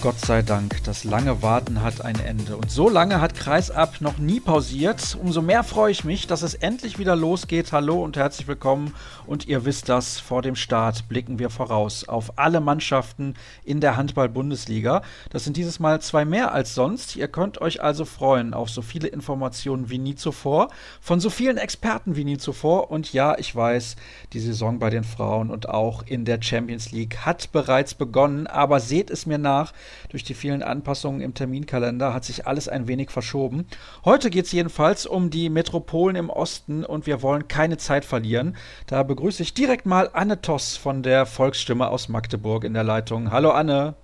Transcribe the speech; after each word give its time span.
Gott 0.00 0.20
sei 0.20 0.42
Dank, 0.42 0.84
das 0.84 1.02
lange 1.02 1.42
Warten 1.42 1.82
hat 1.82 2.04
ein 2.04 2.20
Ende. 2.20 2.56
Und 2.56 2.70
so 2.70 2.88
lange 2.88 3.20
hat 3.20 3.34
Kreisab 3.34 4.00
noch 4.00 4.18
nie 4.18 4.38
pausiert. 4.38 5.18
Umso 5.20 5.42
mehr 5.42 5.64
freue 5.64 5.90
ich 5.90 6.04
mich, 6.04 6.28
dass 6.28 6.42
es 6.42 6.54
endlich 6.54 7.00
wieder 7.00 7.16
losgeht. 7.16 7.72
Hallo 7.72 8.04
und 8.04 8.16
herzlich 8.16 8.46
willkommen. 8.46 8.94
Und 9.26 9.48
ihr 9.48 9.64
wisst 9.64 9.88
das, 9.88 10.20
vor 10.20 10.42
dem 10.42 10.54
Start 10.54 11.08
blicken 11.08 11.40
wir 11.40 11.50
voraus 11.50 12.08
auf 12.08 12.38
alle 12.38 12.60
Mannschaften 12.60 13.34
in 13.64 13.80
der 13.80 13.96
Handball-Bundesliga. 13.96 15.02
Das 15.30 15.42
sind 15.42 15.56
dieses 15.56 15.80
Mal 15.80 16.00
zwei 16.00 16.24
mehr 16.24 16.52
als 16.52 16.76
sonst. 16.76 17.16
Ihr 17.16 17.26
könnt 17.26 17.60
euch 17.60 17.82
also 17.82 18.04
freuen 18.04 18.54
auf 18.54 18.70
so 18.70 18.82
viele 18.82 19.08
Informationen 19.08 19.90
wie 19.90 19.98
nie 19.98 20.14
zuvor, 20.14 20.68
von 21.00 21.18
so 21.18 21.28
vielen 21.28 21.56
Experten 21.56 22.14
wie 22.14 22.24
nie 22.24 22.38
zuvor. 22.38 22.92
Und 22.92 23.12
ja, 23.12 23.36
ich 23.36 23.54
weiß, 23.54 23.96
die 24.32 24.40
Saison 24.40 24.78
bei 24.78 24.90
den 24.90 25.04
Frauen 25.04 25.50
und 25.50 25.68
auch 25.68 26.04
in 26.06 26.24
der 26.24 26.40
Champions 26.40 26.92
League 26.92 27.26
hat 27.26 27.50
bereits 27.50 27.94
begonnen. 27.94 28.46
Aber 28.46 28.78
seht 28.78 29.10
es 29.10 29.26
mir 29.26 29.38
nach, 29.38 29.72
durch 30.08 30.24
die 30.24 30.34
vielen 30.34 30.62
Anpassungen 30.62 31.20
im 31.20 31.34
Terminkalender 31.34 32.14
hat 32.14 32.24
sich 32.24 32.46
alles 32.46 32.68
ein 32.68 32.88
wenig 32.88 33.10
verschoben. 33.10 33.66
Heute 34.04 34.30
geht 34.30 34.46
es 34.46 34.52
jedenfalls 34.52 35.06
um 35.06 35.30
die 35.30 35.50
Metropolen 35.50 36.16
im 36.16 36.30
Osten 36.30 36.84
und 36.84 37.06
wir 37.06 37.22
wollen 37.22 37.48
keine 37.48 37.76
Zeit 37.76 38.04
verlieren. 38.04 38.56
Da 38.86 39.02
begrüße 39.02 39.42
ich 39.42 39.54
direkt 39.54 39.86
mal 39.86 40.10
Anne 40.12 40.40
Toss 40.40 40.76
von 40.76 41.02
der 41.02 41.26
Volksstimme 41.26 41.88
aus 41.88 42.08
Magdeburg 42.08 42.64
in 42.64 42.74
der 42.74 42.84
Leitung. 42.84 43.30
Hallo 43.30 43.50
Anne. 43.50 43.94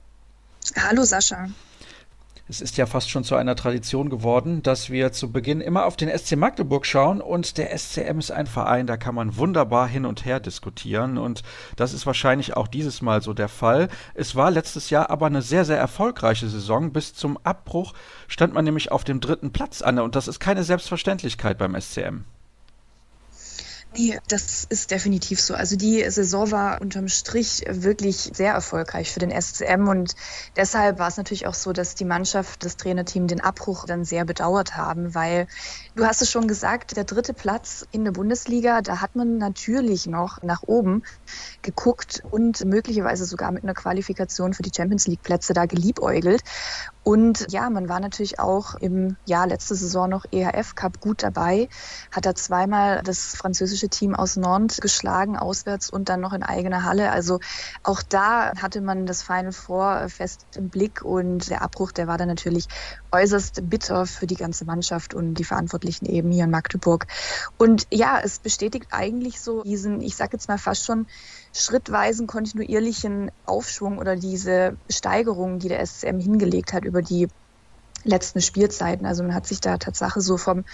Hallo 0.76 1.04
Sascha. 1.04 1.48
Es 2.46 2.60
ist 2.60 2.76
ja 2.76 2.84
fast 2.84 3.08
schon 3.08 3.24
zu 3.24 3.36
einer 3.36 3.56
Tradition 3.56 4.10
geworden, 4.10 4.62
dass 4.62 4.90
wir 4.90 5.12
zu 5.12 5.32
Beginn 5.32 5.62
immer 5.62 5.86
auf 5.86 5.96
den 5.96 6.10
SC 6.10 6.36
Magdeburg 6.36 6.84
schauen 6.84 7.22
und 7.22 7.56
der 7.56 7.76
SCM 7.76 8.18
ist 8.18 8.30
ein 8.30 8.46
Verein, 8.46 8.86
da 8.86 8.98
kann 8.98 9.14
man 9.14 9.38
wunderbar 9.38 9.88
hin 9.88 10.04
und 10.04 10.26
her 10.26 10.40
diskutieren 10.40 11.16
und 11.16 11.42
das 11.76 11.94
ist 11.94 12.04
wahrscheinlich 12.04 12.54
auch 12.54 12.68
dieses 12.68 13.00
Mal 13.00 13.22
so 13.22 13.32
der 13.32 13.48
Fall. 13.48 13.88
Es 14.12 14.36
war 14.36 14.50
letztes 14.50 14.90
Jahr 14.90 15.08
aber 15.08 15.24
eine 15.24 15.40
sehr, 15.40 15.64
sehr 15.64 15.78
erfolgreiche 15.78 16.46
Saison. 16.50 16.92
Bis 16.92 17.14
zum 17.14 17.38
Abbruch 17.44 17.94
stand 18.28 18.52
man 18.52 18.66
nämlich 18.66 18.92
auf 18.92 19.04
dem 19.04 19.20
dritten 19.20 19.50
Platz, 19.50 19.80
Anne, 19.80 20.02
und 20.02 20.14
das 20.14 20.28
ist 20.28 20.38
keine 20.38 20.64
Selbstverständlichkeit 20.64 21.56
beim 21.56 21.74
SCM. 21.80 22.24
Nee, 23.96 24.18
das 24.26 24.64
ist 24.64 24.90
definitiv 24.90 25.40
so. 25.40 25.54
Also 25.54 25.76
die 25.76 26.02
Saison 26.10 26.50
war 26.50 26.80
unterm 26.80 27.06
Strich 27.06 27.62
wirklich 27.68 28.16
sehr 28.34 28.52
erfolgreich 28.52 29.12
für 29.12 29.20
den 29.20 29.30
SCM 29.30 29.86
und 29.86 30.16
deshalb 30.56 30.98
war 30.98 31.06
es 31.06 31.16
natürlich 31.16 31.46
auch 31.46 31.54
so, 31.54 31.72
dass 31.72 31.94
die 31.94 32.04
Mannschaft, 32.04 32.64
das 32.64 32.76
Trainerteam 32.76 33.28
den 33.28 33.40
Abbruch 33.40 33.86
dann 33.86 34.04
sehr 34.04 34.24
bedauert 34.24 34.76
haben, 34.76 35.14
weil 35.14 35.46
du 35.94 36.04
hast 36.04 36.22
es 36.22 36.30
schon 36.30 36.48
gesagt, 36.48 36.96
der 36.96 37.04
dritte 37.04 37.34
Platz 37.34 37.86
in 37.92 38.04
der 38.04 38.12
Bundesliga, 38.12 38.82
da 38.82 39.00
hat 39.00 39.14
man 39.14 39.38
natürlich 39.38 40.06
noch 40.06 40.42
nach 40.42 40.62
oben 40.66 41.02
geguckt 41.62 42.22
und 42.30 42.64
möglicherweise 42.64 43.24
sogar 43.24 43.52
mit 43.52 43.62
einer 43.62 43.74
Qualifikation 43.74 44.54
für 44.54 44.62
die 44.62 44.72
Champions 44.74 45.06
League 45.06 45.22
Plätze 45.22 45.52
da 45.52 45.66
geliebäugelt. 45.66 46.42
Und 47.02 47.46
ja, 47.50 47.68
man 47.70 47.88
war 47.88 48.00
natürlich 48.00 48.40
auch 48.40 48.74
im 48.76 49.16
Jahr 49.26 49.46
letzte 49.46 49.74
Saison 49.74 50.08
noch 50.08 50.24
EHF 50.32 50.74
Cup 50.74 51.00
gut 51.00 51.22
dabei, 51.22 51.68
hat 52.10 52.26
da 52.26 52.34
zweimal 52.34 53.02
das 53.04 53.36
französische 53.36 53.88
Team 53.88 54.14
aus 54.14 54.36
Nantes 54.36 54.80
geschlagen, 54.80 55.36
auswärts 55.36 55.90
und 55.90 56.08
dann 56.08 56.20
noch 56.20 56.32
in 56.32 56.42
eigener 56.42 56.84
Halle. 56.84 57.12
Also 57.12 57.40
auch 57.82 58.02
da 58.02 58.52
hatte 58.56 58.80
man 58.80 59.06
das 59.06 59.22
Final 59.22 59.52
Four 59.52 60.08
fest 60.08 60.46
im 60.56 60.70
Blick 60.70 61.02
und 61.02 61.50
der 61.50 61.62
Abbruch, 61.62 61.92
der 61.92 62.08
war 62.08 62.18
dann 62.18 62.28
natürlich 62.28 62.66
äußerst 63.12 63.68
bitter 63.68 64.06
für 64.06 64.26
die 64.26 64.34
ganze 64.34 64.64
Mannschaft 64.64 65.14
und 65.14 65.34
die 65.34 65.44
Verantwortlichen 65.44 65.83
eben 66.06 66.30
hier 66.30 66.44
in 66.44 66.50
Magdeburg. 66.50 67.06
Und 67.58 67.86
ja, 67.92 68.20
es 68.22 68.38
bestätigt 68.38 68.88
eigentlich 68.90 69.40
so 69.40 69.62
diesen, 69.62 70.00
ich 70.00 70.16
sag 70.16 70.32
jetzt 70.32 70.48
mal 70.48 70.58
fast 70.58 70.84
schon 70.84 71.06
schrittweisen 71.52 72.26
kontinuierlichen 72.26 73.30
Aufschwung 73.46 73.98
oder 73.98 74.16
diese 74.16 74.76
Steigerung, 74.90 75.58
die 75.58 75.68
der 75.68 75.84
SCM 75.84 76.18
hingelegt 76.18 76.72
hat 76.72 76.84
über 76.84 77.02
die 77.02 77.28
letzten 78.04 78.40
Spielzeiten. 78.40 79.06
Also 79.06 79.22
man 79.22 79.34
hat 79.34 79.46
sich 79.46 79.60
da 79.60 79.78
Tatsache 79.78 80.20
so 80.20 80.36
vom 80.36 80.64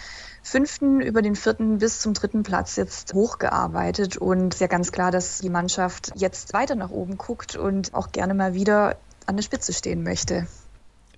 fünften 0.43 1.01
über 1.01 1.23
den 1.23 1.37
vierten 1.37 1.79
bis 1.79 2.01
zum 2.01 2.15
dritten 2.15 2.43
Platz 2.43 2.77
jetzt 2.77 3.15
hochgearbeitet 3.15 4.17
und 4.17 4.55
ist 4.55 4.61
ja 4.61 4.67
ganz 4.67 4.93
klar, 4.93 5.11
dass 5.11 5.39
die 5.39 5.51
Mannschaft 5.51 6.13
jetzt 6.17 6.53
weiter 6.53 6.75
nach 6.75 6.91
oben 6.91 7.17
guckt 7.19 7.57
und 7.57 7.95
auch 7.95 8.13
gerne 8.13 8.35
mal 8.35 8.55
wieder 8.55 8.97
an 9.27 9.37
der 9.37 9.43
Spitze 9.43 9.73
stehen 9.73 10.03
möchte. 10.03 10.47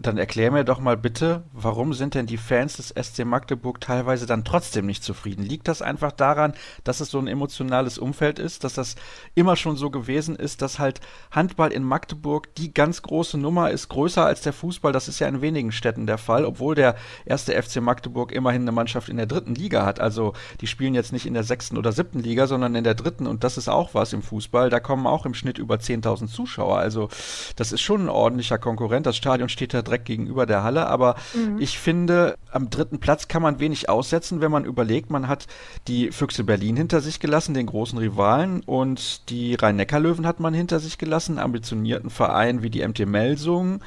Dann 0.03 0.19
erklär 0.19 0.51
mir 0.51 0.65
doch 0.65 0.81
mal 0.81 0.97
bitte, 0.97 1.45
warum 1.53 1.95
sind 1.95 2.15
denn 2.15 2.27
die 2.27 2.37
Fans 2.37 2.77
des 2.77 2.89
SC 2.89 3.25
Magdeburg 3.25 3.81
teilweise 3.81 4.27
dann 4.27 4.45
trotzdem 4.45 4.85
nicht 4.85 5.05
zufrieden? 5.05 5.45
Liegt 5.45 5.69
das 5.69 5.81
einfach 5.81 6.11
daran, 6.11 6.55
dass 6.83 7.01
es 7.01 7.11
so 7.11 7.21
ein 7.21 7.29
emotionales 7.29 7.99
Umfeld 7.99 8.41
ist, 8.41 8.65
dass 8.65 8.75
das 8.75 8.97
immer 9.37 9.55
schon 9.55 9.77
so 9.77 9.91
gewesen 9.91 10.35
ist, 10.35 10.61
dass 10.61 10.81
halt 10.81 11.01
Handball 11.31 11.71
in 11.71 11.85
Magdeburg 11.85 12.53
die 12.57 12.75
ganz 12.75 13.03
große 13.03 13.39
Nummer 13.39 13.71
ist, 13.71 13.89
größer 13.91 14.27
als 14.27 14.41
der 14.41 14.53
Fußball? 14.53 14.93
Das 14.93 15.07
ist 15.07 15.21
ja 15.21 15.29
in 15.29 15.41
wenigen 15.41 15.71
Städten 15.71 16.09
der 16.09 16.19
Fall, 16.19 16.45
obwohl 16.45 16.75
der 16.75 16.97
erste 17.25 17.61
FC 17.61 17.81
Magdeburg 17.81 18.33
immerhin 18.33 18.63
eine 18.63 18.73
Mannschaft 18.73 19.09
in 19.09 19.19
der 19.19 19.27
dritten 19.27 19.55
Liga 19.55 19.87
hat. 19.87 20.01
Also 20.01 20.33
die 20.61 20.67
spielen 20.67 20.95
jetzt 20.95 21.13
nicht 21.13 21.27
in 21.27 21.35
der 21.35 21.45
sechsten 21.45 21.79
oder 21.79 21.93
siebten 21.93 22.19
Liga, 22.19 22.49
sondern 22.49 22.75
in 22.75 22.83
der 22.83 22.97
dritten 22.97 23.29
und 23.29 23.45
das 23.45 23.57
ist 23.57 23.69
auch 23.69 23.95
was 23.95 24.13
im 24.13 24.23
Fußball. 24.23 24.69
Da 24.69 24.81
kommen 24.81 25.07
auch 25.07 25.27
im 25.27 25.35
Schnitt 25.35 25.59
über 25.59 25.77
10.000 25.77 26.27
Zuschauer. 26.27 26.79
Also 26.79 27.09
das 27.55 27.71
ist 27.71 27.83
schon 27.83 28.07
ein 28.07 28.09
ordentlicher 28.09 28.59
Konkurrent. 28.59 29.07
Das 29.07 29.17
Stadion 29.17 29.49
steht 29.49 29.75
da 29.75 29.83
direkt 29.93 30.07
gegenüber 30.07 30.47
der 30.47 30.63
Halle. 30.63 30.87
Aber 30.87 31.17
mhm. 31.35 31.61
ich 31.61 31.79
finde, 31.79 32.37
am 32.51 32.71
dritten 32.71 32.99
Platz 32.99 33.29
kann 33.29 33.43
man 33.43 33.61
wenig 33.61 33.89
aussetzen, 33.89 34.41
wenn 34.41 34.51
man 34.51 34.65
überlegt, 34.65 35.11
man 35.11 35.29
hat 35.29 35.47
die 35.87 36.11
Füchse 36.11 36.45
Berlin 36.45 36.77
hinter 36.77 37.01
sich 37.01 37.21
gelassen, 37.21 37.55
den 37.55 37.67
großen 37.67 37.99
Rivalen, 37.99 38.63
und 38.65 39.29
die 39.31 39.55
Rhein-Neckar-Löwen 39.55 40.27
hat 40.27 40.41
man 40.41 40.55
hinter 40.55 40.81
sich 40.81 40.99
gelassen, 40.99 41.39
ambitionierten 41.39 42.11
Verein 42.11 42.63
wie 42.63 42.71
die 42.71 42.87
MT 42.87 43.07
Melsung. 43.07 43.81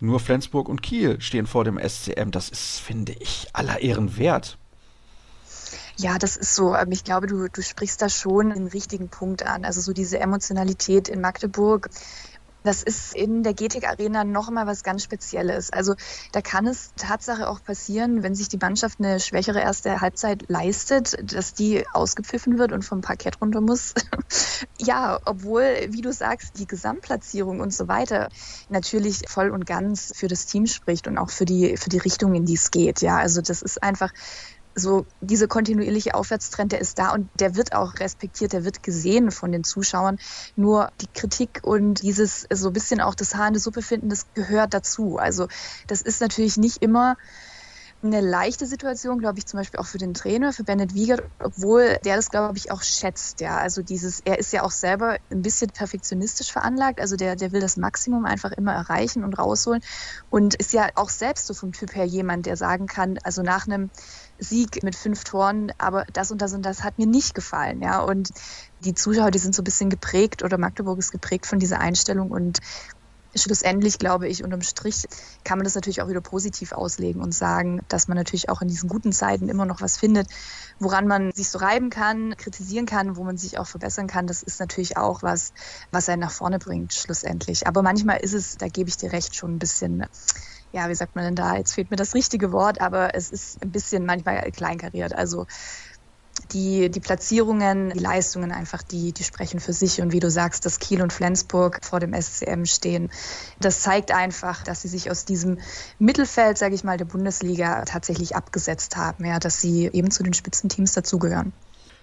Nur 0.00 0.18
Flensburg 0.18 0.68
und 0.68 0.82
Kiel 0.82 1.20
stehen 1.20 1.46
vor 1.46 1.62
dem 1.62 1.78
SCM. 1.78 2.32
Das 2.32 2.48
ist, 2.48 2.80
finde 2.80 3.14
ich, 3.20 3.46
aller 3.52 3.80
Ehren 3.80 4.16
wert. 4.16 4.58
Ja, 5.96 6.18
das 6.18 6.36
ist 6.36 6.54
so. 6.54 6.74
Ähm, 6.74 6.90
ich 6.90 7.04
glaube, 7.04 7.26
du, 7.28 7.48
du 7.48 7.62
sprichst 7.62 8.02
da 8.02 8.08
schon 8.08 8.50
den 8.50 8.66
richtigen 8.66 9.08
Punkt 9.08 9.44
an. 9.44 9.64
Also 9.64 9.80
so 9.80 9.92
diese 9.92 10.18
Emotionalität 10.18 11.08
in 11.08 11.20
Magdeburg 11.20 11.88
das 12.62 12.82
ist 12.82 13.14
in 13.14 13.42
der 13.42 13.54
GTIC 13.54 13.88
Arena 13.88 14.24
noch 14.24 14.50
mal 14.50 14.66
was 14.66 14.82
ganz 14.82 15.02
Spezielles. 15.02 15.72
Also 15.72 15.94
da 16.32 16.40
kann 16.40 16.66
es 16.66 16.92
Tatsache 16.96 17.48
auch 17.48 17.62
passieren, 17.62 18.22
wenn 18.22 18.34
sich 18.34 18.48
die 18.48 18.58
Mannschaft 18.58 18.98
eine 19.00 19.20
schwächere 19.20 19.60
erste 19.60 20.00
Halbzeit 20.00 20.48
leistet, 20.48 21.32
dass 21.32 21.54
die 21.54 21.84
ausgepfiffen 21.92 22.58
wird 22.58 22.72
und 22.72 22.84
vom 22.84 23.00
Parkett 23.00 23.40
runter 23.40 23.60
muss. 23.60 23.94
ja, 24.78 25.18
obwohl, 25.24 25.64
wie 25.88 26.02
du 26.02 26.12
sagst, 26.12 26.58
die 26.58 26.66
Gesamtplatzierung 26.66 27.60
und 27.60 27.72
so 27.72 27.88
weiter 27.88 28.28
natürlich 28.68 29.22
voll 29.28 29.50
und 29.50 29.66
ganz 29.66 30.12
für 30.14 30.28
das 30.28 30.46
Team 30.46 30.66
spricht 30.66 31.06
und 31.08 31.18
auch 31.18 31.30
für 31.30 31.44
die, 31.44 31.76
für 31.76 31.90
die 31.90 31.98
Richtung, 31.98 32.34
in 32.34 32.44
die 32.44 32.54
es 32.54 32.70
geht. 32.70 33.02
Ja, 33.02 33.18
also 33.18 33.40
das 33.40 33.62
ist 33.62 33.82
einfach 33.82 34.12
so 34.74 35.06
diese 35.20 35.48
kontinuierliche 35.48 36.14
Aufwärtstrend, 36.14 36.72
der 36.72 36.80
ist 36.80 36.98
da 36.98 37.10
und 37.10 37.28
der 37.38 37.56
wird 37.56 37.74
auch 37.74 37.94
respektiert, 37.98 38.52
der 38.52 38.64
wird 38.64 38.82
gesehen 38.82 39.30
von 39.30 39.52
den 39.52 39.64
Zuschauern. 39.64 40.18
Nur 40.56 40.90
die 41.00 41.08
Kritik 41.12 41.60
und 41.62 42.02
dieses 42.02 42.46
so 42.52 42.68
ein 42.68 42.72
bisschen 42.72 43.00
auch 43.00 43.14
das 43.14 43.34
Haar 43.34 43.48
in 43.48 43.54
der 43.54 43.62
Suppe 43.62 43.82
finden, 43.82 44.08
das 44.08 44.32
gehört 44.34 44.74
dazu. 44.74 45.18
Also 45.18 45.48
das 45.86 46.02
ist 46.02 46.20
natürlich 46.20 46.56
nicht 46.56 46.82
immer 46.82 47.16
eine 48.02 48.20
leichte 48.20 48.66
Situation, 48.66 49.18
glaube 49.18 49.38
ich, 49.38 49.46
zum 49.46 49.58
Beispiel 49.58 49.78
auch 49.78 49.86
für 49.86 49.98
den 49.98 50.12
Trainer, 50.12 50.52
für 50.52 50.64
Bennett 50.64 50.92
Wiegert, 50.94 51.22
obwohl 51.38 51.98
der 52.04 52.16
das, 52.16 52.30
glaube 52.30 52.58
ich, 52.58 52.72
auch 52.72 52.82
schätzt. 52.82 53.40
Ja, 53.40 53.58
also 53.58 53.82
dieses, 53.82 54.20
er 54.24 54.38
ist 54.38 54.52
ja 54.52 54.62
auch 54.64 54.72
selber 54.72 55.18
ein 55.30 55.42
bisschen 55.42 55.70
perfektionistisch 55.70 56.50
veranlagt, 56.50 57.00
also 57.00 57.16
der, 57.16 57.36
der 57.36 57.52
will 57.52 57.60
das 57.60 57.76
Maximum 57.76 58.24
einfach 58.24 58.50
immer 58.52 58.72
erreichen 58.72 59.22
und 59.22 59.38
rausholen 59.38 59.82
und 60.30 60.54
ist 60.56 60.72
ja 60.72 60.88
auch 60.96 61.10
selbst 61.10 61.46
so 61.46 61.54
vom 61.54 61.72
Typ 61.72 61.94
her 61.94 62.04
jemand, 62.04 62.46
der 62.46 62.56
sagen 62.56 62.86
kann, 62.86 63.18
also 63.22 63.42
nach 63.42 63.68
einem 63.68 63.90
Sieg 64.38 64.82
mit 64.82 64.96
fünf 64.96 65.22
Toren, 65.22 65.70
aber 65.78 66.04
das 66.12 66.32
und 66.32 66.42
das 66.42 66.54
und 66.54 66.62
das 66.62 66.82
hat 66.82 66.98
mir 66.98 67.06
nicht 67.06 67.34
gefallen, 67.34 67.82
ja. 67.82 68.00
Und 68.00 68.30
die 68.80 68.94
Zuschauer, 68.94 69.30
die 69.30 69.38
sind 69.38 69.54
so 69.54 69.62
ein 69.62 69.64
bisschen 69.64 69.90
geprägt 69.90 70.42
oder 70.42 70.58
Magdeburg 70.58 70.98
ist 70.98 71.12
geprägt 71.12 71.46
von 71.46 71.60
dieser 71.60 71.78
Einstellung 71.78 72.32
und 72.32 72.58
schlussendlich 73.34 73.98
glaube 73.98 74.28
ich, 74.28 74.44
unterm 74.44 74.62
Strich 74.62 75.06
kann 75.44 75.58
man 75.58 75.64
das 75.64 75.74
natürlich 75.74 76.02
auch 76.02 76.08
wieder 76.08 76.20
positiv 76.20 76.72
auslegen 76.72 77.22
und 77.22 77.32
sagen, 77.32 77.80
dass 77.88 78.08
man 78.08 78.16
natürlich 78.16 78.48
auch 78.48 78.62
in 78.62 78.68
diesen 78.68 78.88
guten 78.88 79.12
Zeiten 79.12 79.48
immer 79.48 79.64
noch 79.64 79.80
was 79.80 79.96
findet, 79.96 80.28
woran 80.78 81.06
man 81.06 81.32
sich 81.32 81.48
so 81.48 81.58
reiben 81.58 81.90
kann, 81.90 82.36
kritisieren 82.36 82.86
kann, 82.86 83.16
wo 83.16 83.24
man 83.24 83.36
sich 83.36 83.58
auch 83.58 83.66
verbessern 83.66 84.06
kann. 84.06 84.26
Das 84.26 84.42
ist 84.42 84.60
natürlich 84.60 84.96
auch 84.96 85.22
was, 85.22 85.52
was 85.90 86.08
einen 86.08 86.20
nach 86.20 86.32
vorne 86.32 86.58
bringt, 86.58 86.92
schlussendlich. 86.92 87.66
Aber 87.66 87.82
manchmal 87.82 88.18
ist 88.20 88.34
es, 88.34 88.56
da 88.56 88.68
gebe 88.68 88.88
ich 88.88 88.96
dir 88.96 89.12
recht, 89.12 89.34
schon 89.34 89.54
ein 89.54 89.58
bisschen 89.58 90.06
ja, 90.72 90.88
wie 90.88 90.94
sagt 90.94 91.14
man 91.14 91.24
denn 91.24 91.34
da? 91.34 91.56
Jetzt 91.56 91.74
fehlt 91.74 91.90
mir 91.90 91.98
das 91.98 92.14
richtige 92.14 92.50
Wort, 92.50 92.80
aber 92.80 93.14
es 93.14 93.30
ist 93.30 93.62
ein 93.62 93.70
bisschen 93.70 94.06
manchmal 94.06 94.50
kleinkariert. 94.52 95.14
Also 95.14 95.46
die, 96.52 96.90
die 96.90 97.00
Platzierungen, 97.00 97.90
die 97.90 97.98
Leistungen 97.98 98.52
einfach, 98.52 98.82
die, 98.82 99.12
die 99.12 99.24
sprechen 99.24 99.60
für 99.60 99.72
sich. 99.72 100.00
Und 100.00 100.12
wie 100.12 100.20
du 100.20 100.30
sagst, 100.30 100.66
dass 100.66 100.78
Kiel 100.78 101.02
und 101.02 101.12
Flensburg 101.12 101.78
vor 101.82 102.00
dem 102.00 102.14
SCM 102.14 102.64
stehen, 102.64 103.10
das 103.60 103.80
zeigt 103.80 104.12
einfach, 104.12 104.62
dass 104.62 104.82
sie 104.82 104.88
sich 104.88 105.10
aus 105.10 105.24
diesem 105.24 105.58
Mittelfeld, 105.98 106.58
sage 106.58 106.74
ich 106.74 106.84
mal, 106.84 106.96
der 106.96 107.04
Bundesliga 107.04 107.84
tatsächlich 107.84 108.36
abgesetzt 108.36 108.96
haben, 108.96 109.24
ja, 109.24 109.38
dass 109.38 109.60
sie 109.60 109.88
eben 109.92 110.10
zu 110.10 110.22
den 110.22 110.34
Spitzenteams 110.34 110.92
dazugehören. 110.92 111.52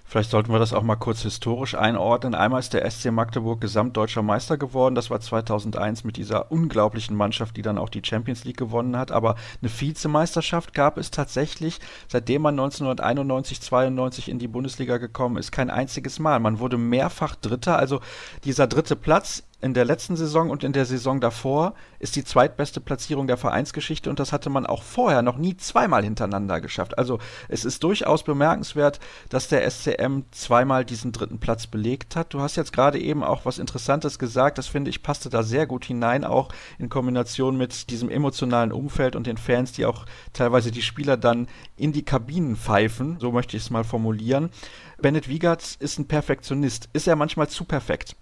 Vielleicht 0.10 0.32
sollten 0.32 0.52
wir 0.52 0.58
das 0.58 0.74
auch 0.74 0.82
mal 0.82 0.96
kurz 0.96 1.22
historisch 1.22 1.76
einordnen. 1.76 2.34
Einmal 2.34 2.62
ist 2.62 2.74
der 2.74 2.90
SC 2.90 3.12
Magdeburg 3.12 3.62
gesamtdeutscher 3.62 4.24
Meister 4.24 4.58
geworden. 4.58 4.96
Das 4.96 5.12
war 5.12 5.20
2001 5.20 6.04
mit 6.04 6.18
dieser 6.18 6.52
unglaublichen 6.52 7.16
Mannschaft, 7.16 7.56
die 7.56 7.62
dann 7.62 7.78
auch 7.78 7.90
die 7.90 8.02
Champions 8.04 8.44
League 8.44 8.58
gewonnen 8.58 8.98
hat. 8.98 9.12
Aber 9.12 9.36
eine 9.62 9.70
Vizemeisterschaft 9.70 10.74
gab 10.74 10.98
es 10.98 11.12
tatsächlich, 11.12 11.80
seitdem 12.08 12.42
man 12.42 12.56
1991, 12.56 13.62
92 13.62 14.30
in 14.30 14.40
die 14.40 14.48
Bundesliga 14.48 14.98
gekommen 14.98 15.38
ist, 15.38 15.52
kein 15.52 15.70
einziges 15.70 16.18
Mal. 16.18 16.40
Man 16.40 16.58
wurde 16.58 16.80
mehrfach 16.80 17.36
Dritter. 17.36 17.78
Also 17.78 18.02
dieser 18.44 18.66
dritte 18.66 18.96
Platz 18.96 19.44
in 19.62 19.74
der 19.74 19.86
letzten 19.86 20.16
Saison 20.16 20.50
und 20.50 20.64
in 20.64 20.74
der 20.74 20.86
Saison 20.86 21.20
davor 21.20 21.74
ist 22.00 22.16
die 22.16 22.24
zweitbeste 22.24 22.80
Platzierung 22.80 23.28
der 23.28 23.38
Vereinsgeschichte 23.38 24.10
und 24.10 24.20
das 24.20 24.32
hatte 24.32 24.50
man 24.50 24.66
auch 24.66 24.84
vorher 24.84 25.22
noch 25.22 25.38
nie 25.38 25.58
zweimal 25.58 26.04
hintereinander 26.04 26.62
geschafft. 26.62 26.98
Also 26.98 27.20
es 27.50 27.66
ist 27.66 27.84
durchaus 27.84 28.24
bemerkenswert, 28.24 29.00
dass 29.30 29.50
der 29.50 29.70
SCM 29.70 30.22
zweimal 30.32 30.86
diesen 30.86 31.12
dritten 31.12 31.40
Platz 31.40 31.68
belegt 31.68 32.16
hat. 32.16 32.34
Du 32.34 32.40
hast 32.40 32.56
jetzt 32.56 32.72
gerade 32.72 33.00
eben 33.00 33.24
auch 33.24 33.46
was 33.46 33.60
Interessantes 33.60 34.18
gesagt, 34.18 34.58
das 34.58 34.68
finde 34.68 34.90
ich 34.90 35.04
passte 35.04 35.30
da 35.30 35.44
sehr 35.44 35.68
gut 35.68 35.86
hinein, 35.86 36.24
auch 36.24 36.50
in 36.78 36.90
Kombination 36.90 37.58
mit 37.58 37.90
diesem 37.90 38.10
emotionalen 38.10 38.72
Umfeld 38.72 39.16
und 39.16 39.28
den 39.28 39.38
Fans, 39.38 39.74
die 39.74 39.86
auch 39.86 40.06
teilweise 40.32 40.72
die 40.72 40.82
Spieler 40.82 41.18
dann 41.18 41.48
in 41.76 41.92
die 41.92 42.06
Kabinen 42.06 42.56
pfeifen, 42.56 43.18
so 43.20 43.32
möchte 43.32 43.58
ich 43.58 43.64
es 43.64 43.70
mal 43.70 43.84
formulieren. 43.84 44.50
Bennett 45.02 45.28
Wiegert 45.28 45.76
ist 45.80 45.98
ein 46.00 46.08
Perfektionist. 46.08 46.90
Ist 46.94 47.08
er 47.08 47.16
manchmal 47.16 47.48
zu 47.48 47.64
perfekt? 47.66 48.16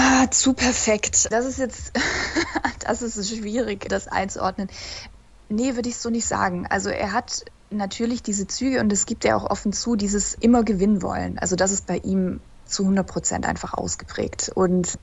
Ah, 0.00 0.30
zu 0.30 0.52
perfekt. 0.52 1.26
Das 1.32 1.44
ist 1.44 1.58
jetzt, 1.58 1.92
das 2.86 3.02
ist 3.02 3.28
schwierig, 3.28 3.88
das 3.88 4.06
einzuordnen. 4.06 4.68
Nee, 5.48 5.74
würde 5.74 5.88
ich 5.88 5.96
so 5.96 6.08
nicht 6.08 6.26
sagen. 6.26 6.68
Also 6.70 6.88
er 6.88 7.12
hat 7.12 7.44
natürlich 7.70 8.22
diese 8.22 8.46
Züge 8.46 8.78
und 8.78 8.92
es 8.92 9.06
gibt 9.06 9.24
ja 9.24 9.36
auch 9.36 9.50
offen 9.50 9.72
zu, 9.72 9.96
dieses 9.96 10.34
immer 10.34 10.62
gewinnen 10.62 11.02
wollen. 11.02 11.40
Also 11.40 11.56
das 11.56 11.72
ist 11.72 11.86
bei 11.86 11.96
ihm 11.96 12.38
zu 12.64 12.84
100 12.84 13.08
Prozent 13.08 13.44
einfach 13.44 13.74
ausgeprägt. 13.74 14.52
Und 14.54 14.94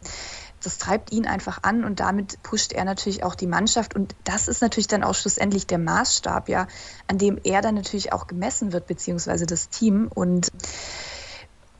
das 0.64 0.78
treibt 0.78 1.12
ihn 1.12 1.28
einfach 1.28 1.60
an 1.64 1.84
und 1.84 2.00
damit 2.00 2.42
pusht 2.42 2.72
er 2.72 2.86
natürlich 2.86 3.26
auch 3.26 3.36
die 3.36 3.48
Mannschaft. 3.48 3.96
Und 3.96 4.16
das 4.24 4.48
ist 4.48 4.62
natürlich 4.62 4.88
dann 4.88 5.04
auch 5.04 5.16
schlussendlich 5.16 5.68
der 5.68 5.78
Maßstab, 5.78 6.48
ja, 6.48 6.68
an 7.08 7.18
dem 7.18 7.38
er 7.44 7.62
dann 7.62 7.76
natürlich 7.76 8.14
auch 8.14 8.28
gemessen 8.28 8.72
wird, 8.72 8.88
beziehungsweise 8.88 9.46
das 9.46 9.68
Team. 9.68 10.10
Und 10.14 10.52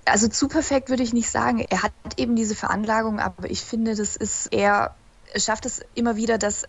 also 0.06 0.28
zu 0.28 0.48
perfekt 0.48 0.90
würde 0.90 1.04
ich 1.04 1.14
nicht 1.14 1.30
sagen. 1.30 1.60
Er 1.70 1.84
hat 1.84 1.92
eben 2.18 2.36
diese 2.36 2.56
Veranlagung, 2.56 3.20
aber 3.20 3.50
ich 3.50 3.62
finde, 3.62 3.96
das 3.96 4.16
ist 4.16 4.48
eher 4.48 4.96
schafft 5.38 5.66
es 5.66 5.82
immer 5.96 6.16
wieder, 6.16 6.38
dass 6.38 6.64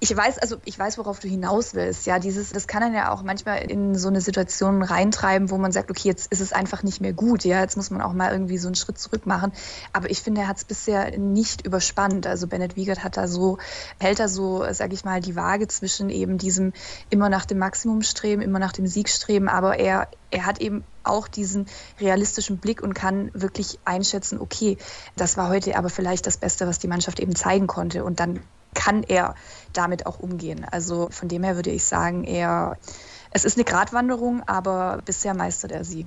ich 0.00 0.14
weiß, 0.14 0.38
also 0.38 0.56
ich 0.64 0.78
weiß, 0.78 0.98
worauf 0.98 1.20
du 1.20 1.28
hinaus 1.28 1.74
willst. 1.74 2.06
Ja, 2.06 2.18
dieses, 2.18 2.50
das 2.50 2.66
kann 2.66 2.82
dann 2.82 2.94
ja 2.94 3.10
auch 3.12 3.22
manchmal 3.22 3.58
in 3.58 3.94
so 3.94 4.08
eine 4.08 4.20
Situation 4.20 4.82
reintreiben, 4.82 5.50
wo 5.50 5.56
man 5.56 5.72
sagt, 5.72 5.90
okay, 5.90 6.08
jetzt 6.08 6.30
ist 6.30 6.40
es 6.40 6.52
einfach 6.52 6.82
nicht 6.82 7.00
mehr 7.00 7.12
gut. 7.12 7.44
Ja, 7.44 7.60
jetzt 7.60 7.76
muss 7.76 7.90
man 7.90 8.02
auch 8.02 8.12
mal 8.12 8.32
irgendwie 8.32 8.58
so 8.58 8.68
einen 8.68 8.74
Schritt 8.74 8.98
zurück 8.98 9.26
machen. 9.26 9.52
Aber 9.92 10.10
ich 10.10 10.20
finde, 10.20 10.42
er 10.42 10.48
hat 10.48 10.58
es 10.58 10.64
bisher 10.64 11.16
nicht 11.18 11.64
überspannt. 11.64 12.26
Also 12.26 12.46
Bennett 12.46 12.76
Wiegert 12.76 13.02
hat 13.04 13.16
da 13.16 13.28
so, 13.28 13.58
hält 13.98 14.18
da 14.18 14.28
so, 14.28 14.64
sag 14.72 14.92
ich 14.92 15.04
mal, 15.04 15.20
die 15.20 15.36
Waage 15.36 15.68
zwischen 15.68 16.10
eben 16.10 16.38
diesem 16.38 16.72
immer 17.08 17.28
nach 17.28 17.46
dem 17.46 17.58
Maximum 17.58 18.02
streben, 18.02 18.42
immer 18.42 18.58
nach 18.58 18.72
dem 18.72 18.86
Sieg 18.86 19.08
streben. 19.08 19.48
Aber 19.48 19.78
er, 19.78 20.08
er 20.30 20.46
hat 20.46 20.60
eben 20.60 20.84
auch 21.02 21.28
diesen 21.28 21.66
realistischen 22.00 22.58
Blick 22.58 22.82
und 22.82 22.94
kann 22.94 23.30
wirklich 23.32 23.78
einschätzen, 23.84 24.40
okay, 24.40 24.76
das 25.16 25.36
war 25.36 25.48
heute 25.48 25.76
aber 25.76 25.88
vielleicht 25.88 26.26
das 26.26 26.36
Beste, 26.36 26.66
was 26.66 26.78
die 26.78 26.88
Mannschaft 26.88 27.20
eben 27.20 27.36
zeigen 27.36 27.66
konnte. 27.66 28.04
Und 28.04 28.20
dann 28.20 28.40
kann 28.74 29.02
er 29.02 29.34
damit 29.72 30.06
auch 30.06 30.18
umgehen. 30.18 30.66
Also 30.70 31.08
von 31.10 31.28
dem 31.28 31.42
her 31.42 31.56
würde 31.56 31.70
ich 31.70 31.84
sagen, 31.84 32.24
er, 32.24 32.76
es 33.30 33.44
ist 33.44 33.56
eine 33.56 33.64
Gratwanderung, 33.64 34.42
aber 34.46 35.00
bisher 35.04 35.34
meistert 35.34 35.72
er 35.72 35.84
sie. 35.84 36.06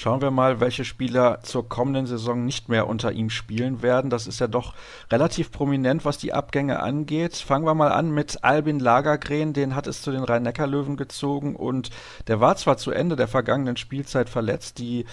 Schauen 0.00 0.20
wir 0.20 0.30
mal, 0.30 0.60
welche 0.60 0.84
Spieler 0.84 1.40
zur 1.42 1.68
kommenden 1.68 2.06
Saison 2.06 2.44
nicht 2.44 2.68
mehr 2.68 2.86
unter 2.86 3.10
ihm 3.10 3.30
spielen 3.30 3.82
werden. 3.82 4.10
Das 4.10 4.28
ist 4.28 4.38
ja 4.38 4.46
doch 4.46 4.74
relativ 5.10 5.50
prominent, 5.50 6.04
was 6.04 6.18
die 6.18 6.32
Abgänge 6.32 6.78
angeht. 6.78 7.34
Fangen 7.34 7.66
wir 7.66 7.74
mal 7.74 7.90
an 7.90 8.12
mit 8.12 8.44
Albin 8.44 8.78
Lagergren. 8.78 9.54
Den 9.54 9.74
hat 9.74 9.88
es 9.88 10.00
zu 10.00 10.12
den 10.12 10.22
Rhein-Neckar-Löwen 10.22 10.96
gezogen 10.96 11.56
und 11.56 11.90
der 12.28 12.38
war 12.38 12.54
zwar 12.54 12.76
zu 12.76 12.92
Ende 12.92 13.16
der 13.16 13.26
vergangenen 13.26 13.76
Spielzeit 13.76 14.28
verletzt. 14.30 14.78
Die 14.78 15.04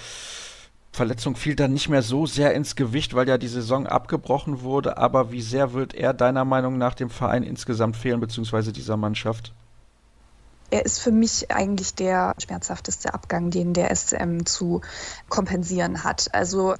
Verletzung 0.92 1.36
fiel 1.36 1.56
dann 1.56 1.74
nicht 1.74 1.90
mehr 1.90 2.04
so 2.04 2.28
sehr 2.28 2.54
ins 2.54 2.76
Gewicht, 2.76 3.16
weil 3.16 3.28
ja 3.28 3.40
die 3.40 3.48
Saison 3.48 3.88
abgebrochen 3.88 4.62
wurde. 4.62 5.00
Aber 5.00 5.32
wie 5.32 5.42
sehr 5.42 5.74
wird 5.74 5.96
er 5.96 6.14
deiner 6.14 6.46
Meinung 6.46 6.78
nach 6.78 6.94
dem 6.94 7.10
Verein 7.10 7.42
insgesamt 7.42 7.98
fehlen, 7.98 8.20
beziehungsweise 8.20 8.72
dieser 8.72 8.98
Mannschaft? 8.98 9.52
Er 10.70 10.86
ist 10.86 11.00
für 11.00 11.12
mich 11.12 11.52
eigentlich 11.52 11.96
der 11.96 12.34
schmerzhafteste 12.44 13.14
Abgang, 13.14 13.50
den 13.52 13.74
der 13.74 13.96
SCM 13.96 14.46
zu 14.46 14.82
kompensieren 15.30 16.04
hat. 16.04 16.34
Also 16.34 16.76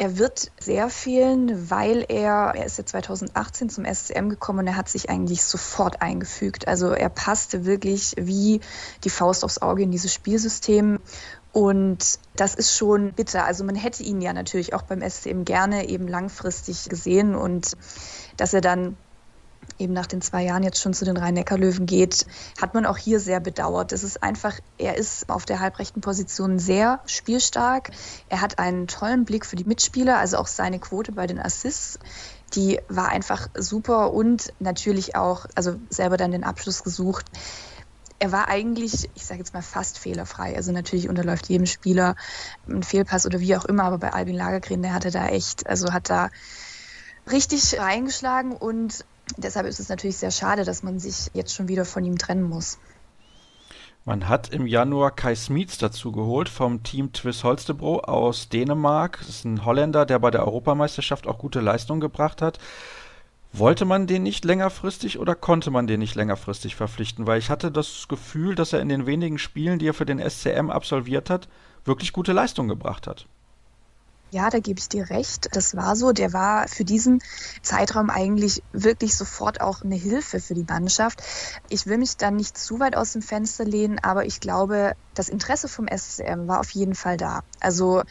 er 0.00 0.16
wird 0.16 0.50
sehr 0.58 0.88
fehlen, 0.88 1.68
weil 1.68 2.06
er, 2.08 2.54
er 2.56 2.64
ist 2.64 2.78
ja 2.78 2.86
2018 2.86 3.68
zum 3.68 3.84
SCM 3.84 4.30
gekommen 4.30 4.60
und 4.60 4.66
er 4.66 4.76
hat 4.76 4.88
sich 4.88 5.10
eigentlich 5.10 5.44
sofort 5.44 6.00
eingefügt. 6.00 6.66
Also 6.68 6.92
er 6.92 7.10
passte 7.10 7.66
wirklich 7.66 8.14
wie 8.16 8.60
die 9.04 9.10
Faust 9.10 9.44
aufs 9.44 9.60
Auge 9.60 9.82
in 9.82 9.90
dieses 9.90 10.14
Spielsystem. 10.14 11.00
Und 11.52 12.18
das 12.34 12.54
ist 12.54 12.74
schon 12.74 13.12
bitter. 13.12 13.44
Also 13.44 13.62
man 13.62 13.74
hätte 13.74 14.02
ihn 14.02 14.22
ja 14.22 14.32
natürlich 14.32 14.72
auch 14.72 14.82
beim 14.82 15.02
SCM 15.02 15.44
gerne 15.44 15.86
eben 15.86 16.08
langfristig 16.08 16.88
gesehen 16.88 17.34
und 17.34 17.76
dass 18.38 18.54
er 18.54 18.62
dann 18.62 18.96
eben 19.78 19.92
nach 19.92 20.06
den 20.06 20.20
zwei 20.20 20.42
Jahren 20.44 20.62
jetzt 20.62 20.80
schon 20.80 20.92
zu 20.92 21.04
den 21.04 21.16
Rhein-Neckar-Löwen 21.16 21.86
geht, 21.86 22.26
hat 22.60 22.74
man 22.74 22.86
auch 22.86 22.96
hier 22.96 23.20
sehr 23.20 23.40
bedauert. 23.40 23.92
Es 23.92 24.02
ist 24.02 24.22
einfach, 24.22 24.58
er 24.78 24.96
ist 24.96 25.30
auf 25.30 25.44
der 25.44 25.60
halbrechten 25.60 26.00
Position 26.00 26.58
sehr 26.58 27.00
spielstark. 27.06 27.90
Er 28.28 28.40
hat 28.40 28.58
einen 28.58 28.86
tollen 28.86 29.24
Blick 29.24 29.46
für 29.46 29.56
die 29.56 29.64
Mitspieler, 29.64 30.18
also 30.18 30.36
auch 30.36 30.46
seine 30.46 30.78
Quote 30.78 31.12
bei 31.12 31.26
den 31.26 31.38
Assists. 31.38 31.98
Die 32.54 32.80
war 32.88 33.08
einfach 33.08 33.48
super 33.56 34.12
und 34.12 34.52
natürlich 34.58 35.16
auch, 35.16 35.46
also 35.54 35.76
selber 35.88 36.16
dann 36.16 36.32
den 36.32 36.44
Abschluss 36.44 36.82
gesucht 36.82 37.26
er 38.22 38.32
war 38.32 38.48
eigentlich, 38.48 39.08
ich 39.14 39.24
sage 39.24 39.38
jetzt 39.38 39.54
mal, 39.54 39.62
fast 39.62 39.98
fehlerfrei. 39.98 40.54
Also 40.54 40.72
natürlich 40.72 41.08
unterläuft 41.08 41.48
jedem 41.48 41.64
Spieler 41.64 42.16
ein 42.68 42.82
Fehlpass 42.82 43.24
oder 43.24 43.40
wie 43.40 43.56
auch 43.56 43.64
immer, 43.64 43.84
aber 43.84 43.96
bei 43.96 44.12
Albin 44.12 44.36
Lagergren, 44.36 44.82
der 44.82 44.92
hatte 44.92 45.10
da 45.10 45.28
echt, 45.28 45.66
also 45.66 45.94
hat 45.94 46.10
da 46.10 46.28
richtig 47.30 47.78
reingeschlagen 47.80 48.52
und 48.52 49.06
deshalb 49.36 49.66
ist 49.66 49.80
es 49.80 49.88
natürlich 49.88 50.16
sehr 50.16 50.30
schade, 50.30 50.64
dass 50.64 50.82
man 50.82 50.98
sich 50.98 51.30
jetzt 51.34 51.54
schon 51.54 51.68
wieder 51.68 51.84
von 51.84 52.04
ihm 52.04 52.18
trennen 52.18 52.42
muss. 52.42 52.78
Man 54.06 54.28
hat 54.28 54.48
im 54.48 54.66
Januar 54.66 55.10
Kai 55.10 55.34
Smits 55.34 55.76
dazu 55.76 56.10
geholt 56.10 56.48
vom 56.48 56.82
Team 56.82 57.12
Tvis 57.12 57.44
Holstebro 57.44 58.00
aus 58.00 58.48
Dänemark. 58.48 59.18
Das 59.18 59.28
ist 59.28 59.44
ein 59.44 59.64
Holländer, 59.64 60.06
der 60.06 60.18
bei 60.18 60.30
der 60.30 60.46
Europameisterschaft 60.46 61.26
auch 61.26 61.36
gute 61.36 61.60
Leistungen 61.60 62.00
gebracht 62.00 62.40
hat. 62.40 62.58
Wollte 63.52 63.84
man 63.84 64.06
den 64.06 64.22
nicht 64.22 64.44
längerfristig 64.44 65.18
oder 65.18 65.34
konnte 65.34 65.70
man 65.70 65.86
den 65.86 66.00
nicht 66.00 66.14
längerfristig 66.14 66.76
verpflichten? 66.76 67.26
Weil 67.26 67.40
ich 67.40 67.50
hatte 67.50 67.70
das 67.70 68.06
Gefühl, 68.08 68.54
dass 68.54 68.72
er 68.72 68.80
in 68.80 68.88
den 68.88 69.06
wenigen 69.06 69.38
Spielen, 69.38 69.78
die 69.78 69.88
er 69.88 69.94
für 69.94 70.06
den 70.06 70.18
SCM 70.18 70.70
absolviert 70.70 71.28
hat, 71.28 71.48
wirklich 71.84 72.12
gute 72.12 72.32
Leistungen 72.32 72.68
gebracht 72.68 73.06
hat. 73.06 73.26
Ja, 74.32 74.48
da 74.48 74.60
gebe 74.60 74.78
ich 74.78 74.88
dir 74.88 75.10
recht. 75.10 75.48
Das 75.56 75.74
war 75.74 75.96
so. 75.96 76.12
Der 76.12 76.32
war 76.32 76.68
für 76.68 76.84
diesen 76.84 77.18
Zeitraum 77.62 78.10
eigentlich 78.10 78.62
wirklich 78.72 79.16
sofort 79.16 79.60
auch 79.60 79.82
eine 79.82 79.96
Hilfe 79.96 80.38
für 80.38 80.54
die 80.54 80.64
Mannschaft. 80.64 81.20
Ich 81.68 81.86
will 81.88 81.98
mich 81.98 82.16
dann 82.16 82.36
nicht 82.36 82.56
zu 82.56 82.78
weit 82.78 82.96
aus 82.96 83.12
dem 83.12 83.22
Fenster 83.22 83.64
lehnen, 83.64 83.98
aber 83.98 84.26
ich 84.26 84.38
glaube, 84.38 84.92
das 85.14 85.28
Interesse 85.28 85.66
vom 85.66 85.88
SCM 85.88 86.46
war 86.46 86.60
auf 86.60 86.70
jeden 86.70 86.94
Fall 86.94 87.16
da. 87.16 87.42
Also 87.58 88.02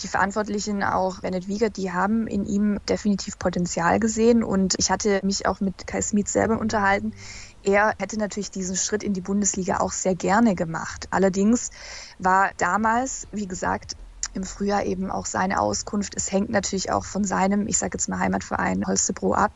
die 0.00 0.08
Verantwortlichen, 0.08 0.82
auch 0.82 1.20
Bennett 1.20 1.48
Wiegert, 1.48 1.78
die 1.78 1.90
haben 1.90 2.26
in 2.26 2.44
ihm 2.44 2.78
definitiv 2.86 3.38
Potenzial 3.38 3.98
gesehen 3.98 4.44
und 4.44 4.74
ich 4.78 4.90
hatte 4.90 5.20
mich 5.22 5.46
auch 5.46 5.60
mit 5.60 5.86
Kai 5.86 6.02
Smith 6.02 6.30
selber 6.30 6.58
unterhalten. 6.58 7.14
Er 7.62 7.94
hätte 7.98 8.18
natürlich 8.18 8.50
diesen 8.50 8.76
Schritt 8.76 9.02
in 9.02 9.14
die 9.14 9.20
Bundesliga 9.22 9.78
auch 9.78 9.92
sehr 9.92 10.16
gerne 10.16 10.54
gemacht. 10.54 11.06
Allerdings 11.10 11.70
war 12.18 12.50
damals, 12.58 13.26
wie 13.30 13.46
gesagt, 13.46 13.94
im 14.34 14.44
Frühjahr 14.44 14.84
eben 14.84 15.10
auch 15.10 15.26
seine 15.26 15.60
Auskunft. 15.60 16.14
Es 16.16 16.30
hängt 16.30 16.50
natürlich 16.50 16.90
auch 16.92 17.04
von 17.04 17.24
seinem, 17.24 17.66
ich 17.66 17.78
sage 17.78 17.96
jetzt 17.96 18.08
mal 18.08 18.18
Heimatverein 18.18 18.86
Holstebro 18.86 19.34
ab. 19.34 19.52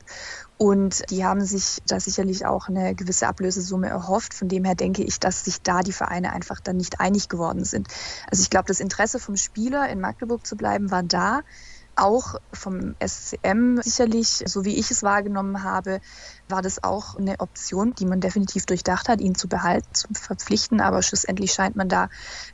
Und 0.58 1.10
die 1.10 1.24
haben 1.24 1.44
sich 1.44 1.82
da 1.86 2.00
sicherlich 2.00 2.46
auch 2.46 2.68
eine 2.68 2.94
gewisse 2.94 3.26
Ablösesumme 3.28 3.88
erhofft. 3.88 4.34
Von 4.34 4.48
dem 4.48 4.64
her 4.64 4.74
denke 4.74 5.02
ich, 5.02 5.20
dass 5.20 5.44
sich 5.44 5.62
da 5.62 5.80
die 5.80 5.92
Vereine 5.92 6.32
einfach 6.32 6.60
dann 6.60 6.76
nicht 6.76 7.00
einig 7.00 7.28
geworden 7.28 7.64
sind. 7.64 7.88
Also 8.30 8.42
ich 8.42 8.50
glaube, 8.50 8.68
das 8.68 8.80
Interesse 8.80 9.18
vom 9.18 9.36
Spieler 9.36 9.88
in 9.88 10.00
Magdeburg 10.00 10.46
zu 10.46 10.56
bleiben 10.56 10.90
war 10.90 11.02
da. 11.02 11.42
auch 11.96 12.34
vom 12.52 12.94
SCM 13.04 13.80
sicherlich, 13.82 14.44
so 14.46 14.64
wie 14.64 14.76
ich 14.76 14.90
es 14.90 15.02
wahrgenommen 15.02 15.62
habe, 15.62 16.00
war 16.48 16.62
das 16.62 16.84
auch 16.84 17.16
eine 17.16 17.40
Option, 17.40 17.94
die 17.94 18.06
man 18.06 18.20
definitiv 18.20 18.66
durchdacht 18.66 19.08
hat, 19.08 19.20
ihn 19.20 19.34
zu 19.34 19.48
behalten, 19.48 19.88
zu 19.92 20.08
verpflichten. 20.12 20.80
Aber 20.80 21.02
schlussendlich 21.02 21.52
scheint 21.52 21.76
man 21.76 21.88
da 21.88 22.08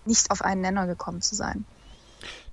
nicht 0.07 0.31
auf 0.31 0.43
einen 0.43 0.61
Nenner 0.61 0.87
gekommen 0.87 1.21
zu 1.21 1.35
sein. 1.35 1.65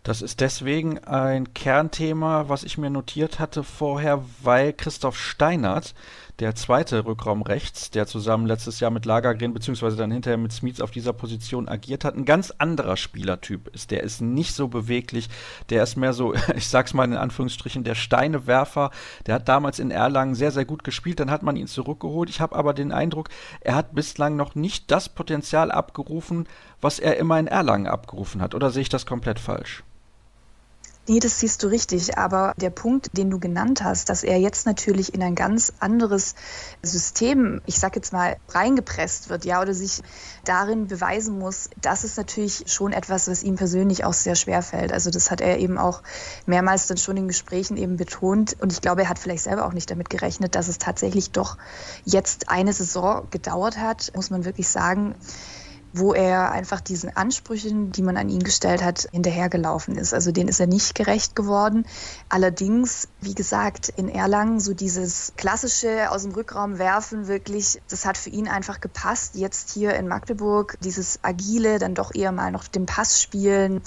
Das 0.03 0.21
ist 0.21 0.39
deswegen 0.39 0.97
ein 0.99 1.53
Kernthema, 1.53 2.47
was 2.47 2.63
ich 2.63 2.77
mir 2.77 2.89
notiert 2.89 3.37
hatte 3.37 3.63
vorher, 3.63 4.23
weil 4.41 4.71
Christoph 4.71 5.19
Steinert, 5.19 5.93
der 6.39 6.55
zweite 6.55 7.03
Rückraum 7.05 7.41
rechts, 7.41 7.91
der 7.91 8.07
zusammen 8.07 8.45
letztes 8.45 8.79
Jahr 8.79 8.91
mit 8.91 9.05
Lagergren 9.05 9.53
beziehungsweise 9.53 9.97
dann 9.97 10.09
hinterher 10.09 10.37
mit 10.37 10.53
Smith 10.53 10.79
auf 10.79 10.91
dieser 10.91 11.11
Position 11.11 11.67
agiert 11.67 12.05
hat, 12.05 12.15
ein 12.15 12.23
ganz 12.23 12.53
anderer 12.57 12.95
Spielertyp 12.95 13.67
ist. 13.75 13.91
Der 13.91 14.01
ist 14.03 14.21
nicht 14.21 14.55
so 14.55 14.69
beweglich, 14.69 15.27
der 15.69 15.83
ist 15.83 15.97
mehr 15.97 16.13
so, 16.13 16.33
ich 16.55 16.69
sag's 16.69 16.93
mal 16.93 17.03
in 17.03 17.17
Anführungsstrichen, 17.17 17.83
der 17.83 17.95
Steinewerfer. 17.95 18.91
Der 19.25 19.35
hat 19.35 19.49
damals 19.49 19.79
in 19.79 19.91
Erlangen 19.91 20.33
sehr, 20.33 20.51
sehr 20.51 20.65
gut 20.65 20.85
gespielt, 20.85 21.19
dann 21.19 21.29
hat 21.29 21.43
man 21.43 21.57
ihn 21.57 21.67
zurückgeholt. 21.67 22.29
Ich 22.29 22.39
habe 22.39 22.55
aber 22.55 22.73
den 22.73 22.93
Eindruck, 22.93 23.27
er 23.59 23.75
hat 23.75 23.93
bislang 23.93 24.37
noch 24.37 24.55
nicht 24.55 24.89
das 24.91 25.09
Potenzial 25.09 25.73
abgerufen, 25.73 26.47
was 26.79 26.99
er 26.99 27.17
immer 27.17 27.37
in 27.37 27.47
Erlangen 27.47 27.87
abgerufen 27.87 28.41
hat. 28.41 28.55
Oder 28.55 28.71
sehe 28.71 28.83
ich 28.83 28.89
das 28.89 29.05
komplett 29.05 29.39
falsch? 29.39 29.83
Nee, 31.07 31.19
das 31.19 31.39
siehst 31.39 31.63
du 31.63 31.67
richtig. 31.67 32.19
Aber 32.19 32.53
der 32.57 32.69
Punkt, 32.69 33.09
den 33.17 33.31
du 33.31 33.39
genannt 33.39 33.83
hast, 33.83 34.09
dass 34.09 34.23
er 34.23 34.37
jetzt 34.37 34.67
natürlich 34.67 35.13
in 35.15 35.23
ein 35.23 35.33
ganz 35.33 35.73
anderes 35.79 36.35
System, 36.83 37.61
ich 37.65 37.79
sag 37.79 37.95
jetzt 37.95 38.13
mal, 38.13 38.37
reingepresst 38.49 39.29
wird, 39.29 39.43
ja, 39.43 39.59
oder 39.59 39.73
sich 39.73 40.01
darin 40.45 40.87
beweisen 40.87 41.39
muss, 41.39 41.69
das 41.81 42.03
ist 42.03 42.17
natürlich 42.17 42.65
schon 42.67 42.93
etwas, 42.93 43.27
was 43.27 43.41
ihm 43.41 43.55
persönlich 43.55 44.03
auch 44.03 44.13
sehr 44.13 44.35
schwer 44.35 44.61
fällt. 44.61 44.93
Also 44.93 45.09
das 45.09 45.31
hat 45.31 45.41
er 45.41 45.57
eben 45.57 45.79
auch 45.79 46.03
mehrmals 46.45 46.85
dann 46.85 46.97
schon 46.97 47.17
in 47.17 47.27
Gesprächen 47.27 47.77
eben 47.77 47.97
betont. 47.97 48.55
Und 48.61 48.71
ich 48.71 48.81
glaube, 48.81 49.01
er 49.01 49.09
hat 49.09 49.17
vielleicht 49.17 49.43
selber 49.43 49.65
auch 49.65 49.73
nicht 49.73 49.89
damit 49.89 50.11
gerechnet, 50.11 50.53
dass 50.53 50.67
es 50.67 50.77
tatsächlich 50.77 51.31
doch 51.31 51.57
jetzt 52.05 52.49
eine 52.49 52.71
Saison 52.73 53.27
gedauert 53.31 53.79
hat, 53.79 54.11
muss 54.15 54.29
man 54.29 54.45
wirklich 54.45 54.67
sagen 54.69 55.15
wo 55.93 56.13
er 56.13 56.51
einfach 56.51 56.81
diesen 56.81 57.15
Ansprüchen, 57.15 57.91
die 57.91 58.01
man 58.01 58.17
an 58.17 58.29
ihn 58.29 58.43
gestellt 58.43 58.83
hat, 58.83 59.07
hinterhergelaufen 59.11 59.95
ist. 59.95 60.13
Also 60.13 60.31
den 60.31 60.47
ist 60.47 60.59
er 60.59 60.67
nicht 60.67 60.95
gerecht 60.95 61.35
geworden. 61.35 61.85
Allerdings, 62.29 63.07
wie 63.21 63.33
gesagt, 63.33 63.89
in 63.89 64.09
Erlangen 64.09 64.59
so 64.59 64.73
dieses 64.73 65.33
klassische 65.37 66.11
aus 66.11 66.23
dem 66.23 66.31
Rückraum 66.31 66.77
werfen 66.77 67.27
wirklich, 67.27 67.81
das 67.89 68.05
hat 68.05 68.17
für 68.17 68.29
ihn 68.29 68.47
einfach 68.47 68.81
gepasst. 68.81 69.35
Jetzt 69.35 69.71
hier 69.71 69.95
in 69.95 70.07
Magdeburg 70.07 70.77
dieses 70.81 71.19
agile, 71.23 71.79
dann 71.79 71.95
doch 71.95 72.13
eher 72.13 72.31
mal 72.31 72.51
noch 72.51 72.67
den 72.67 72.85
Pass 72.85 73.21
spielen 73.21 73.81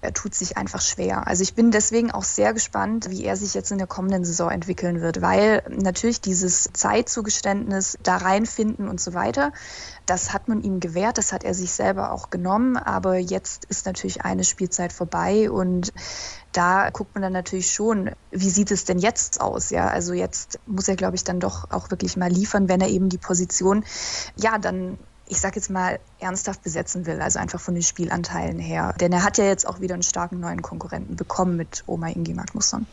er 0.00 0.12
tut 0.12 0.34
sich 0.34 0.56
einfach 0.56 0.80
schwer. 0.80 1.26
Also 1.26 1.42
ich 1.42 1.54
bin 1.54 1.70
deswegen 1.70 2.10
auch 2.10 2.24
sehr 2.24 2.52
gespannt, 2.52 3.10
wie 3.10 3.24
er 3.24 3.36
sich 3.36 3.54
jetzt 3.54 3.70
in 3.70 3.78
der 3.78 3.86
kommenden 3.86 4.24
Saison 4.24 4.50
entwickeln 4.50 5.00
wird, 5.00 5.22
weil 5.22 5.62
natürlich 5.68 6.20
dieses 6.20 6.70
Zeitzugeständnis 6.72 7.98
da 8.02 8.18
reinfinden 8.18 8.88
und 8.88 9.00
so 9.00 9.14
weiter, 9.14 9.52
das 10.04 10.32
hat 10.32 10.48
man 10.48 10.62
ihm 10.62 10.80
gewährt, 10.80 11.18
das 11.18 11.32
hat 11.32 11.44
er 11.44 11.54
sich 11.54 11.72
selber 11.72 12.12
auch 12.12 12.30
genommen, 12.30 12.76
aber 12.76 13.16
jetzt 13.16 13.64
ist 13.64 13.86
natürlich 13.86 14.22
eine 14.22 14.44
Spielzeit 14.44 14.92
vorbei 14.92 15.50
und 15.50 15.92
da 16.52 16.90
guckt 16.90 17.14
man 17.14 17.22
dann 17.22 17.32
natürlich 17.32 17.70
schon, 17.70 18.10
wie 18.30 18.50
sieht 18.50 18.70
es 18.70 18.84
denn 18.84 18.98
jetzt 18.98 19.40
aus? 19.40 19.70
Ja, 19.70 19.88
also 19.88 20.14
jetzt 20.14 20.58
muss 20.66 20.88
er, 20.88 20.96
glaube 20.96 21.16
ich, 21.16 21.24
dann 21.24 21.40
doch 21.40 21.70
auch 21.70 21.90
wirklich 21.90 22.16
mal 22.16 22.30
liefern, 22.30 22.68
wenn 22.68 22.80
er 22.80 22.88
eben 22.88 23.08
die 23.08 23.18
Position, 23.18 23.84
ja, 24.36 24.58
dann 24.58 24.98
ich 25.28 25.40
sag 25.40 25.56
jetzt 25.56 25.70
mal, 25.70 25.98
ernsthaft 26.18 26.62
besetzen 26.62 27.06
will, 27.06 27.20
also 27.20 27.38
einfach 27.38 27.60
von 27.60 27.74
den 27.74 27.82
Spielanteilen 27.82 28.58
her. 28.58 28.94
Denn 29.00 29.12
er 29.12 29.24
hat 29.24 29.38
ja 29.38 29.44
jetzt 29.44 29.66
auch 29.66 29.80
wieder 29.80 29.94
einen 29.94 30.02
starken 30.02 30.40
neuen 30.40 30.62
Konkurrenten 30.62 31.16
bekommen 31.16 31.56
mit 31.56 31.84
Oma 31.86 32.08
Ingi 32.08 32.34
Magnusson. 32.34 32.86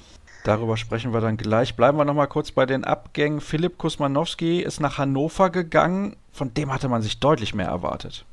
Darüber 0.43 0.75
sprechen 0.75 1.13
wir 1.13 1.21
dann 1.21 1.37
gleich. 1.37 1.75
Bleiben 1.75 1.97
wir 1.97 2.05
nochmal 2.05 2.27
kurz 2.27 2.51
bei 2.51 2.65
den 2.65 2.83
Abgängen. 2.83 3.39
Philipp 3.39 3.77
Kusmanowski 3.77 4.61
ist 4.61 4.81
nach 4.81 4.97
Hannover 4.97 5.49
gegangen. 5.49 6.17
Von 6.33 6.53
dem 6.53 6.73
hatte 6.73 6.89
man 6.89 7.01
sich 7.01 7.19
deutlich 7.19 7.53
mehr 7.55 7.67
erwartet. 7.67 8.25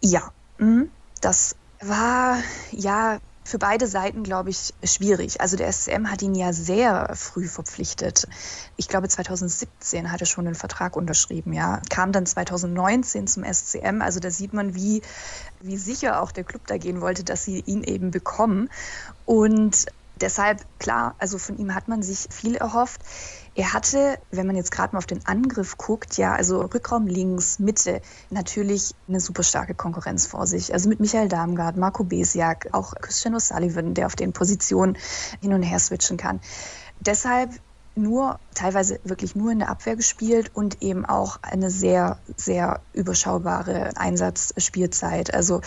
Ja, 0.00 0.30
mhm. 0.58 0.90
das 1.20 1.56
war 1.80 2.36
ja 2.70 3.18
für 3.48 3.58
beide 3.58 3.86
Seiten, 3.86 4.24
glaube 4.24 4.50
ich, 4.50 4.74
schwierig. 4.84 5.40
Also 5.40 5.56
der 5.56 5.72
SCM 5.72 6.10
hat 6.10 6.20
ihn 6.20 6.34
ja 6.34 6.52
sehr 6.52 7.14
früh 7.14 7.48
verpflichtet. 7.48 8.28
Ich 8.76 8.88
glaube, 8.88 9.08
2017 9.08 10.12
hat 10.12 10.20
er 10.20 10.26
schon 10.26 10.46
einen 10.46 10.54
Vertrag 10.54 10.96
unterschrieben, 10.96 11.54
ja. 11.54 11.80
Kam 11.88 12.12
dann 12.12 12.26
2019 12.26 13.26
zum 13.26 13.44
SCM. 13.44 14.02
Also 14.02 14.20
da 14.20 14.30
sieht 14.30 14.52
man, 14.52 14.74
wie, 14.74 15.00
wie 15.60 15.78
sicher 15.78 16.20
auch 16.20 16.30
der 16.30 16.44
Club 16.44 16.66
da 16.66 16.76
gehen 16.76 17.00
wollte, 17.00 17.24
dass 17.24 17.44
sie 17.44 17.60
ihn 17.60 17.82
eben 17.84 18.10
bekommen. 18.10 18.68
Und 19.24 19.86
deshalb, 20.20 20.66
klar, 20.78 21.14
also 21.18 21.38
von 21.38 21.56
ihm 21.56 21.74
hat 21.74 21.88
man 21.88 22.02
sich 22.02 22.28
viel 22.30 22.56
erhofft. 22.56 23.00
Er 23.58 23.72
hatte, 23.72 24.20
wenn 24.30 24.46
man 24.46 24.54
jetzt 24.54 24.70
gerade 24.70 24.92
mal 24.92 24.98
auf 24.98 25.06
den 25.06 25.26
Angriff 25.26 25.78
guckt, 25.78 26.16
ja, 26.16 26.32
also 26.32 26.60
Rückraum 26.60 27.08
links, 27.08 27.58
Mitte, 27.58 28.00
natürlich 28.30 28.94
eine 29.08 29.18
super 29.18 29.42
starke 29.42 29.74
Konkurrenz 29.74 30.28
vor 30.28 30.46
sich. 30.46 30.72
Also 30.72 30.88
mit 30.88 31.00
Michael 31.00 31.26
Darmgard, 31.26 31.76
Marco 31.76 32.04
Besiak, 32.04 32.68
auch 32.70 32.94
Christian 32.94 33.34
O'Sullivan, 33.34 33.94
der 33.94 34.06
auf 34.06 34.14
den 34.14 34.32
Positionen 34.32 34.96
hin 35.40 35.54
und 35.54 35.64
her 35.64 35.80
switchen 35.80 36.16
kann. 36.16 36.38
Deshalb 37.00 37.50
nur, 37.98 38.38
teilweise 38.54 39.00
wirklich 39.04 39.36
nur 39.36 39.52
in 39.52 39.58
der 39.58 39.68
Abwehr 39.68 39.96
gespielt 39.96 40.50
und 40.54 40.82
eben 40.82 41.04
auch 41.04 41.38
eine 41.42 41.70
sehr, 41.70 42.18
sehr 42.36 42.80
überschaubare 42.92 43.90
Einsatzspielzeit. 43.96 45.34
Also 45.34 45.60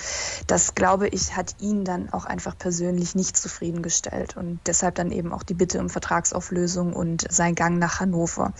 das, 0.47 0.73
glaube 0.73 1.07
ich, 1.07 1.35
hat 1.35 1.55
ihn 1.59 1.85
dann 1.85 2.11
auch 2.11 2.25
einfach 2.25 2.57
persönlich 2.57 3.15
nicht 3.15 3.37
zufriedengestellt 3.37 4.37
und 4.37 4.59
deshalb 4.65 4.95
dann 4.95 5.11
eben 5.11 5.33
auch 5.33 5.43
die 5.43 5.53
Bitte 5.53 5.79
um 5.79 5.89
Vertragsauflösung 5.89 6.93
und 6.93 7.25
sein 7.29 7.55
Gang 7.55 7.77
nach 7.77 7.99
Hannover. 7.99 8.53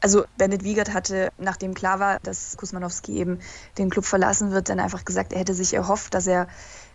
Also 0.00 0.24
Bennett 0.36 0.64
Wiegert 0.64 0.92
hatte, 0.92 1.30
nachdem 1.38 1.74
klar 1.74 2.00
war, 2.00 2.18
dass 2.20 2.56
Kusmanowski 2.56 3.16
eben 3.16 3.38
den 3.78 3.90
Club 3.90 4.04
verlassen 4.04 4.50
wird, 4.50 4.68
dann 4.68 4.80
einfach 4.80 5.04
gesagt, 5.04 5.32
er 5.32 5.40
hätte 5.40 5.54
sich 5.54 5.74
erhofft, 5.74 6.14
dass 6.14 6.26
er 6.26 6.48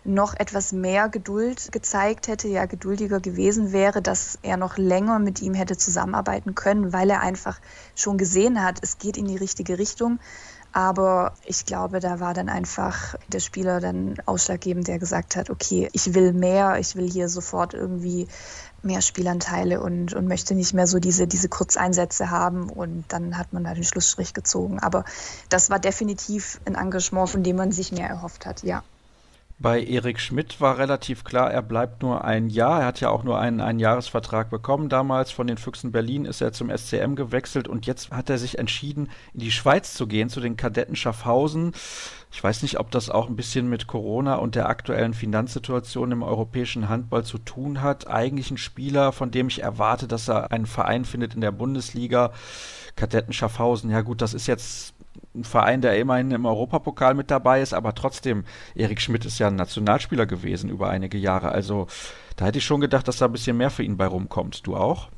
noch 0.06 0.34
etwas 0.34 0.72
mehr 0.72 1.08
Geduld 1.08 1.72
gezeigt 1.72 2.28
hätte, 2.28 2.48
ja 2.48 2.66
geduldiger 2.66 3.20
gewesen 3.20 3.72
wäre, 3.72 4.02
dass 4.02 4.38
er 4.42 4.56
noch 4.56 4.76
länger 4.78 5.18
mit 5.18 5.42
ihm 5.42 5.54
hätte 5.54 5.76
zusammenarbeiten 5.76 6.54
können, 6.54 6.92
weil 6.92 7.10
er 7.10 7.20
einfach 7.20 7.60
schon 7.94 8.18
gesehen 8.18 8.62
hat, 8.62 8.78
es 8.82 8.98
geht 8.98 9.16
in 9.16 9.26
die 9.26 9.36
richtige 9.36 9.78
Richtung. 9.78 10.18
Aber 10.72 11.32
ich 11.46 11.64
glaube, 11.64 12.00
da 12.00 12.20
war 12.20 12.34
dann 12.34 12.50
einfach 12.50 13.14
der 13.28 13.40
Spieler 13.40 13.80
dann 13.80 14.16
ausschlaggebend, 14.26 14.86
der 14.88 14.98
gesagt 14.98 15.34
hat, 15.34 15.48
okay, 15.48 15.88
ich 15.92 16.12
will 16.12 16.34
mehr, 16.34 16.78
ich 16.78 16.96
will 16.96 17.10
hier 17.10 17.30
sofort 17.30 17.72
irgendwie 17.72 18.28
mehr 18.82 19.00
Spielanteile 19.00 19.80
und, 19.80 20.12
und 20.12 20.28
möchte 20.28 20.54
nicht 20.54 20.74
mehr 20.74 20.86
so 20.86 20.98
diese, 20.98 21.26
diese 21.26 21.48
Kurzeinsätze 21.48 22.30
haben. 22.30 22.68
Und 22.68 23.06
dann 23.08 23.38
hat 23.38 23.54
man 23.54 23.64
da 23.64 23.72
den 23.72 23.84
Schlussstrich 23.84 24.34
gezogen. 24.34 24.78
Aber 24.78 25.06
das 25.48 25.70
war 25.70 25.78
definitiv 25.78 26.60
ein 26.66 26.74
Engagement, 26.74 27.30
von 27.30 27.42
dem 27.42 27.56
man 27.56 27.72
sich 27.72 27.90
mehr 27.90 28.10
erhofft 28.10 28.44
hat, 28.44 28.62
ja. 28.62 28.82
Bei 29.58 29.82
Erik 29.82 30.20
Schmidt 30.20 30.60
war 30.60 30.76
relativ 30.76 31.24
klar, 31.24 31.50
er 31.50 31.62
bleibt 31.62 32.02
nur 32.02 32.24
ein 32.24 32.50
Jahr. 32.50 32.80
Er 32.80 32.86
hat 32.86 33.00
ja 33.00 33.08
auch 33.08 33.24
nur 33.24 33.40
einen 33.40 33.62
Einjahresvertrag 33.62 34.50
bekommen. 34.50 34.90
Damals 34.90 35.30
von 35.30 35.46
den 35.46 35.56
Füchsen 35.56 35.92
Berlin 35.92 36.26
ist 36.26 36.42
er 36.42 36.52
zum 36.52 36.68
SCM 36.68 37.14
gewechselt 37.14 37.66
und 37.66 37.86
jetzt 37.86 38.10
hat 38.10 38.28
er 38.28 38.36
sich 38.36 38.58
entschieden, 38.58 39.08
in 39.32 39.40
die 39.40 39.50
Schweiz 39.50 39.94
zu 39.94 40.06
gehen, 40.06 40.28
zu 40.28 40.40
den 40.40 40.58
Kadetten 40.58 40.94
Schaffhausen. 40.94 41.72
Ich 42.30 42.44
weiß 42.44 42.60
nicht, 42.60 42.78
ob 42.78 42.90
das 42.90 43.08
auch 43.08 43.30
ein 43.30 43.36
bisschen 43.36 43.66
mit 43.66 43.86
Corona 43.86 44.34
und 44.34 44.56
der 44.56 44.68
aktuellen 44.68 45.14
Finanzsituation 45.14 46.12
im 46.12 46.22
europäischen 46.22 46.90
Handball 46.90 47.24
zu 47.24 47.38
tun 47.38 47.80
hat. 47.80 48.08
Eigentlich 48.08 48.50
ein 48.50 48.58
Spieler, 48.58 49.10
von 49.10 49.30
dem 49.30 49.48
ich 49.48 49.62
erwarte, 49.62 50.06
dass 50.06 50.28
er 50.28 50.52
einen 50.52 50.66
Verein 50.66 51.06
findet 51.06 51.34
in 51.34 51.40
der 51.40 51.52
Bundesliga. 51.52 52.32
Kadetten 52.94 53.32
Schaffhausen, 53.32 53.90
ja 53.90 54.02
gut, 54.02 54.20
das 54.20 54.34
ist 54.34 54.48
jetzt 54.48 54.95
ein 55.36 55.44
Verein, 55.44 55.80
der 55.80 55.98
immerhin 55.98 56.30
im 56.30 56.46
Europapokal 56.46 57.14
mit 57.14 57.30
dabei 57.30 57.62
ist, 57.62 57.74
aber 57.74 57.94
trotzdem, 57.94 58.44
Erik 58.74 59.00
Schmidt 59.00 59.24
ist 59.24 59.38
ja 59.38 59.48
ein 59.48 59.56
Nationalspieler 59.56 60.26
gewesen 60.26 60.70
über 60.70 60.88
einige 60.88 61.18
Jahre. 61.18 61.52
Also 61.52 61.86
da 62.36 62.46
hätte 62.46 62.58
ich 62.58 62.64
schon 62.64 62.80
gedacht, 62.80 63.06
dass 63.08 63.18
da 63.18 63.26
ein 63.26 63.32
bisschen 63.32 63.56
mehr 63.56 63.70
für 63.70 63.82
ihn 63.82 63.96
bei 63.96 64.06
rumkommt. 64.06 64.66
Du 64.66 64.76
auch? 64.76 65.08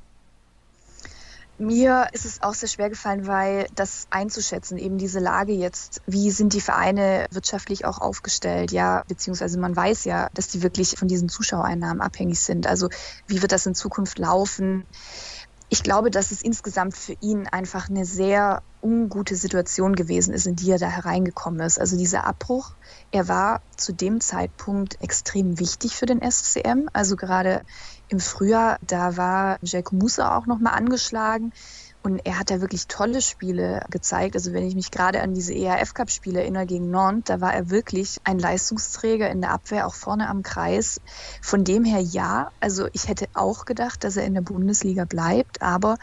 Mir 1.61 2.07
ist 2.13 2.25
es 2.25 2.41
auch 2.41 2.55
sehr 2.55 2.69
schwer 2.69 2.89
gefallen, 2.89 3.27
weil 3.27 3.67
das 3.75 4.07
einzuschätzen, 4.11 4.79
eben 4.79 4.97
diese 4.97 5.19
Lage 5.19 5.53
jetzt, 5.53 6.03
wie 6.07 6.31
sind 6.31 6.53
die 6.53 6.61
Vereine 6.61 7.27
wirtschaftlich 7.33 7.85
auch 7.85 8.01
aufgestellt, 8.01 8.71
ja, 8.71 9.03
beziehungsweise 9.09 9.59
man 9.59 9.75
weiß 9.75 10.05
ja, 10.05 10.29
dass 10.35 10.47
die 10.47 10.63
wirklich 10.63 10.91
von 10.97 11.09
diesen 11.09 11.29
Zuschauereinnahmen 11.29 12.01
abhängig 12.01 12.39
sind. 12.39 12.69
Also 12.69 12.91
wie 13.27 13.43
wird 13.43 13.51
das 13.51 13.67
in 13.67 13.75
Zukunft 13.75 14.21
laufen? 14.21 14.87
Ich 15.71 15.83
glaube, 15.83 16.11
dass 16.11 16.31
es 16.31 16.43
insgesamt 16.43 16.97
für 16.97 17.15
ihn 17.21 17.47
einfach 17.47 17.89
eine 17.91 18.05
sehr 18.05 18.63
ungute 18.81 19.37
Situation 19.37 19.95
gewesen 19.95 20.33
ist, 20.33 20.47
in 20.47 20.57
die 20.57 20.71
er 20.71 20.79
da 20.79 20.89
hereingekommen 20.89 21.61
ist. 21.61 21.79
Also 21.79 21.97
dieser 21.97 22.27
Abbruch, 22.27 22.73
er 23.11 23.29
war 23.29 23.61
zu 23.77 23.93
dem 23.93 24.21
Zeitpunkt 24.21 25.01
extrem 25.03 25.59
wichtig 25.59 25.97
für 25.97 26.07
den 26.07 26.23
SCM. 26.23 26.89
Also 26.93 27.17
gerade 27.17 27.63
im 28.09 28.21
Frühjahr, 28.21 28.79
da 28.81 29.17
war 29.17 29.59
Jacob 29.63 29.95
Musa 29.95 30.37
auch 30.37 30.47
nochmal 30.47 30.75
angeschlagen. 30.75 31.53
Und 32.03 32.21
er 32.25 32.39
hat 32.39 32.51
ja 32.51 32.61
wirklich 32.61 32.87
tolle 32.87 33.21
Spiele 33.21 33.85
gezeigt. 33.91 34.37
Also 34.37 34.53
wenn 34.53 34.67
ich 34.67 34.75
mich 34.75 34.91
gerade 34.91 35.21
an 35.21 35.35
diese 35.35 35.55
ERF-Cup-Spiele 35.55 36.41
erinnere 36.41 36.67
gegen 36.67 36.91
Nantes, 36.91 37.25
da 37.27 37.41
war 37.41 37.53
er 37.53 37.71
wirklich 37.71 38.21
ein 38.25 38.39
Leistungsträger 38.39 39.29
in 39.31 39.41
der 39.41 39.51
Abwehr, 39.51 39.87
auch 39.87 39.95
vorne 39.95 40.29
am 40.29 40.43
Kreis. 40.43 41.01
Von 41.43 41.65
dem 41.65 41.85
her 41.85 42.01
ja. 42.01 42.51
Also 42.61 42.89
ich 42.93 43.09
hätte 43.09 43.27
auch 43.35 43.65
gedacht, 43.65 44.05
dass 44.05 44.17
er 44.17 44.25
in 44.25 44.35
der 44.35 44.43
Bundesliga 44.43 45.05
bleibt. 45.05 45.61
Aber 45.61 45.99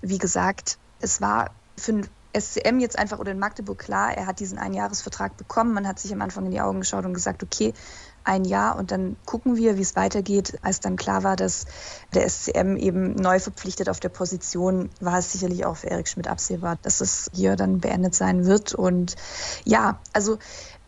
wie 0.00 0.18
gesagt, 0.18 0.78
es 1.00 1.20
war 1.20 1.50
für 1.76 1.92
ein 1.92 2.08
SCM 2.38 2.78
jetzt 2.78 2.98
einfach 2.98 3.18
oder 3.18 3.32
in 3.32 3.38
Magdeburg 3.38 3.78
klar, 3.78 4.16
er 4.16 4.26
hat 4.26 4.38
diesen 4.38 4.58
Einjahresvertrag 4.58 5.36
bekommen. 5.36 5.74
Man 5.74 5.86
hat 5.86 5.98
sich 5.98 6.12
am 6.12 6.22
Anfang 6.22 6.44
in 6.44 6.52
die 6.52 6.60
Augen 6.60 6.80
geschaut 6.80 7.04
und 7.04 7.14
gesagt, 7.14 7.42
okay, 7.42 7.74
ein 8.24 8.44
Jahr 8.44 8.76
und 8.76 8.90
dann 8.90 9.16
gucken 9.24 9.56
wir, 9.56 9.76
wie 9.76 9.82
es 9.82 9.96
weitergeht. 9.96 10.58
Als 10.62 10.80
dann 10.80 10.96
klar 10.96 11.22
war, 11.22 11.36
dass 11.36 11.66
der 12.14 12.28
SCM 12.28 12.76
eben 12.76 13.14
neu 13.14 13.38
verpflichtet 13.38 13.88
auf 13.88 14.00
der 14.00 14.08
Position, 14.08 14.90
war 15.00 15.18
es 15.18 15.32
sicherlich 15.32 15.64
auch 15.64 15.76
für 15.76 15.88
Erik 15.88 16.08
Schmidt 16.08 16.28
absehbar, 16.28 16.78
dass 16.82 17.00
es 17.00 17.30
hier 17.32 17.56
dann 17.56 17.80
beendet 17.80 18.14
sein 18.14 18.46
wird. 18.46 18.74
Und 18.74 19.16
ja, 19.64 20.00
also 20.12 20.38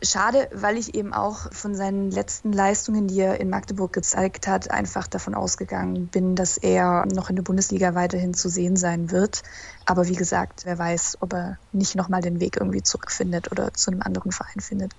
schade, 0.02 0.48
weil 0.52 0.76
ich 0.76 0.94
eben 0.94 1.12
auch 1.12 1.52
von 1.52 1.74
seinen 1.74 2.10
letzten 2.10 2.52
Leistungen, 2.52 3.06
die 3.06 3.20
er 3.20 3.40
in 3.40 3.48
Magdeburg 3.48 3.92
gezeigt 3.92 4.48
hat, 4.48 4.70
einfach 4.70 5.06
davon 5.06 5.34
ausgegangen 5.34 6.08
bin, 6.08 6.34
dass 6.34 6.58
er 6.58 7.06
noch 7.06 7.30
in 7.30 7.36
der 7.36 7.42
Bundesliga 7.42 7.94
weiterhin 7.94 8.34
zu 8.34 8.48
sehen 8.48 8.76
sein 8.76 9.10
wird. 9.10 9.42
Aber 9.86 10.08
wie 10.08 10.16
gesagt, 10.16 10.64
wer 10.64 10.78
weiß, 10.78 11.18
ob 11.20 11.32
er 11.32 11.58
nicht 11.72 11.94
nochmal 11.94 12.20
den 12.20 12.40
Weg 12.40 12.56
irgendwie 12.56 12.82
zurückfindet 12.82 13.50
oder 13.52 13.72
zu 13.72 13.90
einem 13.90 14.02
anderen 14.02 14.32
Verein 14.32 14.60
findet. 14.60 14.92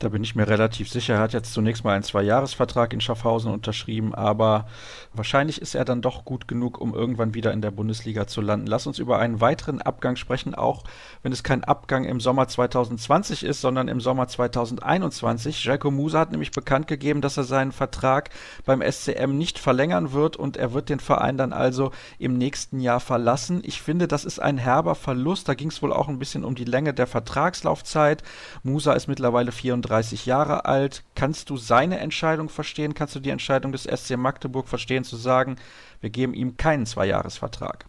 Da 0.00 0.08
bin 0.08 0.24
ich 0.24 0.34
mir 0.34 0.48
relativ 0.48 0.88
sicher. 0.88 1.16
Er 1.16 1.20
hat 1.20 1.34
jetzt 1.34 1.52
zunächst 1.52 1.84
mal 1.84 1.92
einen 1.92 2.02
Zweijahresvertrag 2.02 2.94
in 2.94 3.02
Schaffhausen 3.02 3.52
unterschrieben, 3.52 4.14
aber 4.14 4.66
wahrscheinlich 5.12 5.60
ist 5.60 5.74
er 5.74 5.84
dann 5.84 6.00
doch 6.00 6.24
gut 6.24 6.48
genug, 6.48 6.80
um 6.80 6.94
irgendwann 6.94 7.34
wieder 7.34 7.52
in 7.52 7.60
der 7.60 7.70
Bundesliga 7.70 8.26
zu 8.26 8.40
landen. 8.40 8.66
Lass 8.66 8.86
uns 8.86 8.98
über 8.98 9.18
einen 9.18 9.42
weiteren 9.42 9.82
Abgang 9.82 10.16
sprechen, 10.16 10.54
auch 10.54 10.84
wenn 11.22 11.32
es 11.32 11.42
kein 11.42 11.64
Abgang 11.64 12.04
im 12.04 12.18
Sommer 12.18 12.48
2020 12.48 13.44
ist, 13.44 13.60
sondern 13.60 13.88
im 13.88 14.00
Sommer 14.00 14.26
2021. 14.26 15.62
Jelko 15.62 15.90
Musa 15.90 16.20
hat 16.20 16.30
nämlich 16.30 16.52
bekannt 16.52 16.86
gegeben, 16.86 17.20
dass 17.20 17.36
er 17.36 17.44
seinen 17.44 17.70
Vertrag 17.70 18.30
beim 18.64 18.80
SCM 18.80 19.36
nicht 19.36 19.58
verlängern 19.58 20.12
wird 20.14 20.34
und 20.38 20.56
er 20.56 20.72
wird 20.72 20.88
den 20.88 21.00
Verein 21.00 21.36
dann 21.36 21.52
also 21.52 21.90
im 22.18 22.38
nächsten 22.38 22.80
Jahr 22.80 23.00
verlassen. 23.00 23.60
Ich 23.64 23.82
finde, 23.82 24.08
das 24.08 24.24
ist 24.24 24.38
ein 24.38 24.56
herber 24.56 24.94
Verlust. 24.94 25.46
Da 25.46 25.52
ging 25.52 25.68
es 25.68 25.82
wohl 25.82 25.92
auch 25.92 26.08
ein 26.08 26.18
bisschen 26.18 26.42
um 26.42 26.54
die 26.54 26.64
Länge 26.64 26.94
der 26.94 27.06
Vertragslaufzeit. 27.06 28.22
Musa 28.62 28.94
ist 28.94 29.06
mittlerweile 29.06 29.52
34 29.52 29.89
35 29.90 30.26
Jahre 30.26 30.64
alt. 30.66 31.02
Kannst 31.16 31.50
du 31.50 31.56
seine 31.56 31.98
Entscheidung 31.98 32.48
verstehen? 32.48 32.94
Kannst 32.94 33.16
du 33.16 33.20
die 33.20 33.30
Entscheidung 33.30 33.72
des 33.72 33.82
SC 33.84 34.16
Magdeburg 34.16 34.68
verstehen, 34.68 35.04
zu 35.04 35.16
sagen, 35.16 35.56
wir 36.00 36.10
geben 36.10 36.32
ihm 36.32 36.56
keinen 36.56 36.86
Zweijahresvertrag? 36.86 37.86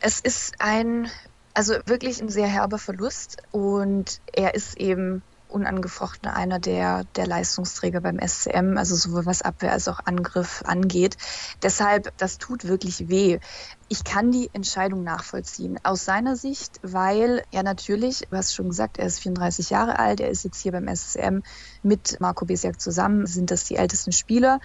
Es 0.00 0.20
ist 0.20 0.54
ein, 0.60 1.10
also 1.52 1.74
wirklich 1.84 2.20
ein 2.20 2.30
sehr 2.30 2.48
herber 2.48 2.78
Verlust 2.78 3.42
und 3.52 4.20
er 4.32 4.54
ist 4.54 4.78
eben 4.78 5.22
unangefochten 5.48 6.28
einer 6.30 6.58
der, 6.58 7.04
der 7.14 7.26
Leistungsträger 7.26 8.00
beim 8.00 8.18
SCM, 8.18 8.76
also 8.76 8.96
sowohl 8.96 9.26
was 9.26 9.42
Abwehr 9.42 9.72
als 9.72 9.88
auch 9.88 10.00
Angriff 10.04 10.62
angeht. 10.66 11.16
Deshalb, 11.62 12.16
das 12.16 12.38
tut 12.38 12.64
wirklich 12.66 13.08
weh. 13.08 13.38
Ich 13.88 14.02
kann 14.02 14.32
die 14.32 14.50
Entscheidung 14.52 15.04
nachvollziehen. 15.04 15.78
Aus 15.84 16.04
seiner 16.04 16.34
Sicht, 16.36 16.80
weil 16.82 17.42
er 17.52 17.62
natürlich, 17.62 18.26
du 18.30 18.36
hast 18.36 18.54
schon 18.54 18.68
gesagt, 18.68 18.98
er 18.98 19.06
ist 19.06 19.20
34 19.20 19.70
Jahre 19.70 19.98
alt, 19.98 20.20
er 20.20 20.30
ist 20.30 20.44
jetzt 20.44 20.60
hier 20.60 20.72
beim 20.72 20.88
SCM 20.88 21.42
mit 21.82 22.20
Marco 22.20 22.44
Besiak 22.44 22.80
zusammen, 22.80 23.26
sind 23.26 23.50
das 23.50 23.64
die 23.64 23.76
ältesten 23.76 24.12
Spieler 24.12 24.58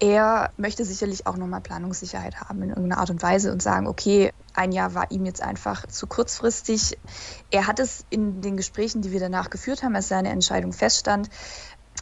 er 0.00 0.52
möchte 0.56 0.84
sicherlich 0.84 1.26
auch 1.26 1.36
nochmal 1.36 1.60
Planungssicherheit 1.60 2.40
haben 2.40 2.62
in 2.62 2.68
irgendeiner 2.68 3.00
Art 3.00 3.10
und 3.10 3.22
Weise 3.22 3.50
und 3.50 3.62
sagen, 3.62 3.88
okay, 3.88 4.32
ein 4.54 4.70
Jahr 4.70 4.94
war 4.94 5.10
ihm 5.10 5.24
jetzt 5.24 5.42
einfach 5.42 5.86
zu 5.86 6.06
kurzfristig. 6.06 6.98
Er 7.50 7.66
hat 7.66 7.80
es 7.80 8.04
in 8.08 8.40
den 8.40 8.56
Gesprächen, 8.56 9.02
die 9.02 9.10
wir 9.10 9.20
danach 9.20 9.50
geführt 9.50 9.82
haben, 9.82 9.96
als 9.96 10.08
seine 10.08 10.30
Entscheidung 10.30 10.72
feststand, 10.72 11.30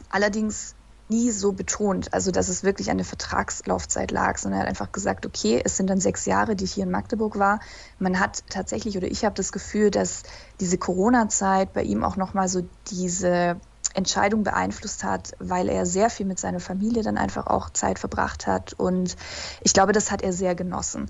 allerdings 0.09 0.75
nie 1.09 1.31
so 1.31 1.53
betont, 1.53 2.13
also 2.13 2.31
dass 2.31 2.49
es 2.49 2.63
wirklich 2.63 2.91
an 2.91 2.97
der 2.97 3.05
Vertragslaufzeit 3.05 4.11
lag, 4.11 4.37
sondern 4.37 4.59
er 4.59 4.63
hat 4.63 4.69
einfach 4.69 4.91
gesagt, 4.91 5.25
okay, 5.25 5.61
es 5.63 5.77
sind 5.77 5.89
dann 5.89 5.99
sechs 5.99 6.25
Jahre, 6.25 6.55
die 6.55 6.65
ich 6.65 6.73
hier 6.73 6.83
in 6.83 6.91
Magdeburg 6.91 7.39
war. 7.39 7.59
Man 7.99 8.19
hat 8.19 8.43
tatsächlich 8.49 8.97
oder 8.97 9.07
ich 9.07 9.23
habe 9.23 9.35
das 9.35 9.51
Gefühl, 9.51 9.89
dass 9.91 10.23
diese 10.59 10.77
Corona-Zeit 10.77 11.73
bei 11.73 11.83
ihm 11.83 12.03
auch 12.03 12.17
nochmal 12.17 12.49
so 12.49 12.67
diese 12.91 13.57
Entscheidung 13.93 14.43
beeinflusst 14.43 15.03
hat, 15.03 15.33
weil 15.39 15.69
er 15.69 15.85
sehr 15.85 16.09
viel 16.09 16.25
mit 16.25 16.39
seiner 16.39 16.59
Familie 16.59 17.03
dann 17.03 17.17
einfach 17.17 17.47
auch 17.47 17.69
Zeit 17.71 17.99
verbracht 17.99 18.45
hat. 18.45 18.73
Und 18.73 19.15
ich 19.61 19.73
glaube, 19.73 19.91
das 19.91 20.11
hat 20.11 20.21
er 20.21 20.33
sehr 20.33 20.55
genossen. 20.55 21.09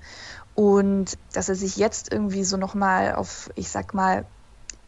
Und 0.54 1.18
dass 1.32 1.48
er 1.48 1.54
sich 1.54 1.76
jetzt 1.76 2.10
irgendwie 2.10 2.44
so 2.44 2.56
nochmal 2.56 3.14
auf, 3.14 3.50
ich 3.56 3.68
sag 3.68 3.94
mal, 3.94 4.24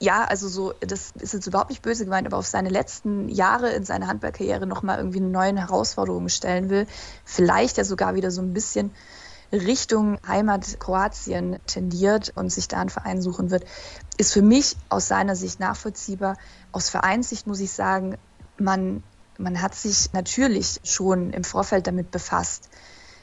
ja, 0.02 0.24
also 0.24 0.48
so, 0.48 0.72
das 0.80 1.12
ist 1.20 1.34
jetzt 1.34 1.46
überhaupt 1.46 1.68
nicht 1.68 1.82
böse 1.82 2.04
gemeint, 2.04 2.26
aber 2.26 2.38
auf 2.38 2.46
seine 2.46 2.70
letzten 2.70 3.28
Jahre 3.28 3.70
in 3.70 3.84
seiner 3.84 4.06
Handballkarriere 4.06 4.66
nochmal 4.66 4.96
irgendwie 4.96 5.18
eine 5.18 5.28
neue 5.28 5.54
Herausforderung 5.54 6.30
stellen 6.30 6.70
will, 6.70 6.86
vielleicht 7.24 7.76
ja 7.76 7.84
sogar 7.84 8.14
wieder 8.14 8.30
so 8.30 8.40
ein 8.40 8.54
bisschen 8.54 8.92
Richtung 9.52 10.18
Heimat 10.26 10.80
Kroatien 10.80 11.58
tendiert 11.66 12.32
und 12.34 12.50
sich 12.50 12.66
da 12.66 12.80
einen 12.80 12.88
Verein 12.88 13.20
suchen 13.20 13.50
wird, 13.50 13.64
ist 14.16 14.32
für 14.32 14.42
mich 14.42 14.76
aus 14.88 15.08
seiner 15.08 15.36
Sicht 15.36 15.60
nachvollziehbar. 15.60 16.36
Aus 16.72 16.88
Vereinssicht 16.88 17.46
muss 17.46 17.60
ich 17.60 17.72
sagen, 17.72 18.16
man, 18.58 19.02
man 19.38 19.60
hat 19.60 19.74
sich 19.74 20.12
natürlich 20.14 20.80
schon 20.84 21.30
im 21.30 21.44
Vorfeld 21.44 21.86
damit 21.86 22.10
befasst. 22.10 22.70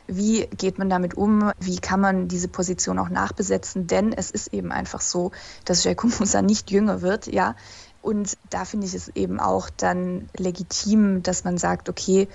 Wie 0.07 0.47
geht 0.47 0.79
man 0.79 0.89
damit 0.89 1.15
um? 1.15 1.51
Wie 1.59 1.77
kann 1.77 1.99
man 1.99 2.27
diese 2.27 2.47
Position 2.47 2.97
auch 2.97 3.09
nachbesetzen? 3.09 3.87
Denn 3.87 4.13
es 4.13 4.31
ist 4.31 4.53
eben 4.53 4.71
einfach 4.71 5.01
so, 5.01 5.31
dass 5.65 5.83
Jelko 5.83 6.07
Musa 6.19 6.41
nicht 6.41 6.71
jünger 6.71 7.01
wird, 7.01 7.27
ja. 7.27 7.55
Und 8.01 8.37
da 8.49 8.63
finde 8.63 8.87
ich 8.87 8.93
es 8.93 9.09
eben 9.09 9.39
auch 9.39 9.69
dann 9.69 10.29
legitim, 10.37 11.23
dass 11.23 11.43
man 11.43 11.57
sagt, 11.57 11.89
okay, 11.89 12.27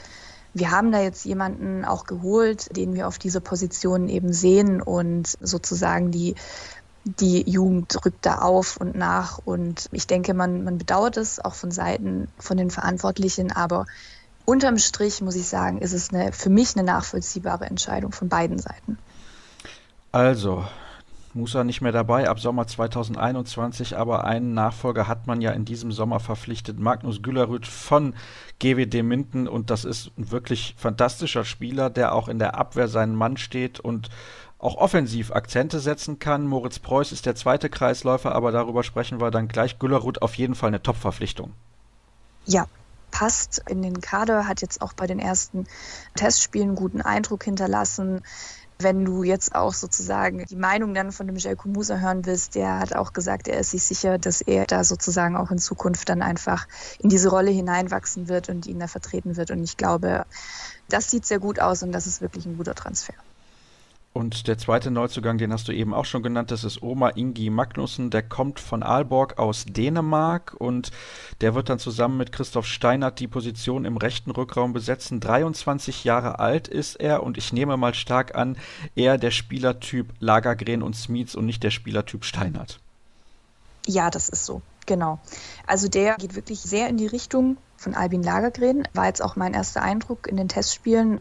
wir 0.55 0.71
haben 0.71 0.93
da 0.93 1.01
jetzt 1.01 1.25
jemanden 1.25 1.85
auch 1.85 2.05
geholt, 2.05 2.77
den 2.77 2.95
wir 2.95 3.09
auf 3.09 3.19
dieser 3.19 3.41
Position 3.41 4.09
eben 4.09 4.35
sehen 4.35 4.83
und 4.83 5.39
sozusagen 5.41 6.11
die 6.11 6.35
die 7.05 7.51
Jugend 7.51 8.05
rückt 8.05 8.25
da 8.25 8.39
auf 8.39 8.77
und 8.77 8.95
nach 8.95 9.39
und 9.45 9.89
ich 9.91 10.07
denke, 10.07 10.35
man, 10.35 10.63
man 10.63 10.79
bedauert 10.79 11.17
es 11.17 11.41
auch 11.41 11.55
von 11.55 11.73
Seiten 11.73 12.29
von 12.39 12.57
den 12.57 12.71
Verantwortlichen, 12.71 13.51
aber 13.51 13.87
unterm 14.45 14.79
Strich 14.79 15.21
muss 15.21 15.37
ich 15.37 15.47
sagen, 15.47 15.79
ist 15.79 15.93
es 15.93 16.13
eine, 16.13 16.33
für 16.33 16.51
mich 16.51 16.77
eine 16.77 16.85
nachvollziehbare 16.85 17.67
Entscheidung 17.67 18.13
von 18.13 18.29
beiden 18.29 18.59
Seiten. 18.59 18.99
Also, 20.11 20.65
Musa 21.35 21.65
nicht 21.65 21.81
mehr 21.81 21.93
dabei 21.93 22.29
ab 22.29 22.41
Sommer 22.41 22.67
2021, 22.67 23.97
aber 23.97 24.25
einen 24.25 24.53
Nachfolger 24.53 25.09
hat 25.09 25.27
man 25.27 25.41
ja 25.41 25.53
in 25.53 25.65
diesem 25.65 25.91
Sommer 25.91 26.21
verpflichtet, 26.21 26.79
Magnus 26.79 27.23
Güllerud 27.23 27.67
von 27.67 28.15
GWD 28.59 29.03
Minden 29.03 29.49
und 29.49 29.71
das 29.71 29.85
ist 29.85 30.11
ein 30.19 30.31
wirklich 30.31 30.75
fantastischer 30.77 31.45
Spieler, 31.45 31.89
der 31.89 32.15
auch 32.15 32.29
in 32.29 32.39
der 32.39 32.57
Abwehr 32.57 32.89
seinen 32.89 33.15
Mann 33.15 33.39
steht 33.39 33.81
und 33.81 34.11
auch 34.59 34.77
offensiv 34.77 35.33
Akzente 35.33 35.81
setzen 35.81 36.19
kann. 36.19 36.47
Moritz 36.47 36.79
Preuß 36.79 37.13
ist 37.13 37.27
der 37.27 37.35
zweite 37.35 37.71
Kreisläufer, 37.71 38.35
aber 38.35 38.53
darüber 38.53 38.83
sprechen 38.83 39.21
wir 39.21 39.31
dann 39.31 39.49
gleich. 39.49 39.79
Güllerud 39.79 40.21
auf 40.23 40.35
jeden 40.37 40.55
Fall 40.55 40.69
eine 40.69 40.83
Top-Verpflichtung. 40.83 41.53
Ja, 42.45 42.67
passt 43.13 43.63
in 43.69 43.81
den 43.83 44.01
Kader, 44.01 44.49
hat 44.49 44.61
jetzt 44.61 44.83
auch 44.83 44.93
bei 44.93 45.07
den 45.07 45.21
ersten 45.21 45.67
Testspielen 46.17 46.71
einen 46.71 46.77
guten 46.77 47.01
Eindruck 47.01 47.45
hinterlassen 47.45 48.23
wenn 48.83 49.05
du 49.05 49.23
jetzt 49.23 49.55
auch 49.55 49.75
sozusagen 49.75 50.45
die 50.47 50.57
Meinung 50.57 50.95
dann 50.95 51.13
von 51.13 51.27
dem 51.27 51.37
Jelko 51.37 51.69
Musa 51.69 51.99
hören 51.99 52.25
willst, 52.27 52.55
der 52.55 52.79
hat 52.81 52.95
auch 52.95 53.13
gesagt, 53.13 53.49
er 53.49 53.61
ist 53.61 53.71
sich 53.71 53.83
sicher, 53.83 54.19
dass 54.19 54.41
er 54.41 54.67
da 54.67 54.85
sozusagen 54.85 55.37
auch 55.37 55.51
in 55.51 55.59
Zukunft 55.59 56.09
dann 56.09 56.23
einfach 56.23 56.67
in 56.99 57.09
diese 57.09 57.31
Rolle 57.31 57.51
hineinwachsen 57.51 58.29
wird 58.29 58.49
und 58.49 58.67
ihn 58.67 58.79
da 58.79 58.89
vertreten 58.89 59.37
wird. 59.37 59.51
Und 59.51 59.63
ich 59.63 59.77
glaube, 59.77 60.27
das 60.89 61.11
sieht 61.11 61.27
sehr 61.27 61.39
gut 61.39 61.61
aus 61.61 61.83
und 61.83 61.93
das 61.93 62.07
ist 62.07 62.21
wirklich 62.21 62.47
ein 62.47 62.57
guter 62.57 62.75
Transfer. 62.75 63.15
Und 64.15 64.47
der 64.47 64.59
zweite 64.59 64.91
Neuzugang, 64.91 65.39
den 65.39 65.53
hast 65.55 65.69
du 65.69 65.73
eben 65.73 65.95
auch 65.95 66.05
schon 66.05 66.23
genannt, 66.23 66.51
das 66.51 66.65
ist 66.65 66.83
Oma 66.83 67.09
Ingi 67.11 67.49
Magnussen. 67.49 68.11
Der 68.11 68.23
kommt 68.23 68.61
von 68.61 68.83
Aalborg 68.83 69.39
aus 69.39 69.65
Dänemark 69.65 70.55
und 70.59 70.91
der 71.41 71.55
wird 71.55 71.71
dann 71.71 71.79
zusammen 71.79 72.19
mit 72.19 72.31
Christoph 72.31 72.67
Steinert 72.67 73.21
die 73.21 73.27
Position 73.27 73.87
im 73.87 73.97
rechten 73.97 74.31
Rückraum 74.31 74.75
besetzen. 74.75 75.21
23 75.21 76.05
Jahre 76.05 76.41
alt 76.41 76.69
ist 76.69 76.97
er 76.97 77.23
und 77.23 77.39
ich 77.39 77.55
nehme 77.55 77.79
mal 77.79 77.95
stark 77.95 78.35
an, 78.35 78.59
eher 78.95 79.17
der 79.17 79.31
Spielertyp 79.31 80.13
Lagergren 80.21 80.83
und 80.83 80.95
Smits 80.95 81.35
und 81.35 81.47
nicht 81.47 81.63
der 81.63 81.71
Spielertyp 81.71 82.27
Steinert. 82.27 82.81
Ja, 83.87 84.11
das 84.11 84.29
ist 84.29 84.45
so. 84.45 84.61
Genau. 84.85 85.21
Also 85.67 85.89
der 85.89 86.17
geht 86.17 86.35
wirklich 86.35 86.61
sehr 86.61 86.89
in 86.89 86.97
die 86.97 87.07
Richtung 87.07 87.57
von 87.77 87.95
Albin 87.95 88.23
Lagergren. 88.23 88.87
War 88.93 89.07
jetzt 89.07 89.23
auch 89.23 89.37
mein 89.37 89.55
erster 89.55 89.83
Eindruck 89.83 90.27
in 90.27 90.37
den 90.37 90.49
Testspielen 90.49 91.21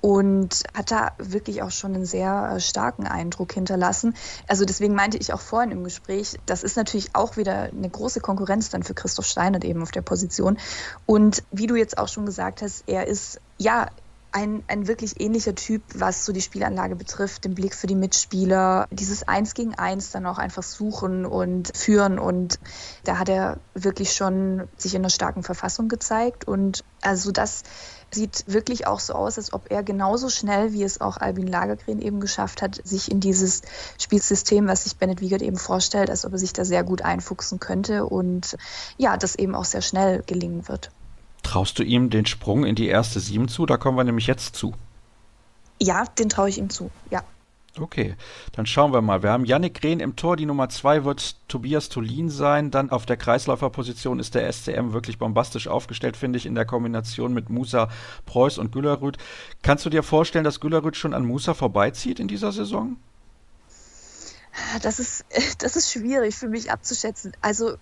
und 0.00 0.64
hat 0.74 0.90
da 0.90 1.12
wirklich 1.18 1.62
auch 1.62 1.70
schon 1.70 1.94
einen 1.94 2.06
sehr 2.06 2.52
äh, 2.54 2.60
starken 2.60 3.06
Eindruck 3.06 3.52
hinterlassen. 3.52 4.14
Also 4.46 4.64
deswegen 4.64 4.94
meinte 4.94 5.18
ich 5.18 5.32
auch 5.32 5.40
vorhin 5.40 5.72
im 5.72 5.84
Gespräch, 5.84 6.38
das 6.46 6.62
ist 6.62 6.76
natürlich 6.76 7.14
auch 7.14 7.36
wieder 7.36 7.64
eine 7.64 7.90
große 7.90 8.20
Konkurrenz 8.20 8.70
dann 8.70 8.82
für 8.82 8.94
Christoph 8.94 9.26
Steinert 9.26 9.64
eben 9.64 9.82
auf 9.82 9.90
der 9.90 10.02
Position. 10.02 10.58
Und 11.06 11.42
wie 11.50 11.66
du 11.66 11.74
jetzt 11.74 11.98
auch 11.98 12.08
schon 12.08 12.26
gesagt 12.26 12.62
hast, 12.62 12.84
er 12.86 13.06
ist 13.06 13.40
ja 13.58 13.88
ein, 14.32 14.62
ein 14.68 14.86
wirklich 14.86 15.20
ähnlicher 15.20 15.54
Typ, 15.54 15.82
was 15.94 16.24
so 16.24 16.32
die 16.32 16.40
Spielanlage 16.40 16.96
betrifft, 16.96 17.44
den 17.44 17.54
Blick 17.54 17.74
für 17.74 17.86
die 17.86 17.94
Mitspieler, 17.94 18.86
dieses 18.90 19.26
Eins 19.26 19.54
gegen 19.54 19.74
Eins 19.74 20.10
dann 20.10 20.26
auch 20.26 20.38
einfach 20.38 20.62
suchen 20.62 21.24
und 21.24 21.76
führen. 21.76 22.18
Und 22.18 22.58
da 23.04 23.18
hat 23.18 23.28
er 23.28 23.58
wirklich 23.74 24.12
schon 24.12 24.68
sich 24.76 24.94
in 24.94 25.02
einer 25.02 25.10
starken 25.10 25.42
Verfassung 25.42 25.88
gezeigt. 25.88 26.46
Und 26.46 26.84
also 27.00 27.32
das 27.32 27.62
sieht 28.10 28.44
wirklich 28.46 28.86
auch 28.86 29.00
so 29.00 29.14
aus, 29.14 29.38
als 29.38 29.52
ob 29.52 29.70
er 29.70 29.82
genauso 29.82 30.28
schnell, 30.28 30.72
wie 30.72 30.82
es 30.82 31.00
auch 31.00 31.16
Albin 31.18 31.46
Lagergren 31.46 32.00
eben 32.00 32.20
geschafft 32.20 32.62
hat, 32.62 32.80
sich 32.84 33.10
in 33.10 33.20
dieses 33.20 33.62
Spielsystem, 33.98 34.66
was 34.66 34.84
sich 34.84 34.96
Bennett 34.96 35.20
Wiegert 35.20 35.42
eben 35.42 35.58
vorstellt, 35.58 36.10
als 36.10 36.24
ob 36.24 36.32
er 36.32 36.38
sich 36.38 36.52
da 36.52 36.64
sehr 36.64 36.84
gut 36.84 37.02
einfuchsen 37.02 37.60
könnte 37.60 38.06
und 38.06 38.56
ja, 38.96 39.16
das 39.16 39.34
eben 39.34 39.54
auch 39.54 39.64
sehr 39.64 39.82
schnell 39.82 40.22
gelingen 40.26 40.68
wird. 40.68 40.90
Traust 41.48 41.78
du 41.78 41.82
ihm 41.82 42.10
den 42.10 42.26
Sprung 42.26 42.66
in 42.66 42.74
die 42.74 42.88
erste 42.88 43.20
Sieben 43.20 43.48
zu? 43.48 43.64
Da 43.64 43.78
kommen 43.78 43.96
wir 43.96 44.04
nämlich 44.04 44.26
jetzt 44.26 44.54
zu. 44.54 44.74
Ja, 45.80 46.04
den 46.04 46.28
traue 46.28 46.50
ich 46.50 46.58
ihm 46.58 46.68
zu, 46.68 46.90
ja. 47.10 47.22
Okay, 47.80 48.16
dann 48.52 48.66
schauen 48.66 48.92
wir 48.92 49.00
mal. 49.00 49.22
Wir 49.22 49.30
haben 49.30 49.46
Yannick 49.46 49.82
Rehn 49.82 50.00
im 50.00 50.14
Tor, 50.14 50.36
die 50.36 50.44
Nummer 50.44 50.68
zwei 50.68 51.04
wird 51.04 51.36
Tobias 51.48 51.88
Tolin 51.88 52.28
sein. 52.28 52.70
Dann 52.70 52.90
auf 52.90 53.06
der 53.06 53.16
Kreisläuferposition 53.16 54.20
ist 54.20 54.34
der 54.34 54.52
SCM 54.52 54.92
wirklich 54.92 55.16
bombastisch 55.16 55.68
aufgestellt, 55.68 56.18
finde 56.18 56.36
ich, 56.36 56.44
in 56.44 56.54
der 56.54 56.66
Kombination 56.66 57.32
mit 57.32 57.48
Musa, 57.48 57.88
Preuß 58.26 58.58
und 58.58 58.70
Güllerrüth. 58.70 59.16
Kannst 59.62 59.86
du 59.86 59.90
dir 59.90 60.02
vorstellen, 60.02 60.44
dass 60.44 60.60
Güllerrüth 60.60 60.96
schon 60.96 61.14
an 61.14 61.24
Musa 61.24 61.54
vorbeizieht 61.54 62.20
in 62.20 62.28
dieser 62.28 62.52
Saison? 62.52 62.98
Das 64.82 64.98
ist, 64.98 65.24
das 65.60 65.76
ist 65.76 65.90
schwierig 65.90 66.34
für 66.34 66.48
mich 66.48 66.70
abzuschätzen. 66.70 67.32
Also 67.40 67.78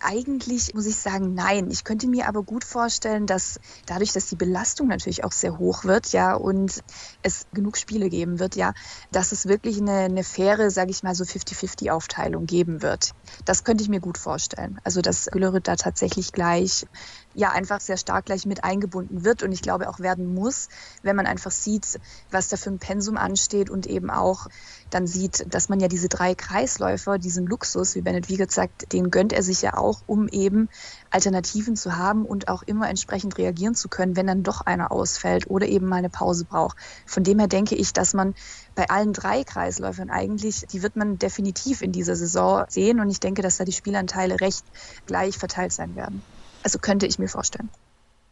eigentlich 0.00 0.74
muss 0.74 0.86
ich 0.86 0.96
sagen, 0.96 1.34
nein. 1.34 1.70
Ich 1.70 1.84
könnte 1.84 2.08
mir 2.08 2.28
aber 2.28 2.42
gut 2.42 2.64
vorstellen, 2.64 3.26
dass 3.26 3.58
dadurch, 3.86 4.12
dass 4.12 4.26
die 4.26 4.36
Belastung 4.36 4.88
natürlich 4.88 5.24
auch 5.24 5.32
sehr 5.32 5.58
hoch 5.58 5.84
wird, 5.84 6.12
ja, 6.12 6.34
und 6.34 6.82
es 7.22 7.46
genug 7.52 7.76
Spiele 7.76 8.08
geben 8.08 8.38
wird, 8.38 8.56
ja, 8.56 8.72
dass 9.10 9.32
es 9.32 9.46
wirklich 9.46 9.80
eine, 9.80 10.00
eine 10.00 10.24
faire, 10.24 10.70
sage 10.70 10.90
ich 10.90 11.02
mal, 11.02 11.14
so 11.14 11.24
50-50-Aufteilung 11.24 12.46
geben 12.46 12.82
wird. 12.82 13.12
Das 13.44 13.64
könnte 13.64 13.82
ich 13.82 13.88
mir 13.88 14.00
gut 14.00 14.18
vorstellen. 14.18 14.78
Also, 14.84 15.00
dass 15.00 15.26
Güllerüt 15.26 15.68
da 15.68 15.76
tatsächlich 15.76 16.32
gleich 16.32 16.86
ja 17.34 17.50
einfach 17.50 17.80
sehr 17.80 17.96
stark 17.96 18.26
gleich 18.26 18.46
mit 18.46 18.64
eingebunden 18.64 19.24
wird 19.24 19.42
und 19.42 19.52
ich 19.52 19.62
glaube 19.62 19.88
auch 19.88 20.00
werden 20.00 20.34
muss, 20.34 20.68
wenn 21.02 21.16
man 21.16 21.26
einfach 21.26 21.50
sieht, 21.50 22.00
was 22.30 22.48
da 22.48 22.56
für 22.56 22.70
ein 22.70 22.78
Pensum 22.78 23.16
ansteht 23.16 23.70
und 23.70 23.86
eben 23.86 24.10
auch 24.10 24.48
dann 24.90 25.06
sieht, 25.06 25.52
dass 25.52 25.68
man 25.68 25.80
ja 25.80 25.88
diese 25.88 26.08
drei 26.08 26.34
Kreisläufer, 26.34 27.18
diesen 27.18 27.46
Luxus, 27.46 27.94
wie 27.94 28.00
Bennett 28.00 28.28
Wiegert 28.28 28.50
sagt, 28.50 28.92
den 28.92 29.10
gönnt 29.10 29.32
er 29.32 29.42
sich 29.42 29.62
ja 29.62 29.76
auch, 29.76 30.00
um 30.06 30.28
eben 30.28 30.68
Alternativen 31.10 31.76
zu 31.76 31.96
haben 31.96 32.24
und 32.24 32.48
auch 32.48 32.62
immer 32.62 32.88
entsprechend 32.88 33.38
reagieren 33.38 33.74
zu 33.74 33.88
können, 33.88 34.16
wenn 34.16 34.26
dann 34.26 34.42
doch 34.42 34.62
einer 34.62 34.90
ausfällt 34.90 35.48
oder 35.50 35.66
eben 35.66 35.86
mal 35.86 35.96
eine 35.96 36.10
Pause 36.10 36.44
braucht. 36.44 36.76
Von 37.06 37.24
dem 37.24 37.38
her 37.38 37.48
denke 37.48 37.74
ich, 37.74 37.92
dass 37.92 38.14
man 38.14 38.34
bei 38.74 38.88
allen 38.88 39.12
drei 39.12 39.44
Kreisläufern 39.44 40.10
eigentlich, 40.10 40.66
die 40.72 40.82
wird 40.82 40.96
man 40.96 41.18
definitiv 41.18 41.82
in 41.82 41.92
dieser 41.92 42.16
Saison 42.16 42.64
sehen 42.68 43.00
und 43.00 43.10
ich 43.10 43.20
denke, 43.20 43.42
dass 43.42 43.58
da 43.58 43.64
die 43.64 43.72
Spielanteile 43.72 44.40
recht 44.40 44.64
gleich 45.06 45.36
verteilt 45.36 45.72
sein 45.72 45.96
werden. 45.96 46.22
Also 46.68 46.80
könnte 46.80 47.06
ich 47.06 47.18
mir 47.18 47.28
vorstellen. 47.28 47.70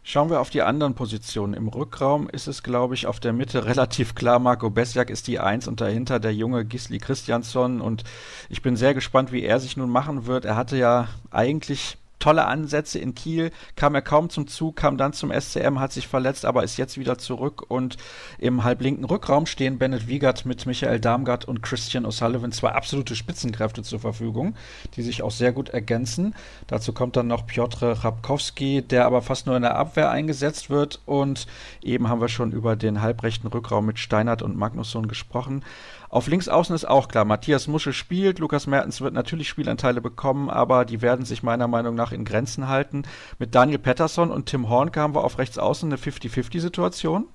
Schauen 0.02 0.28
wir 0.28 0.40
auf 0.40 0.50
die 0.50 0.60
anderen 0.60 0.92
Positionen. 0.92 1.54
Im 1.54 1.68
Rückraum 1.68 2.28
ist 2.28 2.48
es, 2.48 2.62
glaube 2.62 2.92
ich, 2.92 3.06
auf 3.06 3.18
der 3.18 3.32
Mitte 3.32 3.64
relativ 3.64 4.14
klar. 4.14 4.38
Marco 4.40 4.68
Besjak 4.68 5.08
ist 5.08 5.26
die 5.26 5.40
Eins 5.40 5.66
und 5.66 5.80
dahinter 5.80 6.20
der 6.20 6.34
junge 6.34 6.66
Gisli 6.66 6.98
Christiansson. 6.98 7.80
Und 7.80 8.04
ich 8.50 8.60
bin 8.60 8.76
sehr 8.76 8.92
gespannt, 8.92 9.32
wie 9.32 9.42
er 9.42 9.58
sich 9.58 9.78
nun 9.78 9.88
machen 9.88 10.26
wird. 10.26 10.44
Er 10.44 10.54
hatte 10.54 10.76
ja 10.76 11.08
eigentlich 11.30 11.96
tolle 12.18 12.46
Ansätze 12.46 12.98
in 12.98 13.14
Kiel, 13.14 13.50
kam 13.76 13.94
er 13.94 14.02
kaum 14.02 14.30
zum 14.30 14.46
Zug, 14.46 14.76
kam 14.76 14.96
dann 14.96 15.12
zum 15.12 15.30
SCM, 15.30 15.78
hat 15.78 15.92
sich 15.92 16.08
verletzt, 16.08 16.44
aber 16.44 16.64
ist 16.64 16.76
jetzt 16.76 16.98
wieder 16.98 17.18
zurück 17.18 17.64
und 17.68 17.96
im 18.38 18.64
halblinken 18.64 19.04
Rückraum 19.04 19.46
stehen 19.46 19.78
Bennett 19.78 20.08
Wiegert 20.08 20.46
mit 20.46 20.66
Michael 20.66 21.00
Darmgard 21.00 21.44
und 21.44 21.62
Christian 21.62 22.06
O'Sullivan, 22.06 22.52
zwei 22.52 22.70
absolute 22.70 23.16
Spitzenkräfte 23.16 23.82
zur 23.82 24.00
Verfügung, 24.00 24.54
die 24.94 25.02
sich 25.02 25.22
auch 25.22 25.30
sehr 25.30 25.52
gut 25.52 25.68
ergänzen. 25.70 26.34
Dazu 26.66 26.92
kommt 26.92 27.16
dann 27.16 27.26
noch 27.26 27.46
Piotr 27.46 27.92
Rabkowski, 27.92 28.82
der 28.82 29.06
aber 29.06 29.22
fast 29.22 29.46
nur 29.46 29.56
in 29.56 29.62
der 29.62 29.76
Abwehr 29.76 30.10
eingesetzt 30.10 30.70
wird 30.70 31.00
und 31.06 31.46
eben 31.82 32.08
haben 32.08 32.20
wir 32.20 32.28
schon 32.28 32.52
über 32.52 32.76
den 32.76 33.02
halbrechten 33.02 33.48
Rückraum 33.48 33.86
mit 33.86 33.98
Steinert 33.98 34.42
und 34.42 34.56
Magnusson 34.56 35.08
gesprochen. 35.08 35.62
Auf 36.08 36.28
Linksaußen 36.28 36.74
ist 36.74 36.86
auch 36.86 37.08
klar, 37.08 37.24
Matthias 37.24 37.66
Muschel 37.66 37.92
spielt, 37.92 38.38
Lukas 38.38 38.66
Mertens 38.66 39.00
wird 39.00 39.12
natürlich 39.12 39.48
Spielanteile 39.48 40.00
bekommen, 40.00 40.48
aber 40.48 40.84
die 40.84 41.02
werden 41.02 41.24
sich 41.24 41.42
meiner 41.42 41.66
Meinung 41.66 41.94
nach 41.94 42.05
in 42.12 42.24
Grenzen 42.24 42.68
halten. 42.68 43.04
Mit 43.38 43.54
Daniel 43.54 43.78
Pettersson 43.78 44.30
und 44.30 44.46
Tim 44.46 44.68
Hornke 44.68 45.00
haben 45.00 45.14
wir 45.14 45.24
auf 45.24 45.38
Rechtsaußen 45.38 45.88
eine 45.88 46.00
50-50-Situation. 46.00 47.26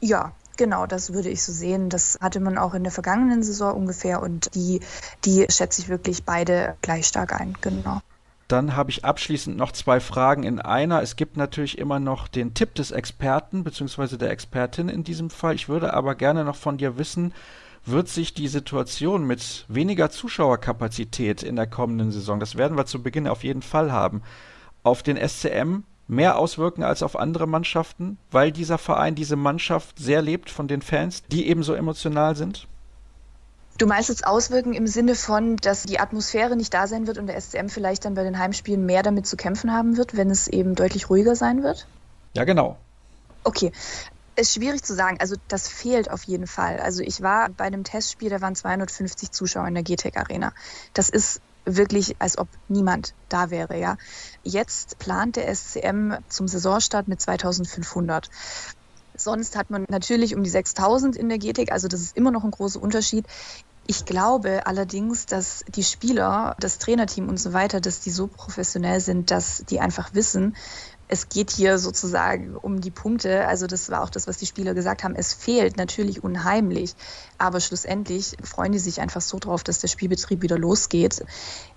Ja, 0.00 0.32
Genau, 0.56 0.86
das 0.86 1.12
würde 1.12 1.30
ich 1.30 1.42
so 1.42 1.52
sehen. 1.52 1.88
Das 1.88 2.18
hatte 2.20 2.40
man 2.40 2.58
auch 2.58 2.74
in 2.74 2.82
der 2.82 2.92
vergangenen 2.92 3.42
Saison 3.42 3.74
ungefähr 3.74 4.22
und 4.22 4.54
die, 4.54 4.80
die 5.24 5.46
schätze 5.48 5.82
ich 5.82 5.88
wirklich 5.88 6.24
beide 6.24 6.76
gleich 6.82 7.06
stark 7.06 7.38
ein. 7.40 7.56
Genau. 7.60 8.00
Dann 8.48 8.76
habe 8.76 8.90
ich 8.90 9.04
abschließend 9.04 9.56
noch 9.56 9.72
zwei 9.72 9.98
Fragen 9.98 10.42
in 10.42 10.60
einer. 10.60 11.00
Es 11.00 11.16
gibt 11.16 11.38
natürlich 11.38 11.78
immer 11.78 12.00
noch 12.00 12.28
den 12.28 12.52
Tipp 12.52 12.74
des 12.74 12.90
Experten 12.90 13.64
bzw. 13.64 14.18
der 14.18 14.30
Expertin 14.30 14.90
in 14.90 15.04
diesem 15.04 15.30
Fall. 15.30 15.54
Ich 15.54 15.70
würde 15.70 15.94
aber 15.94 16.14
gerne 16.14 16.44
noch 16.44 16.56
von 16.56 16.76
dir 16.76 16.98
wissen, 16.98 17.32
wird 17.84 18.08
sich 18.08 18.34
die 18.34 18.48
Situation 18.48 19.26
mit 19.26 19.64
weniger 19.68 20.10
Zuschauerkapazität 20.10 21.42
in 21.42 21.56
der 21.56 21.66
kommenden 21.66 22.12
Saison, 22.12 22.38
das 22.40 22.56
werden 22.56 22.76
wir 22.76 22.86
zu 22.86 23.02
Beginn 23.02 23.26
auf 23.26 23.44
jeden 23.44 23.62
Fall 23.62 23.92
haben, 23.92 24.22
auf 24.82 25.02
den 25.02 25.16
SCM 25.16 25.84
mehr 26.08 26.38
auswirken 26.38 26.82
als 26.82 27.02
auf 27.02 27.18
andere 27.18 27.46
Mannschaften, 27.46 28.18
weil 28.30 28.52
dieser 28.52 28.78
Verein, 28.78 29.14
diese 29.14 29.36
Mannschaft 29.36 29.98
sehr 29.98 30.22
lebt 30.22 30.50
von 30.50 30.68
den 30.68 30.82
Fans, 30.82 31.22
die 31.30 31.48
ebenso 31.48 31.74
emotional 31.74 32.36
sind? 32.36 32.66
Du 33.78 33.86
meinst 33.86 34.10
jetzt 34.10 34.26
auswirken 34.26 34.74
im 34.74 34.86
Sinne 34.86 35.14
von, 35.14 35.56
dass 35.56 35.84
die 35.84 35.98
Atmosphäre 35.98 36.56
nicht 36.56 36.74
da 36.74 36.86
sein 36.86 37.06
wird 37.06 37.18
und 37.18 37.26
der 37.26 37.40
SCM 37.40 37.68
vielleicht 37.68 38.04
dann 38.04 38.14
bei 38.14 38.22
den 38.22 38.38
Heimspielen 38.38 38.84
mehr 38.84 39.02
damit 39.02 39.26
zu 39.26 39.36
kämpfen 39.36 39.72
haben 39.72 39.96
wird, 39.96 40.16
wenn 40.16 40.30
es 40.30 40.46
eben 40.46 40.74
deutlich 40.74 41.08
ruhiger 41.08 41.34
sein 41.34 41.62
wird? 41.62 41.86
Ja, 42.34 42.44
genau. 42.44 42.76
Okay, 43.44 43.72
ist 44.36 44.54
schwierig 44.54 44.82
zu 44.82 44.94
sagen. 44.94 45.18
Also 45.20 45.36
das 45.48 45.68
fehlt 45.68 46.10
auf 46.10 46.24
jeden 46.24 46.46
Fall. 46.46 46.80
Also 46.80 47.02
ich 47.02 47.20
war 47.22 47.48
bei 47.50 47.64
einem 47.64 47.84
Testspiel, 47.84 48.30
da 48.30 48.40
waren 48.40 48.54
250 48.54 49.30
Zuschauer 49.30 49.66
in 49.68 49.74
der 49.74 49.82
GTEC 49.82 50.16
Arena. 50.16 50.52
Das 50.94 51.08
ist 51.08 51.40
wirklich, 51.64 52.16
als 52.18 52.38
ob 52.38 52.48
niemand 52.68 53.14
da 53.28 53.50
wäre. 53.50 53.78
Ja, 53.78 53.96
jetzt 54.42 54.98
plant 54.98 55.36
der 55.36 55.54
SCM 55.54 56.14
zum 56.28 56.48
Saisonstart 56.48 57.08
mit 57.08 57.20
2.500. 57.20 58.28
Sonst 59.14 59.56
hat 59.56 59.70
man 59.70 59.84
natürlich 59.88 60.34
um 60.34 60.42
die 60.42 60.50
6000 60.50 61.16
in 61.16 61.28
der 61.28 61.38
GTEC, 61.38 61.70
also 61.70 61.86
das 61.86 62.00
ist 62.00 62.16
immer 62.16 62.30
noch 62.30 62.44
ein 62.44 62.50
großer 62.50 62.82
Unterschied. 62.82 63.26
Ich 63.86 64.04
glaube 64.04 64.66
allerdings, 64.66 65.26
dass 65.26 65.64
die 65.68 65.82
Spieler, 65.82 66.56
das 66.58 66.78
Trainerteam 66.78 67.28
und 67.28 67.38
so 67.38 67.52
weiter, 67.52 67.80
dass 67.80 68.00
die 68.00 68.10
so 68.10 68.28
professionell 68.28 69.00
sind, 69.00 69.30
dass 69.30 69.64
die 69.68 69.80
einfach 69.80 70.14
wissen, 70.14 70.56
es 71.08 71.28
geht 71.28 71.50
hier 71.50 71.78
sozusagen 71.78 72.56
um 72.56 72.80
die 72.80 72.90
Punkte. 72.90 73.46
Also 73.46 73.66
das 73.66 73.90
war 73.90 74.02
auch 74.02 74.10
das, 74.10 74.26
was 74.26 74.38
die 74.38 74.46
Spieler 74.46 74.74
gesagt 74.74 75.04
haben. 75.04 75.14
Es 75.14 75.34
fehlt 75.34 75.76
natürlich 75.76 76.24
unheimlich, 76.24 76.94
aber 77.38 77.60
schlussendlich 77.60 78.36
freuen 78.42 78.72
die 78.72 78.78
sich 78.78 79.00
einfach 79.00 79.20
so 79.20 79.38
drauf, 79.38 79.62
dass 79.62 79.80
der 79.80 79.88
Spielbetrieb 79.88 80.42
wieder 80.42 80.58
losgeht. 80.58 81.24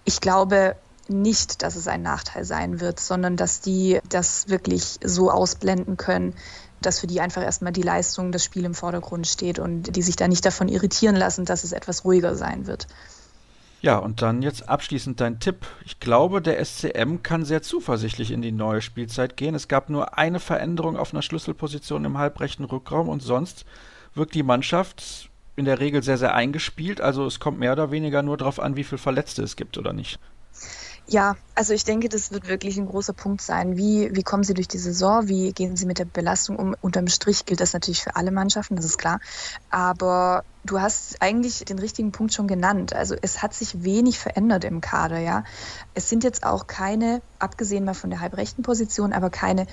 Ich 0.05 0.21
glaube 0.21 0.75
nicht, 1.07 1.61
dass 1.61 1.75
es 1.75 1.87
ein 1.87 2.01
Nachteil 2.01 2.45
sein 2.45 2.79
wird, 2.79 2.99
sondern 2.99 3.35
dass 3.35 3.61
die 3.61 3.99
das 4.09 4.49
wirklich 4.49 4.99
so 5.03 5.29
ausblenden 5.29 5.97
können, 5.97 6.33
dass 6.81 6.99
für 6.99 7.07
die 7.07 7.21
einfach 7.21 7.43
erstmal 7.43 7.73
die 7.73 7.81
Leistung, 7.81 8.31
das 8.31 8.43
Spiel 8.43 8.65
im 8.65 8.73
Vordergrund 8.73 9.27
steht 9.27 9.59
und 9.59 9.95
die 9.95 10.01
sich 10.01 10.15
da 10.15 10.27
nicht 10.27 10.45
davon 10.45 10.67
irritieren 10.67 11.15
lassen, 11.15 11.45
dass 11.45 11.63
es 11.63 11.71
etwas 11.71 12.05
ruhiger 12.05 12.35
sein 12.35 12.67
wird. 12.67 12.87
Ja, 13.85 13.99
und 13.99 14.23
dann 14.23 14.41
jetzt 14.41 14.67
abschließend 14.67 15.21
dein 15.21 15.39
Tipp. 15.39 15.67
Ich 15.85 15.99
glaube, 15.99 16.41
der 16.41 16.57
SCM 16.65 17.17
kann 17.21 17.45
sehr 17.45 17.61
zuversichtlich 17.61 18.31
in 18.31 18.41
die 18.41 18.51
neue 18.51 18.81
Spielzeit 18.81 19.37
gehen. 19.37 19.53
Es 19.53 19.67
gab 19.67 19.91
nur 19.91 20.17
eine 20.17 20.39
Veränderung 20.39 20.97
auf 20.97 21.13
einer 21.13 21.21
Schlüsselposition 21.21 22.03
im 22.03 22.17
halbrechten 22.17 22.65
Rückraum 22.65 23.09
und 23.09 23.21
sonst 23.21 23.63
wirkt 24.15 24.33
die 24.33 24.41
Mannschaft 24.41 25.29
in 25.55 25.65
der 25.65 25.79
Regel 25.79 26.01
sehr, 26.01 26.17
sehr 26.17 26.33
eingespielt. 26.33 26.99
Also 26.99 27.27
es 27.27 27.39
kommt 27.39 27.59
mehr 27.59 27.73
oder 27.73 27.91
weniger 27.91 28.23
nur 28.23 28.37
darauf 28.37 28.59
an, 28.59 28.75
wie 28.75 28.83
viele 28.83 28.97
Verletzte 28.97 29.43
es 29.43 29.55
gibt 29.55 29.77
oder 29.77 29.93
nicht. 29.93 30.17
Ja, 31.07 31.37
also 31.53 31.73
ich 31.73 31.83
denke, 31.83 32.09
das 32.09 32.31
wird 32.31 32.47
wirklich 32.47 32.77
ein 32.77 32.87
großer 32.87 33.13
Punkt 33.13 33.39
sein. 33.39 33.77
Wie, 33.77 34.09
wie 34.15 34.23
kommen 34.23 34.43
Sie 34.43 34.55
durch 34.55 34.67
die 34.67 34.79
Saison? 34.79 35.27
Wie 35.27 35.53
gehen 35.53 35.75
Sie 35.75 35.85
mit 35.85 35.99
der 35.99 36.05
Belastung 36.05 36.57
um? 36.57 36.75
Unterm 36.81 37.07
Strich 37.07 37.45
gilt 37.45 37.61
das 37.61 37.73
natürlich 37.73 38.01
für 38.01 38.15
alle 38.15 38.31
Mannschaften, 38.31 38.75
das 38.75 38.85
ist 38.85 38.97
klar. 38.97 39.19
Aber 39.69 40.43
du 40.63 40.81
hast 40.81 41.21
eigentlich 41.21 41.59
den 41.59 41.77
richtigen 41.77 42.11
Punkt 42.11 42.33
schon 42.33 42.47
genannt. 42.47 42.95
Also 42.95 43.15
es 43.21 43.43
hat 43.43 43.53
sich 43.53 43.83
wenig 43.83 44.17
verändert 44.17 44.63
im 44.63 44.81
Kader, 44.81 45.19
ja. 45.19 45.43
Es 45.93 46.09
sind 46.09 46.23
jetzt 46.23 46.43
auch 46.43 46.65
keine, 46.65 47.21
abgesehen 47.37 47.85
mal 47.85 47.93
von 47.93 48.09
der 48.09 48.19
halbrechten 48.19 48.63
Position, 48.63 49.13
aber 49.13 49.29
keine 49.29 49.67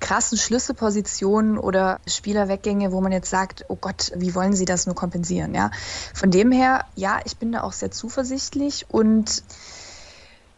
krassen 0.00 0.38
Schlüsselpositionen 0.38 1.58
oder 1.58 2.00
Spielerweggänge, 2.06 2.92
wo 2.92 3.02
man 3.02 3.12
jetzt 3.12 3.28
sagt, 3.28 3.66
oh 3.68 3.76
Gott, 3.76 4.10
wie 4.16 4.34
wollen 4.34 4.54
Sie 4.54 4.64
das 4.64 4.86
nur 4.86 4.94
kompensieren, 4.94 5.54
ja. 5.54 5.70
Von 6.14 6.30
dem 6.30 6.50
her, 6.50 6.86
ja, 6.94 7.20
ich 7.26 7.36
bin 7.36 7.52
da 7.52 7.62
auch 7.62 7.72
sehr 7.72 7.90
zuversichtlich 7.90 8.86
und 8.88 9.42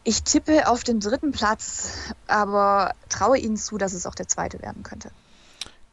ich 0.05 0.23
tippe 0.23 0.69
auf 0.69 0.85
den 0.85 1.01
dritten 1.01 1.33
Platz, 1.33 2.15
aber 2.27 2.93
traue 3.09 3.39
Ihnen 3.39 3.57
zu, 3.57 3.79
dass 3.79 3.93
es 3.93 4.07
auch 4.07 4.15
der 4.15 4.29
zweite 4.29 4.61
werden 4.63 4.83
könnte. 4.83 5.11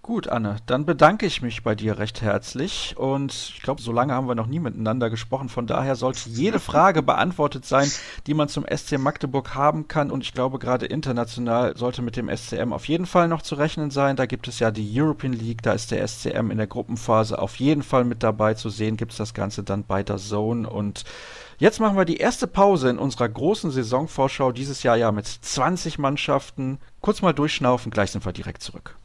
Gut, 0.07 0.29
Anne, 0.29 0.55
dann 0.67 0.85
bedanke 0.85 1.25
ich 1.25 1.41
mich 1.41 1.63
bei 1.63 1.75
dir 1.75 1.99
recht 1.99 2.21
herzlich 2.21 2.95
und 2.97 3.33
ich 3.33 3.61
glaube, 3.61 3.81
so 3.81 3.91
lange 3.91 4.13
haben 4.13 4.29
wir 4.29 4.35
noch 4.35 4.47
nie 4.47 4.61
miteinander 4.61 5.09
gesprochen. 5.09 5.49
Von 5.49 5.67
daher 5.67 5.97
sollte 5.97 6.29
jede 6.29 6.61
Frage 6.61 7.03
beantwortet 7.03 7.65
sein, 7.65 7.91
die 8.25 8.33
man 8.33 8.47
zum 8.47 8.65
SC 8.73 8.99
Magdeburg 8.99 9.53
haben 9.53 9.89
kann 9.89 10.09
und 10.09 10.23
ich 10.23 10.33
glaube, 10.33 10.59
gerade 10.59 10.85
international 10.85 11.75
sollte 11.75 12.01
mit 12.01 12.15
dem 12.15 12.29
SCM 12.29 12.71
auf 12.71 12.87
jeden 12.87 13.05
Fall 13.05 13.27
noch 13.27 13.41
zu 13.41 13.55
rechnen 13.55 13.91
sein. 13.91 14.15
Da 14.15 14.27
gibt 14.27 14.47
es 14.47 14.59
ja 14.59 14.71
die 14.71 14.89
European 14.97 15.33
League, 15.33 15.61
da 15.61 15.73
ist 15.73 15.91
der 15.91 16.07
SCM 16.07 16.51
in 16.51 16.57
der 16.57 16.67
Gruppenphase 16.67 17.37
auf 17.37 17.57
jeden 17.57 17.83
Fall 17.83 18.05
mit 18.05 18.23
dabei 18.23 18.53
zu 18.53 18.69
sehen. 18.69 18.95
Gibt 18.95 19.11
es 19.11 19.17
das 19.17 19.33
Ganze 19.33 19.63
dann 19.63 19.83
bei 19.83 20.03
der 20.03 20.15
Zone 20.15 20.69
und 20.69 21.03
Jetzt 21.59 21.79
machen 21.79 21.97
wir 21.97 22.05
die 22.05 22.17
erste 22.17 22.45
Pause 22.45 22.87
in 22.87 22.99
unserer 22.99 23.27
großen 23.27 23.71
Saisonvorschau 23.71 24.51
dieses 24.51 24.83
Jahr 24.83 24.95
ja 24.95 25.11
mit 25.11 25.25
20 25.25 25.97
Mannschaften. 25.97 26.77
Kurz 27.01 27.23
mal 27.23 27.33
durchschnaufen, 27.33 27.91
gleich 27.91 28.11
sind 28.11 28.23
wir 28.23 28.31
direkt 28.31 28.61
zurück. 28.61 28.95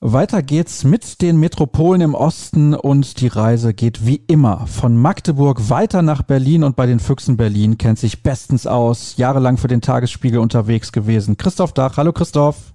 Weiter 0.00 0.42
geht's 0.42 0.84
mit 0.84 1.22
den 1.22 1.38
Metropolen 1.38 2.02
im 2.02 2.14
Osten 2.14 2.74
und 2.74 3.22
die 3.22 3.28
Reise 3.28 3.72
geht 3.72 4.04
wie 4.04 4.22
immer 4.26 4.66
von 4.66 4.94
Magdeburg 4.98 5.70
weiter 5.70 6.02
nach 6.02 6.20
Berlin 6.20 6.64
und 6.64 6.76
bei 6.76 6.84
den 6.84 7.00
Füchsen 7.00 7.38
Berlin 7.38 7.78
kennt 7.78 7.98
sich 7.98 8.22
bestens 8.22 8.66
aus, 8.66 9.16
jahrelang 9.16 9.56
für 9.56 9.68
den 9.68 9.80
Tagesspiegel 9.80 10.38
unterwegs 10.38 10.92
gewesen. 10.92 11.38
Christoph 11.38 11.72
Dach, 11.72 11.96
hallo 11.96 12.12
Christoph. 12.12 12.74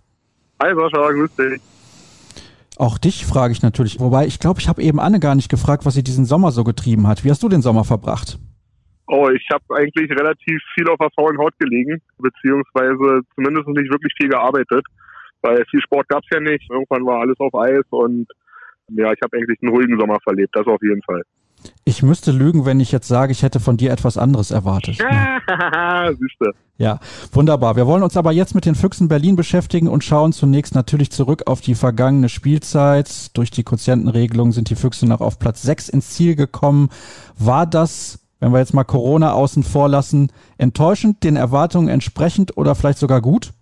Hi 0.63 0.73
Sascha, 0.73 1.11
grüß 1.11 1.35
dich. 1.35 1.61
Auch 2.77 2.97
dich 2.97 3.25
frage 3.25 3.53
ich 3.53 3.61
natürlich, 3.61 3.99
wobei 3.99 4.27
ich 4.27 4.39
glaube, 4.39 4.59
ich 4.59 4.67
habe 4.69 4.81
eben 4.81 4.99
Anne 4.99 5.19
gar 5.19 5.35
nicht 5.35 5.49
gefragt, 5.49 5.85
was 5.85 5.95
sie 5.95 6.03
diesen 6.03 6.25
Sommer 6.25 6.51
so 6.51 6.63
getrieben 6.63 7.07
hat. 7.07 7.23
Wie 7.23 7.31
hast 7.31 7.41
du 7.41 7.49
den 7.49 7.61
Sommer 7.61 7.83
verbracht? 7.83 8.37
Oh, 9.07 9.29
ich 9.29 9.47
habe 9.51 9.63
eigentlich 9.75 10.11
relativ 10.11 10.61
viel 10.75 10.87
auf 10.89 10.97
der 10.99 11.09
faulen 11.15 11.37
Haut 11.37 11.57
gelegen, 11.59 12.01
beziehungsweise 12.17 13.21
zumindest 13.35 13.67
nicht 13.69 13.89
wirklich 13.89 14.13
viel 14.17 14.29
gearbeitet 14.29 14.85
weil 15.41 15.63
viel 15.69 15.81
Sport 15.81 16.07
gab's 16.09 16.27
ja 16.31 16.39
nicht. 16.39 16.69
Irgendwann 16.69 17.05
war 17.05 17.21
alles 17.21 17.39
auf 17.39 17.53
Eis 17.55 17.85
und 17.89 18.27
ja, 18.89 19.11
ich 19.11 19.19
habe 19.21 19.37
eigentlich 19.37 19.59
einen 19.61 19.73
ruhigen 19.73 19.99
Sommer 19.99 20.17
verlebt, 20.23 20.55
das 20.55 20.67
auf 20.67 20.81
jeden 20.81 21.01
Fall. 21.03 21.23
Ich 21.83 22.03
müsste 22.03 22.31
lügen, 22.31 22.65
wenn 22.65 22.79
ich 22.79 22.91
jetzt 22.91 23.07
sage, 23.07 23.31
ich 23.31 23.43
hätte 23.43 23.59
von 23.59 23.77
dir 23.77 23.91
etwas 23.91 24.17
anderes 24.17 24.51
erwartet. 24.51 24.97
Ja. 24.99 25.39
Ja, 26.79 26.99
wunderbar. 27.31 27.75
Wir 27.75 27.87
wollen 27.87 28.03
uns 28.03 28.15
aber 28.17 28.31
jetzt 28.31 28.53
mit 28.53 28.65
den 28.65 28.75
Füchsen 28.75 29.07
Berlin 29.07 29.35
beschäftigen 29.35 29.87
und 29.87 30.03
schauen 30.03 30.31
zunächst 30.31 30.75
natürlich 30.75 31.11
zurück 31.11 31.43
auf 31.47 31.59
die 31.59 31.73
vergangene 31.73 32.29
Spielzeit. 32.29 33.35
Durch 33.35 33.49
die 33.49 33.63
Quotientenregelung 33.63 34.51
sind 34.51 34.69
die 34.69 34.75
Füchse 34.75 35.07
noch 35.07 35.19
auf 35.19 35.39
Platz 35.39 35.63
6 35.63 35.89
ins 35.89 36.11
Ziel 36.11 36.35
gekommen. 36.35 36.89
War 37.39 37.65
das, 37.65 38.23
wenn 38.39 38.51
wir 38.51 38.59
jetzt 38.59 38.75
mal 38.75 38.83
Corona 38.83 39.33
außen 39.33 39.63
vor 39.63 39.89
lassen, 39.89 40.31
enttäuschend, 40.59 41.23
den 41.23 41.35
Erwartungen 41.35 41.87
entsprechend 41.87 42.55
oder 42.57 42.75
vielleicht 42.75 42.99
sogar 42.99 43.21
gut? 43.21 43.53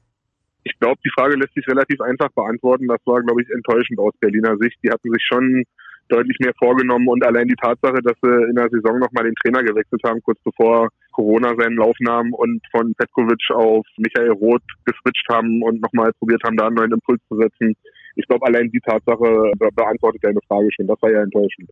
Ich 0.66 0.78
glaube, 0.80 1.00
die 1.06 1.12
Frage 1.16 1.38
lässt 1.38 1.54
sich 1.54 1.66
relativ 1.70 2.02
einfach 2.02 2.30
beantworten. 2.36 2.88
Das 2.88 3.00
war, 3.06 3.22
glaube 3.22 3.42
ich, 3.42 3.50
enttäuschend 3.50 3.98
aus 4.00 4.14
Berliner 4.20 4.58
Sicht. 4.58 4.78
Die 4.84 4.90
hatten 4.90 5.10
sich 5.10 5.24
schon 5.26 5.64
deutlich 6.10 6.38
mehr 6.40 6.54
vorgenommen 6.58 7.08
und 7.08 7.26
allein 7.26 7.48
die 7.48 7.56
Tatsache, 7.56 8.02
dass 8.04 8.16
sie 8.22 8.50
in 8.50 8.56
der 8.56 8.70
Saison 8.70 9.00
nochmal 9.00 9.24
den 9.26 9.36
Trainer 9.36 9.64
gewechselt 9.64 10.02
haben, 10.06 10.22
kurz 10.22 10.40
bevor 10.44 10.90
Corona 11.12 11.54
seinen 11.58 11.78
Lauf 11.78 11.96
nahm 12.00 12.34
und 12.34 12.62
von 12.72 12.94
Petkovic 12.96 13.50
auf 13.54 13.86
Michael 13.98 14.32
Roth 14.32 14.64
geswitcht 14.86 15.28
haben 15.30 15.64
und 15.64 15.82
nochmal 15.82 16.12
probiert 16.20 16.44
haben, 16.44 16.58
da 16.58 16.68
einen 16.68 16.76
neuen 16.76 16.92
Impuls 16.92 17.22
zu 17.28 17.38
setzen. 17.38 17.76
Ich 18.16 18.28
glaube, 18.28 18.46
allein 18.46 18.70
die 18.72 18.80
Tatsache 18.80 19.52
beantwortet 19.76 20.24
deine 20.24 20.40
Frage 20.48 20.70
schon. 20.76 20.88
Das 20.88 21.02
war 21.02 21.12
ja 21.12 21.22
enttäuschend. 21.22 21.70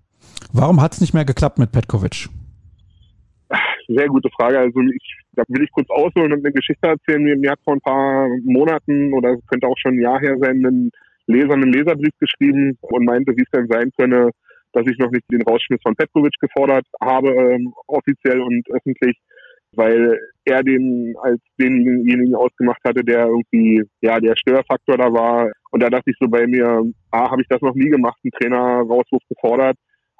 Warum 0.51 0.81
hat 0.81 0.93
es 0.93 1.01
nicht 1.01 1.13
mehr 1.13 1.25
geklappt 1.25 1.59
mit 1.59 1.71
Petkovic? 1.71 2.29
Sehr 3.87 4.07
gute 4.07 4.29
Frage. 4.29 4.59
Also 4.59 4.79
ich, 4.81 5.17
da 5.33 5.43
will 5.47 5.63
ich 5.63 5.71
kurz 5.71 5.89
ausholen 5.89 6.33
und 6.33 6.45
eine 6.45 6.53
Geschichte 6.53 6.87
erzählen. 6.87 7.23
Mir, 7.23 7.37
mir 7.37 7.51
hat 7.51 7.59
vor 7.63 7.73
ein 7.73 7.81
paar 7.81 8.27
Monaten 8.43 9.13
oder 9.13 9.33
es 9.33 9.45
könnte 9.47 9.67
auch 9.67 9.77
schon 9.77 9.95
ein 9.95 10.01
Jahr 10.01 10.19
her 10.19 10.37
sein, 10.39 10.65
einen 10.65 10.91
Leser 11.27 11.53
einen 11.53 11.71
Leserbrief 11.71 12.13
geschrieben 12.19 12.77
und 12.81 13.05
meinte, 13.05 13.33
wie 13.35 13.43
es 13.43 13.51
denn 13.51 13.67
sein 13.67 13.91
könne, 13.97 14.29
dass 14.73 14.87
ich 14.87 14.97
noch 14.97 15.11
nicht 15.11 15.23
den 15.31 15.43
Rausschmiss 15.43 15.81
von 15.83 15.95
Petkovic 15.95 16.33
gefordert 16.39 16.85
habe, 16.99 17.29
ähm, 17.29 17.73
offiziell 17.87 18.41
und 18.41 18.67
öffentlich, 18.71 19.17
weil 19.75 20.19
er 20.45 20.63
den 20.63 21.15
als 21.21 21.39
denjenigen 21.59 22.35
ausgemacht 22.35 22.81
hatte, 22.83 23.03
der 23.03 23.27
irgendwie, 23.27 23.83
ja, 24.01 24.19
der 24.19 24.35
Störfaktor 24.35 24.97
da 24.97 25.11
war. 25.13 25.51
Und 25.71 25.81
da 25.81 25.89
dachte 25.89 26.11
ich 26.11 26.17
so 26.19 26.27
bei 26.27 26.45
mir, 26.47 26.83
A, 27.11 27.31
habe 27.31 27.41
ich 27.41 27.47
das 27.47 27.61
noch 27.61 27.75
nie 27.75 27.89
gemacht, 27.89 28.17
einen 28.23 28.31
Trainer 28.31 28.81
Rauswurf 28.81 29.23
gefordert. 29.29 29.77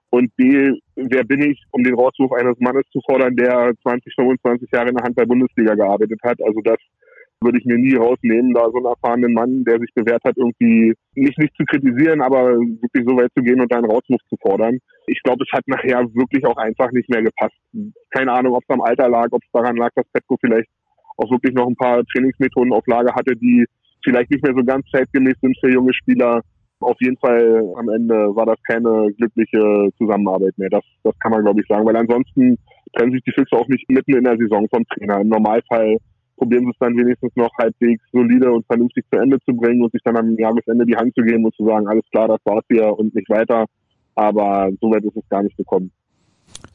Und 0.09 0.35
B, 0.35 0.71
wer 0.95 1.23
bin 1.23 1.41
ich, 1.41 1.63
um 1.71 1.83
den 1.83 1.95
Rauswurf 1.95 2.31
eines 2.33 2.59
Mannes 2.59 2.83
zu 2.91 3.01
fordern, 3.05 3.35
der 3.35 3.73
20, 3.81 4.13
25 4.15 4.69
Jahre 4.71 4.89
in 4.89 4.95
der 4.95 5.03
Handball-Bundesliga 5.03 5.73
gearbeitet 5.73 6.19
hat? 6.23 6.39
Also 6.43 6.61
das 6.61 6.77
würde 7.41 7.60
ich 7.60 7.65
mir 7.65 7.78
nie 7.78 7.96
rausnehmen, 7.96 8.54
da 8.54 8.69
so 8.72 8.78
einen 8.78 8.86
erfahrenen 8.86 9.34
Mann, 9.34 9.63
der 9.65 9.80
sich 9.80 9.93
bewährt 9.93 10.24
hat, 10.24 10.38
irgendwie 10.38 10.93
nicht, 11.15 11.38
nicht 11.38 11.54
zu 11.56 11.63
kritisieren, 11.65 12.22
aber 12.22 12.56
wirklich 12.58 13.06
so 13.06 13.17
weit 13.17 13.32
zu 13.36 13.43
gehen 13.43 13.60
und 13.60 13.74
einen 13.74 13.86
Rauswurf 13.86 14.22
zu 14.30 14.38
fordern. 14.41 14.80
Ich 15.08 15.22
glaube, 15.24 15.43
es 15.43 15.52
hat 15.52 15.67
nachher 15.67 16.06
wirklich 16.13 16.46
auch 16.46 16.58
einfach 16.58 16.91
nicht 16.91 17.10
mehr 17.10 17.22
gepasst. 17.22 17.56
Keine 18.12 18.32
Ahnung, 18.32 18.56
ob 18.56 18.63
es 18.63 18.74
am 18.74 18.82
Alter 18.82 19.10
lag, 19.10 19.28
ob 19.32 19.41
es 19.43 19.52
daran 19.52 19.76
lag, 19.76 19.89
dass 19.96 20.06
Petko 20.13 20.38
vielleicht 20.39 20.69
auch 21.17 21.30
wirklich 21.30 21.54
noch 21.54 21.67
ein 21.67 21.76
paar 21.76 22.04
Trainingsmethoden 22.06 22.74
auf 22.74 22.88
Lager 22.88 23.13
hatte, 23.13 23.36
die 23.36 23.65
vielleicht 24.04 24.32
nicht 24.32 24.43
mehr 24.43 24.56
so 24.56 24.63
ganz 24.63 24.86
zeitgemäß 24.91 25.36
sind 25.41 25.58
für 25.60 25.72
junge 25.72 25.93
Spieler 25.93 26.41
auf 26.84 26.98
jeden 27.00 27.17
Fall 27.17 27.63
am 27.78 27.89
Ende 27.89 28.36
war 28.36 28.46
das 28.46 28.62
keine 28.67 29.12
glückliche 29.17 29.89
Zusammenarbeit 29.98 30.58
mehr. 30.58 30.69
Das, 30.69 30.84
das 31.04 31.17
kann 31.19 31.32
man, 31.32 31.43
glaube 31.43 31.62
ich, 31.62 31.67
sagen. 31.67 31.86
Weil 31.86 31.96
ansonsten 31.96 32.58
trennen 32.96 33.12
sich 33.12 33.24
die 33.24 33.32
Füchse 33.32 33.56
auch 33.56 33.67
nicht 33.67 33.89
mitten 33.89 34.15
in 34.15 34.24
der 34.24 34.38
Saison 34.38 34.67
vom 34.69 34.84
Trainer. 34.88 35.22
Im 35.22 35.30
Normalfall 35.30 35.98
probieren 36.38 36.65
sie 36.65 36.72
es 36.72 36.78
dann 36.80 36.96
wenigstens 36.96 37.32
noch 37.36 37.52
halbwegs 37.60 38.04
solide 38.12 38.52
und 38.52 38.65
vernünftig 38.65 39.06
zu 39.12 39.19
Ende 39.19 39.38
zu 39.46 39.56
bringen 39.56 39.84
und 39.84 39.91
sich 39.91 40.02
dann 40.04 40.17
am 40.17 40.38
Jahresende 40.38 40.86
die 40.86 40.96
Hand 40.96 41.13
zu 41.15 41.24
geben 41.24 41.46
und 41.46 41.56
zu 41.56 41.65
sagen, 41.65 41.88
alles 41.88 42.04
klar, 42.12 42.28
das 42.28 42.39
war's 42.46 42.65
hier 42.69 42.88
und 42.98 43.13
nicht 43.13 43.30
weiter. 43.30 43.65
Aber 44.15 44.69
so 44.80 44.91
weit 44.91 45.04
ist 45.04 45.15
es 45.15 45.28
gar 45.30 45.43
nicht 45.43 45.58
gekommen. 45.58 45.91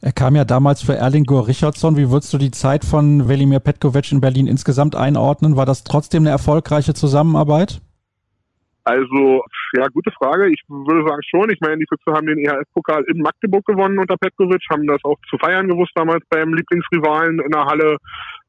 Er 0.01 0.11
kam 0.11 0.35
ja 0.35 0.45
damals 0.45 0.81
für 0.81 0.95
Erlingur 0.95 1.47
Richardson. 1.47 1.97
Wie 1.97 2.09
würdest 2.09 2.33
du 2.33 2.37
die 2.37 2.51
Zeit 2.51 2.85
von 2.85 3.27
Velimir 3.27 3.59
Petkovic 3.59 4.11
in 4.11 4.21
Berlin 4.21 4.47
insgesamt 4.47 4.95
einordnen? 4.95 5.55
War 5.55 5.65
das 5.65 5.83
trotzdem 5.83 6.23
eine 6.23 6.29
erfolgreiche 6.29 6.93
Zusammenarbeit? 6.93 7.81
Also, 8.89 9.43
ja, 9.77 9.85
gute 9.93 10.09
Frage. 10.09 10.49
Ich 10.49 10.63
würde 10.67 11.07
sagen 11.07 11.21
schon. 11.21 11.51
Ich 11.51 11.59
meine, 11.61 11.77
die 11.77 11.85
Füchse 11.87 12.11
haben 12.11 12.25
den 12.25 12.39
EHF-Pokal 12.39 13.03
in 13.03 13.21
Magdeburg 13.21 13.63
gewonnen 13.63 13.99
unter 13.99 14.17
Petkovic, 14.17 14.63
haben 14.71 14.87
das 14.87 14.97
auch 15.03 15.17
zu 15.29 15.37
feiern 15.37 15.67
gewusst 15.67 15.91
damals 15.93 16.25
beim 16.27 16.55
Lieblingsrivalen 16.55 17.39
in 17.39 17.51
der 17.51 17.65
Halle. 17.65 17.97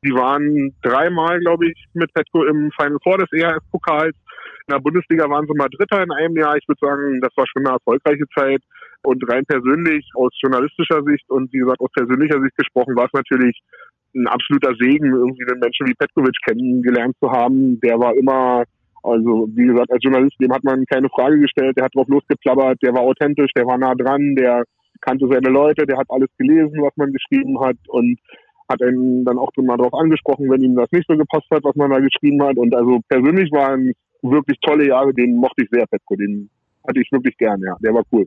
Die 0.02 0.14
waren 0.14 0.74
dreimal, 0.80 1.40
glaube 1.40 1.66
ich, 1.68 1.84
mit 1.92 2.10
Petko 2.14 2.44
im 2.44 2.70
Final 2.72 2.96
Four 3.04 3.18
des 3.18 3.30
EHF-Pokals. 3.32 4.16
In 4.66 4.72
der 4.72 4.80
Bundesliga 4.80 5.28
waren 5.28 5.46
sie 5.46 5.52
mal 5.52 5.68
Dritter 5.68 6.02
in 6.02 6.10
einem 6.10 6.36
Jahr. 6.38 6.56
Ich 6.56 6.66
würde 6.66 6.80
sagen, 6.80 7.20
das 7.20 7.36
war 7.36 7.44
schon 7.46 7.66
eine 7.66 7.74
erfolgreiche 7.74 8.24
Zeit. 8.34 8.62
Und 9.02 9.22
rein 9.30 9.44
persönlich, 9.44 10.08
aus 10.14 10.32
journalistischer 10.40 11.02
Sicht 11.04 11.28
und 11.28 11.52
wie 11.52 11.58
gesagt, 11.58 11.80
aus 11.80 11.92
persönlicher 11.92 12.40
Sicht 12.40 12.56
gesprochen, 12.56 12.96
war 12.96 13.04
es 13.04 13.12
natürlich 13.12 13.60
ein 14.16 14.26
absoluter 14.26 14.72
Segen, 14.80 15.12
irgendwie 15.12 15.44
einen 15.44 15.60
Menschen 15.60 15.86
wie 15.86 15.94
Petkovic 15.94 16.36
kennengelernt 16.46 17.14
zu 17.20 17.30
haben. 17.30 17.78
Der 17.80 17.98
war 18.00 18.16
immer 18.16 18.64
also 19.02 19.48
wie 19.54 19.66
gesagt, 19.66 19.90
als 19.90 20.02
Journalist, 20.02 20.36
dem 20.40 20.52
hat 20.52 20.64
man 20.64 20.84
keine 20.86 21.08
Frage 21.08 21.38
gestellt, 21.40 21.76
der 21.76 21.84
hat 21.84 21.94
drauf 21.94 22.08
losgeplappert, 22.08 22.78
der 22.82 22.94
war 22.94 23.02
authentisch, 23.02 23.52
der 23.56 23.66
war 23.66 23.78
nah 23.78 23.94
dran, 23.94 24.34
der 24.36 24.64
kannte 25.00 25.26
seine 25.30 25.48
Leute, 25.48 25.86
der 25.86 25.98
hat 25.98 26.06
alles 26.10 26.28
gelesen, 26.36 26.82
was 26.82 26.92
man 26.96 27.12
geschrieben 27.12 27.58
hat 27.60 27.76
und 27.88 28.18
hat 28.68 28.82
einen 28.82 29.24
dann 29.24 29.38
auch 29.38 29.50
mal 29.56 29.76
drauf 29.76 29.94
angesprochen, 29.94 30.48
wenn 30.50 30.62
ihm 30.62 30.76
das 30.76 30.90
nicht 30.92 31.06
so 31.08 31.16
gepasst 31.16 31.46
hat, 31.50 31.64
was 31.64 31.74
man 31.74 31.90
da 31.90 31.98
geschrieben 31.98 32.42
hat. 32.42 32.56
Und 32.56 32.74
also 32.74 33.00
persönlich 33.08 33.50
waren 33.52 33.92
wirklich 34.22 34.58
tolle 34.60 34.88
Jahre, 34.88 35.12
den 35.12 35.36
mochte 35.36 35.64
ich 35.64 35.68
sehr, 35.70 35.86
Petko, 35.86 36.14
den 36.16 36.48
hatte 36.86 37.00
ich 37.00 37.10
wirklich 37.10 37.36
gern, 37.36 37.60
ja, 37.60 37.76
der 37.80 37.94
war 37.94 38.02
cool. 38.12 38.26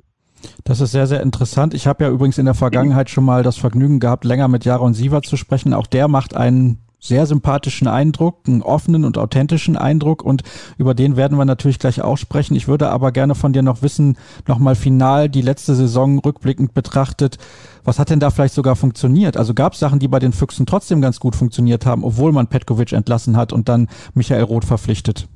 Das 0.65 0.81
ist 0.81 0.91
sehr, 0.91 1.07
sehr 1.07 1.21
interessant. 1.21 1.73
Ich 1.73 1.87
habe 1.87 2.03
ja 2.03 2.09
übrigens 2.09 2.37
in 2.37 2.45
der 2.45 2.53
Vergangenheit 2.53 3.09
schon 3.09 3.23
mal 3.23 3.43
das 3.43 3.57
Vergnügen 3.57 3.99
gehabt, 3.99 4.25
länger 4.25 4.49
mit 4.49 4.65
Jaron 4.65 4.93
Siever 4.93 5.21
zu 5.21 5.37
sprechen. 5.37 5.73
Auch 5.73 5.87
der 5.87 6.09
macht 6.09 6.35
einen 6.35 6.79
sehr 7.03 7.25
sympathischen 7.25 7.87
Eindruck, 7.87 8.47
einen 8.47 8.61
offenen 8.61 9.03
und 9.03 9.17
authentischen 9.17 9.75
Eindruck 9.75 10.23
und 10.23 10.43
über 10.77 10.93
den 10.93 11.17
werden 11.17 11.37
wir 11.37 11.43
natürlich 11.43 11.77
gleich 11.77 12.01
auch 12.01 12.17
sprechen. 12.17 12.55
Ich 12.55 12.69
würde 12.69 12.89
aber 12.89 13.11
gerne 13.11 13.35
von 13.35 13.51
dir 13.51 13.61
noch 13.61 13.81
wissen, 13.81 14.17
nochmal 14.47 14.75
final 14.75 15.27
die 15.27 15.41
letzte 15.41 15.75
Saison 15.75 16.19
rückblickend 16.19 16.73
betrachtet, 16.73 17.37
was 17.83 17.99
hat 17.99 18.09
denn 18.09 18.21
da 18.21 18.29
vielleicht 18.29 18.53
sogar 18.53 18.77
funktioniert? 18.77 19.35
Also 19.35 19.53
gab 19.53 19.73
es 19.73 19.79
Sachen, 19.79 19.99
die 19.99 20.07
bei 20.07 20.19
den 20.19 20.31
Füchsen 20.31 20.65
trotzdem 20.65 21.01
ganz 21.01 21.19
gut 21.19 21.35
funktioniert 21.35 21.85
haben, 21.85 22.05
obwohl 22.05 22.31
man 22.31 22.47
Petkovic 22.47 22.93
entlassen 22.93 23.35
hat 23.35 23.51
und 23.51 23.67
dann 23.67 23.89
Michael 24.13 24.43
Roth 24.43 24.63
verpflichtet? 24.63 25.27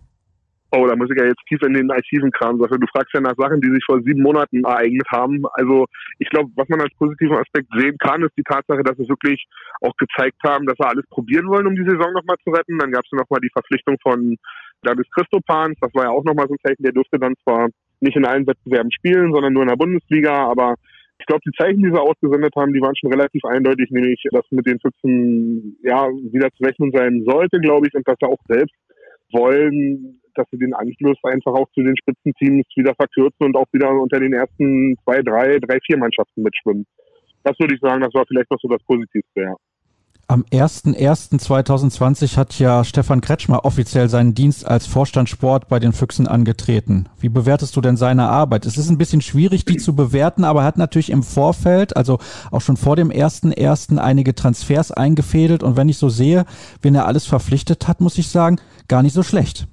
Oh, 0.72 0.86
da 0.86 0.98
muss 0.98 1.10
ich 1.10 1.18
ja 1.18 1.26
jetzt 1.26 1.42
tief 1.48 1.62
in 1.62 1.74
den 1.74 1.90
Archiven 1.90 2.30
kramen. 2.30 2.60
Du 2.60 2.88
fragst 2.92 3.14
ja 3.14 3.22
nach 3.22 3.38
Sachen, 3.38 3.62
die 3.62 3.72
sich 3.72 3.84
vor 3.86 4.02
sieben 4.04 4.22
Monaten 4.22 4.66
ereignet 4.66 5.08
haben. 5.10 5.46
Also 5.54 5.86
ich 6.20 6.30
glaube, 6.30 6.52
was 6.56 6.68
man 6.68 6.82
als 6.82 6.94
positiven 6.96 7.38
Aspekt 7.38 7.70
sehen 7.78 7.98
kann, 8.00 8.22
ist 8.22 8.38
die 8.38 8.44
Tatsache, 8.44 8.84
dass 8.84 8.98
sie 8.98 9.08
wirklich 9.08 9.46
auch 9.80 9.94
gezeigt 9.96 10.38
haben, 10.46 10.66
dass 10.66 10.76
sie 10.78 10.86
alles 10.86 11.06
probieren 11.10 11.48
wollen, 11.48 11.68
um 11.68 11.76
die 11.76 11.90
Saison 11.90 12.12
nochmal 12.12 12.36
zu 12.44 12.50
retten. 12.50 12.78
Dann 12.80 12.92
gab 12.92 13.06
es 13.06 13.12
nochmal 13.14 13.40
die 13.40 13.52
Verpflichtung 13.54 13.96
von 14.04 14.36
Davis 14.82 15.08
Christopans. 15.16 15.78
Das 15.80 15.94
war 15.94 16.04
ja 16.04 16.10
auch 16.10 16.26
nochmal 16.26 16.48
so 16.48 16.56
ein 16.56 16.60
Zeichen. 16.68 16.84
Der 16.84 16.92
durfte 16.92 17.18
dann 17.18 17.36
zwar 17.44 17.70
nicht 18.02 18.18
in 18.18 18.26
allen 18.26 18.46
Wettbewerben 18.46 18.92
spielen, 18.92 19.32
sondern 19.34 19.54
nur 19.54 19.64
in 19.64 19.70
der 19.70 19.78
Bundesliga, 19.78 20.52
aber 20.52 20.76
Ich 21.20 21.26
glaube, 21.26 21.42
die 21.46 21.58
Zeichen, 21.58 21.82
die 21.82 21.90
sie 21.90 22.00
ausgesendet 22.00 22.54
haben, 22.56 22.74
die 22.74 22.82
waren 22.82 22.96
schon 22.96 23.12
relativ 23.12 23.44
eindeutig, 23.46 23.90
nämlich, 23.90 24.22
dass 24.32 24.46
mit 24.52 24.68
den 24.68 24.80
Füchsen 24.80 25.78
ja 25.84 26.08
wieder 26.32 26.50
zu 26.52 26.64
rechnen 26.64 26.92
sein 26.94 27.24
sollte, 27.26 27.60
glaube 27.60 27.88
ich, 27.88 27.94
und 27.96 28.08
dass 28.08 28.18
sie 28.20 28.28
auch 28.28 28.38
selbst 28.48 28.76
wollen, 29.32 30.22
dass 30.36 30.48
sie 30.52 30.58
den 30.58 30.74
Anschluss 30.74 31.18
einfach 31.24 31.54
auch 31.54 31.70
zu 31.74 31.82
den 31.82 31.98
Spitzenteams 31.98 32.66
wieder 32.76 32.94
verkürzen 32.96 33.46
und 33.46 33.56
auch 33.58 33.68
wieder 33.72 33.90
unter 33.92 34.20
den 34.20 34.34
ersten 34.34 34.96
zwei, 35.04 35.22
drei, 35.22 35.60
drei, 35.60 35.80
vier 35.86 35.98
Mannschaften 35.98 36.44
mitschwimmen. 36.44 36.86
Das 37.44 37.58
würde 37.60 37.76
ich 37.76 37.82
sagen, 37.82 38.02
das 38.02 38.14
war 38.14 38.26
vielleicht 38.28 38.52
noch 38.52 38.60
so 38.62 38.68
das 38.68 38.84
Positivste, 38.84 39.42
ja. 39.42 39.56
Am 40.30 40.44
01.01.2020 40.52 42.36
hat 42.36 42.60
ja 42.60 42.84
Stefan 42.84 43.22
Kretschmer 43.22 43.64
offiziell 43.64 44.10
seinen 44.10 44.34
Dienst 44.34 44.68
als 44.68 44.86
Vorstand 44.86 45.30
Sport 45.30 45.70
bei 45.70 45.80
den 45.80 45.94
Füchsen 45.94 46.28
angetreten. 46.28 47.08
Wie 47.18 47.30
bewertest 47.30 47.78
du 47.78 47.80
denn 47.80 47.96
seine 47.96 48.28
Arbeit? 48.28 48.66
Es 48.66 48.78
ist 48.78 48.90
ein 48.90 48.98
bisschen 48.98 49.22
schwierig, 49.22 49.64
die 49.64 49.78
zu 49.78 49.96
bewerten, 49.96 50.44
aber 50.44 50.64
er 50.64 50.66
hat 50.66 50.78
natürlich 50.78 51.12
im 51.12 51.24
Vorfeld, 51.24 51.96
also 51.96 52.20
auch 52.52 52.60
schon 52.60 52.76
vor 52.76 52.98
dem 52.98 53.10
01.01. 53.10 54.00
einige 54.00 54.36
Transfers 54.36 54.92
eingefädelt 54.92 55.64
und 55.64 55.78
wenn 55.78 55.88
ich 55.88 55.98
so 55.98 56.10
sehe, 56.10 56.46
wen 56.82 56.96
er 56.96 57.08
alles 57.08 57.26
verpflichtet 57.26 57.88
hat, 57.88 58.02
muss 58.02 58.18
ich 58.18 58.28
sagen, 58.28 58.60
gar 58.90 59.04
nicht 59.04 59.14
so 59.14 59.24
schlecht. 59.24 59.66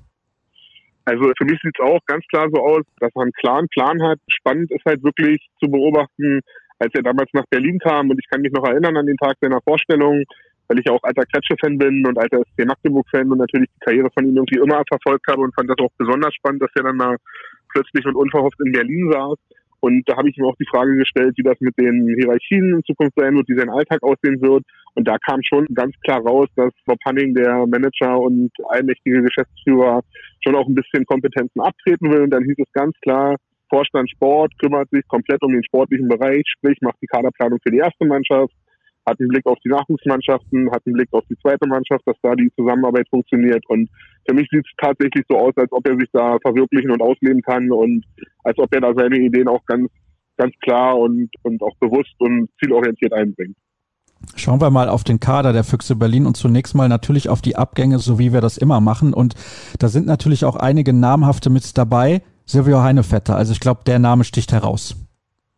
Also 1.04 1.32
für 1.36 1.44
mich 1.46 1.58
sieht 1.64 1.74
es 1.76 1.84
auch 1.84 1.98
ganz 2.06 2.24
klar 2.28 2.46
so 2.54 2.62
aus, 2.62 2.82
dass 3.00 3.10
man 3.16 3.24
einen 3.24 3.32
klaren 3.32 3.68
Plan 3.68 4.00
hat. 4.02 4.20
Spannend 4.28 4.70
ist 4.70 4.84
halt 4.86 5.02
wirklich 5.02 5.44
zu 5.60 5.68
beobachten, 5.68 6.40
als 6.78 6.92
er 6.94 7.02
damals 7.02 7.30
nach 7.32 7.46
Berlin 7.50 7.78
kam 7.78 8.10
und 8.10 8.18
ich 8.18 8.28
kann 8.28 8.40
mich 8.40 8.52
noch 8.52 8.66
erinnern 8.66 8.96
an 8.96 9.06
den 9.06 9.16
Tag 9.16 9.36
seiner 9.40 9.60
Vorstellung, 9.62 10.24
weil 10.68 10.78
ich 10.78 10.86
ja 10.86 10.92
auch 10.92 11.02
alter 11.02 11.24
Kretsche-Fan 11.24 11.78
bin 11.78 12.06
und 12.06 12.18
alter 12.18 12.40
SC 12.40 12.66
Magdeburg-Fan 12.66 13.30
und 13.30 13.38
natürlich 13.38 13.68
die 13.76 13.84
Karriere 13.84 14.08
von 14.14 14.26
ihm 14.26 14.36
irgendwie 14.36 14.58
immer 14.58 14.82
verfolgt 14.88 15.26
habe 15.28 15.42
und 15.42 15.54
fand 15.54 15.70
das 15.70 15.78
auch 15.78 15.92
besonders 15.98 16.34
spannend, 16.34 16.62
dass 16.62 16.70
er 16.74 16.84
dann 16.84 16.96
mal 16.96 17.16
plötzlich 17.72 18.04
und 18.06 18.16
unverhofft 18.16 18.58
in 18.64 18.72
Berlin 18.72 19.10
saß. 19.12 19.38
Und 19.80 20.08
da 20.08 20.16
habe 20.16 20.30
ich 20.30 20.38
ihm 20.38 20.46
auch 20.46 20.56
die 20.56 20.66
Frage 20.70 20.96
gestellt, 20.96 21.34
wie 21.36 21.42
das 21.42 21.60
mit 21.60 21.78
den 21.78 22.08
Hierarchien 22.18 22.72
in 22.72 22.82
Zukunft 22.84 23.12
sein 23.16 23.36
wird, 23.36 23.46
wie 23.50 23.58
sein 23.58 23.68
Alltag 23.68 24.02
aussehen 24.02 24.40
wird. 24.40 24.64
Und 24.94 25.06
da 25.06 25.18
kam 25.18 25.42
schon 25.42 25.66
ganz 25.74 25.94
klar 26.00 26.22
raus, 26.22 26.48
dass 26.56 26.72
Bob 26.86 26.98
Hanning, 27.04 27.34
der 27.34 27.66
Manager 27.66 28.18
und 28.18 28.50
allmächtige 28.70 29.20
Geschäftsführer, 29.20 30.00
schon 30.42 30.54
auch 30.54 30.66
ein 30.66 30.74
bisschen 30.74 31.04
Kompetenzen 31.04 31.60
abtreten 31.60 32.10
will. 32.10 32.22
Und 32.22 32.30
dann 32.30 32.44
hieß 32.44 32.56
es 32.56 32.72
ganz 32.72 32.96
klar, 33.02 33.36
Vorstand 33.74 34.08
Sport 34.08 34.52
kümmert 34.60 34.88
sich 34.90 35.02
komplett 35.08 35.42
um 35.42 35.52
den 35.52 35.64
sportlichen 35.64 36.06
Bereich, 36.06 36.44
sprich 36.46 36.78
macht 36.80 36.94
die 37.02 37.08
Kaderplanung 37.08 37.58
für 37.60 37.72
die 37.72 37.78
erste 37.78 38.06
Mannschaft, 38.06 38.54
hat 39.04 39.18
einen 39.18 39.28
Blick 39.28 39.44
auf 39.46 39.58
die 39.64 39.68
Nachwuchsmannschaften, 39.68 40.70
hat 40.70 40.82
einen 40.86 40.94
Blick 40.94 41.08
auf 41.10 41.24
die 41.28 41.36
zweite 41.42 41.66
Mannschaft, 41.66 42.02
dass 42.06 42.16
da 42.22 42.36
die 42.36 42.52
Zusammenarbeit 42.56 43.08
funktioniert. 43.10 43.64
Und 43.66 43.90
für 44.28 44.34
mich 44.34 44.46
sieht 44.52 44.64
es 44.64 44.72
tatsächlich 44.78 45.24
so 45.28 45.36
aus, 45.36 45.52
als 45.56 45.72
ob 45.72 45.84
er 45.88 45.96
sich 45.96 46.08
da 46.12 46.38
verwirklichen 46.40 46.92
und 46.92 47.02
ausleben 47.02 47.42
kann 47.42 47.68
und 47.72 48.04
als 48.44 48.56
ob 48.58 48.72
er 48.72 48.80
da 48.80 48.94
seine 48.94 49.18
Ideen 49.18 49.48
auch 49.48 49.64
ganz, 49.66 49.90
ganz 50.36 50.54
klar 50.62 50.96
und, 50.96 51.28
und 51.42 51.60
auch 51.60 51.74
bewusst 51.80 52.14
und 52.20 52.48
zielorientiert 52.62 53.12
einbringt. 53.12 53.56
Schauen 54.36 54.60
wir 54.60 54.70
mal 54.70 54.88
auf 54.88 55.02
den 55.02 55.18
Kader 55.18 55.52
der 55.52 55.64
Füchse 55.64 55.96
Berlin 55.96 56.26
und 56.26 56.36
zunächst 56.36 56.76
mal 56.76 56.88
natürlich 56.88 57.28
auf 57.28 57.42
die 57.42 57.56
Abgänge, 57.56 57.98
so 57.98 58.20
wie 58.20 58.32
wir 58.32 58.40
das 58.40 58.56
immer 58.56 58.80
machen. 58.80 59.12
Und 59.12 59.34
da 59.80 59.88
sind 59.88 60.06
natürlich 60.06 60.44
auch 60.44 60.54
einige 60.54 60.92
namhafte 60.92 61.50
mit 61.50 61.76
dabei. 61.76 62.22
Silvio 62.46 62.82
Heinevetter, 62.82 63.36
also 63.36 63.52
ich 63.52 63.60
glaube, 63.60 63.80
der 63.86 63.98
Name 63.98 64.24
sticht 64.24 64.52
heraus. 64.52 64.96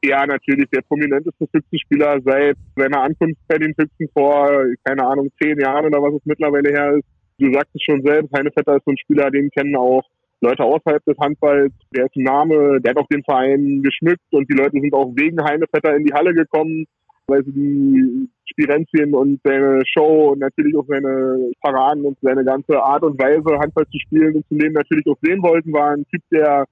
Ja, 0.05 0.25
natürlich 0.27 0.68
der 0.70 0.83
prominenteste 0.83 1.46
Füchsenspieler 1.51 2.20
seit 2.25 2.57
seiner 2.77 3.03
Ankunft 3.03 3.40
bei 3.49 3.59
den 3.59 3.75
Füchsen 3.75 4.09
vor, 4.12 4.49
keine 4.85 5.05
Ahnung, 5.05 5.31
zehn 5.42 5.59
Jahren 5.59 5.87
oder 5.87 6.01
was 6.01 6.14
es 6.14 6.27
mittlerweile 6.27 6.70
her 6.70 6.94
ist. 6.96 7.05
Du 7.38 7.53
sagst 7.53 7.75
es 7.75 7.83
schon 7.83 8.03
selbst, 8.03 8.33
Heinevetter 8.33 8.77
ist 8.77 8.85
so 8.85 8.92
ein 8.92 8.99
Spieler, 8.99 9.31
den 9.31 9.51
kennen 9.51 9.75
auch 9.75 10.03
Leute 10.40 10.62
außerhalb 10.62 11.05
des 11.05 11.18
Handballs. 11.18 11.72
Der 11.94 12.07
ist 12.07 12.16
ein 12.16 12.22
Name, 12.22 12.81
der 12.81 12.90
hat 12.90 12.99
auch 12.99 13.09
den 13.09 13.25
Verein 13.25 13.83
geschmückt 13.83 14.22
und 14.31 14.49
die 14.51 14.57
Leute 14.57 14.79
sind 14.81 14.94
auch 14.94 15.12
wegen 15.16 15.42
Heinevetter 15.42 15.96
in 15.96 16.05
die 16.05 16.12
Halle 16.12 16.35
gekommen, 16.35 16.87
weil 17.27 17.44
sie 17.44 17.53
die 17.53 18.29
Spirenzien 18.51 19.14
und 19.14 19.40
seine 19.42 19.83
Show 19.87 20.33
und 20.33 20.38
natürlich 20.38 20.77
auch 20.77 20.87
seine 20.87 21.51
Paraden 21.61 22.05
und 22.05 22.18
seine 22.22 22.44
ganze 22.44 22.81
Art 22.81 23.03
und 23.03 23.20
Weise, 23.20 23.59
Handball 23.59 23.87
zu 23.87 23.99
spielen 23.99 24.37
und 24.37 24.46
zu 24.49 24.55
nehmen, 24.55 24.75
natürlich 24.75 25.07
auch 25.09 25.18
sehen 25.22 25.42
wollten, 25.42 25.72
war 25.72 25.90
ein 25.90 26.07
Typ, 26.07 26.22
der 26.31 26.64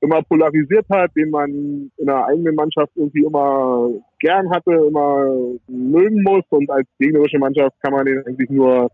immer 0.00 0.22
polarisiert 0.22 0.86
hat, 0.90 1.10
den 1.16 1.30
man 1.30 1.50
in 1.96 2.06
der 2.06 2.26
eigenen 2.26 2.54
Mannschaft 2.54 2.92
irgendwie 2.94 3.24
immer 3.24 3.90
gern 4.20 4.50
hatte, 4.50 4.72
immer 4.72 5.34
mögen 5.68 6.22
muss 6.22 6.44
und 6.50 6.70
als 6.70 6.86
gegnerische 6.98 7.38
Mannschaft 7.38 7.74
kann 7.82 7.92
man 7.92 8.04
den 8.04 8.24
eigentlich 8.26 8.50
nur 8.50 8.90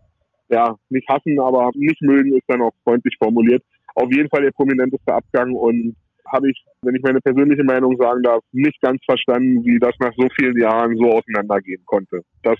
ja 0.49 0.75
nicht 0.89 1.07
hassen, 1.09 1.39
aber 1.39 1.71
nicht 1.75 2.01
mögen 2.01 2.35
ist 2.35 2.47
dann 2.47 2.61
auch 2.61 2.73
freundlich 2.83 3.15
formuliert. 3.17 3.63
Auf 3.95 4.09
jeden 4.13 4.29
Fall 4.29 4.43
der 4.43 4.51
prominenteste 4.51 5.13
Abgang 5.13 5.53
und 5.53 5.95
habe 6.31 6.49
ich, 6.49 6.65
wenn 6.81 6.95
ich 6.95 7.03
meine 7.03 7.19
persönliche 7.21 7.63
Meinung 7.63 7.95
sagen 7.97 8.23
darf, 8.23 8.41
nicht 8.51 8.81
ganz 8.81 8.99
verstanden, 9.05 9.63
wie 9.65 9.77
das 9.79 9.93
nach 9.99 10.13
so 10.17 10.27
vielen 10.35 10.57
Jahren 10.57 10.95
so 10.97 11.11
auseinandergehen 11.11 11.83
konnte. 11.85 12.21
Das 12.41 12.57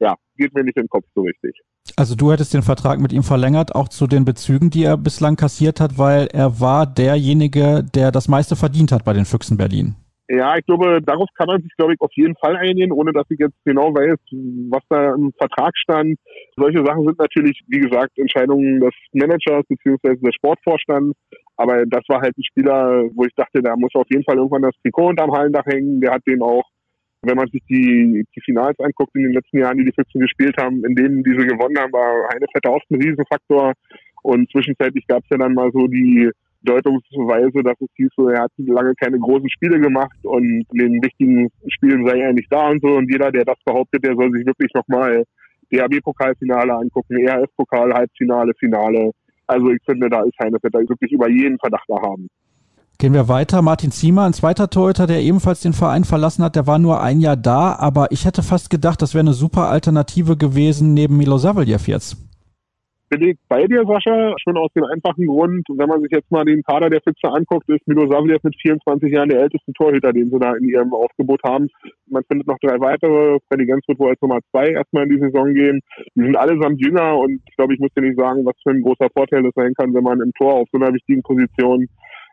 ja, 0.00 0.14
geht 0.36 0.54
mir 0.54 0.64
nicht 0.64 0.76
in 0.76 0.84
den 0.84 0.88
Kopf 0.88 1.04
so 1.14 1.22
richtig. 1.22 1.60
Also 1.96 2.16
du 2.16 2.32
hättest 2.32 2.54
den 2.54 2.62
Vertrag 2.62 2.98
mit 2.98 3.12
ihm 3.12 3.22
verlängert, 3.22 3.74
auch 3.74 3.88
zu 3.88 4.06
den 4.06 4.24
Bezügen, 4.24 4.70
die 4.70 4.84
er 4.84 4.96
bislang 4.96 5.36
kassiert 5.36 5.80
hat, 5.80 5.98
weil 5.98 6.28
er 6.32 6.60
war 6.60 6.86
derjenige, 6.86 7.84
der 7.94 8.10
das 8.10 8.28
meiste 8.28 8.56
verdient 8.56 8.90
hat 8.90 9.04
bei 9.04 9.12
den 9.12 9.26
Füchsen 9.26 9.56
Berlin. 9.56 9.96
Ja, 10.28 10.56
ich 10.56 10.64
glaube, 10.64 11.02
darauf 11.02 11.28
kann 11.36 11.48
man 11.48 11.60
sich, 11.60 11.70
glaube 11.76 11.92
ich, 11.92 12.00
auf 12.00 12.10
jeden 12.14 12.34
Fall 12.36 12.56
einigen, 12.56 12.92
ohne 12.92 13.12
dass 13.12 13.26
ich 13.28 13.38
jetzt 13.38 13.56
genau 13.66 13.94
weiß, 13.94 14.16
was 14.70 14.82
da 14.88 15.14
im 15.14 15.32
Vertrag 15.36 15.76
stand. 15.76 16.18
Solche 16.56 16.82
Sachen 16.82 17.04
sind 17.04 17.18
natürlich, 17.18 17.60
wie 17.68 17.80
gesagt, 17.80 18.18
Entscheidungen 18.18 18.80
des 18.80 18.94
Managers 19.12 19.64
bzw. 19.68 20.16
des 20.16 20.34
Sportvorstands. 20.34 21.14
Aber 21.56 21.84
das 21.84 22.02
war 22.08 22.22
halt 22.22 22.36
ein 22.38 22.42
Spieler, 22.42 23.04
wo 23.14 23.24
ich 23.24 23.34
dachte, 23.36 23.60
da 23.60 23.76
muss 23.76 23.94
auf 23.94 24.06
jeden 24.08 24.24
Fall 24.24 24.38
irgendwann 24.38 24.62
das 24.62 24.74
Trikot 24.82 25.08
unterm 25.08 25.30
Hallendach 25.30 25.66
hängen. 25.66 26.00
Der 26.00 26.12
hat 26.12 26.22
den 26.26 26.40
auch 26.40 26.64
wenn 27.26 27.36
man 27.36 27.48
sich 27.48 27.62
die, 27.68 28.24
die 28.34 28.40
Finals 28.40 28.78
anguckt 28.80 29.14
in 29.14 29.24
den 29.24 29.32
letzten 29.32 29.58
Jahren, 29.58 29.78
die 29.78 29.84
die 29.84 29.92
Füchsen 29.92 30.20
gespielt 30.20 30.56
haben, 30.58 30.84
in 30.84 30.94
denen 30.94 31.22
diese 31.22 31.46
gewonnen 31.46 31.78
haben, 31.78 31.92
war 31.92 32.28
Heinevetter 32.32 32.72
oft 32.72 32.90
ein 32.90 33.00
Riesenfaktor. 33.00 33.72
Und 34.22 34.50
zwischenzeitlich 34.50 35.06
gab 35.06 35.22
es 35.22 35.30
ja 35.30 35.38
dann 35.38 35.54
mal 35.54 35.70
so 35.72 35.86
die 35.86 36.30
Deutungsweise, 36.64 37.62
dass 37.62 37.78
es 37.80 37.90
hieß, 37.96 38.08
so, 38.16 38.28
er 38.28 38.44
hat 38.44 38.52
lange 38.56 38.94
keine 38.94 39.18
großen 39.18 39.50
Spiele 39.50 39.78
gemacht 39.78 40.16
und 40.22 40.64
in 40.72 40.78
den 40.78 41.02
wichtigen 41.02 41.50
Spielen 41.68 42.06
sei 42.06 42.20
er 42.20 42.32
nicht 42.32 42.50
da 42.50 42.70
und 42.70 42.80
so. 42.82 42.96
Und 42.96 43.10
jeder, 43.10 43.30
der 43.30 43.44
das 43.44 43.58
behauptet, 43.66 44.02
der 44.02 44.14
soll 44.14 44.32
sich 44.32 44.46
wirklich 44.46 44.72
nochmal 44.72 45.24
DHB-Pokalfinale 45.70 46.72
angucken, 46.72 47.18
ERF-Pokal, 47.18 47.92
Halbfinale, 47.92 48.52
Finale. 48.58 49.10
Also 49.46 49.70
ich 49.72 49.82
finde, 49.84 50.08
da 50.08 50.22
ist 50.22 50.38
Heinevetter 50.42 50.80
wirklich 50.88 51.12
über 51.12 51.28
jeden 51.28 51.58
Verdacht 51.58 51.88
erhaben. 51.90 52.28
Gehen 53.04 53.12
wir 53.12 53.28
weiter. 53.28 53.60
Martin 53.60 53.90
Ziemer, 53.90 54.24
ein 54.24 54.32
zweiter 54.32 54.70
Torhüter, 54.70 55.06
der 55.06 55.20
ebenfalls 55.20 55.60
den 55.60 55.74
Verein 55.74 56.04
verlassen 56.04 56.42
hat, 56.42 56.56
der 56.56 56.66
war 56.66 56.78
nur 56.78 57.02
ein 57.02 57.20
Jahr 57.20 57.36
da, 57.36 57.76
aber 57.78 58.10
ich 58.12 58.24
hätte 58.24 58.42
fast 58.42 58.70
gedacht, 58.70 59.02
das 59.02 59.12
wäre 59.12 59.20
eine 59.20 59.34
super 59.34 59.68
Alternative 59.68 60.38
gewesen 60.38 60.94
neben 60.94 61.18
Milo 61.18 61.36
Saveljev 61.36 61.86
jetzt. 61.86 62.16
Bin 63.10 63.28
ich 63.28 63.36
bei 63.46 63.66
dir, 63.66 63.84
Sascha, 63.86 64.34
schon 64.42 64.56
aus 64.56 64.72
dem 64.74 64.84
einfachen 64.84 65.26
Grund, 65.26 65.66
wenn 65.68 65.86
man 65.86 66.00
sich 66.00 66.12
jetzt 66.12 66.30
mal 66.32 66.46
den 66.46 66.62
Kader 66.62 66.88
der 66.88 67.02
Füchse 67.02 67.28
anguckt, 67.28 67.68
ist 67.68 67.86
Milo 67.86 68.10
Saveljev 68.10 68.42
mit 68.42 68.56
24 68.62 69.12
Jahren 69.12 69.28
der 69.28 69.42
älteste 69.42 69.74
Torhüter, 69.74 70.10
den 70.10 70.30
sie 70.30 70.38
da 70.38 70.54
in 70.54 70.66
ihrem 70.66 70.94
Aufgebot 70.94 71.42
haben. 71.44 71.68
Man 72.06 72.24
findet 72.24 72.46
noch 72.46 72.56
drei 72.62 72.80
weitere. 72.80 73.38
Freddy 73.48 73.66
Gens 73.66 73.86
wird 73.86 73.98
wohl 73.98 74.08
als 74.08 74.22
Nummer 74.22 74.38
zwei 74.50 74.68
erstmal 74.68 75.02
in 75.02 75.10
die 75.10 75.20
Saison 75.20 75.52
gehen. 75.52 75.80
Die 76.14 76.22
sind 76.22 76.36
allesamt 76.36 76.80
jünger 76.80 77.18
und 77.18 77.42
ich 77.46 77.56
glaube, 77.56 77.74
ich 77.74 77.80
muss 77.80 77.92
dir 77.94 78.00
nicht 78.00 78.18
sagen, 78.18 78.46
was 78.46 78.54
für 78.62 78.70
ein 78.70 78.80
großer 78.80 79.10
Vorteil 79.14 79.42
das 79.42 79.52
sein 79.54 79.74
kann, 79.74 79.92
wenn 79.92 80.04
man 80.04 80.22
im 80.22 80.32
Tor 80.38 80.54
auf 80.54 80.68
so 80.72 80.78
einer 80.78 80.94
wichtigen 80.94 81.22
Position 81.22 81.86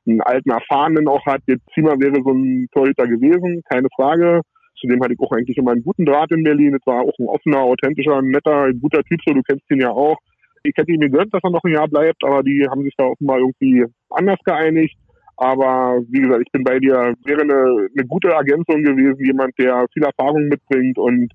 einen 0.06 0.22
alten 0.22 0.50
Erfahrenen 0.50 1.08
auch 1.08 1.26
hat. 1.26 1.42
Jetzt 1.48 1.66
Zimmer 1.74 2.00
wäre 2.00 2.22
so 2.24 2.32
ein 2.32 2.68
Torhüter 2.74 3.08
gewesen, 3.08 3.62
keine 3.70 3.88
Frage. 3.96 4.42
Zudem 4.80 5.02
hatte 5.02 5.14
ich 5.14 5.20
auch 5.20 5.32
eigentlich 5.32 5.58
immer 5.58 5.72
einen 5.72 5.84
guten 5.84 6.06
Draht 6.06 6.32
in 6.32 6.44
Berlin. 6.44 6.76
Es 6.76 6.86
war 6.86 7.02
auch 7.02 7.18
ein 7.20 7.28
offener, 7.28 7.60
authentischer, 7.60 8.22
netter, 8.22 8.72
guter 8.74 9.04
Typ, 9.04 9.20
so 9.26 9.34
du 9.34 9.42
kennst 9.44 9.70
ihn 9.70 9.82
ja 9.82 9.92
auch. 9.92 10.18
Ich 10.64 10.74
hätte 10.76 10.92
ihm 10.92 11.00
gegönnt, 11.00 11.34
dass 11.34 11.44
er 11.44 11.52
noch 11.52 11.64
ein 11.64 11.74
Jahr 11.74 11.88
bleibt, 11.88 12.24
aber 12.24 12.44
die 12.44 12.68
haben 12.70 12.84
sich 12.84 12.94
da 12.98 13.06
offenbar 13.06 13.40
irgendwie 13.40 13.86
anders 14.10 14.40
geeinigt. 14.44 14.96
Aber 15.38 16.00
wie 16.10 16.22
gesagt, 16.22 16.44
ich 16.46 16.52
bin 16.52 16.64
bei 16.64 16.78
dir, 16.78 17.16
wäre 17.26 17.42
eine, 17.42 17.88
eine 17.98 18.08
gute 18.08 18.30
Ergänzung 18.30 18.84
gewesen, 18.84 19.26
jemand, 19.26 19.58
der 19.58 19.88
viel 19.92 20.04
Erfahrung 20.04 20.48
mitbringt 20.48 21.00
und 21.00 21.32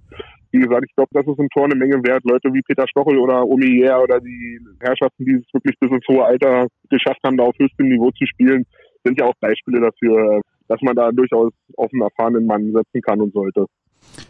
wie 0.56 0.62
gesagt, 0.62 0.84
ich 0.88 0.94
glaube, 0.94 1.10
das 1.12 1.26
ist 1.26 1.38
im 1.38 1.48
Tor 1.50 1.64
eine 1.64 1.74
Menge 1.74 2.02
wert. 2.04 2.24
Leute 2.24 2.52
wie 2.52 2.62
Peter 2.62 2.86
Stochel 2.88 3.18
oder 3.18 3.46
Omier 3.46 4.00
oder 4.02 4.20
die 4.20 4.58
Herrschaften, 4.80 5.24
die 5.24 5.34
es 5.34 5.44
wirklich 5.52 5.78
bis 5.78 5.90
ins 5.90 6.08
hohe 6.08 6.24
Alter 6.24 6.66
geschafft 6.88 7.20
haben, 7.24 7.36
da 7.36 7.44
auf 7.44 7.54
höchstem 7.58 7.88
Niveau 7.88 8.10
zu 8.12 8.26
spielen, 8.26 8.64
sind 9.04 9.20
ja 9.20 9.26
auch 9.26 9.34
Beispiele 9.40 9.80
dafür, 9.80 10.40
dass 10.68 10.80
man 10.82 10.96
da 10.96 11.10
durchaus 11.12 11.52
auf 11.76 11.90
einen 11.92 12.02
erfahrenen 12.02 12.46
Mann 12.46 12.72
setzen 12.72 13.02
kann 13.02 13.20
und 13.20 13.32
sollte. 13.32 13.66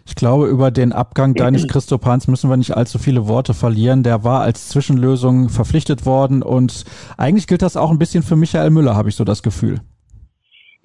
Ich 0.06 0.14
glaube, 0.14 0.46
über 0.46 0.70
den 0.70 0.92
Abgang 0.92 1.34
deines 1.34 1.68
Christopans 1.68 2.28
müssen 2.28 2.48
wir 2.48 2.56
nicht 2.56 2.76
allzu 2.76 2.98
viele 2.98 3.28
Worte 3.28 3.54
verlieren. 3.54 4.02
Der 4.02 4.24
war 4.24 4.40
als 4.40 4.68
Zwischenlösung 4.68 5.48
verpflichtet 5.48 6.06
worden 6.06 6.42
und 6.42 6.84
eigentlich 7.18 7.46
gilt 7.46 7.62
das 7.62 7.76
auch 7.76 7.90
ein 7.90 7.98
bisschen 7.98 8.22
für 8.22 8.36
Michael 8.36 8.70
Müller, 8.70 8.96
habe 8.96 9.08
ich 9.08 9.16
so 9.16 9.24
das 9.24 9.42
Gefühl. 9.42 9.80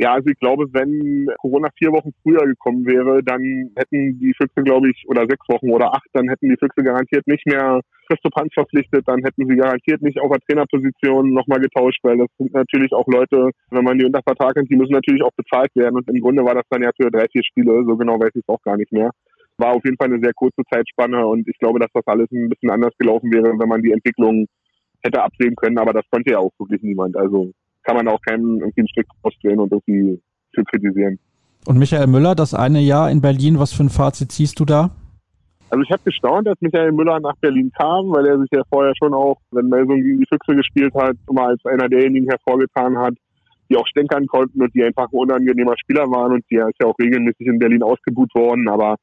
Ja, 0.01 0.13
also 0.13 0.31
ich 0.31 0.39
glaube, 0.39 0.65
wenn 0.73 1.27
Corona 1.37 1.69
vier 1.77 1.91
Wochen 1.91 2.09
früher 2.23 2.43
gekommen 2.47 2.87
wäre, 2.87 3.21
dann 3.21 3.69
hätten 3.77 4.17
die 4.17 4.33
Füchse, 4.33 4.63
glaube 4.63 4.89
ich, 4.89 5.05
oder 5.07 5.27
sechs 5.29 5.47
Wochen 5.47 5.69
oder 5.69 5.93
acht, 5.93 6.09
dann 6.13 6.27
hätten 6.27 6.49
die 6.49 6.57
Füchse 6.57 6.81
garantiert 6.81 7.27
nicht 7.27 7.45
mehr 7.45 7.81
Christoph 8.07 8.33
Hans 8.35 8.51
verpflichtet, 8.51 9.07
dann 9.07 9.21
hätten 9.23 9.47
sie 9.47 9.55
garantiert 9.55 10.01
nicht 10.01 10.19
auf 10.19 10.31
der 10.31 10.39
Trainerposition 10.39 11.31
nochmal 11.33 11.59
getauscht, 11.59 11.99
weil 12.01 12.17
das 12.17 12.29
sind 12.39 12.51
natürlich 12.51 12.91
auch 12.93 13.05
Leute, 13.05 13.51
wenn 13.69 13.83
man 13.83 13.99
die 13.99 14.05
unter 14.05 14.23
Vertrag 14.23 14.57
hat, 14.57 14.65
die 14.71 14.75
müssen 14.75 14.93
natürlich 14.93 15.21
auch 15.21 15.37
bezahlt 15.37 15.69
werden 15.75 15.97
und 15.97 16.09
im 16.09 16.19
Grunde 16.19 16.43
war 16.43 16.55
das 16.55 16.65
dann 16.71 16.81
ja 16.81 16.89
für 16.99 17.11
drei, 17.11 17.27
vier 17.31 17.43
Spiele, 17.43 17.83
so 17.85 17.95
genau 17.95 18.19
weiß 18.19 18.31
ich 18.33 18.41
es 18.41 18.49
auch 18.49 18.63
gar 18.63 18.77
nicht 18.77 18.91
mehr. 18.91 19.11
War 19.57 19.75
auf 19.75 19.85
jeden 19.85 19.97
Fall 19.97 20.11
eine 20.11 20.19
sehr 20.19 20.33
kurze 20.33 20.63
Zeitspanne 20.73 21.27
und 21.27 21.47
ich 21.47 21.59
glaube, 21.59 21.77
dass 21.77 21.93
das 21.93 22.07
alles 22.07 22.31
ein 22.31 22.49
bisschen 22.49 22.71
anders 22.71 22.97
gelaufen 22.97 23.31
wäre, 23.31 23.53
wenn 23.53 23.69
man 23.69 23.83
die 23.83 23.91
Entwicklung 23.91 24.47
hätte 25.03 25.21
absehen 25.21 25.55
können, 25.55 25.77
aber 25.77 25.93
das 25.93 26.09
konnte 26.09 26.31
ja 26.31 26.39
auch 26.39 26.53
wirklich 26.57 26.81
niemand. 26.81 27.15
Also 27.15 27.51
kann 27.83 27.95
man 27.95 28.07
auch 28.07 28.21
keinen 28.21 28.59
irgendwie 28.59 28.81
einen 28.81 28.87
Strick 28.89 29.07
ausdrehen 29.23 29.59
und 29.59 29.71
irgendwie 29.71 30.21
zu 30.53 30.63
kritisieren. 30.63 31.19
Und 31.65 31.77
Michael 31.77 32.07
Müller, 32.07 32.35
das 32.35 32.53
eine 32.53 32.79
Jahr 32.79 33.11
in 33.11 33.21
Berlin, 33.21 33.59
was 33.59 33.73
für 33.73 33.83
ein 33.83 33.89
Fazit 33.89 34.31
ziehst 34.31 34.59
du 34.59 34.65
da? 34.65 34.91
Also 35.69 35.83
ich 35.83 35.91
habe 35.91 36.01
gestaunt, 36.03 36.47
dass 36.47 36.59
Michael 36.59 36.91
Müller 36.91 37.19
nach 37.19 37.35
Berlin 37.39 37.71
kam, 37.77 38.11
weil 38.11 38.25
er 38.25 38.37
sich 38.39 38.49
ja 38.51 38.61
vorher 38.69 38.93
schon 39.01 39.13
auch, 39.13 39.37
wenn 39.51 39.69
Melsung 39.69 40.01
gegen 40.01 40.19
die 40.19 40.25
Füchse 40.27 40.55
gespielt 40.55 40.93
hat, 40.95 41.15
immer 41.29 41.47
als 41.47 41.63
einer 41.65 41.87
derjenigen 41.87 42.27
hervorgetan 42.27 42.97
hat, 42.97 43.13
die 43.69 43.77
auch 43.77 43.87
stänkern 43.87 44.27
konnten 44.27 44.61
und 44.61 44.73
die 44.75 44.83
einfach 44.83 45.05
ein 45.05 45.17
unangenehmer 45.17 45.75
Spieler 45.77 46.03
waren 46.11 46.33
und 46.33 46.43
der 46.51 46.67
ist 46.67 46.75
ja 46.81 46.87
auch 46.87 46.99
regelmäßig 46.99 47.47
in 47.47 47.59
Berlin 47.59 47.83
ausgebuht 47.83 48.33
worden, 48.35 48.67
aber 48.67 48.97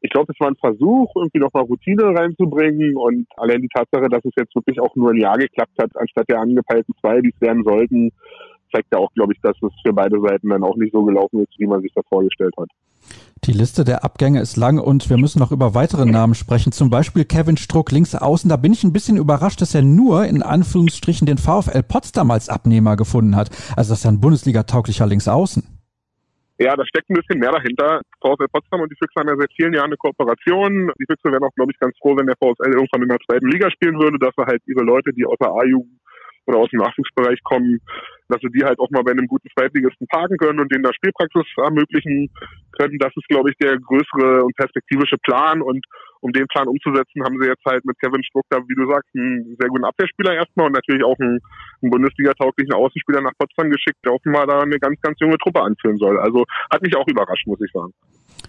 ich 0.00 0.10
glaube, 0.10 0.32
es 0.32 0.40
war 0.40 0.48
ein 0.48 0.56
Versuch, 0.56 1.12
irgendwie 1.14 1.38
nochmal 1.38 1.64
Routine 1.64 2.04
reinzubringen 2.04 2.96
und 2.96 3.26
allein 3.36 3.60
die 3.60 3.68
Tatsache, 3.68 4.08
dass 4.08 4.24
es 4.24 4.32
jetzt 4.36 4.54
wirklich 4.54 4.80
auch 4.80 4.94
nur 4.96 5.10
ein 5.10 5.20
Jahr 5.20 5.36
geklappt 5.36 5.76
hat, 5.78 5.90
anstatt 5.96 6.28
der 6.28 6.40
angepeilten 6.40 6.94
zwei, 7.00 7.20
die 7.20 7.32
es 7.34 7.40
werden 7.40 7.64
sollten, 7.64 8.10
zeigt 8.72 8.88
ja 8.92 8.98
auch, 8.98 9.12
glaube 9.14 9.32
ich, 9.34 9.40
dass 9.42 9.56
es 9.62 9.72
für 9.84 9.92
beide 9.92 10.20
Seiten 10.20 10.48
dann 10.48 10.62
auch 10.62 10.76
nicht 10.76 10.92
so 10.92 11.04
gelaufen 11.04 11.40
ist, 11.40 11.58
wie 11.58 11.66
man 11.66 11.82
sich 11.82 11.92
das 11.94 12.04
vorgestellt 12.08 12.54
hat. 12.58 12.68
Die 13.44 13.52
Liste 13.52 13.84
der 13.84 14.04
Abgänge 14.04 14.40
ist 14.40 14.56
lang 14.56 14.78
und 14.78 15.08
wir 15.08 15.16
müssen 15.16 15.38
noch 15.38 15.50
über 15.50 15.74
weitere 15.74 16.04
Namen 16.04 16.34
sprechen. 16.34 16.72
Zum 16.72 16.90
Beispiel 16.90 17.24
Kevin 17.24 17.56
Struck 17.56 17.90
links 17.90 18.14
außen. 18.14 18.50
Da 18.50 18.56
bin 18.56 18.72
ich 18.72 18.84
ein 18.84 18.92
bisschen 18.92 19.16
überrascht, 19.16 19.62
dass 19.62 19.74
er 19.74 19.82
nur 19.82 20.26
in 20.26 20.42
Anführungsstrichen 20.42 21.26
den 21.26 21.38
VfL 21.38 21.82
Potsdam 21.82 22.30
als 22.30 22.48
Abnehmer 22.48 22.96
gefunden 22.96 23.36
hat. 23.36 23.50
Also 23.76 23.90
das 23.90 24.00
ist 24.00 24.04
ja 24.04 24.10
ein 24.10 24.20
Bundesliga-tauglicher 24.20 25.06
links 25.06 25.26
außen. 25.26 25.79
Ja, 26.60 26.76
da 26.76 26.84
steckt 26.84 27.08
ein 27.08 27.16
bisschen 27.16 27.40
mehr 27.40 27.52
dahinter. 27.52 28.02
VfL 28.20 28.52
Potsdam 28.52 28.82
und 28.82 28.92
die 28.92 28.96
Füchse 29.00 29.16
haben 29.18 29.32
ja 29.32 29.36
seit 29.40 29.50
vielen 29.56 29.72
Jahren 29.72 29.88
eine 29.88 29.96
Kooperation. 29.96 30.92
Die 31.00 31.06
Füchse 31.08 31.32
wären 31.32 31.42
auch, 31.42 31.54
glaube 31.56 31.72
ich, 31.72 31.80
ganz 31.80 31.96
froh, 31.96 32.14
wenn 32.18 32.26
der 32.26 32.36
VfL 32.36 32.76
irgendwann 32.76 33.02
in 33.02 33.08
der 33.08 33.24
zweiten 33.24 33.48
Liga 33.48 33.70
spielen 33.70 33.98
würde, 33.98 34.18
dass 34.18 34.36
er 34.36 34.44
halt 34.44 34.60
ihre 34.66 34.84
Leute, 34.84 35.10
die 35.16 35.24
aus 35.24 35.40
der 35.40 35.48
A-Jugend 35.48 35.96
oder 36.44 36.58
aus 36.58 36.68
dem 36.68 36.80
Nachwuchsbereich 36.80 37.40
kommen, 37.44 37.80
dass 38.28 38.42
sie 38.42 38.52
die 38.52 38.62
halt 38.62 38.78
auch 38.78 38.90
mal 38.90 39.02
bei 39.02 39.12
einem 39.12 39.26
guten 39.26 39.48
Zweitligisten 39.56 40.06
parken 40.08 40.36
können 40.36 40.60
und 40.60 40.70
denen 40.70 40.84
da 40.84 40.92
Spielpraxis 40.92 41.48
ermöglichen 41.56 42.28
können. 42.76 42.98
Das 42.98 43.12
ist, 43.16 43.28
glaube 43.28 43.48
ich, 43.48 43.56
der 43.56 43.78
größere 43.80 44.44
und 44.44 44.54
perspektivische 44.56 45.16
Plan. 45.24 45.62
Und 45.62 45.80
um 46.20 46.32
den 46.32 46.46
Plan 46.48 46.68
umzusetzen, 46.68 47.24
haben 47.24 47.38
sie 47.40 47.48
jetzt 47.48 47.64
halt 47.64 47.84
mit 47.84 47.98
Kevin 47.98 48.22
Struck 48.24 48.44
da, 48.50 48.58
wie 48.58 48.74
du 48.74 48.86
sagst, 48.90 49.08
einen 49.14 49.56
sehr 49.58 49.68
guten 49.68 49.84
Abwehrspieler 49.84 50.34
erstmal 50.34 50.66
und 50.66 50.72
natürlich 50.72 51.04
auch 51.04 51.18
einen, 51.18 51.40
einen 51.82 51.90
Bundesliga-tauglichen 51.90 52.72
Außenspieler 52.72 53.20
nach 53.20 53.32
Potsdam 53.38 53.70
geschickt, 53.70 53.98
der 54.04 54.12
offenbar 54.12 54.46
da 54.46 54.60
eine 54.60 54.78
ganz, 54.78 55.00
ganz 55.00 55.18
junge 55.20 55.38
Truppe 55.38 55.62
anführen 55.62 55.96
soll. 55.98 56.18
Also 56.18 56.44
hat 56.70 56.82
mich 56.82 56.96
auch 56.96 57.06
überrascht, 57.08 57.46
muss 57.46 57.60
ich 57.60 57.72
sagen. 57.72 57.92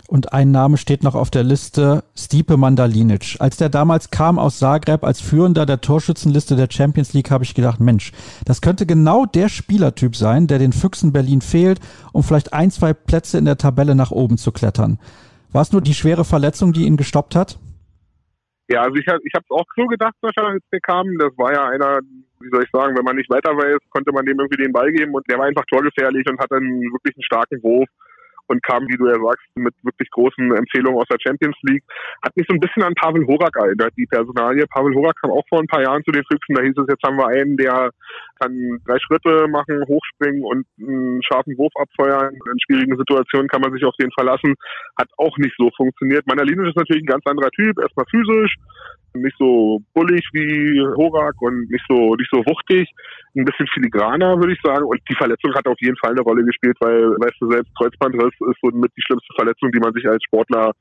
Und 0.08 0.34
ein 0.34 0.52
Name 0.52 0.78
steht 0.78 1.04
noch 1.04 1.16
auf 1.16 1.30
der 1.30 1.44
Liste, 1.44 2.04
Stipe 2.18 2.58
Mandalinic. 2.58 3.38
Als 3.40 3.58
der 3.58 3.70
damals 3.70 4.12
kam 4.12 4.40
aus 4.40 4.60
Zagreb 4.60 5.04
als 5.06 5.22
Führender 5.22 5.66
der 5.66 5.80
Torschützenliste 5.80 6.56
der 6.56 6.68
Champions 6.70 7.14
League, 7.14 7.32
habe 7.32 7.46
ich 7.46 7.56
gedacht, 7.56 7.80
Mensch, 7.80 8.12
das 8.46 8.62
könnte 8.62 8.86
genau 8.86 9.26
der 9.26 9.48
Spielertyp 9.48 10.16
sein, 10.16 10.48
der 10.48 10.60
den 10.60 10.74
Füchsen 10.74 11.14
Berlin 11.14 11.42
fehlt, 11.42 11.80
um 12.12 12.24
vielleicht 12.24 12.52
ein, 12.52 12.72
zwei 12.72 12.94
Plätze 12.94 13.38
in 13.38 13.46
der 13.46 13.58
Tabelle 13.58 13.96
nach 13.96 14.12
oben 14.12 14.38
zu 14.38 14.52
klettern. 14.52 15.00
War 15.52 15.62
es 15.62 15.72
nur 15.72 15.82
die 15.82 15.94
schwere 15.94 16.24
Verletzung, 16.24 16.72
die 16.74 16.86
ihn 16.86 16.98
gestoppt 16.98 17.36
hat? 17.36 17.60
Ja, 18.70 18.84
also 18.84 18.96
ich, 18.96 19.06
ich 19.06 19.34
habe 19.36 19.44
es 19.44 19.52
auch 19.52 19.66
so 19.76 19.86
gedacht, 19.88 20.16
als 20.22 20.64
der 20.72 20.80
kam. 20.80 21.06
Das 21.18 21.38
war 21.38 21.52
ja 21.52 21.68
einer, 21.68 22.00
wie 22.40 22.50
soll 22.50 22.64
ich 22.64 22.72
sagen, 22.72 22.96
wenn 22.96 23.04
man 23.04 23.18
nicht 23.18 23.30
weiter 23.30 23.52
weiß, 23.52 23.80
konnte 23.90 24.14
man 24.14 24.26
dem 24.26 24.40
irgendwie 24.40 24.64
den 24.64 24.72
Ball 24.72 24.92
geben 24.94 25.14
und 25.14 25.30
der 25.30 25.38
war 25.38 25.46
einfach 25.46 25.66
torgefährlich 25.70 26.26
und 26.30 26.40
hat 26.40 26.52
einen 26.54 26.82
wirklich 26.94 27.16
einen 27.18 27.24
starken 27.24 27.62
Wurf 27.64 27.90
und 28.48 28.64
kam, 28.64 28.88
wie 28.88 28.96
du 28.96 29.08
ja 29.08 29.16
sagst, 29.16 29.48
mit 29.56 29.74
wirklich 29.84 30.10
großen 30.12 30.56
Empfehlungen 30.56 31.00
aus 31.00 31.08
der 31.12 31.20
Champions 31.20 31.56
League. 31.64 31.84
Hat 32.24 32.36
mich 32.36 32.46
so 32.48 32.54
ein 32.54 32.60
bisschen 32.60 32.84
an 32.84 32.96
Pavel 32.96 33.26
Horak 33.28 33.56
erinnert, 33.56 33.94
die 33.98 34.06
Personalie. 34.06 34.68
Pavel 34.68 34.96
Horak 34.96 35.16
kam 35.22 35.32
auch 35.32 35.48
vor 35.50 35.60
ein 35.60 35.68
paar 35.68 35.84
Jahren 35.84 36.04
zu 36.04 36.12
den 36.12 36.24
Füchsen. 36.24 36.56
Da 36.56 36.62
hieß 36.62 36.78
es, 36.78 36.88
jetzt 36.90 37.04
haben 37.04 37.18
wir 37.18 37.28
einen, 37.28 37.58
der 37.58 37.92
kann 38.42 38.80
drei 38.86 38.98
Schritte 39.00 39.48
machen, 39.48 39.84
hochspringen 39.88 40.44
und 40.44 40.66
einen 40.80 41.22
scharfen 41.24 41.58
Wurf 41.58 41.74
abfeuern. 41.76 42.34
In 42.34 42.60
schwierigen 42.66 42.98
Situationen 42.98 43.48
kann 43.48 43.62
man 43.62 43.72
sich 43.72 43.86
auf 43.86 43.96
den 44.00 44.12
verlassen. 44.12 44.56
Hat 44.98 45.10
auch 45.18 45.38
nicht 45.38 45.54
so 45.58 45.70
funktioniert. 45.78 46.26
Manalinic 46.26 46.68
ist 46.68 46.78
natürlich 46.78 47.04
ein 47.04 47.14
ganz 47.14 47.26
anderer 47.26 47.52
Typ. 47.52 47.80
Erstmal 47.80 48.06
physisch, 48.10 48.56
nicht 49.14 49.36
so 49.38 49.82
bullig 49.94 50.26
wie 50.34 50.82
Horak 50.98 51.36
und 51.42 51.70
nicht 51.70 51.86
so 51.90 52.16
nicht 52.16 52.30
so 52.32 52.40
wuchtig, 52.46 52.90
ein 53.36 53.46
bisschen 53.46 53.68
filigraner, 53.68 54.38
würde 54.38 54.54
ich 54.54 54.62
sagen. 54.64 54.86
Und 54.86 55.00
die 55.10 55.16
Verletzung 55.16 55.54
hat 55.54 55.68
auf 55.68 55.80
jeden 55.80 55.98
Fall 55.98 56.12
eine 56.12 56.22
Rolle 56.22 56.44
gespielt, 56.44 56.78
weil, 56.80 57.12
weißt 57.20 57.40
du 57.40 57.52
selbst, 57.52 57.72
Kreuzbandriss 57.78 58.34
ist 58.34 58.60
so 58.62 58.72
mit 58.72 58.92
die 58.96 59.04
schlimmste 59.06 59.34
Verletzung, 59.36 59.72
die 59.72 59.80
man 59.80 59.94
sich 59.94 60.08
als 60.08 60.24
Sportler 60.24 60.72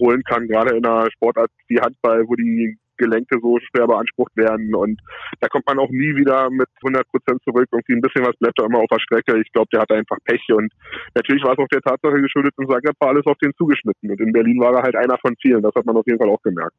holen 0.00 0.22
kann, 0.24 0.46
gerade 0.48 0.76
in 0.76 0.84
einer 0.84 1.10
Sportart 1.12 1.50
wie 1.68 1.80
Handball, 1.80 2.24
wo 2.26 2.34
die 2.34 2.76
Gelenke 2.96 3.38
so 3.40 3.58
schwer 3.58 3.86
beansprucht 3.86 4.36
werden 4.36 4.74
und 4.74 5.00
da 5.40 5.48
kommt 5.48 5.66
man 5.66 5.78
auch 5.78 5.90
nie 5.90 6.14
wieder 6.16 6.50
mit 6.50 6.68
100 6.82 7.06
Prozent 7.08 7.42
zurück. 7.42 7.68
Irgendwie 7.72 7.94
ein 7.94 8.00
bisschen 8.00 8.24
was 8.24 8.36
bleibt 8.36 8.58
da 8.58 8.64
immer 8.64 8.78
auf 8.78 8.90
der 8.90 9.00
Strecke. 9.00 9.38
Ich 9.40 9.52
glaube, 9.52 9.68
der 9.72 9.80
hatte 9.80 9.94
einfach 9.94 10.18
Pech 10.24 10.42
und 10.52 10.72
natürlich 11.14 11.44
war 11.44 11.52
es 11.52 11.58
auch 11.58 11.68
der 11.68 11.82
Tatsache 11.82 12.20
geschuldet, 12.20 12.54
in 12.58 12.68
Zagreb 12.68 12.94
war 13.00 13.08
alles 13.08 13.26
auf 13.26 13.38
den 13.38 13.54
zugeschnitten 13.54 14.10
und 14.10 14.20
in 14.20 14.32
Berlin 14.32 14.60
war 14.60 14.74
er 14.74 14.82
halt 14.82 14.96
einer 14.96 15.18
von 15.18 15.34
vielen. 15.40 15.62
Das 15.62 15.74
hat 15.74 15.86
man 15.86 15.96
auf 15.96 16.06
jeden 16.06 16.18
Fall 16.18 16.30
auch 16.30 16.42
gemerkt. 16.42 16.76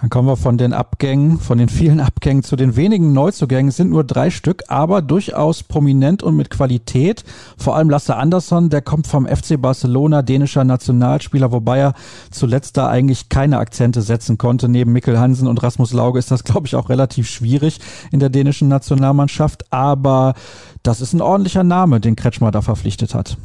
Dann 0.00 0.08
kommen 0.08 0.28
wir 0.28 0.36
von 0.36 0.56
den 0.56 0.72
Abgängen, 0.72 1.38
von 1.38 1.58
den 1.58 1.68
vielen 1.68 2.00
Abgängen 2.00 2.42
zu 2.42 2.56
den 2.56 2.74
wenigen 2.76 3.12
Neuzugängen. 3.12 3.68
Es 3.68 3.76
sind 3.76 3.90
nur 3.90 4.02
drei 4.02 4.30
Stück, 4.30 4.64
aber 4.68 5.02
durchaus 5.02 5.62
prominent 5.62 6.22
und 6.22 6.36
mit 6.36 6.48
Qualität. 6.48 7.22
Vor 7.58 7.76
allem 7.76 7.90
Lasse 7.90 8.16
Andersson, 8.16 8.70
der 8.70 8.80
kommt 8.80 9.06
vom 9.06 9.26
FC 9.26 9.60
Barcelona, 9.60 10.22
dänischer 10.22 10.64
Nationalspieler, 10.64 11.52
wobei 11.52 11.78
er 11.80 11.94
zuletzt 12.30 12.78
da 12.78 12.88
eigentlich 12.88 13.28
keine 13.28 13.58
Akzente 13.58 14.00
setzen 14.00 14.38
konnte. 14.38 14.70
Neben 14.70 14.92
Mikkel 14.92 15.18
Hansen 15.18 15.46
und 15.46 15.62
Rasmus 15.62 15.92
Lauge 15.92 16.18
ist 16.18 16.30
das, 16.30 16.44
glaube 16.44 16.66
ich, 16.66 16.76
auch 16.76 16.88
relativ 16.88 17.28
schwierig 17.28 17.78
in 18.10 18.20
der 18.20 18.30
dänischen 18.30 18.68
Nationalmannschaft. 18.68 19.70
Aber 19.70 20.34
das 20.82 21.02
ist 21.02 21.12
ein 21.12 21.20
ordentlicher 21.20 21.64
Name, 21.64 22.00
den 22.00 22.16
Kretschmer 22.16 22.50
da 22.50 22.62
verpflichtet 22.62 23.14
hat. 23.14 23.36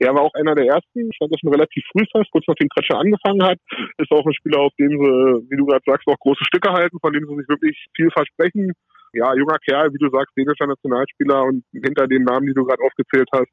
Er 0.00 0.14
war 0.14 0.22
auch 0.22 0.34
einer 0.34 0.54
der 0.54 0.64
ersten, 0.64 1.12
stand 1.12 1.30
das 1.30 1.40
schon 1.40 1.52
relativ 1.52 1.84
früh 1.92 2.04
fest, 2.10 2.30
kurz 2.32 2.44
nachdem 2.48 2.68
Kretscher 2.70 2.98
angefangen 2.98 3.42
hat. 3.44 3.58
Ist 3.98 4.10
auch 4.10 4.24
ein 4.24 4.32
Spieler, 4.32 4.60
auf 4.60 4.72
dem 4.78 4.88
sie, 4.88 5.50
wie 5.52 5.56
du 5.56 5.66
gerade 5.66 5.84
sagst, 5.84 6.08
auch 6.08 6.18
große 6.18 6.44
Stücke 6.44 6.72
halten, 6.72 6.98
von 7.00 7.12
dem 7.12 7.28
sie 7.28 7.36
sich 7.36 7.48
wirklich 7.48 7.86
viel 7.94 8.10
versprechen. 8.10 8.72
Ja, 9.12 9.34
junger 9.34 9.58
Kerl, 9.58 9.92
wie 9.92 9.98
du 9.98 10.08
sagst, 10.08 10.32
dänischer 10.36 10.66
Nationalspieler 10.66 11.42
und 11.44 11.64
hinter 11.72 12.06
den 12.06 12.24
Namen, 12.24 12.46
die 12.46 12.54
du 12.54 12.64
gerade 12.64 12.82
aufgezählt 12.82 13.28
hast, 13.32 13.50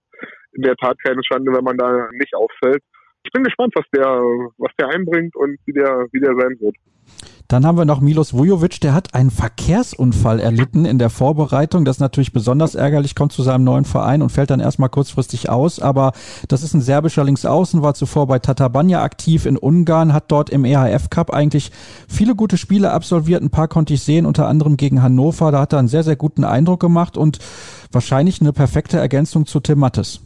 in 0.53 0.61
der 0.61 0.75
Tat 0.75 0.95
keine 1.03 1.21
Schande, 1.23 1.51
wenn 1.51 1.63
man 1.63 1.77
da 1.77 2.07
nicht 2.13 2.33
auffällt. 2.33 2.81
Ich 3.23 3.31
bin 3.31 3.43
gespannt, 3.43 3.73
was 3.75 3.85
der, 3.93 4.07
was 4.57 4.71
der 4.79 4.87
einbringt 4.87 5.35
und 5.35 5.59
wie 5.65 5.73
der, 5.73 6.07
wie 6.13 6.19
der 6.21 6.33
sein 6.39 6.55
wird. 6.61 6.75
Dann 7.47 7.65
haben 7.65 7.77
wir 7.77 7.85
noch 7.85 8.01
Milos 8.01 8.33
Vujovic, 8.33 8.81
der 8.81 8.93
hat 8.93 9.13
einen 9.13 9.31
Verkehrsunfall 9.31 10.41
erlitten 10.41 10.83
in 10.83 10.99
der 10.99 11.09
Vorbereitung. 11.09 11.85
Das 11.85 11.95
ist 11.95 12.01
natürlich 12.01 12.33
besonders 12.33 12.75
ärgerlich, 12.75 13.15
kommt 13.15 13.31
zu 13.31 13.41
seinem 13.41 13.63
neuen 13.63 13.85
Verein 13.85 14.21
und 14.21 14.33
fällt 14.33 14.49
dann 14.49 14.59
erstmal 14.59 14.89
kurzfristig 14.89 15.49
aus. 15.49 15.79
Aber 15.79 16.11
das 16.49 16.61
ist 16.61 16.73
ein 16.73 16.81
serbischer 16.81 17.23
Linksaußen, 17.23 17.81
war 17.81 17.93
zuvor 17.93 18.27
bei 18.27 18.39
Tatabanya 18.39 19.01
aktiv 19.01 19.45
in 19.45 19.55
Ungarn, 19.55 20.11
hat 20.11 20.29
dort 20.29 20.49
im 20.49 20.65
EHF 20.65 21.09
Cup 21.09 21.33
eigentlich 21.33 21.71
viele 22.09 22.35
gute 22.35 22.57
Spiele 22.57 22.91
absolviert. 22.91 23.41
Ein 23.41 23.49
paar 23.49 23.69
konnte 23.69 23.93
ich 23.93 24.03
sehen, 24.03 24.25
unter 24.25 24.49
anderem 24.49 24.75
gegen 24.75 25.01
Hannover. 25.01 25.53
Da 25.53 25.61
hat 25.61 25.71
er 25.71 25.79
einen 25.79 25.87
sehr, 25.87 26.03
sehr 26.03 26.17
guten 26.17 26.43
Eindruck 26.43 26.81
gemacht 26.81 27.15
und 27.15 27.39
wahrscheinlich 27.93 28.41
eine 28.41 28.51
perfekte 28.51 28.97
Ergänzung 28.97 29.45
zu 29.45 29.61
Tim 29.61 29.79
Mattes. 29.79 30.19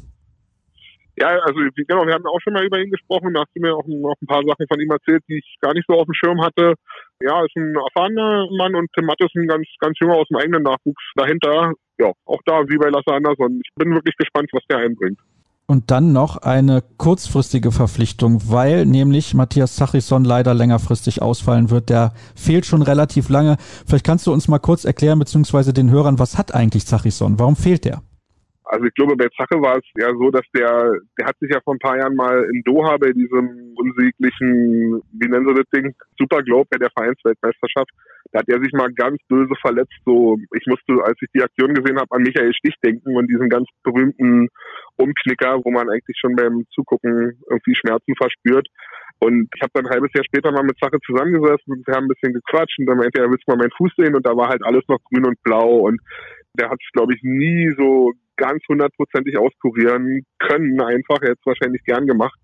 Ja, 1.18 1.28
also 1.28 1.60
genau, 1.76 2.08
wir 2.08 2.14
haben 2.14 2.26
auch 2.26 2.40
schon 2.42 2.54
mal 2.54 2.66
über 2.66 2.80
ihn 2.80 2.90
gesprochen. 2.90 3.32
Da 3.34 3.42
hast 3.42 3.52
du 3.54 3.62
mir 3.62 3.76
auch 3.76 3.86
noch 3.86 4.16
ein 4.20 4.26
paar 4.26 4.42
Sachen 4.42 4.66
von 4.68 4.80
ihm 4.80 4.90
erzählt, 4.90 5.24
die 5.30 5.38
ich 5.38 5.58
gar 5.62 5.74
nicht 5.74 5.86
so 5.88 5.94
auf 5.94 6.06
dem 6.06 6.16
Schirm 6.16 6.42
hatte. 6.42 6.74
Ja, 7.24 7.44
ist 7.44 7.56
ein 7.56 7.76
erfahrener 7.76 8.48
Mann 8.58 8.76
und 8.76 8.90
Tim 8.96 9.06
Mattes 9.06 9.30
ein 9.36 9.48
ganz, 9.48 9.68
ganz 9.80 9.98
junger 10.02 10.16
aus 10.16 10.28
dem 10.30 10.38
eigenen 10.38 10.64
Nachwuchs 10.64 11.04
dahinter. 11.16 11.74
Ja, 12.00 12.12
auch 12.26 12.42
da 12.46 12.62
wie 12.68 12.78
bei 12.78 12.90
Lasse 12.90 13.14
Andersson. 13.14 13.62
Ich 13.64 13.72
bin 13.76 13.94
wirklich 13.94 14.16
gespannt, 14.18 14.50
was 14.54 14.64
der 14.70 14.80
einbringt. 14.80 15.20
Und 15.68 15.90
dann 15.90 16.12
noch 16.12 16.38
eine 16.38 16.84
kurzfristige 16.98 17.72
Verpflichtung, 17.72 18.42
weil 18.52 18.86
nämlich 18.86 19.34
Matthias 19.34 19.78
Sachisson 19.78 20.26
leider 20.26 20.54
längerfristig 20.54 21.22
ausfallen 21.22 21.70
wird. 21.70 21.90
Der 21.90 22.14
fehlt 22.36 22.66
schon 22.66 22.82
relativ 22.82 23.30
lange. 23.30 23.56
Vielleicht 23.88 24.06
kannst 24.06 24.28
du 24.28 24.34
uns 24.34 24.50
mal 24.50 24.60
kurz 24.60 24.84
erklären, 24.84 25.20
beziehungsweise 25.20 25.72
den 25.72 25.90
Hörern, 25.90 26.20
was 26.20 26.38
hat 26.38 26.54
eigentlich 26.54 26.84
Sachisson? 26.84 27.40
Warum 27.40 27.56
fehlt 27.56 27.86
der? 27.86 28.02
Also 28.72 28.86
ich 28.86 28.94
glaube, 28.94 29.18
bei 29.18 29.28
Zache 29.36 29.60
war 29.60 29.76
es 29.76 29.84
ja 30.00 30.08
so, 30.16 30.32
dass 30.32 30.48
der, 30.56 30.96
der 31.20 31.28
hat 31.28 31.36
sich 31.40 31.52
ja 31.52 31.60
vor 31.60 31.76
ein 31.76 31.84
paar 31.84 31.98
Jahren 31.98 32.16
mal 32.16 32.48
in 32.54 32.64
Doha 32.64 32.96
bei 32.96 33.12
diesem 33.12 33.76
unsäglichen, 33.76 35.04
wie 35.12 35.28
nennen 35.28 35.46
sie 35.46 35.60
das 35.60 35.70
Ding, 35.76 35.94
Super 36.18 36.42
Globe 36.42 36.70
bei 36.72 36.78
der 36.78 36.90
Vereinsweltmeisterschaft, 36.96 37.92
da 38.32 38.40
hat 38.40 38.48
er 38.48 38.64
sich 38.64 38.72
mal 38.72 38.88
ganz 38.94 39.20
böse 39.28 39.54
verletzt. 39.60 40.00
So, 40.06 40.38
ich 40.56 40.64
musste, 40.68 41.04
als 41.04 41.20
ich 41.20 41.28
die 41.36 41.44
Aktion 41.44 41.74
gesehen 41.74 42.00
habe, 42.00 42.16
an 42.16 42.24
Michael 42.24 42.54
Stich 42.54 42.76
denken 42.82 43.18
und 43.18 43.28
diesen 43.28 43.50
ganz 43.50 43.68
berühmten 43.84 44.48
Umknicker, 44.96 45.60
wo 45.66 45.72
man 45.72 45.90
eigentlich 45.90 46.16
schon 46.18 46.38
beim 46.38 46.64
Zugucken 46.74 47.44
irgendwie 47.50 47.76
Schmerzen 47.76 48.16
verspürt. 48.16 48.68
Und 49.20 49.50
ich 49.54 49.62
habe 49.62 49.72
dann 49.74 49.86
ein 49.86 49.92
halbes 49.92 50.12
Jahr 50.16 50.24
später 50.24 50.52
mal 50.52 50.64
mit 50.64 50.80
Sache 50.80 50.98
zusammengesessen 51.06 51.76
und 51.76 51.86
wir 51.86 51.94
haben 51.94 52.06
ein 52.06 52.14
bisschen 52.16 52.34
gequatscht 52.34 52.80
und 52.80 52.86
dann 52.86 52.98
meinte 52.98 53.20
er, 53.20 53.30
willst 53.30 53.44
du 53.46 53.52
mal 53.52 53.58
meinen 53.58 53.76
Fuß 53.76 53.92
sehen? 53.98 54.16
Und 54.16 54.26
da 54.26 54.32
war 54.32 54.48
halt 54.48 54.64
alles 54.64 54.88
noch 54.88 55.04
grün 55.12 55.26
und 55.26 55.44
blau 55.44 55.84
und 55.92 56.00
der 56.54 56.70
hat 56.70 56.80
es, 56.82 56.92
glaube 56.94 57.14
ich, 57.14 57.22
nie 57.22 57.70
so 57.78 58.14
ganz 58.38 58.62
hundertprozentig 58.68 59.38
auskurieren 59.38 60.24
können. 60.40 60.82
Einfach, 60.82 61.22
er 61.22 61.32
hätte 61.32 61.40
es 61.40 61.46
wahrscheinlich 61.46 61.84
gern 61.84 62.08
gemacht. 62.08 62.38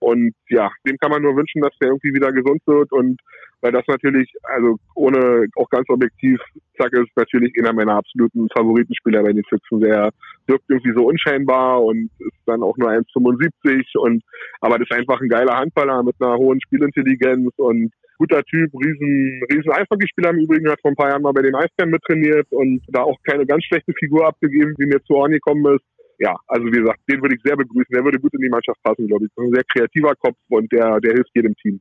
Und 0.00 0.32
ja, 0.48 0.70
dem 0.86 0.96
kann 0.98 1.10
man 1.10 1.22
nur 1.22 1.36
wünschen, 1.36 1.60
dass 1.60 1.76
der 1.78 1.88
irgendwie 1.88 2.14
wieder 2.14 2.32
gesund 2.32 2.62
wird 2.66 2.90
und 2.90 3.20
weil 3.60 3.72
das 3.72 3.84
natürlich, 3.86 4.32
also 4.44 4.78
ohne 4.94 5.46
auch 5.56 5.68
ganz 5.68 5.86
objektiv, 5.90 6.40
Zack 6.78 6.94
ist 6.94 7.14
natürlich 7.14 7.52
einer 7.58 7.74
meiner 7.74 7.96
absoluten 7.96 8.48
Favoritenspieler 8.56 9.22
bei 9.22 9.34
den 9.34 9.44
Füchsen. 9.44 9.80
Der 9.80 10.10
wirkt 10.46 10.64
irgendwie 10.68 10.94
so 10.96 11.06
unscheinbar 11.06 11.82
und 11.82 12.10
ist 12.18 12.40
dann 12.46 12.62
auch 12.62 12.76
nur 12.78 12.88
1,75 12.88 13.98
und 13.98 14.22
aber 14.62 14.78
das 14.78 14.88
ist 14.88 14.96
einfach 14.96 15.20
ein 15.20 15.28
geiler 15.28 15.58
Handballer 15.58 16.02
mit 16.02 16.14
einer 16.20 16.36
hohen 16.36 16.60
Spielintelligenz 16.62 17.52
und 17.56 17.92
guter 18.20 18.42
Typ, 18.44 18.70
riesen, 18.74 19.40
riesen 19.50 19.72
Eishockeyspieler 19.72 20.30
im 20.30 20.40
Übrigen, 20.40 20.70
hat 20.70 20.80
vor 20.82 20.92
ein 20.92 20.96
paar 20.96 21.08
Jahren 21.08 21.22
mal 21.22 21.32
bei 21.32 21.42
den 21.42 21.54
Eisbären 21.54 21.90
mittrainiert 21.90 22.46
und 22.50 22.82
da 22.88 23.02
auch 23.02 23.16
keine 23.24 23.46
ganz 23.46 23.64
schlechte 23.64 23.94
Figur 23.98 24.26
abgegeben, 24.26 24.74
wie 24.76 24.86
mir 24.86 25.02
zu 25.04 25.14
Ohren 25.14 25.32
gekommen 25.32 25.74
ist 25.74 25.84
ja, 26.20 26.36
also 26.48 26.66
wie 26.66 26.80
gesagt, 26.80 27.00
den 27.10 27.22
würde 27.22 27.34
ich 27.34 27.40
sehr 27.42 27.56
begrüßen. 27.56 27.94
Der 27.94 28.04
würde 28.04 28.20
gut 28.20 28.34
in 28.34 28.42
die 28.42 28.50
Mannschaft 28.50 28.78
passen, 28.82 29.06
glaube 29.06 29.24
ich. 29.24 29.30
Ein 29.38 29.52
sehr 29.54 29.64
kreativer 29.64 30.14
Kopf 30.16 30.36
und 30.50 30.70
der, 30.70 31.00
der 31.00 31.14
hilft 31.14 31.30
jedem 31.34 31.56
Team. 31.56 31.80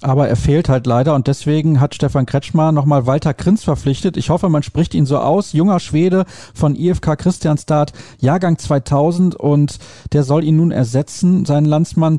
Aber 0.00 0.26
er 0.26 0.36
fehlt 0.36 0.68
halt 0.68 0.86
leider 0.86 1.14
und 1.14 1.28
deswegen 1.28 1.78
hat 1.78 1.94
Stefan 1.94 2.26
Kretschmer 2.26 2.72
nochmal 2.72 3.06
Walter 3.06 3.34
Krinz 3.34 3.62
verpflichtet. 3.62 4.16
Ich 4.16 4.30
hoffe, 4.30 4.48
man 4.48 4.62
spricht 4.62 4.94
ihn 4.94 5.06
so 5.06 5.18
aus. 5.18 5.52
Junger 5.52 5.78
Schwede 5.80 6.24
von 6.54 6.74
IFK 6.74 7.16
Christianstadt, 7.16 7.92
Jahrgang 8.18 8.58
2000 8.58 9.36
und 9.36 9.78
der 10.12 10.22
soll 10.24 10.44
ihn 10.44 10.56
nun 10.56 10.72
ersetzen, 10.72 11.44
seinen 11.44 11.66
Landsmann. 11.66 12.18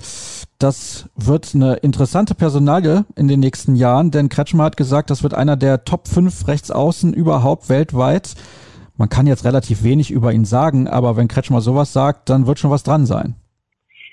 Das 0.63 1.09
wird 1.17 1.55
eine 1.55 1.75
interessante 1.83 2.35
Personalie 2.35 3.03
in 3.17 3.27
den 3.27 3.41
nächsten 3.41 3.75
Jahren, 3.75 4.11
denn 4.11 4.29
Kretschmer 4.29 4.63
hat 4.63 4.77
gesagt, 4.77 5.09
das 5.09 5.21
wird 5.21 5.33
einer 5.33 5.57
der 5.57 5.83
Top 5.83 6.07
5 6.07 6.47
Rechtsaußen 6.47 7.13
überhaupt 7.13 7.67
weltweit. 7.67 8.35
Man 8.95 9.09
kann 9.09 9.27
jetzt 9.27 9.43
relativ 9.43 9.83
wenig 9.83 10.09
über 10.09 10.31
ihn 10.31 10.45
sagen, 10.45 10.87
aber 10.87 11.17
wenn 11.17 11.27
Kretschmer 11.27 11.59
sowas 11.59 11.91
sagt, 11.91 12.29
dann 12.29 12.47
wird 12.47 12.59
schon 12.59 12.71
was 12.71 12.83
dran 12.83 13.05
sein. 13.05 13.35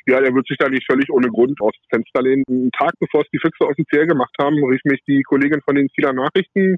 Ja, 0.09 0.21
der 0.21 0.35
wird 0.35 0.49
sich 0.49 0.59
da 0.59 0.69
nicht 0.69 0.85
völlig 0.91 1.09
ohne 1.13 1.29
Grund 1.29 1.61
aus 1.61 1.71
dem 1.85 2.01
Fenster 2.01 2.21
lehnen. 2.21 2.43
Einen 2.49 2.73
Tag 2.73 2.95
bevor 2.99 3.21
es 3.21 3.29
die 3.33 3.39
Füchse 3.39 3.69
offiziell 3.69 4.09
gemacht 4.09 4.35
haben, 4.41 4.57
rief 4.65 4.81
mich 4.83 4.99
die 5.07 5.23
Kollegin 5.23 5.61
von 5.65 5.77
den 5.77 5.87
Kieler 5.87 6.13
Nachrichten 6.13 6.75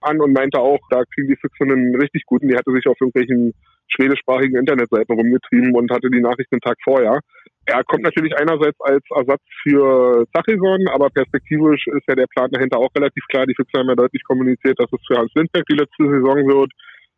an 0.00 0.20
und 0.20 0.32
meinte 0.32 0.58
auch, 0.58 0.80
da 0.90 1.04
kriegen 1.14 1.28
die 1.28 1.36
Füchse 1.36 1.62
einen 1.62 1.94
richtig 1.94 2.26
guten. 2.26 2.48
Die 2.48 2.56
hatte 2.56 2.72
sich 2.72 2.88
auf 2.88 3.00
irgendwelchen 3.00 3.54
schwedischsprachigen 3.86 4.58
Internetseiten 4.58 5.14
rumgetrieben 5.14 5.76
und 5.76 5.92
hatte 5.92 6.10
die 6.10 6.20
Nachrichten 6.20 6.56
einen 6.56 6.60
Tag 6.60 6.78
vorher. 6.82 7.20
Er 7.64 7.84
kommt 7.84 8.02
natürlich 8.02 8.36
einerseits 8.36 8.78
als 8.80 9.04
Ersatz 9.14 9.42
für 9.62 10.24
Zachison, 10.34 10.88
aber 10.88 11.10
perspektivisch 11.10 11.86
ist 11.86 12.08
ja 12.08 12.14
der 12.14 12.26
Plan 12.26 12.50
dahinter 12.50 12.78
auch 12.78 12.90
relativ 12.96 13.24
klar. 13.28 13.46
Die 13.46 13.54
Füchse 13.54 13.78
haben 13.78 13.88
ja 13.88 13.94
deutlich 13.94 14.22
kommuniziert, 14.24 14.78
dass 14.80 14.90
es 14.92 15.00
für 15.06 15.16
Hans 15.16 15.30
Lindberg 15.34 15.64
die 15.66 15.76
letzte 15.76 16.04
Saison 16.04 16.36
wird. 16.48 16.72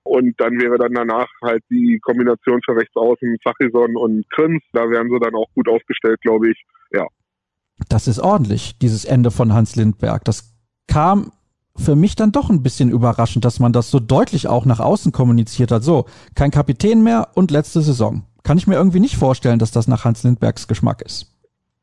Und 0.06 0.38
dann 0.38 0.52
wäre 0.60 0.76
dann 0.76 0.92
danach 0.92 1.28
halt 1.42 1.62
die 1.70 1.98
Kombination 2.02 2.60
für 2.62 2.76
Rechtsaußen, 2.76 3.38
Zachison 3.42 3.96
und 3.96 4.28
Krims. 4.30 4.62
Da 4.74 4.90
wären 4.90 5.08
sie 5.08 5.18
dann 5.18 5.34
auch 5.34 5.48
gut 5.54 5.66
aufgestellt, 5.66 6.20
glaube 6.20 6.50
ich. 6.50 6.62
Ja. 6.92 7.06
Das 7.88 8.06
ist 8.06 8.18
ordentlich, 8.18 8.78
dieses 8.78 9.06
Ende 9.06 9.30
von 9.30 9.54
Hans 9.54 9.76
Lindberg. 9.76 10.24
Das 10.24 10.54
kam 10.86 11.32
für 11.76 11.96
mich 11.96 12.16
dann 12.16 12.32
doch 12.32 12.50
ein 12.50 12.62
bisschen 12.62 12.90
überraschend, 12.90 13.46
dass 13.46 13.60
man 13.60 13.72
das 13.72 13.90
so 13.90 13.98
deutlich 13.98 14.46
auch 14.46 14.66
nach 14.66 14.78
außen 14.78 15.10
kommuniziert 15.10 15.72
hat. 15.72 15.82
So, 15.82 16.04
kein 16.34 16.50
Kapitän 16.50 17.02
mehr 17.02 17.28
und 17.34 17.50
letzte 17.50 17.80
Saison. 17.80 18.24
Kann 18.44 18.58
ich 18.58 18.66
mir 18.66 18.76
irgendwie 18.76 19.00
nicht 19.00 19.16
vorstellen, 19.16 19.58
dass 19.58 19.72
das 19.72 19.88
nach 19.88 20.04
Hans 20.04 20.22
Lindbergs 20.22 20.68
Geschmack 20.68 21.00
ist. 21.02 21.30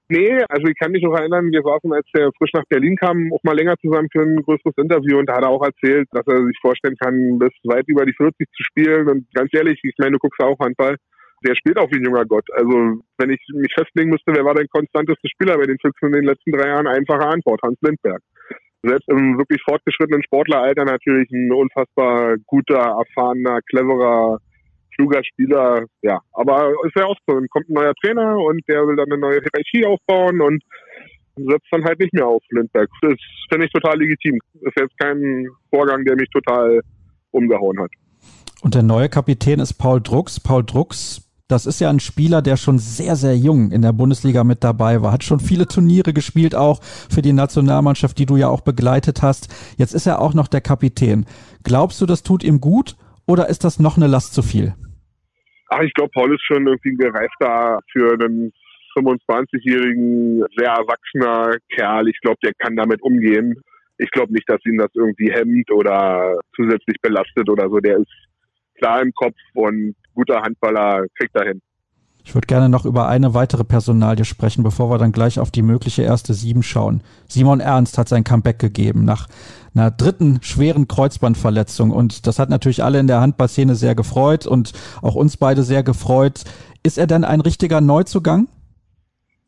Nee, 0.09 0.43
also 0.49 0.67
ich 0.67 0.77
kann 0.77 0.91
mich 0.91 1.03
noch 1.03 1.17
erinnern, 1.17 1.51
wir 1.51 1.63
saßen, 1.63 1.91
als 1.93 2.05
der 2.13 2.29
frisch 2.37 2.51
nach 2.53 2.65
Berlin 2.67 2.97
kam, 2.97 3.31
auch 3.31 3.41
mal 3.43 3.55
länger 3.55 3.75
zusammen 3.81 4.09
für 4.11 4.21
ein 4.21 4.43
größeres 4.43 4.75
Interview 4.75 5.17
und 5.17 5.25
da 5.27 5.37
hat 5.37 5.43
er 5.43 5.49
auch 5.49 5.63
erzählt, 5.63 6.05
dass 6.11 6.27
er 6.27 6.45
sich 6.45 6.57
vorstellen 6.61 6.97
kann, 6.99 7.39
bis 7.39 7.53
weit 7.63 7.87
über 7.87 8.05
die 8.05 8.13
40 8.13 8.45
zu 8.51 8.63
spielen. 8.63 9.07
Und 9.07 9.25
ganz 9.33 9.49
ehrlich, 9.53 9.79
ich 9.81 9.95
meine, 9.97 10.11
du 10.11 10.19
guckst 10.19 10.43
auch 10.43 10.59
Handball, 10.59 10.97
der 11.47 11.55
spielt 11.55 11.77
auch 11.77 11.89
wie 11.91 11.97
ein 11.97 12.03
junger 12.03 12.25
Gott. 12.25 12.45
Also 12.53 13.01
wenn 13.17 13.29
ich 13.31 13.39
mich 13.53 13.73
festlegen 13.73 14.09
müsste, 14.09 14.35
wer 14.35 14.43
war 14.43 14.53
der 14.53 14.67
konstanteste 14.67 15.29
Spieler 15.29 15.57
bei 15.57 15.65
den 15.65 15.79
Füchsen 15.79 16.07
in 16.07 16.19
den 16.19 16.25
letzten 16.25 16.51
drei 16.51 16.67
Jahren? 16.67 16.87
Einfache 16.87 17.25
Antwort, 17.25 17.61
Hans 17.63 17.79
Lindberg. 17.81 18.21
Selbst 18.83 19.07
im 19.07 19.37
wirklich 19.37 19.61
fortgeschrittenen 19.63 20.23
Sportleralter 20.23 20.83
natürlich 20.83 21.31
ein 21.31 21.53
unfassbar 21.53 22.35
guter, 22.47 22.99
erfahrener, 22.99 23.59
cleverer 23.69 24.39
kluger 25.01 25.23
Spieler, 25.23 25.85
ja. 26.01 26.19
Aber 26.33 26.71
ist 26.85 26.95
ja 26.95 27.05
auch 27.05 27.15
so, 27.27 27.35
dann 27.35 27.47
kommt 27.49 27.69
ein 27.69 27.73
neuer 27.73 27.93
Trainer 28.03 28.37
und 28.37 28.61
der 28.67 28.85
will 28.87 28.95
dann 28.95 29.11
eine 29.11 29.19
neue 29.19 29.41
Hierarchie 29.41 29.85
aufbauen 29.85 30.41
und 30.41 30.63
setzt 31.35 31.67
dann 31.71 31.83
halt 31.83 31.99
nicht 31.99 32.13
mehr 32.13 32.27
auf 32.27 32.43
Lindberg. 32.49 32.89
Das 33.01 33.13
finde 33.49 33.65
ich 33.65 33.71
total 33.71 33.97
legitim. 33.99 34.39
Ist 34.61 34.79
jetzt 34.79 34.97
kein 34.99 35.47
Vorgang, 35.69 36.03
der 36.05 36.15
mich 36.15 36.29
total 36.29 36.81
umgehauen 37.31 37.79
hat. 37.79 37.91
Und 38.61 38.75
der 38.75 38.83
neue 38.83 39.09
Kapitän 39.09 39.59
ist 39.59 39.73
Paul 39.73 40.01
Drucks. 40.01 40.39
Paul 40.39 40.63
Drucks, 40.63 41.27
das 41.47 41.65
ist 41.65 41.79
ja 41.79 41.89
ein 41.89 41.99
Spieler, 41.99 42.41
der 42.41 42.57
schon 42.57 42.77
sehr, 42.77 43.15
sehr 43.15 43.35
jung 43.35 43.71
in 43.71 43.81
der 43.81 43.93
Bundesliga 43.93 44.43
mit 44.43 44.63
dabei 44.63 45.01
war, 45.01 45.11
hat 45.11 45.23
schon 45.23 45.39
viele 45.39 45.67
Turniere 45.67 46.13
gespielt, 46.13 46.53
auch 46.53 46.81
für 46.83 47.21
die 47.21 47.33
Nationalmannschaft, 47.33 48.17
die 48.19 48.25
du 48.25 48.37
ja 48.37 48.49
auch 48.49 48.61
begleitet 48.61 49.21
hast. 49.21 49.47
Jetzt 49.77 49.95
ist 49.95 50.05
er 50.05 50.21
auch 50.21 50.33
noch 50.33 50.47
der 50.47 50.61
Kapitän. 50.61 51.25
Glaubst 51.63 51.99
du, 52.01 52.05
das 52.05 52.23
tut 52.23 52.43
ihm 52.43 52.61
gut 52.61 52.95
oder 53.25 53.49
ist 53.49 53.63
das 53.63 53.79
noch 53.79 53.97
eine 53.97 54.07
Last 54.07 54.33
zu 54.33 54.43
viel? 54.43 54.75
Ach, 55.73 55.81
ich 55.83 55.93
glaube, 55.93 56.11
Paul 56.13 56.35
ist 56.35 56.43
schon 56.43 56.67
irgendwie 56.67 56.89
ein 56.89 56.97
gereifter 56.97 57.79
für 57.93 58.13
einen 58.13 58.51
25-jährigen, 58.93 60.43
sehr 60.57 60.67
erwachsener 60.67 61.55
Kerl. 61.73 62.09
Ich 62.09 62.19
glaube, 62.19 62.39
der 62.43 62.51
kann 62.55 62.75
damit 62.75 63.01
umgehen. 63.01 63.55
Ich 63.97 64.11
glaube 64.11 64.33
nicht, 64.33 64.49
dass 64.49 64.59
ihn 64.65 64.77
das 64.77 64.89
irgendwie 64.93 65.31
hemmt 65.31 65.71
oder 65.71 66.37
zusätzlich 66.57 66.97
belastet 67.01 67.49
oder 67.49 67.69
so. 67.69 67.79
Der 67.79 67.99
ist 67.99 68.11
klar 68.79 69.01
im 69.01 69.13
Kopf 69.13 69.37
und 69.53 69.95
guter 70.13 70.41
Handballer 70.41 71.05
kriegt 71.17 71.35
er 71.37 71.47
hin. 71.47 71.61
Ich 72.23 72.35
würde 72.35 72.47
gerne 72.47 72.69
noch 72.69 72.85
über 72.85 73.07
eine 73.07 73.33
weitere 73.33 73.63
Personalie 73.63 74.25
sprechen, 74.25 74.63
bevor 74.63 74.89
wir 74.89 74.97
dann 74.97 75.11
gleich 75.11 75.39
auf 75.39 75.51
die 75.51 75.63
mögliche 75.63 76.03
erste 76.03 76.33
Sieben 76.33 76.63
schauen. 76.63 77.01
Simon 77.27 77.59
Ernst 77.59 77.97
hat 77.97 78.09
sein 78.09 78.23
Comeback 78.23 78.59
gegeben 78.59 79.05
nach 79.05 79.27
einer 79.73 79.89
dritten 79.89 80.39
schweren 80.43 80.87
Kreuzbandverletzung 80.87 81.91
und 81.91 82.27
das 82.27 82.39
hat 82.39 82.49
natürlich 82.49 82.83
alle 82.83 82.99
in 82.99 83.07
der 83.07 83.21
Handballszene 83.21 83.75
sehr 83.75 83.95
gefreut 83.95 84.45
und 84.45 84.73
auch 85.01 85.15
uns 85.15 85.37
beide 85.37 85.63
sehr 85.63 85.83
gefreut. 85.83 86.43
Ist 86.83 86.97
er 86.97 87.07
denn 87.07 87.23
ein 87.23 87.41
richtiger 87.41 87.81
Neuzugang? 87.81 88.47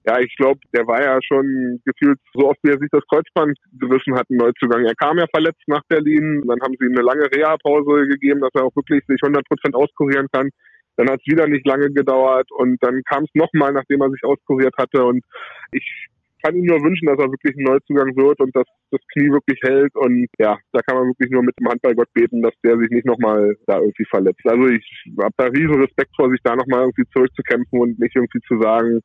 Ja, 0.05 0.19
ich 0.19 0.35
glaube, 0.35 0.59
der 0.73 0.85
war 0.85 1.01
ja 1.01 1.17
schon 1.23 1.79
gefühlt 1.85 2.19
so 2.33 2.49
oft, 2.49 2.59
wie 2.63 2.71
er 2.71 2.79
sich 2.79 2.89
das 2.91 3.03
Kreuzband 3.09 3.57
gerissen 3.79 4.15
hat, 4.15 4.29
ein 4.29 4.35
Neuzugang. 4.35 4.83
Er 4.83 4.95
kam 4.95 5.17
ja 5.17 5.25
verletzt 5.33 5.63
nach 5.67 5.81
Berlin, 5.87 6.43
dann 6.45 6.59
haben 6.61 6.75
sie 6.77 6.85
ihm 6.85 6.91
eine 6.91 7.03
lange 7.03 7.23
Reha-Pause 7.31 8.07
gegeben, 8.07 8.41
dass 8.41 8.51
er 8.53 8.65
auch 8.65 8.75
wirklich 8.75 9.01
sich 9.07 9.19
100 9.23 9.47
Prozent 9.47 9.75
auskurieren 9.75 10.27
kann. 10.33 10.49
Dann 10.97 11.09
hat 11.09 11.19
es 11.19 11.31
wieder 11.31 11.47
nicht 11.47 11.65
lange 11.65 11.89
gedauert 11.91 12.51
und 12.51 12.77
dann 12.83 13.01
kam 13.09 13.23
es 13.23 13.29
nochmal, 13.33 13.73
nachdem 13.73 14.01
er 14.01 14.11
sich 14.11 14.23
auskuriert 14.23 14.75
hatte. 14.77 15.03
Und 15.03 15.23
ich 15.71 16.07
kann 16.43 16.55
ihm 16.55 16.65
nur 16.65 16.83
wünschen, 16.83 17.07
dass 17.07 17.17
er 17.17 17.31
wirklich 17.31 17.55
ein 17.55 17.63
Neuzugang 17.63 18.15
wird 18.17 18.39
und 18.41 18.55
dass 18.55 18.65
das 18.91 19.01
Knie 19.13 19.31
wirklich 19.31 19.59
hält. 19.63 19.95
Und 19.95 20.27
ja, 20.37 20.57
da 20.73 20.81
kann 20.81 20.97
man 20.97 21.07
wirklich 21.07 21.31
nur 21.31 21.41
mit 21.41 21.57
dem 21.59 21.69
Handballgott 21.69 22.11
beten, 22.13 22.41
dass 22.41 22.53
der 22.63 22.77
sich 22.77 22.89
nicht 22.89 23.05
nochmal 23.05 23.55
da 23.65 23.79
irgendwie 23.79 24.05
verletzt. 24.05 24.45
Also 24.45 24.67
ich 24.67 24.85
habe 25.21 25.33
da 25.37 25.45
riesen 25.45 25.81
Respekt 25.81 26.11
vor, 26.15 26.29
sich 26.29 26.41
da 26.43 26.55
nochmal 26.55 26.81
irgendwie 26.81 27.09
zurückzukämpfen 27.13 27.79
und 27.79 27.99
nicht 27.99 28.15
irgendwie 28.15 28.41
zu 28.47 28.59
sagen, 28.59 28.99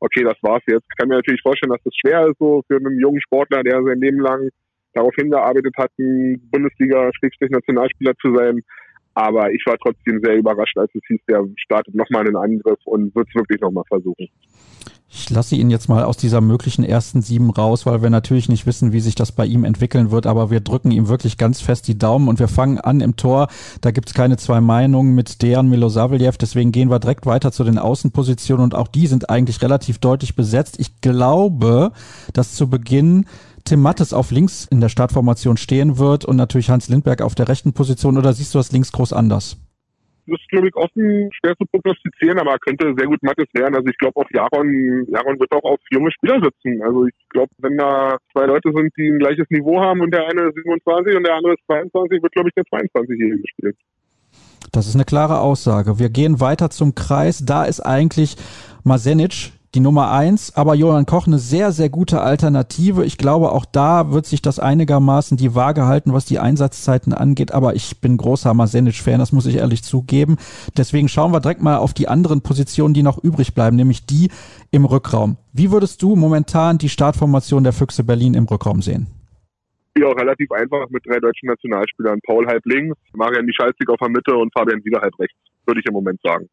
okay, 0.00 0.22
das 0.22 0.38
war's 0.42 0.62
jetzt. 0.66 0.86
Ich 0.90 0.96
kann 0.96 1.08
mir 1.08 1.16
natürlich 1.16 1.42
vorstellen, 1.42 1.72
dass 1.72 1.82
das 1.82 1.94
schwer 1.96 2.26
ist, 2.26 2.38
so 2.38 2.62
für 2.68 2.76
einen 2.76 2.98
jungen 3.00 3.20
Sportler, 3.20 3.62
der 3.62 3.82
sein 3.82 4.00
Leben 4.00 4.20
lang 4.20 4.48
darauf 4.92 5.14
hingearbeitet 5.16 5.74
hat, 5.76 5.90
ein 5.98 6.40
Bundesliga-Nationalspieler 6.52 8.14
zu 8.20 8.34
sein. 8.36 8.60
Aber 9.14 9.52
ich 9.52 9.62
war 9.66 9.76
trotzdem 9.78 10.20
sehr 10.22 10.36
überrascht, 10.36 10.76
als 10.76 10.90
es 10.94 11.02
hieß, 11.06 11.20
der 11.28 11.44
startet 11.56 11.94
nochmal 11.94 12.26
einen 12.26 12.36
Angriff 12.36 12.80
und 12.84 13.14
wird 13.14 13.28
es 13.28 13.34
wirklich 13.34 13.60
nochmal 13.60 13.84
versuchen. 13.88 14.28
Ich 15.16 15.30
lasse 15.30 15.54
ihn 15.54 15.70
jetzt 15.70 15.88
mal 15.88 16.02
aus 16.02 16.16
dieser 16.16 16.40
möglichen 16.40 16.82
ersten 16.82 17.22
sieben 17.22 17.50
raus, 17.50 17.86
weil 17.86 18.02
wir 18.02 18.10
natürlich 18.10 18.48
nicht 18.48 18.66
wissen, 18.66 18.92
wie 18.92 18.98
sich 18.98 19.14
das 19.14 19.30
bei 19.30 19.46
ihm 19.46 19.62
entwickeln 19.62 20.10
wird, 20.10 20.26
aber 20.26 20.50
wir 20.50 20.58
drücken 20.58 20.90
ihm 20.90 21.08
wirklich 21.08 21.38
ganz 21.38 21.60
fest 21.60 21.86
die 21.86 21.96
Daumen 21.96 22.26
und 22.26 22.40
wir 22.40 22.48
fangen 22.48 22.78
an 22.78 23.00
im 23.00 23.14
Tor. 23.14 23.46
Da 23.80 23.92
gibt's 23.92 24.12
keine 24.12 24.36
zwei 24.38 24.60
Meinungen 24.60 25.14
mit 25.14 25.40
Dejan 25.40 25.68
Milosavljev, 25.68 26.36
deswegen 26.36 26.72
gehen 26.72 26.90
wir 26.90 26.98
direkt 26.98 27.26
weiter 27.26 27.52
zu 27.52 27.62
den 27.62 27.78
Außenpositionen 27.78 28.64
und 28.64 28.74
auch 28.74 28.88
die 28.88 29.06
sind 29.06 29.30
eigentlich 29.30 29.62
relativ 29.62 29.98
deutlich 29.98 30.34
besetzt. 30.34 30.80
Ich 30.80 31.00
glaube, 31.00 31.92
dass 32.32 32.54
zu 32.54 32.68
Beginn 32.68 33.26
Tim 33.64 33.80
Mattes 33.80 34.12
auf 34.12 34.30
links 34.30 34.66
in 34.70 34.80
der 34.80 34.88
Startformation 34.88 35.56
stehen 35.56 35.98
wird 35.98 36.24
und 36.24 36.36
natürlich 36.36 36.70
Hans 36.70 36.88
Lindberg 36.88 37.22
auf 37.22 37.34
der 37.34 37.48
rechten 37.48 37.72
Position 37.72 38.18
oder 38.18 38.32
siehst 38.32 38.54
du 38.54 38.58
das 38.58 38.72
links 38.72 38.92
groß 38.92 39.12
anders? 39.12 39.56
das 40.26 40.40
ist, 40.40 40.48
glaube 40.48 40.68
ich, 40.68 40.76
offen 40.76 41.30
schwer 41.32 41.54
zu 41.56 41.66
prognostizieren, 41.66 42.38
aber 42.38 42.58
könnte 42.58 42.94
sehr 42.96 43.06
gut 43.06 43.22
Mattes 43.22 43.46
werden. 43.52 43.74
Also 43.74 43.88
ich 43.88 43.98
glaube 43.98 44.20
auch 44.20 44.30
Jaron, 44.32 45.06
Jaron 45.08 45.38
wird 45.38 45.52
auch 45.52 45.64
auf 45.64 45.80
junge 45.90 46.10
Spieler 46.12 46.40
sitzen. 46.42 46.82
Also 46.82 47.06
ich 47.06 47.14
glaube, 47.28 47.50
wenn 47.58 47.76
da 47.76 48.16
zwei 48.32 48.46
Leute 48.46 48.70
sind, 48.74 48.92
die 48.96 49.08
ein 49.08 49.18
gleiches 49.18 49.46
Niveau 49.50 49.80
haben 49.80 50.00
und 50.00 50.12
der 50.12 50.26
eine 50.26 50.50
27 50.52 51.16
und 51.16 51.26
der 51.26 51.34
andere 51.34 51.54
ist 51.54 51.64
22, 51.66 52.22
wird, 52.22 52.32
glaube 52.32 52.48
ich, 52.48 52.54
der 52.54 52.64
22-Jährige 52.64 53.48
spielen. 53.48 53.74
Das 54.72 54.86
ist 54.86 54.94
eine 54.94 55.04
klare 55.04 55.40
Aussage. 55.40 55.98
Wir 55.98 56.08
gehen 56.08 56.40
weiter 56.40 56.70
zum 56.70 56.94
Kreis. 56.94 57.44
Da 57.44 57.64
ist 57.64 57.80
eigentlich 57.80 58.36
Masenic 58.82 59.52
die 59.74 59.80
Nummer 59.80 60.12
eins, 60.12 60.54
aber 60.54 60.74
Johann 60.74 61.04
Koch 61.04 61.26
eine 61.26 61.38
sehr, 61.38 61.72
sehr 61.72 61.88
gute 61.88 62.20
Alternative. 62.20 63.04
Ich 63.04 63.18
glaube, 63.18 63.50
auch 63.50 63.64
da 63.64 64.12
wird 64.12 64.24
sich 64.24 64.40
das 64.40 64.60
einigermaßen 64.60 65.36
die 65.36 65.54
Waage 65.54 65.86
halten, 65.86 66.12
was 66.12 66.24
die 66.24 66.38
Einsatzzeiten 66.38 67.12
angeht. 67.12 67.52
Aber 67.52 67.74
ich 67.74 68.00
bin 68.00 68.16
großer 68.16 68.54
Masenic-Fan, 68.54 69.18
das 69.18 69.32
muss 69.32 69.46
ich 69.46 69.56
ehrlich 69.56 69.82
zugeben. 69.82 70.36
Deswegen 70.76 71.08
schauen 71.08 71.32
wir 71.32 71.40
direkt 71.40 71.60
mal 71.60 71.78
auf 71.78 71.92
die 71.92 72.06
anderen 72.06 72.40
Positionen, 72.40 72.94
die 72.94 73.02
noch 73.02 73.22
übrig 73.22 73.54
bleiben, 73.54 73.76
nämlich 73.76 74.06
die 74.06 74.30
im 74.70 74.84
Rückraum. 74.84 75.36
Wie 75.52 75.72
würdest 75.72 76.02
du 76.02 76.14
momentan 76.14 76.78
die 76.78 76.88
Startformation 76.88 77.64
der 77.64 77.72
Füchse 77.72 78.04
Berlin 78.04 78.34
im 78.34 78.44
Rückraum 78.44 78.80
sehen? 78.80 79.08
Ja, 79.98 80.08
relativ 80.08 80.50
einfach 80.52 80.88
mit 80.90 81.04
drei 81.06 81.18
deutschen 81.18 81.48
Nationalspielern. 81.48 82.20
Paul 82.26 82.46
halb 82.46 82.64
links, 82.66 82.96
Marian 83.12 83.44
Michalzik 83.44 83.88
auf 83.88 83.98
der 84.00 84.08
Mitte 84.08 84.34
und 84.36 84.52
Fabian 84.52 84.80
Sieger 84.82 85.00
halb 85.00 85.18
rechts, 85.18 85.36
würde 85.66 85.80
ich 85.80 85.86
im 85.86 85.94
Moment 85.94 86.20
sagen. 86.22 86.48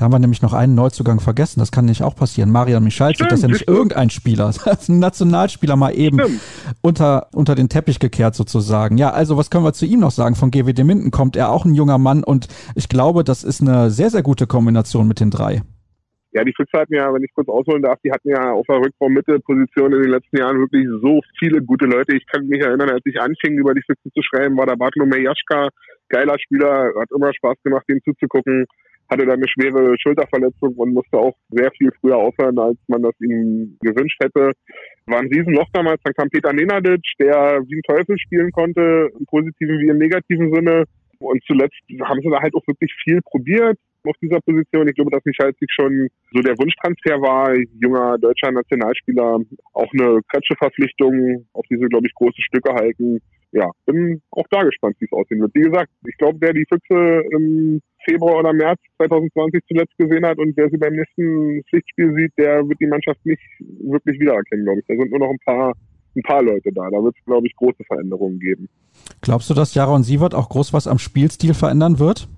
Da 0.00 0.04
haben 0.04 0.12
wir 0.12 0.18
nämlich 0.18 0.40
noch 0.40 0.54
einen 0.54 0.74
Neuzugang 0.74 1.20
vergessen. 1.20 1.60
Das 1.60 1.72
kann 1.72 1.84
nicht 1.84 2.02
auch 2.02 2.16
passieren. 2.16 2.50
Marian 2.50 2.82
Michalczyk, 2.82 3.28
das 3.28 3.40
ist 3.40 3.42
ja 3.42 3.48
nicht 3.48 3.68
irgendein 3.68 4.08
Spieler. 4.08 4.46
Das 4.64 4.82
ist 4.82 4.88
ein 4.88 4.98
Nationalspieler 4.98 5.76
mal 5.76 5.90
eben 5.90 6.40
unter, 6.80 7.28
unter 7.34 7.54
den 7.54 7.68
Teppich 7.68 7.98
gekehrt 7.98 8.34
sozusagen. 8.34 8.96
Ja, 8.96 9.10
also 9.10 9.36
was 9.36 9.50
können 9.50 9.62
wir 9.62 9.74
zu 9.74 9.84
ihm 9.84 10.00
noch 10.00 10.10
sagen? 10.10 10.36
Von 10.36 10.50
GWD 10.50 10.84
Minden 10.84 11.10
kommt 11.10 11.36
er 11.36 11.50
auch 11.50 11.66
ein 11.66 11.74
junger 11.74 11.98
Mann 11.98 12.24
und 12.24 12.48
ich 12.74 12.88
glaube, 12.88 13.24
das 13.24 13.44
ist 13.44 13.60
eine 13.60 13.90
sehr, 13.90 14.08
sehr 14.08 14.22
gute 14.22 14.46
Kombination 14.46 15.06
mit 15.06 15.20
den 15.20 15.30
drei. 15.30 15.60
Ja, 16.32 16.44
die 16.44 16.54
Füchse 16.56 16.78
hatten 16.78 16.94
ja, 16.94 17.12
wenn 17.12 17.22
ich 17.22 17.34
kurz 17.34 17.48
ausholen 17.48 17.82
darf, 17.82 17.98
die 18.02 18.10
hatten 18.10 18.30
ja 18.30 18.52
auf 18.52 18.64
der 18.68 18.78
Rückraum-Mitte-Position 18.78 19.92
in 19.92 20.02
den 20.02 20.12
letzten 20.12 20.38
Jahren 20.38 20.60
wirklich 20.60 20.86
so 21.02 21.20
viele 21.38 21.60
gute 21.60 21.84
Leute. 21.84 22.16
Ich 22.16 22.24
kann 22.26 22.46
mich 22.46 22.62
erinnern, 22.62 22.88
als 22.88 23.02
ich 23.04 23.20
anfing, 23.20 23.58
über 23.58 23.74
die 23.74 23.82
Füchse 23.84 24.08
zu 24.14 24.22
schreiben, 24.22 24.56
war 24.56 24.64
der 24.64 24.76
Bartolomei 24.76 25.18
Jaschka, 25.18 25.68
geiler 26.08 26.38
Spieler, 26.38 26.90
hat 26.98 27.10
immer 27.14 27.34
Spaß 27.34 27.56
gemacht, 27.62 27.84
ihm 27.90 28.00
zuzugucken 28.02 28.64
hatte 29.10 29.26
dann 29.26 29.36
eine 29.36 29.48
schwere 29.48 29.94
Schulterverletzung 29.98 30.74
und 30.74 30.94
musste 30.94 31.18
auch 31.18 31.36
sehr 31.50 31.70
viel 31.72 31.90
früher 32.00 32.16
aufhören, 32.16 32.58
als 32.58 32.78
man 32.86 33.02
das 33.02 33.14
ihm 33.20 33.76
gewünscht 33.80 34.18
hätte. 34.22 34.52
War 35.06 35.18
ein 35.18 35.26
Riesenloch 35.26 35.68
damals. 35.72 36.00
Dann 36.04 36.14
kam 36.14 36.28
Peter 36.30 36.52
Nenadic, 36.52 37.02
der 37.18 37.60
wie 37.66 37.76
ein 37.76 37.82
Teufel 37.82 38.16
spielen 38.18 38.52
konnte, 38.52 39.10
im 39.18 39.26
positiven 39.26 39.78
wie 39.80 39.88
im 39.88 39.98
negativen 39.98 40.54
Sinne. 40.54 40.84
Und 41.18 41.42
zuletzt 41.46 41.76
haben 42.02 42.20
sie 42.22 42.30
da 42.30 42.40
halt 42.40 42.54
auch 42.54 42.66
wirklich 42.66 42.94
viel 43.04 43.20
probiert 43.22 43.78
auf 44.04 44.16
dieser 44.22 44.40
Position. 44.40 44.88
Ich 44.88 44.94
glaube, 44.94 45.10
dass 45.10 45.24
Michalzik 45.24 45.70
schon 45.70 46.08
so 46.32 46.40
der 46.40 46.56
Wunschtransfer 46.56 47.20
war, 47.20 47.54
junger 47.80 48.16
deutscher 48.18 48.50
Nationalspieler, 48.50 49.40
auch 49.74 49.92
eine 49.92 50.20
Kretsche-Verpflichtung 50.30 51.46
auf 51.52 51.66
diese, 51.70 51.86
glaube 51.88 52.06
ich, 52.06 52.14
große 52.14 52.40
Stücke 52.40 52.72
halten. 52.72 53.20
Ja, 53.52 53.68
bin 53.84 54.22
auch 54.30 54.46
da 54.50 54.62
gespannt, 54.62 54.96
wie 55.00 55.06
es 55.06 55.12
aussehen 55.12 55.40
wird. 55.40 55.54
Wie 55.54 55.62
gesagt, 55.62 55.90
ich 56.06 56.16
glaube, 56.18 56.38
wer 56.40 56.52
die 56.52 56.66
Füchse 56.68 57.24
im 57.32 57.80
Februar 58.04 58.38
oder 58.38 58.52
März 58.52 58.78
2020 58.98 59.62
zuletzt 59.66 59.96
gesehen 59.98 60.24
hat 60.24 60.38
und 60.38 60.56
wer 60.56 60.70
sie 60.70 60.76
beim 60.76 60.94
nächsten 60.94 61.62
Pflichtspiel 61.68 62.14
sieht, 62.14 62.32
der 62.38 62.66
wird 62.68 62.80
die 62.80 62.86
Mannschaft 62.86 63.24
nicht 63.26 63.42
wirklich 63.58 64.20
wiedererkennen, 64.20 64.64
glaube 64.64 64.80
ich. 64.80 64.86
Da 64.86 64.94
sind 64.94 65.10
nur 65.10 65.18
noch 65.18 65.30
ein 65.30 65.38
paar, 65.44 65.74
ein 66.16 66.22
paar 66.22 66.42
Leute 66.42 66.70
da. 66.72 66.88
Da 66.90 67.02
wird 67.02 67.16
es, 67.18 67.24
glaube 67.24 67.46
ich, 67.48 67.56
große 67.56 67.82
Veränderungen 67.86 68.38
geben. 68.38 68.68
Glaubst 69.20 69.50
du, 69.50 69.54
dass 69.54 69.74
Jaron 69.74 70.04
Sievert 70.04 70.34
auch 70.34 70.48
groß 70.48 70.72
was 70.72 70.86
am 70.86 70.98
Spielstil 70.98 71.54
verändern 71.54 71.98
wird? 71.98 72.28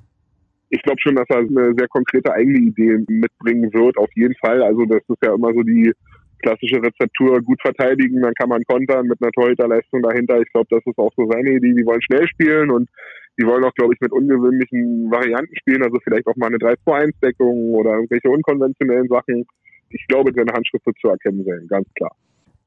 Ich 0.70 0.82
glaube 0.82 1.00
schon, 1.02 1.16
dass 1.16 1.28
er 1.28 1.40
eine 1.40 1.74
sehr 1.76 1.88
konkrete 1.88 2.32
eigene 2.32 2.58
Idee 2.58 2.96
mitbringen 3.06 3.70
wird, 3.74 3.98
auf 3.98 4.08
jeden 4.14 4.34
Fall. 4.36 4.62
Also 4.62 4.86
das 4.86 5.02
ist 5.06 5.22
ja 5.22 5.34
immer 5.34 5.52
so 5.52 5.62
die 5.62 5.92
klassische 6.43 6.82
Rezeptur, 6.82 7.40
gut 7.40 7.61
verteidigen, 7.62 8.20
dann 8.20 8.34
kann 8.34 8.49
man 8.49 8.62
kontern 8.64 9.07
mit 9.07 9.22
einer 9.22 9.30
Torhüterleistung 9.32 10.03
dahinter. 10.03 10.40
Ich 10.40 10.53
glaube, 10.53 10.68
das 10.70 10.84
ist 10.84 10.99
auch 10.99 11.12
so 11.16 11.26
seine 11.30 11.53
Idee. 11.53 11.72
Die 11.72 11.86
wollen 11.86 12.03
schnell 12.03 12.26
spielen 12.28 12.70
und 12.70 12.88
die 13.40 13.47
wollen 13.47 13.64
auch, 13.64 13.74
glaube 13.74 13.95
ich, 13.95 14.01
mit 14.01 14.12
ungewöhnlichen 14.12 15.11
Varianten 15.11 15.57
spielen, 15.57 15.82
also 15.82 15.99
vielleicht 16.05 16.26
auch 16.26 16.36
mal 16.36 16.49
eine 16.49 16.59
3-2-1-Deckung 16.59 17.74
oder 17.74 17.95
irgendwelche 17.95 18.28
unkonventionellen 18.28 19.09
Sachen. 19.09 19.47
Ich 19.88 20.07
glaube, 20.07 20.32
seine 20.34 20.53
Handschrift 20.53 20.84
wird 20.84 20.99
zu 20.99 21.09
erkennen 21.09 21.45
sein, 21.45 21.66
ganz 21.68 21.88
klar. 21.95 22.14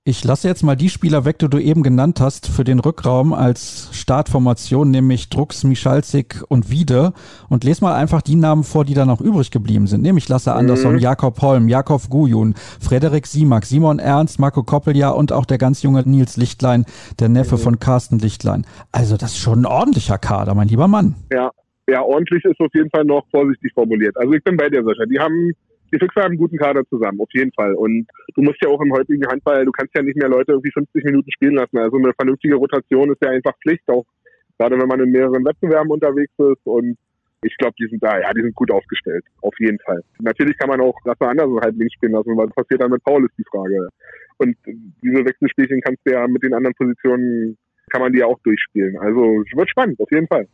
Ich 0.07 0.23
lasse 0.23 0.47
jetzt 0.47 0.61
mal 0.61 0.75
die 0.75 0.89
Spieler 0.89 1.25
weg, 1.25 1.39
die 1.39 1.49
du 1.49 1.57
eben 1.57 1.81
genannt 1.81 2.21
hast, 2.21 2.47
für 2.47 2.63
den 2.63 2.79
Rückraum 2.79 3.33
als 3.33 3.89
Startformation, 3.91 4.91
nämlich 4.91 5.29
Drucks, 5.31 5.63
Michalzik 5.63 6.43
und 6.47 6.69
Wiede. 6.69 7.13
Und 7.49 7.63
lese 7.63 7.83
mal 7.83 7.95
einfach 7.95 8.21
die 8.21 8.35
Namen 8.35 8.63
vor, 8.63 8.85
die 8.85 8.93
da 8.93 9.07
noch 9.07 9.19
übrig 9.19 9.49
geblieben 9.49 9.87
sind. 9.87 10.03
Nämlich 10.03 10.29
Lasse 10.29 10.53
Andersson, 10.53 10.93
mhm. 10.93 10.99
Jakob 10.99 11.41
Holm, 11.41 11.69
Jakob 11.69 12.07
Gujun, 12.07 12.53
Frederik 12.79 13.25
Simak, 13.25 13.65
Simon 13.65 13.97
Ernst, 13.97 14.37
Marco 14.37 14.61
Koppelja 14.61 15.09
und 15.09 15.31
auch 15.31 15.45
der 15.45 15.57
ganz 15.57 15.81
junge 15.81 16.03
Nils 16.07 16.37
Lichtlein, 16.37 16.85
der 17.17 17.29
Neffe 17.29 17.55
mhm. 17.55 17.61
von 17.61 17.79
Carsten 17.79 18.19
Lichtlein. 18.19 18.67
Also 18.91 19.17
das 19.17 19.31
ist 19.31 19.39
schon 19.39 19.61
ein 19.61 19.65
ordentlicher 19.65 20.19
Kader, 20.19 20.53
mein 20.53 20.67
lieber 20.67 20.87
Mann. 20.87 21.15
Ja, 21.31 21.49
ja, 21.89 22.03
ordentlich 22.03 22.45
ist 22.45 22.59
auf 22.59 22.73
jeden 22.75 22.91
Fall 22.91 23.05
noch 23.05 23.25
vorsichtig 23.31 23.71
formuliert. 23.73 24.15
Also 24.17 24.33
ich 24.33 24.43
bin 24.43 24.55
bei 24.55 24.69
dir, 24.69 24.83
Sascha. 24.83 25.05
Die 25.07 25.19
haben 25.19 25.51
die 25.91 25.99
Füchse 25.99 26.21
haben 26.21 26.31
einen 26.31 26.37
guten 26.37 26.57
Kader 26.57 26.83
zusammen, 26.89 27.19
auf 27.21 27.29
jeden 27.33 27.51
Fall. 27.53 27.73
Und 27.73 28.07
du 28.35 28.41
musst 28.41 28.61
ja 28.61 28.69
auch 28.69 28.81
im 28.81 28.91
heutigen 28.93 29.25
Handball, 29.27 29.65
du 29.65 29.71
kannst 29.71 29.95
ja 29.95 30.03
nicht 30.03 30.17
mehr 30.17 30.29
Leute 30.29 30.53
irgendwie 30.53 30.71
50 30.71 31.03
Minuten 31.03 31.31
spielen 31.31 31.55
lassen. 31.55 31.77
Also 31.77 31.97
eine 31.97 32.13
vernünftige 32.13 32.55
Rotation 32.55 33.11
ist 33.11 33.21
ja 33.21 33.29
einfach 33.29 33.53
Pflicht, 33.61 33.87
auch 33.89 34.05
gerade 34.57 34.79
wenn 34.79 34.87
man 34.87 34.99
in 34.99 35.11
mehreren 35.11 35.45
Wettbewerben 35.45 35.91
unterwegs 35.91 36.33
ist. 36.37 36.65
Und 36.65 36.97
ich 37.43 37.55
glaube, 37.57 37.75
die 37.79 37.87
sind 37.87 38.01
da, 38.03 38.19
ja, 38.19 38.33
die 38.33 38.41
sind 38.41 38.55
gut 38.55 38.71
aufgestellt, 38.71 39.23
auf 39.41 39.53
jeden 39.59 39.79
Fall. 39.79 40.01
Natürlich 40.19 40.57
kann 40.57 40.69
man 40.69 40.81
auch 40.81 40.95
Lasse 41.05 41.27
Andersen 41.27 41.59
halt 41.59 41.75
links 41.75 41.93
spielen 41.93 42.13
lassen, 42.13 42.35
was 42.37 42.49
passiert 42.55 42.81
dann 42.81 42.91
mit 42.91 43.03
Paul, 43.03 43.23
ist 43.23 43.37
die 43.37 43.45
Frage. 43.49 43.87
Und 44.37 44.55
diese 44.65 45.25
Wechselspielchen 45.25 45.81
kannst 45.81 46.01
du 46.05 46.11
ja 46.11 46.27
mit 46.27 46.43
den 46.43 46.53
anderen 46.53 46.75
Positionen 46.75 47.57
kann 47.91 48.01
man 48.01 48.11
die 48.11 48.19
ja 48.19 48.25
auch 48.25 48.39
durchspielen. 48.39 48.97
Also 48.97 49.43
es 49.43 49.55
wird 49.55 49.69
spannend, 49.69 49.99
auf 49.99 50.09
jeden 50.11 50.25
Fall. 50.25 50.47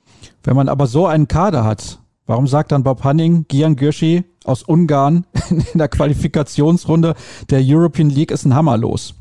Wenn 0.44 0.56
man 0.56 0.68
aber 0.68 0.86
so 0.86 1.06
einen 1.06 1.30
Kader 1.30 1.64
hat, 1.64 2.02
Warum 2.32 2.48
sagt 2.48 2.72
dann 2.72 2.82
Bob 2.84 3.04
Hanning, 3.04 3.46
Gian 3.50 3.76
Gürschi 3.76 4.24
aus 4.46 4.64
Ungarn 4.64 5.26
in 5.74 5.80
der 5.80 5.88
Qualifikationsrunde 5.88 7.16
der 7.50 7.60
European 7.62 8.10
League 8.10 8.32
ist 8.32 8.46
ein 8.46 8.56
Hammer 8.56 8.78
los? 8.78 9.16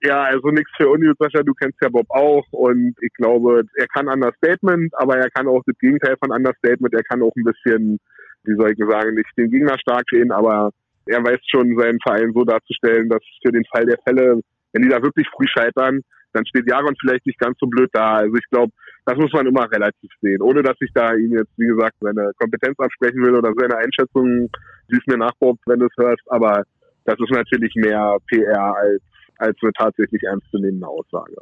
Ja, 0.00 0.24
also 0.24 0.48
nichts 0.48 0.70
für 0.76 0.88
Uni, 0.88 1.10
Sascha, 1.18 1.42
du 1.42 1.52
kennst 1.54 1.78
ja 1.82 1.88
Bob 1.88 2.06
auch 2.10 2.44
und 2.52 2.94
ich 3.00 3.12
glaube, 3.14 3.64
er 3.74 3.86
kann 3.88 4.06
Understatement, 4.06 4.92
aber 4.96 5.18
er 5.18 5.28
kann 5.30 5.48
auch 5.48 5.62
das 5.66 5.76
Gegenteil 5.78 6.14
von 6.20 6.30
Understatement, 6.30 6.94
er 6.94 7.02
kann 7.02 7.20
auch 7.20 7.32
ein 7.36 7.42
bisschen, 7.42 7.98
wie 8.44 8.54
soll 8.54 8.70
ich 8.70 8.78
sagen, 8.78 9.14
nicht 9.14 9.28
den 9.36 9.50
Gegner 9.50 9.76
stark 9.80 10.04
sehen, 10.10 10.30
aber 10.30 10.70
er 11.06 11.24
weiß 11.24 11.40
schon, 11.50 11.76
seinen 11.76 11.98
Verein 12.00 12.32
so 12.32 12.44
darzustellen, 12.44 13.08
dass 13.08 13.22
für 13.44 13.50
den 13.50 13.64
Fall 13.72 13.86
der 13.86 13.98
Fälle, 14.04 14.40
wenn 14.72 14.82
die 14.82 14.88
da 14.88 15.02
wirklich 15.02 15.26
früh 15.34 15.46
scheitern, 15.48 16.02
dann 16.38 16.46
steht 16.46 16.68
Jaron 16.68 16.94
vielleicht 17.00 17.26
nicht 17.26 17.38
ganz 17.38 17.58
so 17.58 17.66
blöd 17.66 17.90
da. 17.92 18.18
Also 18.18 18.34
ich 18.36 18.48
glaube, 18.50 18.72
das 19.04 19.16
muss 19.16 19.32
man 19.32 19.46
immer 19.46 19.70
relativ 19.70 20.10
sehen, 20.20 20.42
ohne 20.42 20.62
dass 20.62 20.76
ich 20.80 20.90
da 20.94 21.14
ihm 21.14 21.32
jetzt, 21.32 21.50
wie 21.56 21.66
gesagt, 21.66 21.96
seine 22.00 22.30
Kompetenz 22.38 22.78
absprechen 22.78 23.22
will 23.22 23.34
oder 23.34 23.52
seine 23.58 23.76
Einschätzung, 23.76 24.48
siehst 24.88 25.06
mir 25.08 25.18
nach, 25.18 25.32
Bob, 25.40 25.58
wenn 25.66 25.80
du 25.80 25.86
es 25.86 25.96
hörst, 25.96 26.22
aber 26.28 26.62
das 27.04 27.18
ist 27.18 27.32
natürlich 27.32 27.74
mehr 27.74 28.16
PR 28.28 28.76
als, 28.76 29.02
als 29.38 29.56
eine 29.62 29.72
tatsächlich 29.72 30.22
ernstzunehmende 30.22 30.86
Aussage. 30.86 31.36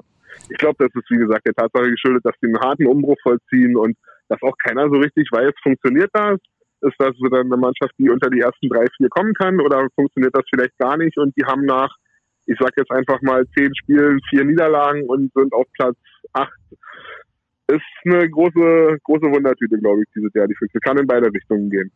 Ich 0.48 0.56
glaube, 0.58 0.76
das 0.78 0.94
ist, 0.94 1.10
wie 1.10 1.18
gesagt, 1.18 1.46
der 1.46 1.54
Tatsache 1.54 1.90
geschuldet, 1.90 2.24
dass 2.24 2.34
sie 2.40 2.46
einen 2.46 2.60
harten 2.60 2.86
Umbruch 2.86 3.16
vollziehen 3.22 3.76
und 3.76 3.96
dass 4.28 4.42
auch 4.42 4.56
keiner 4.64 4.88
so 4.88 4.96
richtig 4.96 5.28
weiß, 5.30 5.52
funktioniert 5.62 6.10
das? 6.12 6.38
Ist 6.82 6.94
das 6.98 7.14
dann 7.30 7.46
eine 7.46 7.56
Mannschaft, 7.56 7.94
die 7.98 8.10
unter 8.10 8.28
die 8.28 8.40
ersten 8.40 8.68
drei, 8.68 8.84
vier 8.96 9.08
kommen 9.08 9.32
kann 9.34 9.60
oder 9.60 9.86
funktioniert 9.94 10.36
das 10.36 10.44
vielleicht 10.52 10.76
gar 10.78 10.96
nicht? 10.96 11.16
Und 11.16 11.34
die 11.36 11.44
haben 11.44 11.64
nach, 11.64 11.94
ich 12.46 12.56
sag 12.58 12.70
jetzt 12.76 12.90
einfach 12.90 13.20
mal, 13.22 13.44
zehn 13.56 13.74
Spielen, 13.74 14.18
vier 14.30 14.44
Niederlagen 14.44 15.02
und 15.08 15.32
sind 15.34 15.52
auf 15.52 15.66
Platz 15.74 15.96
acht 16.32 16.52
ist 17.68 17.80
eine 18.04 18.28
große, 18.30 18.98
große 19.02 19.26
Wundertüte, 19.26 19.78
glaube 19.78 20.02
ich, 20.02 20.08
dieses 20.14 20.32
Jahr. 20.34 20.46
Die 20.46 20.54
Füchse 20.54 20.78
kann 20.78 20.98
in 20.98 21.06
beide 21.06 21.32
Richtungen 21.32 21.70
gehen. 21.70 21.90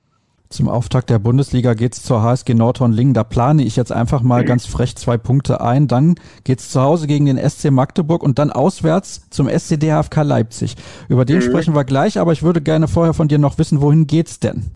Zum 0.48 0.68
Auftakt 0.68 1.11
der 1.11 1.20
Bundesliga 1.20 1.74
geht's 1.74 2.03
zur 2.03 2.24
HSG 2.24 2.55
Nordhorn-Lingen. 2.55 3.14
Da 3.14 3.22
plane 3.22 3.62
ich 3.62 3.76
jetzt 3.76 3.92
einfach 3.92 4.20
mal 4.22 4.44
ganz 4.44 4.66
frech 4.66 4.96
zwei 4.96 5.16
Punkte 5.16 5.61
ein. 5.61 5.86
Dann 5.86 6.16
geht's 6.42 6.70
zu 6.70 6.80
Hause 6.80 7.07
gegen 7.07 7.26
den 7.26 7.38
SC 7.38 7.70
Magdeburg 7.70 8.24
und 8.24 8.40
dann 8.40 8.51
auswärts 8.51 9.30
zum 9.30 9.48
SCD 9.48 9.92
HFK 9.92 10.22
Leipzig. 10.22 10.74
Über 11.09 11.24
den 11.24 11.36
mhm. 11.36 11.42
sprechen 11.42 11.76
wir 11.76 11.84
gleich, 11.84 12.18
aber 12.18 12.32
ich 12.32 12.42
würde 12.42 12.61
gerne 12.61 12.88
vorher 12.88 13.14
von 13.14 13.28
dir 13.28 13.38
noch 13.38 13.59
wissen, 13.59 13.80
wohin 13.80 14.09
geht's 14.09 14.40
denn? 14.40 14.72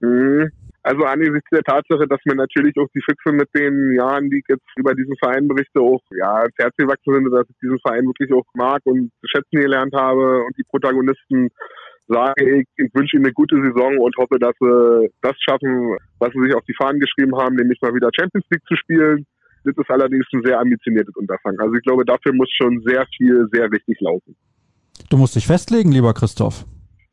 Mhm. 0.00 0.50
Also 0.82 1.04
angesichts 1.04 1.48
der 1.52 1.62
Tatsache, 1.62 2.08
dass 2.08 2.20
mir 2.24 2.36
natürlich 2.36 2.74
auch 2.78 2.88
die 2.94 3.02
Füchse 3.04 3.32
mit 3.32 3.48
den 3.54 3.94
Jahren, 3.94 4.30
die 4.30 4.38
ich 4.38 4.44
jetzt 4.48 4.64
über 4.76 4.94
diesen 4.94 5.14
Verein 5.18 5.46
berichte, 5.46 5.80
auch 5.80 6.00
ja 6.16 6.42
ins 6.42 6.56
Herz 6.56 6.74
gewachsen 6.76 7.14
sind, 7.14 7.30
dass 7.30 7.48
ich 7.50 7.56
diesen 7.62 7.78
Verein 7.80 8.06
wirklich 8.06 8.32
auch 8.32 8.46
mag 8.54 8.80
und 8.84 9.10
zu 9.20 9.26
schätzen 9.28 9.60
gelernt 9.60 9.94
habe 9.94 10.42
und 10.42 10.56
die 10.56 10.64
Protagonisten 10.64 11.50
sage 12.08 12.60
ich, 12.60 12.66
ich 12.76 12.90
wünsche 12.94 13.16
ihnen 13.16 13.26
eine 13.26 13.34
gute 13.34 13.56
Saison 13.56 13.98
und 13.98 14.16
hoffe, 14.16 14.38
dass 14.40 14.54
sie 14.58 15.10
das 15.20 15.36
schaffen, 15.38 15.96
was 16.18 16.32
sie 16.32 16.42
sich 16.42 16.54
auf 16.54 16.64
die 16.64 16.74
Fahnen 16.74 16.98
geschrieben 16.98 17.36
haben, 17.36 17.56
nämlich 17.56 17.78
mal 17.82 17.94
wieder 17.94 18.10
Champions 18.18 18.46
League 18.50 18.66
zu 18.66 18.74
spielen. 18.76 19.26
Das 19.64 19.76
ist 19.76 19.90
allerdings 19.90 20.26
ein 20.32 20.42
sehr 20.42 20.58
ambitioniertes 20.58 21.14
Unterfangen. 21.14 21.60
Also 21.60 21.74
ich 21.74 21.82
glaube, 21.82 22.04
dafür 22.04 22.32
muss 22.32 22.48
schon 22.56 22.82
sehr 22.86 23.06
viel, 23.16 23.46
sehr 23.52 23.70
wichtig 23.70 24.00
laufen. 24.00 24.34
Du 25.10 25.18
musst 25.18 25.36
dich 25.36 25.46
festlegen, 25.46 25.92
lieber 25.92 26.14
Christoph. 26.14 26.64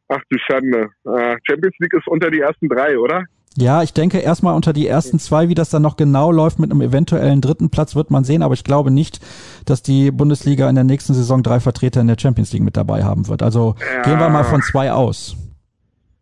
Ach 0.08 0.22
du 0.30 0.38
Schande. 0.40 0.90
Äh, 1.04 1.36
Champions 1.44 1.76
League 1.80 1.94
ist 1.94 2.08
unter 2.08 2.32
die 2.32 2.40
ersten 2.40 2.70
drei, 2.70 2.98
oder? 2.98 3.26
Ja, 3.60 3.82
ich 3.82 3.92
denke 3.92 4.20
erstmal 4.20 4.56
unter 4.56 4.72
die 4.72 4.86
ersten 4.86 5.18
zwei, 5.18 5.50
wie 5.50 5.56
das 5.56 5.72
dann 5.72 5.82
noch 5.82 5.98
genau 5.98 6.32
läuft 6.32 6.60
mit 6.60 6.70
einem 6.70 6.82
eventuellen 6.82 7.42
dritten 7.42 7.72
Platz, 7.72 7.96
wird 7.96 8.12
man 8.12 8.24
sehen. 8.24 8.44
Aber 8.44 8.54
ich 8.54 8.64
glaube 8.64 8.92
nicht, 8.92 9.20
dass 9.66 9.82
die 9.82 10.12
Bundesliga 10.12 10.70
in 10.70 10.76
der 10.76 10.84
nächsten 10.84 11.16
Saison 11.16 11.42
drei 11.42 11.60
Vertreter 11.60 12.00
in 12.02 12.08
der 12.08 12.18
Champions 12.20 12.54
League 12.54 12.62
mit 12.62 12.78
dabei 12.78 13.04
haben 13.04 13.28
wird. 13.28 13.42
Also 13.42 13.74
ja. 13.80 14.04
gehen 14.04 14.20
wir 14.20 14.30
mal 14.30 14.44
von 14.44 14.62
zwei 14.62 14.92
aus. 14.92 15.36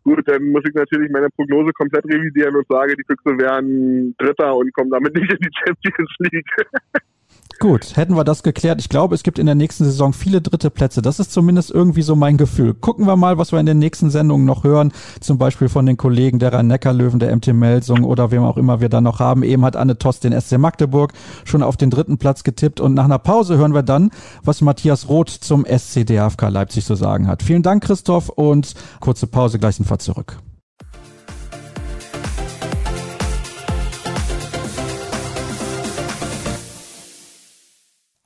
Gut, 0.06 0.22
dann 0.28 0.50
muss 0.52 0.64
ich 0.66 0.74
natürlich 0.76 1.12
meine 1.12 1.28
Prognose 1.30 1.72
komplett 1.74 2.06
revidieren 2.06 2.56
und 2.56 2.66
sage, 2.70 2.96
die 2.96 3.04
Füchse 3.06 3.38
wären 3.38 4.16
Dritter 4.18 4.56
und 4.56 4.74
kommen 4.74 4.92
damit 4.92 5.14
nicht 5.14 5.30
in 5.30 5.40
die 5.40 5.52
Champions 5.66 6.16
League. 6.20 7.02
Gut, 7.60 7.96
hätten 7.96 8.18
wir 8.18 8.26
das 8.26 8.44
geklärt. 8.44 8.82
Ich 8.82 8.90
glaube, 8.90 9.16
es 9.16 9.24
gibt 9.24 9.40
in 9.40 9.46
der 9.46 9.56
nächsten 9.56 9.86
Saison 9.86 10.12
viele 10.12 10.42
dritte 10.42 10.70
Plätze. 10.70 11.02
Das 11.02 11.20
ist 11.20 11.32
zumindest 11.32 11.72
irgendwie 11.72 12.02
so 12.02 12.16
mein 12.16 12.36
Gefühl. 12.36 12.74
Gucken 12.74 13.08
wir 13.08 13.16
mal, 13.16 13.38
was 13.38 13.54
wir 13.54 13.60
in 13.60 13.66
den 13.66 13.80
nächsten 13.80 14.10
Sendungen 14.10 14.46
noch 14.46 14.66
hören. 14.66 14.92
Zum 15.22 15.38
Beispiel 15.38 15.70
von 15.70 15.86
den 15.86 15.96
Kollegen 15.96 16.38
der 16.40 16.52
Rhein-Neckar-Löwen, 16.52 17.20
der 17.20 17.34
MT 17.34 17.54
Melsung 17.54 18.04
oder 18.04 18.32
wem 18.32 18.44
auch 18.44 18.58
immer 18.58 18.82
wir 18.82 18.90
da 18.90 19.00
noch 19.00 19.20
haben. 19.20 19.42
Eben 19.44 19.64
hat 19.64 19.78
Anne 19.78 19.98
Tost 19.98 20.26
den 20.26 20.40
SC 20.40 20.58
Magdeburg 20.58 21.14
schon 21.46 21.64
auf 21.64 21.78
den 21.78 21.90
dritten 21.90 22.18
Platz 22.18 22.44
getippt. 22.44 22.82
Und 22.82 22.94
nach 22.94 23.06
einer 23.06 23.20
Pause 23.20 23.58
hören 23.58 23.74
wir 23.74 23.84
dann, 23.84 24.12
was 24.44 24.62
Matthias 24.62 25.08
Roth 25.08 25.30
zum 25.30 25.66
SC 25.66 26.06
DFK 26.06 26.50
Leipzig 26.50 26.86
zu 26.86 26.96
sagen 26.96 27.28
hat. 27.28 27.42
Vielen 27.42 27.64
Dank, 27.64 27.84
Christoph, 27.84 28.30
und 28.30 28.74
kurze 29.00 29.28
Pause, 29.28 29.60
gleich 29.60 29.78
sind 29.78 29.90
wir 29.90 30.00
zurück. 30.00 30.38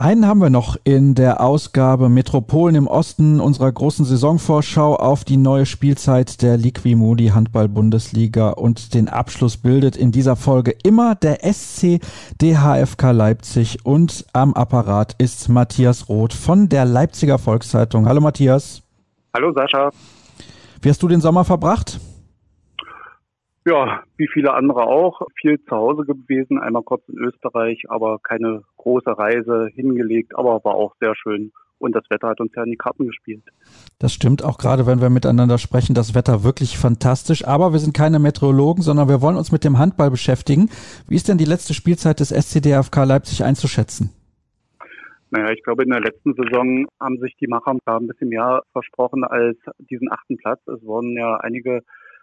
Einen 0.02 0.26
haben 0.26 0.40
wir 0.40 0.50
noch 0.50 0.78
in 0.86 1.14
der 1.14 1.42
Ausgabe 1.42 2.08
Metropolen 2.08 2.74
im 2.76 2.88
Osten 2.88 3.42
unserer 3.42 3.70
großen 3.70 4.06
Saisonvorschau 4.06 4.96
auf 4.96 5.26
die 5.26 5.36
neue 5.36 5.66
Spielzeit 5.66 6.42
der 6.42 6.56
Liquimodi 6.56 7.28
Handball 7.28 7.68
Bundesliga 7.68 8.52
und 8.52 8.94
den 8.94 9.10
Abschluss 9.10 9.58
bildet 9.58 9.98
in 9.98 10.14
dieser 10.14 10.38
Folge 10.38 10.74
immer 10.86 11.16
der 11.16 11.40
SC 11.44 12.00
DHFK 12.42 13.12
Leipzig 13.12 13.80
und 13.84 14.26
am 14.32 14.54
Apparat 14.54 15.16
ist 15.18 15.50
Matthias 15.50 16.08
Roth 16.08 16.32
von 16.32 16.70
der 16.70 16.86
Leipziger 16.86 17.38
Volkszeitung. 17.38 18.08
Hallo 18.08 18.22
Matthias. 18.22 18.82
Hallo 19.34 19.52
Sascha. 19.52 19.90
Wie 20.82 20.90
hast 20.90 21.04
du 21.04 21.10
den 21.10 21.20
Sommer 21.20 21.44
verbracht? 21.44 22.00
Ja, 23.66 24.04
wie 24.18 24.28
viele 24.32 24.54
andere 24.54 24.84
auch. 24.84 25.22
Viel 25.40 25.62
zu 25.66 25.72
Hause 25.72 26.04
gewesen, 26.04 26.60
einmal 26.60 26.84
kurz 26.84 27.04
in 27.10 27.18
Österreich, 27.18 27.84
aber 27.90 28.20
keine 28.20 28.64
große 28.78 29.18
Reise 29.18 29.70
hingelegt, 29.74 30.38
aber 30.38 30.64
war 30.64 30.76
auch 30.76 30.96
sehr 31.00 31.16
schön. 31.16 31.52
Und 31.78 31.96
das 31.96 32.04
Wetter 32.10 32.28
hat 32.28 32.42
uns 32.42 32.52
ja 32.56 32.64
in 32.64 32.72
die 32.72 32.78
Karten 32.78 33.08
gespielt. 33.08 33.44
Das 34.00 34.14
stimmt 34.14 34.44
auch 34.44 34.58
gerade, 34.58 34.86
wenn 34.86 35.02
wir 35.02 35.10
miteinander 35.10 35.58
sprechen, 35.58 35.96
das 35.96 36.14
Wetter 36.14 36.44
wirklich 36.44 36.78
fantastisch. 36.78 37.48
Aber 37.48 37.72
wir 37.72 37.80
sind 37.80 37.96
keine 37.96 38.20
Meteorologen, 38.20 38.84
sondern 38.84 39.08
wir 39.08 39.22
wollen 39.22 39.38
uns 39.38 39.54
mit 39.54 39.64
dem 39.64 39.78
Handball 39.78 40.12
beschäftigen. 40.12 40.70
Wie 41.08 41.16
ist 41.16 41.30
denn 41.30 41.38
die 41.38 41.46
letzte 41.46 41.74
Spielzeit 41.74 42.20
des 42.20 42.32
SCDFK 42.32 43.06
Leipzig 43.06 43.46
einzuschätzen? 43.46 44.12
Naja, 45.32 45.52
ich 45.52 45.64
glaube, 45.64 45.84
in 45.84 45.90
der 45.90 46.02
letzten 46.02 46.34
Saison 46.34 46.88
haben 47.00 47.20
sich 47.20 47.36
die 47.40 47.48
Macher 47.48 47.78
da 47.86 47.98
ein 47.98 48.08
bisschen 48.08 48.30
mehr 48.30 48.62
versprochen 48.74 49.24
als 49.24 49.58
diesen 49.78 50.12
achten 50.12 50.38
Platz. 50.38 50.60
Es 50.68 50.84
wurden 50.84 51.16
ja 51.16 51.38
einige 51.38 51.82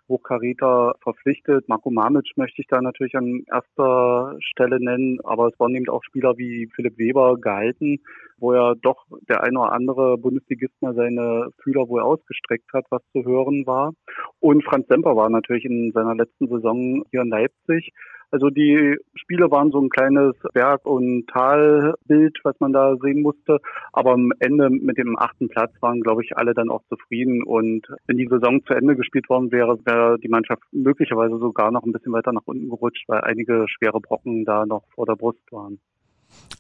Hochkaräter 0.09 0.95
verpflichtet. 1.03 1.69
Marco 1.69 1.91
Mamic 1.91 2.33
möchte 2.37 2.63
ich 2.63 2.69
da 2.69 2.81
natürlich 2.81 3.17
an 3.17 3.45
erster 3.51 4.37
Stelle 4.41 4.79
nennen, 4.81 5.21
aber 5.25 5.49
es 5.49 5.59
waren 5.59 5.75
eben 5.75 5.89
auch 5.89 6.05
Spieler 6.05 6.37
wie 6.39 6.69
Philipp 6.75 6.99
Weber 6.99 7.37
gehalten, 7.39 8.01
wo 8.39 8.55
ja 8.55 8.75
doch 8.75 9.07
der 9.29 9.43
eine 9.43 9.59
oder 9.59 9.73
andere 9.73 10.19
Bundesligist 10.19 10.75
mal 10.81 10.95
seine 10.95 11.51
Fühler 11.63 11.89
wohl 11.89 12.01
ausgestreckt 12.01 12.73
hat, 12.73 12.85
was 12.91 13.03
zu 13.13 13.25
hören 13.25 13.67
war. 13.67 13.93
Und 14.41 14.65
Franz 14.65 14.87
Semper 14.89 15.17
war 15.17 15.29
natürlich 15.29 15.65
in 15.65 15.93
seiner 15.93 16.15
letzten 16.15 16.49
Saison 16.49 17.05
hier 17.11 17.23
in 17.23 17.29
Leipzig 17.29 17.93
also 18.31 18.51
die 18.51 18.97
Spiele 19.15 19.51
waren 19.51 19.71
so 19.71 19.81
ein 19.81 19.89
kleines 19.89 20.35
Berg- 20.53 20.85
und 20.85 21.27
Talbild, 21.29 22.39
was 22.43 22.59
man 22.59 22.73
da 22.73 22.97
sehen 22.97 23.23
musste. 23.23 23.59
Aber 23.93 24.13
am 24.13 24.33
Ende 24.41 24.69
mit 24.69 24.99
dem 24.99 25.17
achten 25.19 25.49
Platz 25.49 25.73
waren, 25.81 26.01
glaube 26.01 26.25
ich, 26.25 26.37
alle 26.37 26.53
dann 26.55 26.71
auch 26.71 26.83
zufrieden. 26.89 27.45
Und 27.45 27.87
wenn 28.07 28.17
die 28.17 28.29
Saison 28.29 28.65
zu 28.65 28.75
Ende 28.75 28.97
gespielt 28.97 29.29
worden 29.29 29.53
wäre, 29.53 29.79
wäre 29.85 30.19
die 30.19 30.29
Mannschaft 30.29 30.63
möglicherweise 30.73 31.39
sogar 31.39 31.71
noch 31.71 31.85
ein 31.85 31.93
bisschen 31.93 32.13
weiter 32.13 32.33
nach 32.33 32.47
unten 32.47 32.69
gerutscht, 32.69 33.05
weil 33.09 33.21
einige 33.21 33.67
schwere 33.69 34.01
Brocken 34.01 34.45
da 34.45 34.67
noch 34.67 34.83
vor 34.95 35.07
der 35.07 35.17
Brust 35.17 35.53
waren. 35.53 35.79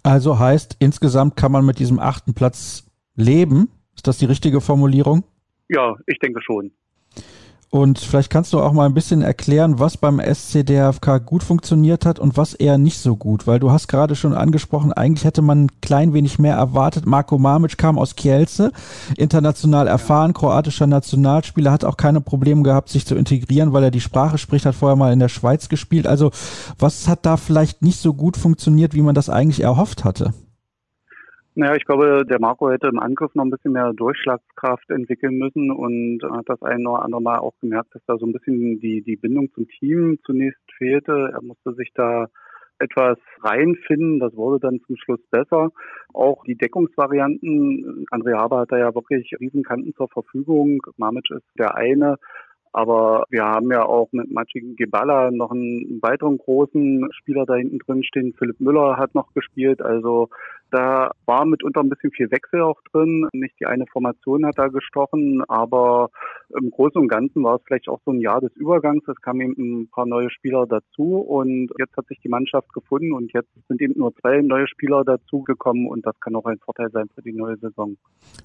Also 0.02 0.38
heißt, 0.38 0.76
insgesamt 0.78 1.36
kann 1.36 1.52
man 1.52 1.64
mit 1.64 1.78
diesem 1.78 1.98
achten 1.98 2.34
Platz 2.34 2.84
leben. 3.16 3.68
Ist 3.94 4.06
das 4.06 4.18
die 4.18 4.26
richtige 4.26 4.60
Formulierung? 4.60 5.24
Ja, 5.68 5.96
ich 6.06 6.18
denke 6.18 6.40
schon. 6.42 6.70
Und 7.70 7.98
vielleicht 7.98 8.30
kannst 8.30 8.52
du 8.52 8.60
auch 8.60 8.72
mal 8.72 8.86
ein 8.86 8.94
bisschen 8.94 9.22
erklären, 9.22 9.80
was 9.80 9.96
beim 9.96 10.20
SCDFK 10.20 11.18
gut 11.18 11.42
funktioniert 11.42 12.06
hat 12.06 12.18
und 12.18 12.36
was 12.36 12.54
eher 12.54 12.78
nicht 12.78 12.98
so 12.98 13.16
gut, 13.16 13.46
weil 13.46 13.58
du 13.58 13.72
hast 13.72 13.88
gerade 13.88 14.14
schon 14.14 14.34
angesprochen, 14.34 14.92
eigentlich 14.92 15.24
hätte 15.24 15.42
man 15.42 15.64
ein 15.64 15.80
klein 15.80 16.14
wenig 16.14 16.38
mehr 16.38 16.54
erwartet. 16.54 17.06
Marko 17.06 17.38
Mamic 17.38 17.76
kam 17.76 17.98
aus 17.98 18.14
Kielce, 18.14 18.70
international 19.16 19.88
erfahren, 19.88 20.32
kroatischer 20.32 20.86
Nationalspieler, 20.86 21.72
hat 21.72 21.84
auch 21.84 21.96
keine 21.96 22.20
Probleme 22.20 22.62
gehabt, 22.62 22.88
sich 22.88 23.04
zu 23.04 23.16
integrieren, 23.16 23.72
weil 23.72 23.84
er 23.84 23.90
die 23.90 24.00
Sprache 24.00 24.38
spricht, 24.38 24.64
hat 24.64 24.76
vorher 24.76 24.96
mal 24.96 25.12
in 25.12 25.18
der 25.18 25.28
Schweiz 25.28 25.68
gespielt. 25.68 26.06
Also 26.06 26.30
was 26.78 27.08
hat 27.08 27.26
da 27.26 27.36
vielleicht 27.36 27.82
nicht 27.82 28.00
so 28.00 28.14
gut 28.14 28.36
funktioniert, 28.36 28.94
wie 28.94 29.02
man 29.02 29.14
das 29.14 29.28
eigentlich 29.28 29.62
erhofft 29.62 30.04
hatte? 30.04 30.32
Naja, 31.58 31.74
ich 31.74 31.86
glaube, 31.86 32.26
der 32.26 32.38
Marco 32.38 32.70
hätte 32.70 32.88
im 32.88 32.98
Angriff 32.98 33.34
noch 33.34 33.44
ein 33.44 33.50
bisschen 33.50 33.72
mehr 33.72 33.94
Durchschlagskraft 33.94 34.90
entwickeln 34.90 35.38
müssen 35.38 35.70
und 35.70 36.20
hat 36.22 36.50
das 36.50 36.60
ein 36.60 36.86
oder 36.86 37.02
andere 37.02 37.22
Mal 37.22 37.38
auch 37.38 37.54
gemerkt, 37.62 37.94
dass 37.94 38.04
da 38.06 38.18
so 38.18 38.26
ein 38.26 38.34
bisschen 38.34 38.78
die, 38.78 39.00
die 39.00 39.16
Bindung 39.16 39.50
zum 39.54 39.66
Team 39.66 40.18
zunächst 40.26 40.60
fehlte. 40.76 41.30
Er 41.32 41.40
musste 41.42 41.72
sich 41.72 41.92
da 41.94 42.26
etwas 42.78 43.16
reinfinden. 43.42 44.20
Das 44.20 44.36
wurde 44.36 44.60
dann 44.60 44.80
zum 44.86 44.98
Schluss 44.98 45.20
besser. 45.30 45.70
Auch 46.12 46.44
die 46.44 46.56
Deckungsvarianten. 46.56 48.04
André 48.10 48.36
Haber 48.36 48.58
hat 48.58 48.72
da 48.72 48.76
ja 48.76 48.94
wirklich 48.94 49.32
Riesenkanten 49.40 49.94
zur 49.94 50.08
Verfügung. 50.08 50.82
Mamic 50.98 51.30
ist 51.30 51.46
der 51.58 51.74
eine. 51.74 52.16
Aber 52.76 53.24
wir 53.30 53.42
haben 53.42 53.70
ja 53.70 53.86
auch 53.86 54.12
mit 54.12 54.30
Maciej 54.30 54.74
Gebala 54.76 55.30
noch 55.30 55.50
einen 55.50 55.98
weiteren 56.02 56.36
großen 56.36 57.08
Spieler 57.12 57.46
da 57.46 57.54
hinten 57.54 57.78
drin 57.78 58.04
stehen. 58.04 58.34
Philipp 58.38 58.60
Müller 58.60 58.98
hat 58.98 59.14
noch 59.14 59.32
gespielt. 59.32 59.80
Also 59.80 60.28
da 60.70 61.10
war 61.26 61.44
mitunter 61.44 61.80
ein 61.80 61.88
bisschen 61.88 62.10
viel 62.10 62.30
Wechsel 62.30 62.60
auch 62.62 62.80
drin. 62.92 63.28
Nicht 63.32 63.54
die 63.60 63.66
eine 63.66 63.86
Formation 63.86 64.44
hat 64.46 64.58
da 64.58 64.68
gestochen, 64.68 65.42
aber 65.48 66.10
im 66.58 66.70
Großen 66.70 67.00
und 67.00 67.08
Ganzen 67.08 67.44
war 67.44 67.56
es 67.56 67.62
vielleicht 67.66 67.88
auch 67.88 68.00
so 68.04 68.10
ein 68.10 68.20
Jahr 68.20 68.40
des 68.40 68.52
Übergangs. 68.56 69.02
Es 69.06 69.20
kamen 69.20 69.40
eben 69.40 69.82
ein 69.82 69.88
paar 69.88 70.06
neue 70.06 70.30
Spieler 70.30 70.66
dazu 70.66 71.18
und 71.18 71.70
jetzt 71.78 71.96
hat 71.96 72.06
sich 72.08 72.18
die 72.20 72.28
Mannschaft 72.28 72.72
gefunden 72.72 73.12
und 73.12 73.32
jetzt 73.32 73.48
sind 73.68 73.80
eben 73.80 73.94
nur 73.96 74.14
zwei 74.16 74.42
neue 74.42 74.66
Spieler 74.66 75.04
dazugekommen 75.04 75.86
und 75.86 76.04
das 76.04 76.18
kann 76.20 76.34
auch 76.34 76.46
ein 76.46 76.58
Vorteil 76.58 76.90
sein 76.90 77.08
für 77.14 77.22
die 77.22 77.32
neue 77.32 77.56
Saison. 77.58 77.96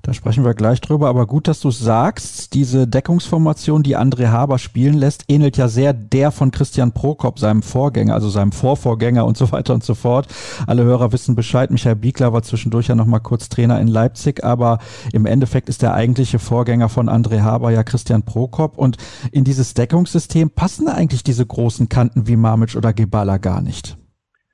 Da 0.04 0.14
sprechen 0.14 0.44
wir 0.44 0.54
gleich 0.54 0.80
drüber, 0.82 1.08
aber 1.08 1.26
gut, 1.26 1.48
dass 1.48 1.60
du 1.62 1.70
es 1.70 1.80
sagst. 1.80 2.54
Diese 2.54 2.88
Deckungsformation, 2.88 3.84
die 3.84 3.98
André 3.98 4.28
Haber 4.28 4.60
spielen 4.60 4.96
lässt, 4.96 5.26
ähnelt 5.28 5.58
ja 5.58 5.68
sehr 5.68 5.94
der 5.94 6.32
von 6.32 6.52
Christian 6.52 6.92
Prokop, 6.92 7.40
seinem 7.40 7.62
Vorgänger, 7.62 8.14
also 8.14 8.30
seinem 8.30 8.52
Vorvorgänger 8.52 9.26
und 9.26 9.38
so 9.38 9.52
weiter 9.52 9.74
und 9.74 9.84
so 9.84 9.96
fort. 9.96 10.28
Alle 10.68 10.84
Hörer 10.84 11.12
wissen 11.12 11.36
Bescheid. 11.36 11.72
Michael 11.72 11.96
Biel 11.96 12.11
Biegler 12.12 12.34
war 12.34 12.44
zwischendurch 12.44 12.88
ja 12.88 12.96
noch 12.96 13.06
mal 13.06 13.20
kurz 13.20 13.48
Trainer 13.48 13.80
in 13.80 13.88
Leipzig, 13.88 14.44
aber 14.44 14.80
im 15.14 15.26
Endeffekt 15.26 15.70
ist 15.70 15.82
der 15.82 15.94
eigentliche 15.94 16.40
Vorgänger 16.40 16.90
von 16.90 17.08
André 17.08 17.40
Haber 17.40 17.72
ja 17.72 17.84
Christian 17.84 18.24
Prokop 18.24 18.78
und 18.78 18.98
in 19.32 19.46
dieses 19.46 19.76
Deckungssystem 19.76 20.50
passen 20.50 20.90
eigentlich 20.90 21.24
diese 21.24 21.46
großen 21.46 21.88
Kanten 21.88 22.28
wie 22.28 22.36
Mamic 22.36 22.76
oder 22.76 22.92
Gebala 22.92 23.38
gar 23.38 23.62
nicht. 23.62 23.98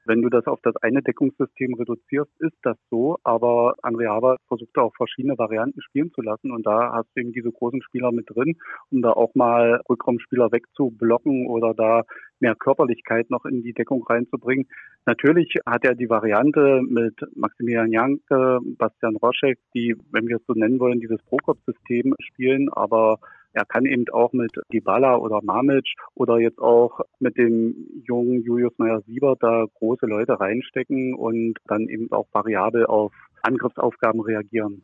Wenn 0.07 0.21
du 0.21 0.29
das 0.29 0.47
auf 0.47 0.59
das 0.63 0.75
eine 0.77 1.01
Deckungssystem 1.01 1.73
reduzierst, 1.73 2.31
ist 2.39 2.55
das 2.63 2.77
so. 2.89 3.17
Aber 3.23 3.75
André 3.83 4.07
Haber 4.07 4.37
versucht 4.47 4.77
auch 4.77 4.95
verschiedene 4.95 5.37
Varianten 5.37 5.81
spielen 5.81 6.11
zu 6.13 6.21
lassen. 6.21 6.51
Und 6.51 6.65
da 6.65 6.93
hast 6.93 7.09
du 7.13 7.21
eben 7.21 7.33
diese 7.33 7.51
großen 7.51 7.81
Spieler 7.81 8.13
mit 8.13 8.29
drin, 8.29 8.55
um 8.89 9.01
da 9.01 9.11
auch 9.11 9.35
mal 9.35 9.81
Rückraumspieler 9.89 10.51
wegzublocken 10.51 11.47
oder 11.47 11.73
da 11.73 12.03
mehr 12.39 12.55
Körperlichkeit 12.55 13.29
noch 13.29 13.45
in 13.45 13.63
die 13.63 13.73
Deckung 13.73 14.03
reinzubringen. 14.03 14.67
Natürlich 15.05 15.55
hat 15.65 15.83
er 15.83 15.95
die 15.95 16.09
Variante 16.09 16.81
mit 16.87 17.15
Maximilian 17.35 17.91
Janke, 17.91 18.59
Bastian 18.77 19.17
Roschek, 19.17 19.59
die, 19.73 19.95
wenn 20.11 20.27
wir 20.27 20.37
es 20.37 20.45
so 20.47 20.53
nennen 20.53 20.79
wollen, 20.79 21.01
dieses 21.01 21.21
Prokop-System 21.23 22.13
spielen. 22.19 22.69
Aber 22.71 23.19
er 23.57 23.65
kann 23.65 23.85
eben 23.85 24.05
auch 24.13 24.33
mit 24.33 24.51
Dybala 24.71 25.17
oder 25.17 25.39
Mamic 25.41 25.85
oder 26.13 26.37
jetzt 26.37 26.59
auch 26.59 26.99
mit 27.19 27.37
dem 27.37 27.75
jungen 28.07 28.43
Julius 28.43 28.73
Meyer-Siebert 28.77 29.41
da 29.41 29.65
große 29.79 30.05
Leute 30.05 30.39
reinstecken 30.39 31.15
und 31.15 31.55
dann 31.65 31.87
eben 31.87 32.11
auch 32.11 32.27
variabel 32.31 32.85
auf 32.85 33.11
Angriffsaufgaben 33.41 34.21
reagieren. 34.21 34.83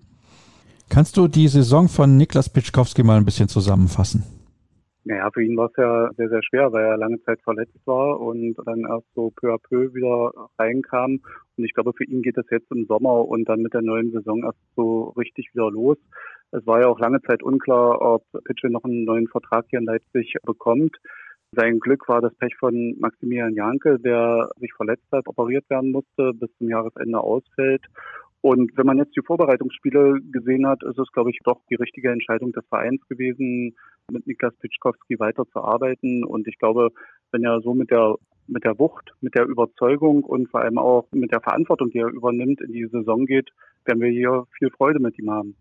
Kannst 0.89 1.17
du 1.17 1.27
die 1.27 1.47
Saison 1.47 1.87
von 1.87 2.17
Niklas 2.17 2.51
Pitschkowski 2.51 3.03
mal 3.03 3.17
ein 3.17 3.25
bisschen 3.25 3.47
zusammenfassen? 3.47 4.23
Naja, 5.05 5.29
für 5.31 5.43
ihn 5.43 5.57
war 5.57 5.67
es 5.67 5.77
ja 5.77 6.09
sehr, 6.15 6.29
sehr 6.29 6.41
schwer, 6.43 6.71
weil 6.71 6.85
er 6.85 6.97
lange 6.97 7.21
Zeit 7.23 7.41
verletzt 7.43 7.77
war 7.85 8.19
und 8.19 8.55
dann 8.65 8.85
erst 8.89 9.05
so 9.13 9.31
peu 9.35 9.53
à 9.53 9.57
peu 9.59 9.93
wieder 9.93 10.31
reinkam. 10.57 11.19
Und 11.57 11.63
ich 11.63 11.73
glaube, 11.73 11.93
für 11.93 12.05
ihn 12.05 12.21
geht 12.21 12.37
es 12.37 12.45
jetzt 12.49 12.71
im 12.71 12.85
Sommer 12.85 13.27
und 13.27 13.47
dann 13.49 13.61
mit 13.61 13.73
der 13.73 13.81
neuen 13.81 14.11
Saison 14.11 14.43
erst 14.43 14.57
so 14.75 15.09
richtig 15.17 15.49
wieder 15.53 15.69
los. 15.69 15.97
Es 16.55 16.67
war 16.67 16.81
ja 16.81 16.87
auch 16.87 16.99
lange 16.99 17.19
Zeit 17.23 17.41
unklar, 17.41 17.99
ob 17.99 18.25
Pitchell 18.45 18.69
noch 18.69 18.83
einen 18.83 19.05
neuen 19.05 19.27
Vertrag 19.27 19.65
hier 19.69 19.79
in 19.79 19.85
Leipzig 19.85 20.35
bekommt. 20.45 20.95
Sein 21.51 21.79
Glück 21.79 22.07
war 22.07 22.21
das 22.21 22.35
Pech 22.35 22.55
von 22.59 22.95
Maximilian 22.99 23.55
Janke, 23.55 23.97
der 23.97 24.49
sich 24.59 24.71
verletzt 24.73 25.07
hat, 25.11 25.27
operiert 25.27 25.67
werden 25.71 25.91
musste, 25.91 26.31
bis 26.33 26.55
zum 26.59 26.69
Jahresende 26.69 27.19
ausfällt. 27.19 27.81
Und 28.41 28.71
wenn 28.77 28.85
man 28.85 28.99
jetzt 28.99 29.15
die 29.15 29.25
Vorbereitungsspiele 29.25 30.19
gesehen 30.31 30.67
hat, 30.67 30.83
ist 30.83 30.99
es, 30.99 31.11
glaube 31.11 31.31
ich, 31.31 31.39
doch 31.43 31.59
die 31.71 31.75
richtige 31.75 32.11
Entscheidung 32.11 32.51
des 32.51 32.65
Vereins 32.67 33.01
gewesen, 33.07 33.75
mit 34.11 34.27
Niklas 34.27 34.55
Pitschkowski 34.57 35.19
weiterzuarbeiten. 35.19 36.23
Und 36.23 36.47
ich 36.47 36.59
glaube, 36.59 36.89
wenn 37.31 37.43
er 37.43 37.61
so 37.61 37.73
mit 37.73 37.89
der 37.89 38.15
mit 38.45 38.63
der 38.63 38.77
Wucht, 38.77 39.11
mit 39.21 39.33
der 39.33 39.45
Überzeugung 39.45 40.23
und 40.23 40.49
vor 40.49 40.61
allem 40.61 40.77
auch 40.77 41.07
mit 41.13 41.31
der 41.31 41.41
Verantwortung, 41.41 41.89
die 41.89 41.99
er 41.99 42.09
übernimmt, 42.09 42.61
in 42.61 42.73
die 42.73 42.85
Saison 42.85 43.25
geht, 43.25 43.49
werden 43.85 44.01
wir 44.01 44.09
hier 44.09 44.45
viel 44.59 44.69
Freude 44.69 44.99
mit 44.99 45.17
ihm 45.17 45.31
haben. 45.31 45.55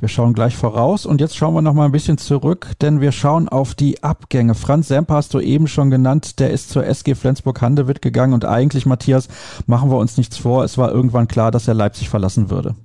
Wir 0.00 0.08
schauen 0.08 0.32
gleich 0.32 0.56
voraus 0.56 1.04
und 1.04 1.20
jetzt 1.20 1.36
schauen 1.36 1.52
wir 1.52 1.60
noch 1.60 1.74
mal 1.74 1.84
ein 1.84 1.92
bisschen 1.92 2.16
zurück, 2.16 2.68
denn 2.80 3.02
wir 3.02 3.12
schauen 3.12 3.50
auf 3.50 3.74
die 3.74 4.02
Abgänge. 4.02 4.54
Franz 4.54 4.88
Semper 4.88 5.16
hast 5.16 5.34
du 5.34 5.40
eben 5.40 5.66
schon 5.66 5.90
genannt, 5.90 6.40
der 6.40 6.50
ist 6.50 6.70
zur 6.70 6.86
SG 6.86 7.14
Flensburg-Handewitt 7.14 8.00
gegangen 8.00 8.32
und 8.32 8.46
eigentlich, 8.46 8.86
Matthias, 8.86 9.28
machen 9.66 9.90
wir 9.90 9.98
uns 9.98 10.16
nichts 10.16 10.38
vor, 10.38 10.64
es 10.64 10.78
war 10.78 10.90
irgendwann 10.90 11.28
klar, 11.28 11.50
dass 11.50 11.68
er 11.68 11.74
Leipzig 11.74 12.08
verlassen 12.08 12.48
würde. 12.50 12.76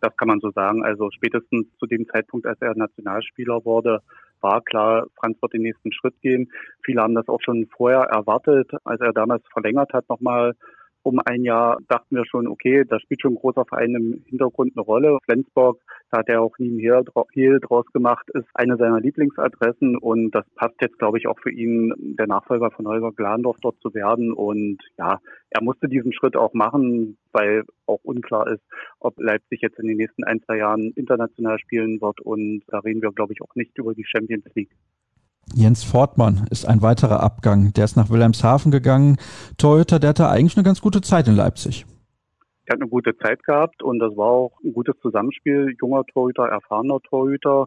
Das 0.00 0.16
kann 0.16 0.28
man 0.28 0.40
so 0.40 0.50
sagen. 0.52 0.82
Also 0.82 1.10
spätestens 1.10 1.66
zu 1.78 1.84
dem 1.84 2.08
Zeitpunkt, 2.08 2.46
als 2.46 2.58
er 2.62 2.74
Nationalspieler 2.74 3.62
wurde, 3.66 4.00
war 4.40 4.62
klar, 4.62 5.08
Franz 5.16 5.36
wird 5.42 5.52
den 5.52 5.60
nächsten 5.60 5.92
Schritt 5.92 6.18
gehen. 6.22 6.50
Viele 6.82 7.02
haben 7.02 7.14
das 7.14 7.28
auch 7.28 7.42
schon 7.42 7.66
vorher 7.66 8.04
erwartet, 8.04 8.70
als 8.84 9.02
er 9.02 9.12
damals 9.12 9.42
verlängert 9.52 9.92
hat 9.92 10.08
nochmal 10.08 10.54
um 11.02 11.20
ein 11.24 11.44
Jahr 11.44 11.78
dachten 11.88 12.16
wir 12.16 12.24
schon, 12.26 12.46
okay, 12.46 12.84
da 12.88 13.00
spielt 13.00 13.22
schon 13.22 13.32
ein 13.32 13.40
großer 13.40 13.64
Verein 13.64 13.94
im 13.94 14.24
Hintergrund 14.26 14.72
eine 14.76 14.84
Rolle. 14.84 15.18
Flensburg, 15.24 15.80
da 16.10 16.18
hat 16.18 16.28
er 16.28 16.42
auch 16.42 16.58
nie 16.58 16.70
ein 16.70 16.78
Hehl 17.32 17.60
draus 17.60 17.86
gemacht, 17.92 18.28
ist 18.34 18.48
eine 18.54 18.76
seiner 18.76 19.00
Lieblingsadressen 19.00 19.96
und 19.96 20.30
das 20.32 20.44
passt 20.56 20.76
jetzt, 20.80 20.98
glaube 20.98 21.18
ich, 21.18 21.26
auch 21.26 21.38
für 21.40 21.50
ihn, 21.50 21.92
der 22.18 22.26
Nachfolger 22.26 22.70
von 22.70 22.86
Holger 22.86 23.12
Glandorf 23.12 23.56
dort 23.62 23.80
zu 23.80 23.94
werden. 23.94 24.32
Und 24.32 24.78
ja, 24.98 25.20
er 25.50 25.62
musste 25.62 25.88
diesen 25.88 26.12
Schritt 26.12 26.36
auch 26.36 26.52
machen, 26.52 27.16
weil 27.32 27.64
auch 27.86 28.00
unklar 28.02 28.48
ist, 28.48 28.62
ob 28.98 29.18
Leipzig 29.18 29.60
jetzt 29.62 29.78
in 29.78 29.88
den 29.88 29.96
nächsten 29.96 30.24
ein, 30.24 30.42
zwei 30.42 30.58
Jahren 30.58 30.92
international 30.96 31.58
spielen 31.58 32.00
wird. 32.00 32.20
Und 32.20 32.62
da 32.68 32.80
reden 32.80 33.02
wir, 33.02 33.12
glaube 33.12 33.32
ich, 33.32 33.42
auch 33.42 33.54
nicht 33.54 33.76
über 33.78 33.94
die 33.94 34.04
Champions 34.04 34.44
League. 34.54 34.70
Jens 35.54 35.82
Fortmann 35.84 36.46
ist 36.50 36.66
ein 36.66 36.80
weiterer 36.80 37.20
Abgang. 37.22 37.72
Der 37.72 37.84
ist 37.84 37.96
nach 37.96 38.10
Wilhelmshaven 38.10 38.70
gegangen. 38.70 39.16
Torhüter, 39.58 39.98
der 39.98 40.10
hatte 40.10 40.28
eigentlich 40.28 40.56
eine 40.56 40.64
ganz 40.64 40.80
gute 40.80 41.00
Zeit 41.00 41.26
in 41.28 41.34
Leipzig. 41.34 41.86
Er 42.66 42.74
hat 42.74 42.80
eine 42.80 42.88
gute 42.88 43.16
Zeit 43.16 43.42
gehabt 43.42 43.82
und 43.82 43.98
das 43.98 44.16
war 44.16 44.28
auch 44.28 44.52
ein 44.62 44.72
gutes 44.72 44.94
Zusammenspiel. 45.02 45.74
Junger 45.80 46.04
Torhüter, 46.04 46.44
erfahrener 46.46 47.00
Torhüter. 47.00 47.66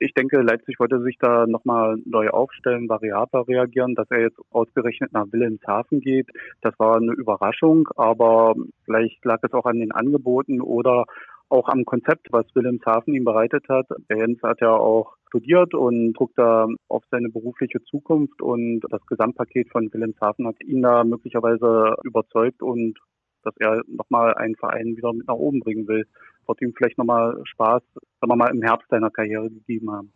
Ich 0.00 0.14
denke, 0.14 0.42
Leipzig 0.42 0.80
wollte 0.80 1.00
sich 1.00 1.16
da 1.20 1.46
nochmal 1.46 1.96
neu 2.04 2.28
aufstellen, 2.30 2.88
variabler 2.88 3.46
reagieren, 3.46 3.94
dass 3.94 4.10
er 4.10 4.22
jetzt 4.22 4.38
ausgerechnet 4.50 5.12
nach 5.12 5.26
Wilhelmshaven 5.30 6.00
geht. 6.00 6.28
Das 6.60 6.76
war 6.80 6.96
eine 6.96 7.12
Überraschung, 7.12 7.88
aber 7.94 8.56
vielleicht 8.84 9.24
lag 9.24 9.38
es 9.42 9.52
auch 9.52 9.64
an 9.64 9.78
den 9.78 9.92
Angeboten 9.92 10.60
oder 10.60 11.04
auch 11.48 11.68
am 11.68 11.84
Konzept, 11.84 12.32
was 12.32 12.46
Wilhelmshaven 12.54 13.14
ihm 13.14 13.24
bereitet 13.24 13.68
hat. 13.68 13.86
Der 14.10 14.16
Jens 14.16 14.42
hat 14.42 14.60
ja 14.60 14.72
auch 14.72 15.14
studiert 15.32 15.72
und 15.72 16.12
guckt 16.12 16.36
da 16.36 16.66
auf 16.88 17.04
seine 17.10 17.30
berufliche 17.30 17.82
Zukunft 17.84 18.42
und 18.42 18.80
das 18.90 19.00
Gesamtpaket 19.06 19.70
von 19.70 19.90
Wilhelmshaven 19.90 20.46
hat 20.46 20.62
ihn 20.62 20.82
da 20.82 21.04
möglicherweise 21.04 21.96
überzeugt 22.04 22.62
und 22.62 22.98
dass 23.42 23.54
er 23.58 23.82
nochmal 23.88 24.34
einen 24.34 24.56
Verein 24.56 24.94
wieder 24.96 25.12
mit 25.12 25.26
nach 25.26 25.34
oben 25.34 25.60
bringen 25.60 25.88
will. 25.88 26.06
Wird 26.46 26.60
ihm 26.60 26.74
vielleicht 26.76 26.98
nochmal 26.98 27.40
Spaß, 27.44 27.82
sagen 28.20 28.30
wir 28.30 28.36
mal, 28.36 28.50
im 28.50 28.62
Herbst 28.62 28.88
seiner 28.90 29.10
Karriere 29.10 29.48
gegeben 29.48 29.90
haben. 29.90 30.12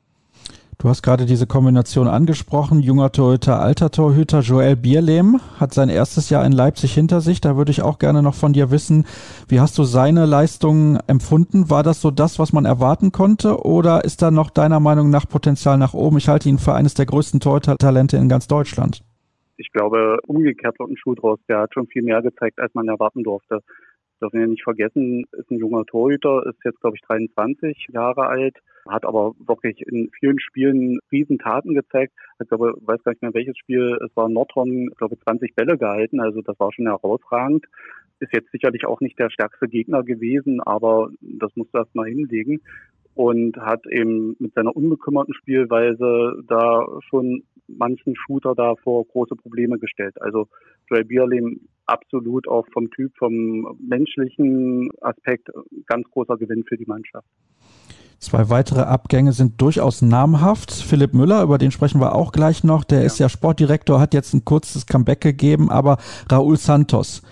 Du 0.79 0.91
hast 0.91 1.03
gerade 1.03 1.25
diese 1.25 1.47
Kombination 1.47 2.07
angesprochen, 2.07 2.81
junger 2.81 3.11
Torhüter, 3.11 3.61
alter 3.61 3.91
Torhüter. 3.91 4.41
Joel 4.41 4.77
Bierlehm 4.77 5.41
hat 5.59 5.73
sein 5.73 5.89
erstes 5.89 6.29
Jahr 6.29 6.45
in 6.45 6.53
Leipzig 6.53 6.93
hinter 6.93 7.23
sich. 7.23 7.41
Da 7.41 7.57
würde 7.57 7.71
ich 7.71 7.81
auch 7.81 7.99
gerne 7.99 8.23
noch 8.23 8.35
von 8.35 8.53
dir 8.53 8.71
wissen, 8.71 9.07
wie 9.49 9.59
hast 9.59 9.79
du 9.79 9.85
seine 9.85 10.27
Leistungen 10.27 10.99
empfunden? 11.07 11.71
War 11.71 11.83
das 11.83 12.03
so 12.03 12.11
das, 12.11 12.39
was 12.39 12.53
man 12.53 12.67
erwarten 12.67 13.11
konnte? 13.11 13.65
Oder 13.65 14.05
ist 14.05 14.21
da 14.21 14.31
noch 14.31 14.51
deiner 14.51 14.79
Meinung 14.79 15.09
nach 15.09 15.27
Potenzial 15.27 15.79
nach 15.79 15.95
oben? 15.95 16.19
Ich 16.19 16.29
halte 16.29 16.51
ihn 16.51 16.59
für 16.59 16.75
eines 16.75 16.93
der 16.93 17.07
größten 17.07 17.41
Torhüter-Talente 17.41 18.19
in 18.19 18.29
ganz 18.29 18.47
Deutschland. 18.47 19.03
Ich 19.57 19.73
glaube, 19.73 20.19
umgekehrt 20.27 20.79
wird 20.79 20.91
ein 20.91 20.99
Schuh 20.99 21.15
draus. 21.15 21.39
Der 21.49 21.61
hat 21.61 21.73
schon 21.73 21.87
viel 21.87 22.03
mehr 22.03 22.21
gezeigt, 22.21 22.61
als 22.61 22.75
man 22.75 22.87
erwarten 22.89 23.25
durfte 23.25 23.63
dürfen 24.21 24.41
wir 24.41 24.47
nicht 24.47 24.63
vergessen, 24.63 25.25
ist 25.33 25.51
ein 25.51 25.59
junger 25.59 25.85
Torhüter, 25.85 26.47
ist 26.47 26.59
jetzt, 26.65 26.81
glaube 26.81 26.97
ich, 26.97 27.03
23 27.03 27.89
Jahre 27.93 28.27
alt, 28.27 28.57
hat 28.89 29.05
aber 29.05 29.35
wirklich 29.39 29.81
in 29.87 30.11
vielen 30.19 30.39
Spielen 30.41 30.99
Riesentaten 31.11 31.75
gezeigt. 31.75 32.13
Ich 32.41 32.49
glaube, 32.49 32.75
weiß 32.81 33.03
gar 33.03 33.13
nicht 33.13 33.23
mehr 33.23 33.35
welches 33.35 33.57
Spiel, 33.59 33.99
es 34.05 34.15
war 34.17 34.29
Nordhorn, 34.29 34.89
ich 34.91 34.97
glaube, 34.97 35.19
20 35.19 35.55
Bälle 35.55 35.79
gehalten, 35.79 36.21
also 36.21 36.43
das 36.43 36.59
war 36.59 36.73
schon 36.73 36.87
herausragend. 36.87 37.67
Ist 38.19 38.33
jetzt 38.33 38.51
sicherlich 38.51 38.87
auch 38.87 39.01
nicht 39.01 39.19
der 39.19 39.31
stärkste 39.31 39.69
Gegner 39.69 40.03
gewesen, 40.03 40.61
aber 40.63 41.11
das 41.21 41.55
musst 41.55 41.75
du 41.75 41.79
erst 41.79 41.95
mal 41.95 42.09
hinlegen 42.09 42.63
und 43.15 43.57
hat 43.57 43.87
eben 43.87 44.37
mit 44.39 44.53
seiner 44.55 44.77
unbekümmerten 44.77 45.35
Spielweise 45.35 46.43
da 46.47 46.87
schon 47.09 47.43
manchen 47.67 48.15
Shooter 48.15 48.55
da 48.55 48.75
vor 48.77 49.07
große 49.07 49.37
Probleme 49.37 49.79
gestellt. 49.79 50.21
Also 50.21 50.49
Joel 50.89 51.05
Bierlehm 51.05 51.61
absolut 51.87 52.47
auch 52.47 52.67
vom 52.73 52.91
Typ, 52.91 53.13
vom 53.17 53.77
menschlichen 53.81 54.91
Aspekt 55.01 55.49
ganz 55.87 56.09
großer 56.11 56.37
Gewinn 56.37 56.65
für 56.65 56.77
die 56.77 56.87
Mannschaft. 56.87 57.27
Zwei 58.19 58.49
weitere 58.49 58.81
Abgänge 58.81 59.33
sind 59.33 59.61
durchaus 59.61 60.01
namhaft. 60.01 60.73
Philipp 60.73 61.13
Müller, 61.13 61.43
über 61.43 61.59
den 61.59 61.71
sprechen 61.71 62.01
wir 62.01 62.15
auch 62.15 62.33
gleich 62.33 62.65
noch. 62.65 62.83
Der 62.83 63.01
ja. 63.01 63.07
ist 63.07 63.19
ja 63.19 63.29
Sportdirektor, 63.29 64.01
hat 64.01 64.15
jetzt 64.15 64.33
ein 64.33 64.45
kurzes 64.45 64.87
Comeback 64.87 65.21
gegeben, 65.21 65.71
aber 65.71 65.99
Raúl 66.31 66.57
Santos. 66.57 67.23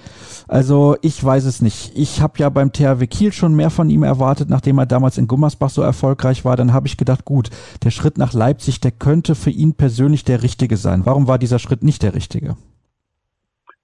Also 0.46 0.96
ich 1.00 1.24
weiß 1.24 1.46
es 1.46 1.62
nicht. 1.62 1.92
Ich 1.96 2.20
habe 2.20 2.38
ja 2.38 2.50
beim 2.50 2.70
THW 2.70 3.06
Kiel 3.06 3.32
schon 3.32 3.54
mehr 3.54 3.70
von 3.70 3.88
ihm 3.88 4.02
erwartet, 4.02 4.50
nachdem 4.50 4.78
er 4.78 4.84
damals 4.84 5.16
in 5.16 5.26
Gummersbach 5.26 5.70
so 5.70 5.80
erfolgreich 5.80 6.44
war. 6.44 6.56
Dann 6.56 6.74
habe 6.74 6.86
ich 6.86 6.98
gedacht, 6.98 7.24
gut, 7.24 7.48
der 7.82 7.90
Schritt 7.90 8.18
nach 8.18 8.34
Leipzig, 8.34 8.80
der 8.80 8.90
könnte 8.90 9.34
für 9.34 9.50
ihn 9.50 9.74
persönlich 9.74 10.22
der 10.24 10.42
richtige 10.42 10.76
sein. 10.76 11.06
Warum 11.06 11.26
war 11.26 11.38
dieser 11.38 11.58
Schritt 11.58 11.82
nicht 11.82 12.02
der 12.02 12.14
richtige? 12.14 12.56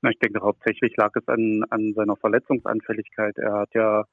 Na, 0.03 0.11
ich 0.11 0.19
denke, 0.19 0.41
hauptsächlich 0.41 0.95
lag 0.97 1.11
es 1.15 1.27
an, 1.29 1.65
an 1.71 1.93
seiner 1.95 2.17
Verletzungsanfälligkeit. 2.17 3.39
Er 3.39 3.53
hat 3.55 3.71
ja 3.75 4.05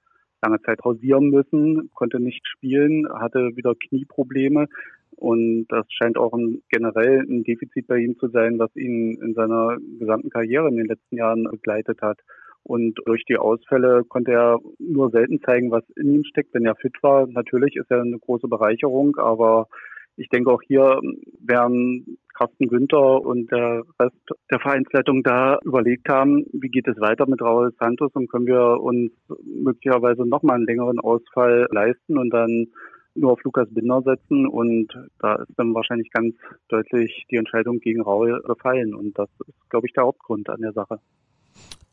lange 0.41 0.61
Zeit 0.61 0.79
pausieren 0.79 1.29
müssen, 1.29 1.89
konnte 1.93 2.19
nicht 2.19 2.45
spielen, 2.47 3.07
hatte 3.09 3.55
wieder 3.55 3.73
Knieprobleme. 3.75 4.67
Und 5.15 5.65
das 5.69 5.85
scheint 5.89 6.17
auch 6.17 6.33
ein, 6.33 6.61
generell 6.69 7.21
ein 7.21 7.43
Defizit 7.43 7.87
bei 7.87 7.97
ihm 7.97 8.17
zu 8.19 8.27
sein, 8.29 8.59
was 8.59 8.75
ihn 8.75 9.17
in 9.21 9.33
seiner 9.33 9.77
gesamten 9.99 10.29
Karriere 10.29 10.67
in 10.69 10.77
den 10.77 10.85
letzten 10.85 11.15
Jahren 11.15 11.45
begleitet 11.49 12.01
hat. 12.01 12.19
Und 12.63 12.99
durch 13.05 13.23
die 13.25 13.37
Ausfälle 13.37 14.03
konnte 14.03 14.33
er 14.33 14.59
nur 14.77 15.09
selten 15.09 15.41
zeigen, 15.41 15.71
was 15.71 15.83
in 15.95 16.13
ihm 16.13 16.23
steckt. 16.25 16.53
Wenn 16.53 16.65
er 16.65 16.75
fit 16.75 16.95
war, 17.01 17.25
natürlich 17.25 17.77
ist 17.77 17.89
er 17.89 18.01
eine 18.01 18.19
große 18.19 18.47
Bereicherung, 18.47 19.15
aber 19.15 19.69
ich 20.17 20.29
denke 20.29 20.51
auch 20.51 20.61
hier 20.61 20.99
werden 21.39 22.17
Carsten 22.33 22.67
Günther 22.67 23.21
und 23.21 23.51
der 23.51 23.83
Rest 23.99 24.15
der 24.51 24.59
Vereinsleitung 24.59 25.23
da 25.23 25.59
überlegt 25.63 26.09
haben, 26.09 26.45
wie 26.53 26.69
geht 26.69 26.87
es 26.87 26.99
weiter 26.99 27.27
mit 27.27 27.41
Raul 27.41 27.73
Santos 27.79 28.11
und 28.13 28.29
können 28.29 28.45
wir 28.45 28.79
uns 28.81 29.11
möglicherweise 29.43 30.27
nochmal 30.27 30.57
einen 30.57 30.65
längeren 30.65 30.99
Ausfall 30.99 31.67
leisten 31.71 32.17
und 32.17 32.29
dann 32.31 32.67
nur 33.15 33.31
auf 33.31 33.43
Lukas 33.43 33.67
Binder 33.73 34.01
setzen 34.03 34.45
und 34.45 34.93
da 35.19 35.35
ist 35.35 35.53
dann 35.57 35.73
wahrscheinlich 35.73 36.11
ganz 36.11 36.35
deutlich 36.69 37.25
die 37.31 37.37
Entscheidung 37.37 37.79
gegen 37.79 38.01
Raul 38.01 38.41
gefallen 38.45 38.93
und 38.93 39.17
das 39.17 39.29
ist, 39.47 39.69
glaube 39.69 39.87
ich, 39.87 39.93
der 39.93 40.03
Hauptgrund 40.03 40.49
an 40.49 40.61
der 40.61 40.73
Sache. 40.73 40.99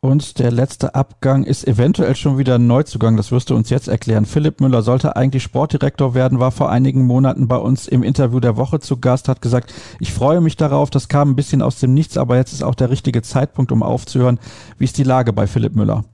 Und 0.04 0.38
der 0.38 0.50
letzte 0.50 0.94
Abgang 0.94 1.44
ist 1.44 1.66
eventuell 1.66 2.14
schon 2.14 2.36
wieder 2.36 2.56
ein 2.56 2.66
Neuzugang. 2.66 3.16
Das 3.16 3.32
wirst 3.32 3.48
du 3.48 3.56
uns 3.56 3.70
jetzt 3.70 3.88
erklären. 3.88 4.26
Philipp 4.26 4.60
Müller 4.60 4.82
sollte 4.82 5.16
eigentlich 5.16 5.42
Sportdirektor 5.42 6.12
werden, 6.12 6.40
war 6.40 6.50
vor 6.50 6.70
einigen 6.70 7.06
Monaten 7.06 7.48
bei 7.48 7.56
uns 7.56 7.88
im 7.88 8.02
Interview 8.02 8.38
der 8.38 8.58
Woche 8.58 8.80
zu 8.80 9.00
Gast, 9.00 9.30
hat 9.30 9.40
gesagt, 9.40 9.72
ich 10.00 10.12
freue 10.12 10.42
mich 10.42 10.58
darauf. 10.58 10.90
Das 10.90 11.08
kam 11.08 11.30
ein 11.30 11.36
bisschen 11.36 11.62
aus 11.62 11.80
dem 11.80 11.94
Nichts, 11.94 12.18
aber 12.18 12.36
jetzt 12.36 12.52
ist 12.52 12.62
auch 12.62 12.74
der 12.74 12.90
richtige 12.90 13.22
Zeitpunkt, 13.22 13.72
um 13.72 13.82
aufzuhören. 13.82 14.38
Wie 14.76 14.84
ist 14.84 14.98
die 14.98 15.04
Lage 15.04 15.32
bei 15.32 15.46
Philipp 15.46 15.74
Müller? 15.74 16.04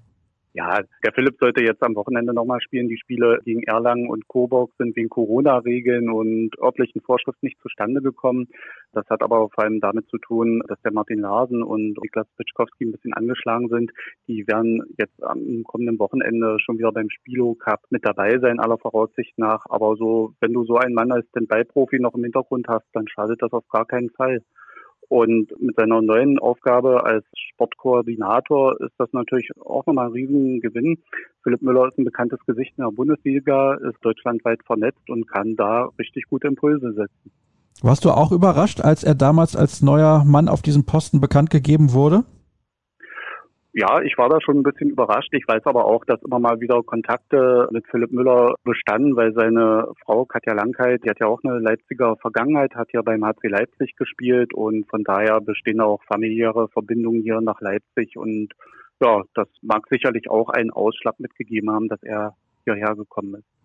Ja, 0.52 0.80
der 1.04 1.12
Philipp 1.12 1.36
sollte 1.38 1.62
jetzt 1.62 1.82
am 1.82 1.94
Wochenende 1.94 2.34
nochmal 2.34 2.60
spielen. 2.60 2.88
Die 2.88 2.98
Spiele 2.98 3.38
gegen 3.44 3.62
Erlangen 3.62 4.10
und 4.10 4.26
Coburg 4.26 4.72
sind 4.78 4.96
wegen 4.96 5.08
Corona-Regeln 5.08 6.10
und 6.10 6.58
örtlichen 6.58 7.00
Vorschriften 7.02 7.46
nicht 7.46 7.60
zustande 7.60 8.02
gekommen. 8.02 8.48
Das 8.92 9.06
hat 9.08 9.22
aber 9.22 9.48
vor 9.48 9.62
allem 9.62 9.80
damit 9.80 10.08
zu 10.08 10.18
tun, 10.18 10.60
dass 10.66 10.80
der 10.82 10.92
Martin 10.92 11.20
Larsen 11.20 11.62
und 11.62 11.96
Niklas 12.02 12.26
Pitschkowski 12.36 12.84
ein 12.84 12.90
bisschen 12.90 13.12
angeschlagen 13.12 13.68
sind. 13.68 13.92
Die 14.26 14.44
werden 14.48 14.82
jetzt 14.98 15.22
am 15.22 15.62
kommenden 15.62 16.00
Wochenende 16.00 16.58
schon 16.58 16.78
wieder 16.78 16.90
beim 16.90 17.10
Spilo 17.10 17.54
Cup 17.54 17.82
mit 17.90 18.04
dabei 18.04 18.38
sein, 18.40 18.58
aller 18.58 18.78
Voraussicht 18.78 19.38
nach. 19.38 19.66
Aber 19.68 19.94
so, 19.94 20.34
wenn 20.40 20.52
du 20.52 20.64
so 20.64 20.78
einen 20.78 20.94
Mann 20.94 21.12
als 21.12 21.30
den 21.30 21.46
Ballprofi 21.46 22.00
noch 22.00 22.14
im 22.14 22.24
Hintergrund 22.24 22.66
hast, 22.66 22.86
dann 22.92 23.06
schadet 23.06 23.40
das 23.40 23.52
auf 23.52 23.68
gar 23.68 23.86
keinen 23.86 24.10
Fall. 24.10 24.42
Und 25.10 25.50
mit 25.60 25.74
seiner 25.74 26.00
neuen 26.00 26.38
Aufgabe 26.38 27.04
als 27.04 27.24
Sportkoordinator 27.34 28.80
ist 28.80 28.94
das 28.96 29.12
natürlich 29.12 29.50
auch 29.60 29.84
nochmal 29.84 30.06
ein 30.06 30.12
Riesengewinn. 30.12 30.98
Philipp 31.42 31.62
Müller 31.62 31.88
ist 31.88 31.98
ein 31.98 32.04
bekanntes 32.04 32.38
Gesicht 32.46 32.74
in 32.76 32.84
der 32.84 32.92
Bundesliga, 32.92 33.74
ist 33.74 33.98
deutschlandweit 34.02 34.60
vernetzt 34.64 35.10
und 35.10 35.26
kann 35.26 35.56
da 35.56 35.88
richtig 35.98 36.26
gute 36.30 36.46
Impulse 36.46 36.92
setzen. 36.92 37.32
Warst 37.82 38.04
du 38.04 38.10
auch 38.10 38.30
überrascht, 38.30 38.80
als 38.82 39.02
er 39.02 39.16
damals 39.16 39.56
als 39.56 39.82
neuer 39.82 40.22
Mann 40.24 40.48
auf 40.48 40.62
diesem 40.62 40.86
Posten 40.86 41.20
bekannt 41.20 41.50
gegeben 41.50 41.92
wurde? 41.92 42.22
Ja, 43.72 44.02
ich 44.02 44.18
war 44.18 44.28
da 44.28 44.40
schon 44.40 44.58
ein 44.58 44.62
bisschen 44.64 44.90
überrascht. 44.90 45.32
Ich 45.32 45.46
weiß 45.46 45.64
aber 45.64 45.84
auch, 45.84 46.04
dass 46.04 46.20
immer 46.22 46.40
mal 46.40 46.60
wieder 46.60 46.82
Kontakte 46.82 47.68
mit 47.70 47.86
Philipp 47.88 48.10
Müller 48.10 48.56
bestanden, 48.64 49.14
weil 49.14 49.32
seine 49.32 49.92
Frau 50.04 50.24
Katja 50.24 50.54
Langheit, 50.54 51.04
die 51.04 51.10
hat 51.10 51.20
ja 51.20 51.28
auch 51.28 51.40
eine 51.44 51.60
Leipziger 51.60 52.16
Vergangenheit, 52.16 52.74
hat 52.74 52.92
ja 52.92 53.02
beim 53.02 53.24
HC 53.24 53.46
Leipzig 53.46 53.94
gespielt 53.96 54.52
und 54.54 54.88
von 54.88 55.04
daher 55.04 55.40
bestehen 55.40 55.80
auch 55.80 56.02
familiäre 56.04 56.68
Verbindungen 56.68 57.22
hier 57.22 57.40
nach 57.40 57.60
Leipzig 57.60 58.16
und 58.16 58.48
ja, 59.00 59.22
das 59.34 59.48
mag 59.62 59.86
sicherlich 59.88 60.28
auch 60.28 60.48
einen 60.48 60.72
Ausschlag 60.72 61.20
mitgegeben 61.20 61.70
haben, 61.70 61.88
dass 61.88 62.02
er 62.02 62.34
hierher 62.64 62.96
gekommen 62.96 63.36
ist. 63.36 63.59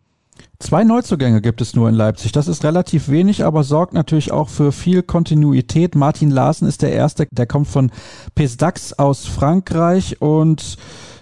Zwei 0.59 0.83
Neuzugänge 0.83 1.41
gibt 1.41 1.61
es 1.61 1.75
nur 1.75 1.89
in 1.89 1.95
Leipzig. 1.95 2.31
Das 2.31 2.47
ist 2.47 2.63
relativ 2.63 3.09
wenig, 3.09 3.43
aber 3.43 3.63
sorgt 3.63 3.93
natürlich 3.93 4.31
auch 4.31 4.49
für 4.49 4.71
viel 4.71 5.03
Kontinuität. 5.03 5.95
Martin 5.95 6.31
Larsen 6.31 6.67
ist 6.67 6.81
der 6.81 6.91
Erste, 6.91 7.27
der 7.29 7.45
kommt 7.45 7.67
von 7.67 7.91
Pesdax 8.35 8.97
aus 8.97 9.27
Frankreich 9.27 10.21
und 10.21 10.77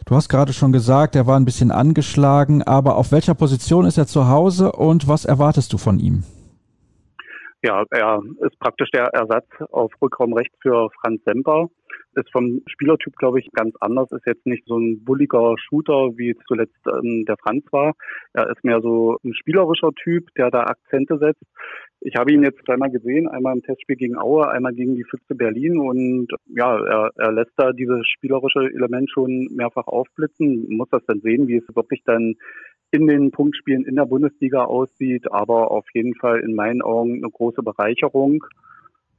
du 0.05 0.15
hast 0.15 0.29
gerade 0.29 0.53
schon 0.53 0.71
gesagt, 0.71 1.15
er 1.15 1.27
war 1.27 1.37
ein 1.37 1.45
bisschen 1.45 1.71
angeschlagen, 1.71 2.61
aber 2.63 2.95
auf 2.95 3.11
welcher 3.11 3.33
Position 3.33 3.85
ist 3.85 3.97
er 3.97 4.07
zu 4.07 4.27
Hause 4.27 4.71
und 4.71 5.07
was 5.07 5.25
erwartest 5.25 5.73
du 5.73 5.77
von 5.77 5.99
ihm? 5.99 6.23
Ja, 7.63 7.83
er 7.91 8.21
ist 8.45 8.59
praktisch 8.59 8.91
der 8.91 9.05
Ersatz 9.13 9.47
auf 9.71 9.91
Rückraum 10.01 10.33
rechts 10.33 10.55
für 10.61 10.89
Franz 11.01 11.21
Semper 11.25 11.69
ist 12.15 12.31
vom 12.31 12.61
Spielertyp, 12.67 13.15
glaube 13.15 13.39
ich, 13.39 13.51
ganz 13.51 13.75
anders. 13.79 14.11
Ist 14.11 14.25
jetzt 14.25 14.45
nicht 14.45 14.65
so 14.65 14.77
ein 14.77 15.03
bulliger 15.03 15.55
Shooter, 15.57 16.17
wie 16.17 16.35
zuletzt 16.47 16.79
ähm, 16.87 17.25
der 17.25 17.37
Franz 17.37 17.65
war. 17.71 17.93
Er 18.33 18.49
ist 18.49 18.63
mehr 18.63 18.81
so 18.81 19.17
ein 19.23 19.33
spielerischer 19.33 19.91
Typ, 19.93 20.27
der 20.35 20.51
da 20.51 20.63
Akzente 20.63 21.17
setzt. 21.17 21.43
Ich 22.01 22.15
habe 22.17 22.33
ihn 22.33 22.43
jetzt 22.43 22.59
zweimal 22.65 22.91
gesehen, 22.91 23.29
einmal 23.29 23.55
im 23.55 23.63
Testspiel 23.63 23.95
gegen 23.95 24.17
Aue, 24.17 24.49
einmal 24.49 24.73
gegen 24.73 24.95
die 24.95 25.05
Füchse 25.05 25.35
Berlin 25.35 25.77
und 25.77 26.27
ja, 26.47 26.77
er, 26.77 27.11
er 27.15 27.31
lässt 27.31 27.53
da 27.55 27.71
dieses 27.71 28.05
spielerische 28.09 28.59
Element 28.59 29.09
schon 29.09 29.47
mehrfach 29.55 29.87
aufblitzen. 29.87 30.65
Muss 30.69 30.89
das 30.89 31.05
dann 31.07 31.21
sehen, 31.21 31.47
wie 31.47 31.57
es 31.57 31.75
wirklich 31.75 32.03
dann 32.03 32.35
in 32.91 33.07
den 33.07 33.31
Punktspielen 33.31 33.85
in 33.85 33.95
der 33.95 34.05
Bundesliga 34.05 34.65
aussieht, 34.65 35.31
aber 35.31 35.71
auf 35.71 35.85
jeden 35.93 36.13
Fall 36.15 36.41
in 36.41 36.55
meinen 36.55 36.81
Augen 36.81 37.15
eine 37.15 37.31
große 37.31 37.63
Bereicherung. 37.63 38.43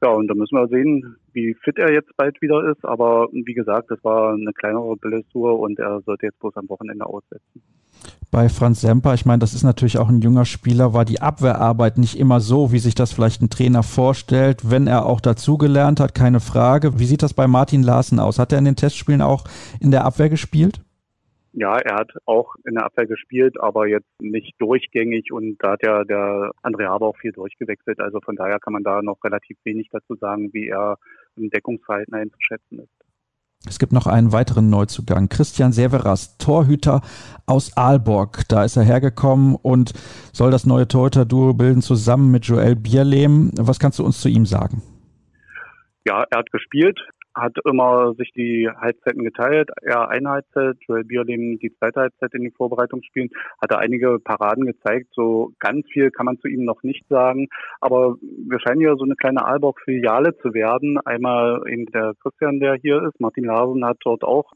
Ja, 0.05 0.11
und 0.11 0.29
da 0.29 0.35
müssen 0.35 0.59
wir 0.59 0.69
sehen, 0.69 1.17
wie 1.33 1.57
fit 1.65 1.79
er 1.79 1.91
jetzt 1.91 2.15
bald 2.19 2.43
wieder 2.43 2.63
ist. 2.71 2.85
Aber 2.85 3.27
wie 3.33 3.55
gesagt, 3.55 3.91
das 3.91 4.05
war 4.05 4.35
eine 4.35 4.53
kleinere 4.53 4.97
Blessur 4.97 5.59
und 5.59 5.79
er 5.79 6.03
sollte 6.05 6.27
jetzt 6.27 6.39
bloß 6.41 6.55
am 6.57 6.69
Wochenende 6.69 7.07
aussetzen. 7.07 7.63
Bei 8.31 8.51
Franz 8.51 8.83
Semper, 8.83 9.15
ich 9.15 9.25
meine, 9.25 9.39
das 9.39 9.55
ist 9.55 9.63
natürlich 9.63 9.97
auch 9.97 10.11
ein 10.11 10.21
junger 10.21 10.45
Spieler, 10.45 10.93
war 10.93 11.07
die 11.07 11.23
Abwehrarbeit 11.23 11.97
nicht 11.97 12.19
immer 12.19 12.41
so, 12.41 12.71
wie 12.71 12.81
sich 12.81 12.95
das 12.95 13.15
vielleicht 13.15 13.41
ein 13.41 13.49
Trainer 13.49 13.83
vorstellt, 13.83 14.71
wenn 14.71 14.89
er 14.89 15.07
auch 15.07 15.23
dazugelernt 15.23 16.01
hat, 16.01 16.15
keine 16.15 16.41
Frage. 16.41 16.99
Wie 16.99 17.07
sieht 17.07 17.23
das 17.23 17.33
bei 17.33 17.47
Martin 17.47 17.83
Larsen 17.83 18.21
aus? 18.21 18.39
Hat 18.39 18.53
er 18.53 18.59
in 18.59 18.67
den 18.67 18.77
Testspielen 18.77 19.23
auch 19.23 19.45
in 19.81 19.91
der 19.91 20.05
Abwehr 20.05 20.29
gespielt? 20.29 20.84
Ja, 21.57 21.79
er 21.79 21.95
hat 21.95 22.11
auch 22.25 22.57
in 22.67 22.75
der 22.75 22.85
Abwehr 22.85 23.07
gespielt, 23.07 23.61
aber 23.61 23.87
jetzt 23.87 24.11
nicht 24.21 24.55
durchgängig 24.59 25.31
und 25.31 25.57
da 25.61 25.73
hat 25.73 25.87
ja 25.87 26.03
der 26.03 26.51
André 26.65 26.89
Haber 26.89 27.07
auch 27.07 27.17
viel 27.17 27.31
durchgewechselt. 27.31 28.01
Also 28.01 28.21
von 28.21 28.35
daher 28.35 28.59
kann 28.59 28.73
man 28.73 28.83
da 28.83 29.03
noch 29.03 29.23
relativ 29.23 29.57
wenig 29.63 29.89
dazu 29.93 30.17
sagen, 30.17 30.53
wie 30.53 30.67
er 30.67 30.97
im 31.37 31.51
Deckungsverhalten 31.51 32.13
einzuschätzen 32.13 32.81
ist. 32.81 33.05
Es 33.67 33.79
gibt 33.79 33.93
noch 33.93 34.09
einen 34.09 34.33
weiteren 34.33 34.69
Neuzugang. 34.69 35.29
Christian 35.29 35.73
Severas, 35.73 36.37
Torhüter 36.39 37.03
aus 37.47 37.77
Aalborg. 37.77 38.43
Da 38.49 38.65
ist 38.65 38.77
er 38.77 38.83
hergekommen 38.83 39.55
und 39.55 39.93
soll 40.33 40.51
das 40.51 40.67
neue 40.67 40.89
Torhüter-Duo 40.89 41.55
bilden 41.55 41.83
zusammen 41.83 42.33
mit 42.33 42.47
Joel 42.47 42.75
Bierlehm. 42.75 43.53
Was 43.57 43.79
kannst 43.79 44.01
du 44.01 44.05
uns 44.05 44.21
zu 44.21 44.29
ihm 44.29 44.45
sagen? 44.45 44.83
Ja, 46.07 46.25
er 46.31 46.39
hat 46.41 46.51
gespielt, 46.51 47.01
hat 47.35 47.57
immer 47.65 48.15
sich 48.15 48.33
die 48.33 48.69
Halbzeiten 48.69 49.25
geteilt. 49.25 49.71
Er 49.83 50.09
eine 50.09 50.31
Halbzeit, 50.31 50.77
Joel 50.87 51.05
Bierlehm 51.05 51.59
die 51.59 51.75
zweite 51.77 52.01
Halbzeit 52.01 52.33
in 52.35 52.43
den 52.43 52.53
Vorbereitungsspielen, 52.53 53.31
hat 53.61 53.71
er 53.71 53.79
einige 53.79 54.19
Paraden 54.19 54.67
gezeigt. 54.67 55.09
So 55.13 55.53
ganz 55.59 55.87
viel 55.93 56.11
kann 56.11 56.27
man 56.27 56.39
zu 56.39 56.49
ihm 56.49 56.65
noch 56.65 56.83
nicht 56.83 57.07
sagen. 57.09 57.49
Aber 57.81 58.17
wir 58.21 58.61
scheinen 58.61 58.81
ja 58.81 58.97
so 58.97 59.05
eine 59.05 59.17
kleine 59.17 59.45
Aalborg-Filiale 59.45 60.37
zu 60.39 60.55
werden. 60.55 60.99
Einmal 61.05 61.63
eben 61.69 61.87
der 61.87 62.15
Christian, 62.23 62.61
der 62.61 62.75
hier 62.75 63.03
ist. 63.03 63.21
Martin 63.21 63.45
Larsen 63.45 63.85
hat 63.85 63.99
dort 64.05 64.23
auch 64.23 64.53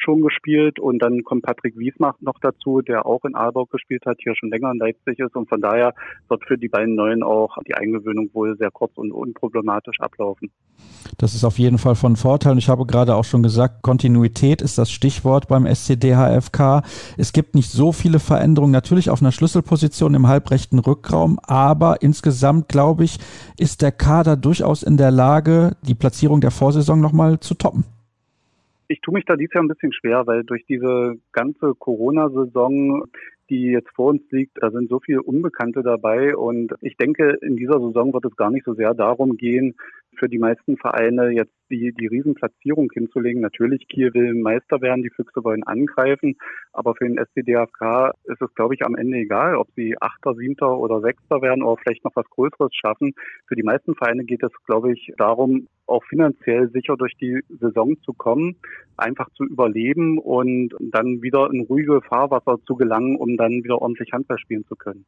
schon 0.00 0.22
gespielt 0.22 0.78
und 0.78 1.00
dann 1.00 1.24
kommt 1.24 1.42
Patrick 1.42 1.76
Wiesmacht 1.78 2.22
noch 2.22 2.38
dazu, 2.40 2.80
der 2.80 3.06
auch 3.06 3.24
in 3.24 3.34
Aalborg 3.34 3.70
gespielt 3.70 4.04
hat, 4.06 4.18
hier 4.22 4.34
schon 4.36 4.50
länger 4.50 4.70
in 4.72 4.78
Leipzig 4.78 5.18
ist 5.18 5.34
und 5.36 5.48
von 5.48 5.60
daher 5.60 5.94
wird 6.28 6.44
für 6.46 6.58
die 6.58 6.68
beiden 6.68 6.94
Neuen 6.94 7.22
auch 7.22 7.56
die 7.66 7.74
Eingewöhnung 7.74 8.30
wohl 8.32 8.56
sehr 8.56 8.70
kurz 8.70 8.92
und 8.96 9.12
unproblematisch 9.12 10.00
ablaufen. 10.00 10.50
Das 11.18 11.34
ist 11.34 11.44
auf 11.44 11.58
jeden 11.58 11.78
Fall 11.78 11.94
von 11.94 12.16
Vorteil 12.16 12.52
und 12.52 12.58
ich 12.58 12.68
habe 12.68 12.86
gerade 12.86 13.14
auch 13.14 13.24
schon 13.24 13.42
gesagt, 13.42 13.82
Kontinuität 13.82 14.60
ist 14.60 14.78
das 14.78 14.90
Stichwort 14.90 15.48
beim 15.48 15.66
SCDHFK. 15.66 16.82
Es 17.16 17.32
gibt 17.32 17.54
nicht 17.54 17.70
so 17.70 17.92
viele 17.92 18.18
Veränderungen, 18.18 18.72
natürlich 18.72 19.10
auf 19.10 19.22
einer 19.22 19.32
Schlüsselposition 19.32 20.14
im 20.14 20.26
halbrechten 20.26 20.78
Rückraum, 20.78 21.38
aber 21.42 22.02
insgesamt 22.02 22.68
glaube 22.68 23.04
ich, 23.04 23.18
ist 23.58 23.82
der 23.82 23.92
Kader 23.92 24.36
durchaus 24.36 24.82
in 24.82 24.96
der 24.96 25.10
Lage, 25.10 25.76
die 25.82 25.94
Platzierung 25.94 26.40
der 26.40 26.50
Vorsaison 26.50 27.00
nochmal 27.00 27.40
zu 27.40 27.54
toppen. 27.54 27.84
Ich 28.88 29.00
tue 29.00 29.14
mich 29.14 29.24
da 29.24 29.36
dieses 29.36 29.54
Jahr 29.54 29.64
ein 29.64 29.68
bisschen 29.68 29.92
schwer, 29.92 30.26
weil 30.26 30.44
durch 30.44 30.64
diese 30.66 31.16
ganze 31.32 31.74
Corona-Saison 31.74 33.04
die 33.48 33.66
jetzt 33.66 33.90
vor 33.94 34.10
uns 34.10 34.22
liegt, 34.30 34.56
da 34.60 34.70
sind 34.70 34.88
so 34.88 35.00
viele 35.00 35.22
Unbekannte 35.22 35.82
dabei. 35.82 36.36
Und 36.36 36.72
ich 36.80 36.96
denke, 36.96 37.38
in 37.42 37.56
dieser 37.56 37.80
Saison 37.80 38.12
wird 38.12 38.24
es 38.24 38.36
gar 38.36 38.50
nicht 38.50 38.64
so 38.64 38.74
sehr 38.74 38.94
darum 38.94 39.36
gehen, 39.36 39.74
für 40.18 40.28
die 40.28 40.38
meisten 40.38 40.76
Vereine 40.76 41.30
jetzt 41.30 41.52
die, 41.70 41.92
die 41.92 42.06
Riesenplatzierung 42.06 42.90
hinzulegen. 42.92 43.40
Natürlich, 43.40 43.88
Kiel 43.88 44.14
will 44.14 44.34
Meister 44.34 44.80
werden, 44.80 45.02
die 45.02 45.10
Füchse 45.10 45.42
wollen 45.44 45.62
angreifen, 45.64 46.36
aber 46.72 46.94
für 46.94 47.08
den 47.08 47.18
SCDFK 47.18 48.12
ist 48.24 48.40
es, 48.40 48.54
glaube 48.54 48.74
ich, 48.74 48.84
am 48.84 48.94
Ende 48.94 49.18
egal, 49.18 49.56
ob 49.56 49.68
sie 49.74 49.96
Achter, 50.00 50.34
Siebter 50.34 50.78
oder 50.78 51.00
Sechster 51.00 51.42
werden 51.42 51.62
oder 51.62 51.80
vielleicht 51.82 52.04
noch 52.04 52.14
was 52.14 52.28
Größeres 52.30 52.74
schaffen. 52.74 53.14
Für 53.46 53.56
die 53.56 53.62
meisten 53.62 53.94
Vereine 53.94 54.24
geht 54.24 54.42
es, 54.42 54.52
glaube 54.66 54.92
ich, 54.92 55.12
darum, 55.16 55.68
auch 55.86 56.04
finanziell 56.04 56.70
sicher 56.70 56.96
durch 56.96 57.14
die 57.20 57.40
Saison 57.60 57.96
zu 58.04 58.12
kommen, 58.12 58.56
einfach 58.96 59.28
zu 59.34 59.44
überleben 59.44 60.18
und 60.18 60.70
dann 60.80 61.22
wieder 61.22 61.50
in 61.52 61.60
ruhige 61.62 62.00
Fahrwasser 62.02 62.56
zu 62.66 62.74
gelangen, 62.74 63.16
um 63.16 63.36
dann 63.36 63.62
wieder 63.62 63.80
ordentlich 63.80 64.12
Handball 64.12 64.38
spielen 64.38 64.64
zu 64.66 64.74
können. 64.74 65.04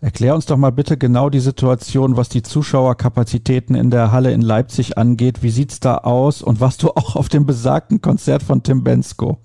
Erklär 0.00 0.34
uns 0.34 0.46
doch 0.46 0.58
mal 0.58 0.72
bitte 0.72 0.98
genau 0.98 1.30
die 1.30 1.40
Situation, 1.40 2.16
was 2.16 2.28
die 2.28 2.42
Zuschauerkapazitäten 2.42 3.74
in 3.74 3.90
der 3.90 4.12
Halle 4.12 4.32
in 4.36 4.42
Leipzig 4.42 4.98
angeht. 4.98 5.42
Wie 5.42 5.48
sieht's 5.48 5.80
da 5.80 5.96
aus 5.96 6.42
und 6.42 6.60
warst 6.60 6.82
du 6.82 6.90
auch 6.90 7.16
auf 7.16 7.28
dem 7.28 7.46
besagten 7.46 8.02
Konzert 8.02 8.42
von 8.42 8.62
Tim 8.62 8.84
Bensko? 8.84 9.38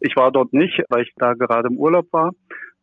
Ich 0.00 0.14
war 0.16 0.30
dort 0.30 0.52
nicht, 0.52 0.78
weil 0.90 1.02
ich 1.02 1.12
da 1.16 1.32
gerade 1.32 1.68
im 1.68 1.78
Urlaub 1.78 2.12
war. 2.12 2.32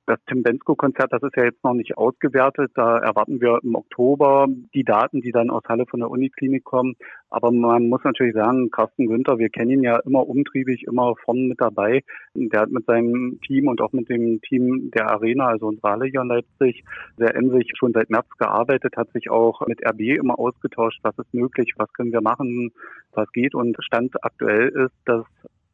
Das 0.08 0.18
Tim 0.28 0.42
Bensko-Konzert, 0.42 1.14
das 1.14 1.22
ist 1.22 1.36
ja 1.36 1.46
jetzt 1.46 1.64
noch 1.64 1.74
nicht 1.74 1.96
ausgewertet. 1.98 2.72
Da 2.74 2.98
erwarten 2.98 3.40
wir 3.40 3.60
im 3.64 3.76
Oktober 3.76 4.48
die 4.74 4.84
Daten, 4.84 5.22
die 5.22 5.32
dann 5.32 5.52
aus 5.52 5.64
Halle 5.68 5.86
von 5.86 6.00
der 6.00 6.10
Uniklinik 6.10 6.64
kommen. 6.64 6.96
Aber 7.30 7.52
man 7.52 7.88
muss 7.88 8.04
natürlich 8.04 8.34
sagen, 8.34 8.72
Carsten 8.72 9.08
Günther, 9.08 9.38
wir 9.38 9.50
kennen 9.50 9.72
ihn 9.72 9.84
ja 9.84 9.98
immer 10.00 10.28
umtriebig, 10.28 10.84
immer 10.88 11.16
vorne 11.24 11.42
mit 11.42 11.62
dabei. 11.62 12.04
Der 12.34 12.62
hat 12.62 12.72
mit 12.72 12.86
seinem 12.86 13.40
Team 13.46 13.68
und 13.68 13.80
auch 13.80 13.94
mit 13.94 14.10
dem 14.10 14.42
Team 14.42 14.90
der 14.92 15.12
Arena, 15.12 15.48
also 15.48 15.68
unserer 15.68 15.92
Halle 15.92 16.08
hier 16.08 16.22
in 16.22 16.28
Leipzig, 16.28 16.84
sehr 17.18 17.36
emsig 17.36 17.72
schon 17.78 17.94
seit 17.94 18.10
März 18.10 18.28
gearbeitet, 18.40 18.98
hat 18.98 19.12
sich 19.12 19.30
auch 19.30 19.66
mit 19.68 19.86
RB 19.86 20.18
immer 20.18 20.40
ausgetauscht, 20.40 21.00
was 21.04 21.18
ist 21.20 21.34
möglich, 21.34 21.74
was 21.78 21.94
können 21.94 22.12
wir 22.12 22.22
machen, 22.22 22.72
was 23.14 23.32
geht. 23.32 23.54
Und 23.54 23.78
Stand 23.82 24.24
aktuell 24.24 24.70
ist, 24.70 24.96
dass 25.06 25.26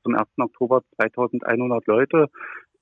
zum 0.03 0.15
1. 0.15 0.28
Oktober 0.38 0.82
2100 0.97 1.88
Leute 1.88 2.28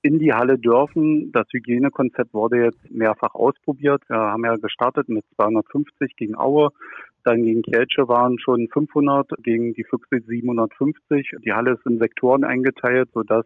in 0.06 0.18
die 0.20 0.32
Halle 0.32 0.58
dürfen. 0.58 1.32
Das 1.32 1.46
Hygienekonzept 1.52 2.32
wurde 2.32 2.64
jetzt 2.64 2.90
mehrfach 2.90 3.34
ausprobiert. 3.34 4.02
Wir 4.08 4.16
haben 4.16 4.44
ja 4.44 4.54
gestartet 4.54 5.08
mit 5.08 5.24
250 5.34 6.14
gegen 6.16 6.36
Aue. 6.36 6.70
Dann 7.24 7.42
gegen 7.42 7.62
Kielce 7.62 8.06
waren 8.06 8.38
schon 8.38 8.68
500, 8.72 9.28
gegen 9.42 9.74
die 9.74 9.82
Füchse 9.82 10.20
750. 10.24 11.32
Die 11.44 11.52
Halle 11.52 11.72
ist 11.72 11.84
in 11.84 11.98
Sektoren 11.98 12.44
eingeteilt, 12.44 13.08
sodass 13.12 13.44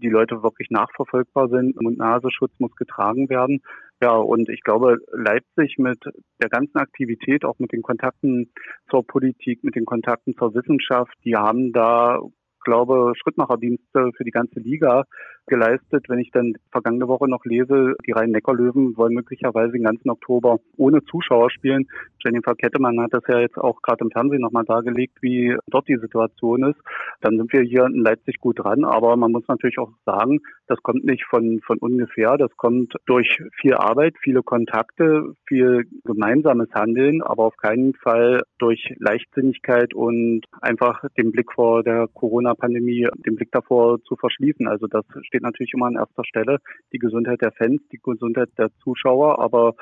die 0.00 0.10
Leute 0.10 0.42
wirklich 0.42 0.68
nachverfolgbar 0.68 1.48
sind. 1.48 1.80
Mund-Nasenschutz 1.80 2.52
muss 2.58 2.76
getragen 2.76 3.30
werden. 3.30 3.62
Ja, 4.02 4.16
und 4.16 4.50
ich 4.50 4.60
glaube, 4.60 4.98
Leipzig 5.12 5.78
mit 5.78 6.04
der 6.42 6.50
ganzen 6.50 6.76
Aktivität, 6.76 7.46
auch 7.46 7.58
mit 7.58 7.72
den 7.72 7.80
Kontakten 7.80 8.50
zur 8.90 9.06
Politik, 9.06 9.64
mit 9.64 9.76
den 9.76 9.86
Kontakten 9.86 10.36
zur 10.36 10.54
Wissenschaft, 10.54 11.14
die 11.24 11.36
haben 11.36 11.72
da 11.72 12.20
glaube, 12.66 13.12
Schrittmacherdienste 13.16 14.10
für 14.16 14.24
die 14.24 14.30
ganze 14.30 14.60
Liga 14.60 15.04
geleistet. 15.46 16.04
Wenn 16.08 16.18
ich 16.18 16.30
dann 16.32 16.54
vergangene 16.72 17.08
Woche 17.08 17.28
noch 17.28 17.44
lese, 17.44 17.94
die 18.06 18.12
Rhein-Neckar-Löwen 18.12 18.96
wollen 18.96 19.14
möglicherweise 19.14 19.72
den 19.72 19.84
ganzen 19.84 20.10
Oktober 20.10 20.58
ohne 20.76 21.02
Zuschauer 21.04 21.50
spielen. 21.50 21.86
Jennifer 22.22 22.54
Kettemann 22.56 23.00
hat 23.00 23.14
das 23.14 23.22
ja 23.28 23.38
jetzt 23.40 23.56
auch 23.56 23.80
gerade 23.82 24.04
im 24.04 24.10
Fernsehen 24.10 24.40
nochmal 24.40 24.64
dargelegt, 24.64 25.18
wie 25.22 25.56
dort 25.68 25.88
die 25.88 25.98
Situation 25.98 26.64
ist. 26.64 26.80
Dann 27.20 27.36
sind 27.36 27.52
wir 27.52 27.62
hier 27.62 27.86
in 27.86 28.02
Leipzig 28.02 28.40
gut 28.40 28.58
dran. 28.58 28.84
Aber 28.84 29.16
man 29.16 29.30
muss 29.30 29.46
natürlich 29.46 29.78
auch 29.78 29.92
sagen, 30.04 30.40
das 30.66 30.82
kommt 30.82 31.04
nicht 31.04 31.24
von, 31.24 31.60
von 31.64 31.78
ungefähr. 31.78 32.36
Das 32.36 32.54
kommt 32.56 32.94
durch 33.06 33.38
viel 33.60 33.74
Arbeit, 33.74 34.14
viele 34.20 34.42
Kontakte, 34.42 35.34
viel 35.46 35.84
gemeinsames 36.04 36.68
Handeln, 36.74 37.22
aber 37.22 37.44
auf 37.44 37.56
keinen 37.56 37.94
Fall 37.94 38.42
durch 38.58 38.94
Leichtsinnigkeit 38.98 39.94
und 39.94 40.42
einfach 40.60 41.04
den 41.16 41.32
Blick 41.32 41.52
vor 41.52 41.82
der 41.82 42.08
Corona-Pandemie, 42.12 43.08
den 43.24 43.36
Blick 43.36 43.52
davor 43.52 44.02
zu 44.02 44.16
verschließen. 44.16 44.66
Also 44.66 44.86
das 44.86 45.04
steht 45.22 45.42
natürlich 45.42 45.72
immer 45.74 45.86
an 45.86 45.96
erster 45.96 46.24
Stelle. 46.24 46.58
Die 46.92 46.98
Gesundheit 46.98 47.40
der 47.42 47.52
Fans, 47.52 47.80
die 47.92 48.00
Gesundheit 48.02 48.48
der 48.58 48.70
Zuschauer, 48.82 49.38
aber 49.38 49.74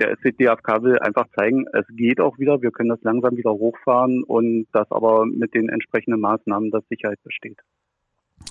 der 0.00 0.16
SCDFK 0.16 0.82
will 0.82 0.98
einfach 0.98 1.26
zeigen, 1.38 1.66
es 1.72 1.86
geht 1.96 2.20
auch 2.20 2.38
wieder, 2.38 2.60
wir 2.60 2.70
können 2.70 2.90
das 2.90 3.02
langsam 3.02 3.36
wieder 3.36 3.52
hochfahren 3.52 4.22
und 4.24 4.66
das 4.72 4.90
aber 4.90 5.24
mit 5.24 5.54
den 5.54 5.70
entsprechenden 5.70 6.20
Maßnahmen, 6.20 6.70
dass 6.70 6.86
Sicherheit 6.88 7.22
besteht. 7.22 7.58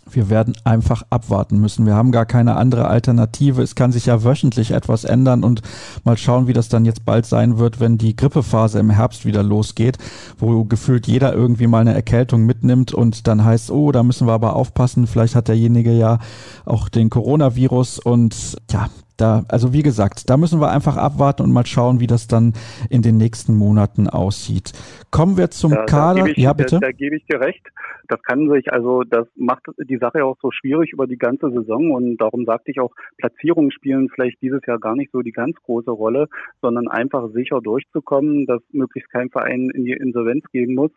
Wir 0.10 0.30
werden 0.30 0.56
einfach 0.64 1.04
abwarten 1.10 1.60
müssen. 1.60 1.86
Wir 1.86 1.96
haben 1.96 2.12
gar 2.12 2.26
keine 2.26 2.56
andere 2.56 2.88
Alternative. 2.88 3.62
Es 3.62 3.76
kann 3.76 3.92
sich 3.92 4.06
ja 4.06 4.24
wöchentlich 4.24 4.72
etwas 4.72 5.04
ändern 5.04 5.44
und 5.44 5.62
mal 6.04 6.16
schauen, 6.16 6.48
wie 6.48 6.54
das 6.54 6.70
dann 6.70 6.86
jetzt 6.86 7.06
bald 7.06 7.26
sein 7.26 7.58
wird, 7.58 7.80
wenn 7.80 7.98
die 7.98 8.16
Grippephase 8.16 8.80
im 8.80 8.92
Herbst 8.92 9.26
wieder 9.26 9.42
losgeht, 9.42 9.98
wo 10.38 10.64
gefühlt 10.64 11.08
jeder 11.08 11.34
irgendwie 11.34 11.68
mal 11.68 11.82
eine 11.82 11.96
Erkältung 11.96 12.46
mitnimmt 12.46 12.94
und 12.94 13.28
dann 13.28 13.44
heißt, 13.44 13.72
oh, 13.72 13.92
da 13.92 14.04
müssen 14.04 14.28
wir 14.28 14.34
aber 14.34 14.56
aufpassen. 14.56 15.08
Vielleicht 15.08 15.36
hat 15.36 15.48
derjenige 15.48 15.92
ja 15.92 16.20
auch 16.66 16.88
den 16.88 17.10
Coronavirus 17.10 18.00
und 18.00 18.58
ja, 18.72 18.90
da, 19.18 19.44
also 19.50 19.74
wie 19.74 19.82
gesagt, 19.82 20.30
da 20.30 20.38
müssen 20.38 20.60
wir 20.60 20.72
einfach 20.72 20.98
abwarten 20.98 21.44
und 21.44 21.52
mal 21.52 21.66
schauen, 21.66 22.00
wie 22.00 22.08
das 22.08 22.28
dann 22.28 22.54
in 22.90 23.02
den 23.02 23.18
nächsten 23.18 23.56
Monaten 23.56 24.08
aussieht. 24.08 24.74
Kommen 25.12 25.38
wir 25.38 25.50
zum 25.52 25.72
da, 25.72 25.86
Kader. 25.86 26.22
Da 26.22 26.28
ich, 26.28 26.38
ja, 26.38 26.54
bitte. 26.54 26.80
Da, 26.80 26.88
da 26.88 26.92
gebe 26.92 27.16
ich 27.16 27.26
dir 27.26 27.40
recht. 27.40 27.66
Das 28.08 28.22
kann 28.22 28.50
sich, 28.52 28.72
also 28.72 29.02
das 29.04 29.28
macht 29.36 29.64
die 29.78 29.98
Sache 29.98 30.24
auch 30.24 30.38
so 30.42 30.52
schwierig 30.52 30.92
über 30.94 31.08
die 31.08 31.18
ganze 31.18 31.50
Saison 31.50 31.92
und 31.92 32.18
darum 32.18 32.46
sagte 32.46 32.70
ich 32.70 32.80
auch, 32.80 32.92
Platzierungen 33.18 33.72
spielen 33.72 34.10
vielleicht 34.14 34.42
dieses 34.42 34.62
Jahr 34.68 34.80
gar 34.80 34.96
nicht 34.96 35.12
so 35.12 35.22
die 35.22 35.32
ganz 35.32 35.56
große 35.64 35.90
Rolle, 35.90 36.28
sondern 36.62 36.88
einfach 36.88 37.30
sicher 37.34 37.62
durchzukommen, 37.62 38.46
dass 38.46 38.62
möglichst 38.72 39.10
kein 39.12 39.30
Verein 39.30 39.72
in 39.74 39.86
die 39.86 39.94
Insolvenz 39.94 40.46
gehen 40.52 40.76
muss 40.76 40.92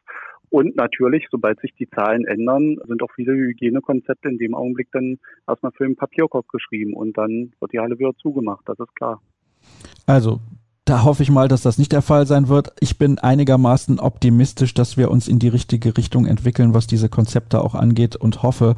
und 0.50 0.76
natürlich, 0.76 1.26
sobald 1.30 1.60
sich 1.60 1.74
die 1.74 1.88
Zahlen 1.90 2.24
ändern, 2.24 2.76
sind 2.86 3.02
auch 3.02 3.10
viele 3.14 3.32
Hygienekonzepte 3.32 4.28
in 4.28 4.38
dem 4.38 4.54
Augenblick 4.54 4.88
dann 4.92 5.18
erstmal 5.46 5.72
für 5.72 5.84
den 5.84 5.96
Papierkorb 5.96 6.48
geschrieben 6.48 6.94
und 6.94 7.16
dann 7.18 7.52
wird 7.60 7.72
die 7.72 7.80
Halle 7.80 7.98
wieder 7.98 8.14
zugemacht, 8.16 8.62
das 8.66 8.78
ist 8.78 8.94
klar. 8.96 9.20
Also 10.06 10.40
da 10.88 11.04
hoffe 11.04 11.22
ich 11.22 11.30
mal, 11.30 11.48
dass 11.48 11.60
das 11.60 11.76
nicht 11.76 11.92
der 11.92 12.00
Fall 12.00 12.26
sein 12.26 12.48
wird. 12.48 12.72
Ich 12.80 12.96
bin 12.96 13.18
einigermaßen 13.18 14.00
optimistisch, 14.00 14.72
dass 14.72 14.96
wir 14.96 15.10
uns 15.10 15.28
in 15.28 15.38
die 15.38 15.48
richtige 15.48 15.94
Richtung 15.98 16.24
entwickeln, 16.24 16.72
was 16.72 16.86
diese 16.86 17.10
Konzepte 17.10 17.60
auch 17.60 17.74
angeht 17.74 18.16
und 18.16 18.42
hoffe, 18.42 18.74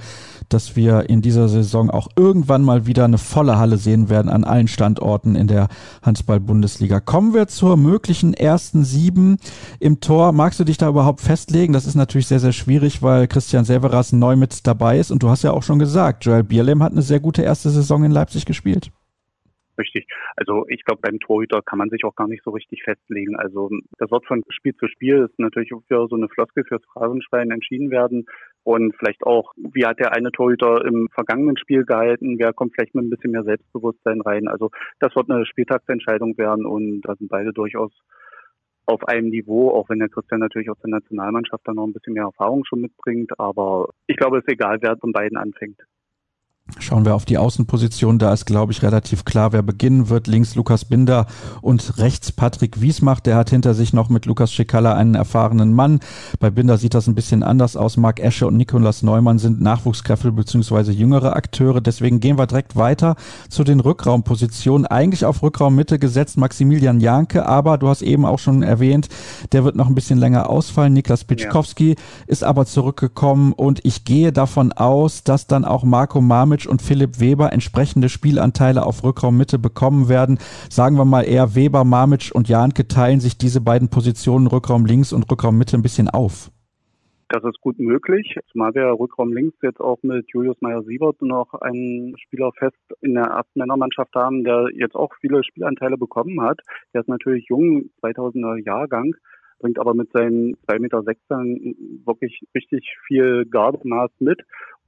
dass 0.52 0.76
wir 0.76 1.08
in 1.08 1.22
dieser 1.22 1.48
Saison 1.48 1.90
auch 1.90 2.08
irgendwann 2.16 2.62
mal 2.62 2.86
wieder 2.86 3.04
eine 3.04 3.18
volle 3.18 3.58
Halle 3.58 3.76
sehen 3.76 4.08
werden 4.08 4.28
an 4.28 4.44
allen 4.44 4.68
Standorten 4.68 5.34
in 5.34 5.46
der 5.46 5.68
Handball-Bundesliga. 6.02 7.00
Kommen 7.00 7.34
wir 7.34 7.48
zur 7.48 7.76
möglichen 7.76 8.34
ersten 8.34 8.84
sieben 8.84 9.38
im 9.78 10.00
Tor. 10.00 10.32
Magst 10.32 10.60
du 10.60 10.64
dich 10.64 10.78
da 10.78 10.88
überhaupt 10.88 11.20
festlegen? 11.20 11.72
Das 11.72 11.86
ist 11.86 11.94
natürlich 11.94 12.26
sehr, 12.26 12.40
sehr 12.40 12.52
schwierig, 12.52 13.02
weil 13.02 13.26
Christian 13.28 13.64
Severas 13.64 14.12
neu 14.12 14.36
mit 14.36 14.66
dabei 14.66 14.98
ist 14.98 15.10
und 15.10 15.22
du 15.22 15.28
hast 15.28 15.42
ja 15.42 15.52
auch 15.52 15.62
schon 15.62 15.78
gesagt, 15.78 16.24
Joel 16.24 16.44
Bierlehm 16.44 16.82
hat 16.82 16.92
eine 16.92 17.02
sehr 17.02 17.20
gute 17.20 17.42
erste 17.42 17.70
Saison 17.70 18.04
in 18.04 18.12
Leipzig 18.12 18.44
gespielt 18.44 18.90
richtig. 19.80 20.06
Also 20.36 20.66
ich 20.68 20.84
glaube, 20.84 21.00
beim 21.02 21.18
Torhüter 21.18 21.62
kann 21.62 21.78
man 21.78 21.90
sich 21.90 22.04
auch 22.04 22.14
gar 22.14 22.28
nicht 22.28 22.44
so 22.44 22.50
richtig 22.50 22.82
festlegen. 22.84 23.36
Also 23.36 23.70
das 23.98 24.10
wird 24.10 24.26
von 24.26 24.42
Spiel 24.50 24.74
zu 24.76 24.86
Spiel 24.86 25.28
ist 25.28 25.38
natürlich 25.38 25.70
für 25.88 26.06
so 26.08 26.16
eine 26.16 26.28
Floskel 26.28 26.64
fürs 26.64 26.84
Phrasenschwein 26.92 27.50
entschieden 27.50 27.90
werden. 27.90 28.26
Und 28.62 28.94
vielleicht 28.96 29.24
auch, 29.24 29.52
wie 29.56 29.86
hat 29.86 29.98
der 29.98 30.12
eine 30.12 30.30
Torhüter 30.32 30.84
im 30.84 31.08
vergangenen 31.14 31.56
Spiel 31.56 31.84
gehalten? 31.84 32.38
Wer 32.38 32.52
kommt 32.52 32.74
vielleicht 32.74 32.94
mit 32.94 33.04
ein 33.04 33.10
bisschen 33.10 33.30
mehr 33.30 33.44
Selbstbewusstsein 33.44 34.20
rein? 34.20 34.48
Also 34.48 34.70
das 34.98 35.14
wird 35.16 35.30
eine 35.30 35.46
Spieltagsentscheidung 35.46 36.36
werden 36.36 36.66
und 36.66 37.00
da 37.02 37.16
sind 37.16 37.28
beide 37.28 37.52
durchaus 37.52 37.92
auf 38.86 39.06
einem 39.08 39.28
Niveau, 39.28 39.70
auch 39.70 39.88
wenn 39.88 40.00
der 40.00 40.08
Christian 40.08 40.40
natürlich 40.40 40.70
aus 40.70 40.78
der 40.80 40.90
Nationalmannschaft 40.90 41.66
dann 41.66 41.76
noch 41.76 41.86
ein 41.86 41.92
bisschen 41.92 42.14
mehr 42.14 42.24
Erfahrung 42.24 42.64
schon 42.64 42.80
mitbringt. 42.80 43.38
Aber 43.38 43.88
ich 44.06 44.16
glaube, 44.16 44.38
es 44.38 44.44
ist 44.44 44.52
egal, 44.52 44.78
wer 44.80 44.96
von 44.96 45.12
beiden 45.12 45.38
anfängt. 45.38 45.80
Schauen 46.78 47.04
wir 47.04 47.14
auf 47.14 47.24
die 47.24 47.38
Außenposition. 47.38 48.18
Da 48.18 48.32
ist, 48.32 48.46
glaube 48.46 48.72
ich, 48.72 48.82
relativ 48.82 49.24
klar, 49.24 49.52
wer 49.52 49.62
beginnen 49.62 50.08
wird. 50.08 50.26
Links 50.26 50.54
Lukas 50.54 50.84
Binder 50.84 51.26
und 51.62 51.98
rechts 51.98 52.32
Patrick 52.32 52.80
Wiesmacht. 52.80 53.26
Der 53.26 53.36
hat 53.36 53.50
hinter 53.50 53.74
sich 53.74 53.92
noch 53.92 54.08
mit 54.08 54.26
Lukas 54.26 54.52
Schikala 54.52 54.94
einen 54.94 55.14
erfahrenen 55.14 55.74
Mann. 55.74 56.00
Bei 56.38 56.50
Binder 56.50 56.78
sieht 56.78 56.94
das 56.94 57.06
ein 57.06 57.14
bisschen 57.14 57.42
anders 57.42 57.76
aus. 57.76 57.96
Marc 57.96 58.20
Esche 58.20 58.46
und 58.46 58.56
Nikolas 58.56 59.02
Neumann 59.02 59.38
sind 59.38 59.60
Nachwuchskräfte 59.60 60.32
bzw. 60.32 60.92
jüngere 60.92 61.34
Akteure. 61.34 61.80
Deswegen 61.80 62.20
gehen 62.20 62.38
wir 62.38 62.46
direkt 62.46 62.76
weiter 62.76 63.16
zu 63.48 63.64
den 63.64 63.80
Rückraumpositionen. 63.80 64.86
Eigentlich 64.86 65.24
auf 65.24 65.42
Rückraummitte 65.42 65.98
gesetzt 65.98 66.38
Maximilian 66.38 67.00
Janke, 67.00 67.46
aber 67.46 67.78
du 67.78 67.88
hast 67.88 68.02
eben 68.02 68.24
auch 68.24 68.38
schon 68.38 68.62
erwähnt, 68.62 69.08
der 69.52 69.64
wird 69.64 69.76
noch 69.76 69.88
ein 69.88 69.94
bisschen 69.94 70.18
länger 70.18 70.48
ausfallen. 70.48 70.92
Niklas 70.92 71.24
Pitschkowski 71.24 71.90
ja. 71.90 71.94
ist 72.26 72.44
aber 72.44 72.66
zurückgekommen 72.66 73.52
und 73.52 73.84
ich 73.84 74.04
gehe 74.04 74.32
davon 74.32 74.72
aus, 74.72 75.24
dass 75.24 75.46
dann 75.46 75.64
auch 75.64 75.84
Marco 75.84 76.20
Marmic 76.20 76.59
Djordjevic 76.60 76.70
und 76.70 76.82
Philipp 76.82 77.20
Weber 77.20 77.52
entsprechende 77.52 78.08
Spielanteile 78.08 78.84
auf 78.84 79.04
Rückraummitte 79.04 79.58
bekommen 79.58 80.08
werden. 80.08 80.38
Sagen 80.68 80.96
wir 80.96 81.04
mal 81.04 81.22
eher 81.22 81.54
Weber, 81.54 81.84
Mamic 81.84 82.30
und 82.34 82.48
Janke 82.48 82.88
teilen 82.88 83.20
sich 83.20 83.38
diese 83.38 83.60
beiden 83.60 83.88
Positionen 83.88 84.46
Rückraum 84.46 84.86
links 84.86 85.12
und 85.12 85.30
Rückraum 85.30 85.58
Mitte 85.58 85.76
ein 85.76 85.82
bisschen 85.82 86.08
auf. 86.08 86.50
Das 87.28 87.44
ist 87.44 87.60
gut 87.60 87.78
möglich, 87.78 88.36
zumal 88.50 88.74
wir 88.74 88.86
Rückraum 88.98 89.32
links 89.32 89.56
jetzt 89.62 89.80
auch 89.80 89.98
mit 90.02 90.26
Julius 90.32 90.60
Meyer-Siebert 90.60 91.22
noch 91.22 91.54
einen 91.60 92.16
Spieler 92.18 92.50
fest 92.58 92.74
in 93.02 93.14
der 93.14 93.26
ersten 93.26 93.60
Männermannschaft 93.60 94.12
haben, 94.16 94.42
der 94.42 94.66
jetzt 94.74 94.96
auch 94.96 95.12
viele 95.20 95.44
Spielanteile 95.44 95.96
bekommen 95.96 96.40
hat. 96.40 96.58
Der 96.92 97.02
ist 97.02 97.08
natürlich 97.08 97.46
jung, 97.48 97.90
2000er 98.02 98.64
Jahrgang, 98.66 99.14
bringt 99.60 99.78
aber 99.78 99.94
mit 99.94 100.10
seinen 100.10 100.56
2,6 100.68 100.78
Meter 100.80 101.04
wirklich 102.04 102.42
richtig 102.52 102.96
viel 103.06 103.46
Gardemaß 103.46 104.10
mit 104.18 104.40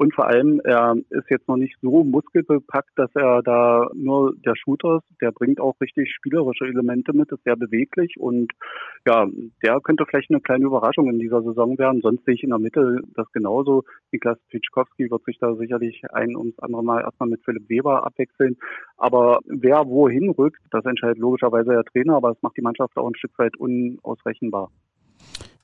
und 0.03 0.12
vor 0.16 0.26
allem, 0.26 0.61
er 0.64 0.96
ist 1.11 1.30
jetzt 1.30 1.46
noch 1.46 1.57
nicht 1.57 1.76
so 1.80 2.03
muskelbepackt, 2.03 2.90
dass 2.96 3.11
er 3.14 3.40
da 3.42 3.88
nur 3.94 4.34
der 4.44 4.57
Shooter 4.57 4.96
ist. 4.96 5.20
Der 5.20 5.30
bringt 5.30 5.61
auch 5.61 5.80
richtig 5.80 6.12
spielerische 6.12 6.64
Elemente 6.64 7.12
mit, 7.12 7.30
ist 7.30 7.44
sehr 7.44 7.55
beweglich 7.55 8.16
und 8.18 8.50
ja, 9.07 9.28
der 9.64 9.80
könnte 9.80 10.05
vielleicht 10.05 10.30
eine 10.30 10.40
kleine 10.40 10.64
Überraschung 10.64 11.09
in 11.09 11.20
dieser 11.20 11.40
Saison 11.42 11.78
werden. 11.78 12.00
Sonst 12.03 12.24
sehe 12.24 12.34
ich 12.34 12.42
in 12.42 12.50
der 12.50 12.59
Mitte 12.59 13.00
das 13.14 13.30
genauso. 13.30 13.84
Niklas 14.11 14.38
Pitschkowski 14.50 15.09
wird 15.09 15.22
sich 15.24 15.38
da 15.38 15.55
sicherlich 15.55 16.03
ein 16.12 16.34
ums 16.36 16.59
andere 16.59 16.82
Mal 16.82 17.03
erstmal 17.03 17.28
mit 17.28 17.44
Philipp 17.44 17.68
Weber 17.68 18.05
abwechseln. 18.05 18.57
Aber 18.96 19.38
wer 19.46 19.86
wohin 19.86 20.30
rückt, 20.30 20.62
das 20.72 20.84
entscheidet 20.84 21.18
logischerweise 21.18 21.70
der 21.70 21.84
Trainer, 21.84 22.16
aber 22.16 22.32
es 22.32 22.42
macht 22.42 22.57
die 22.57 22.62
Mannschaft 22.62 22.96
auch 22.96 23.07
ein 23.07 23.14
Stück 23.14 23.38
weit 23.38 23.57
unausrechenbar. 23.57 24.68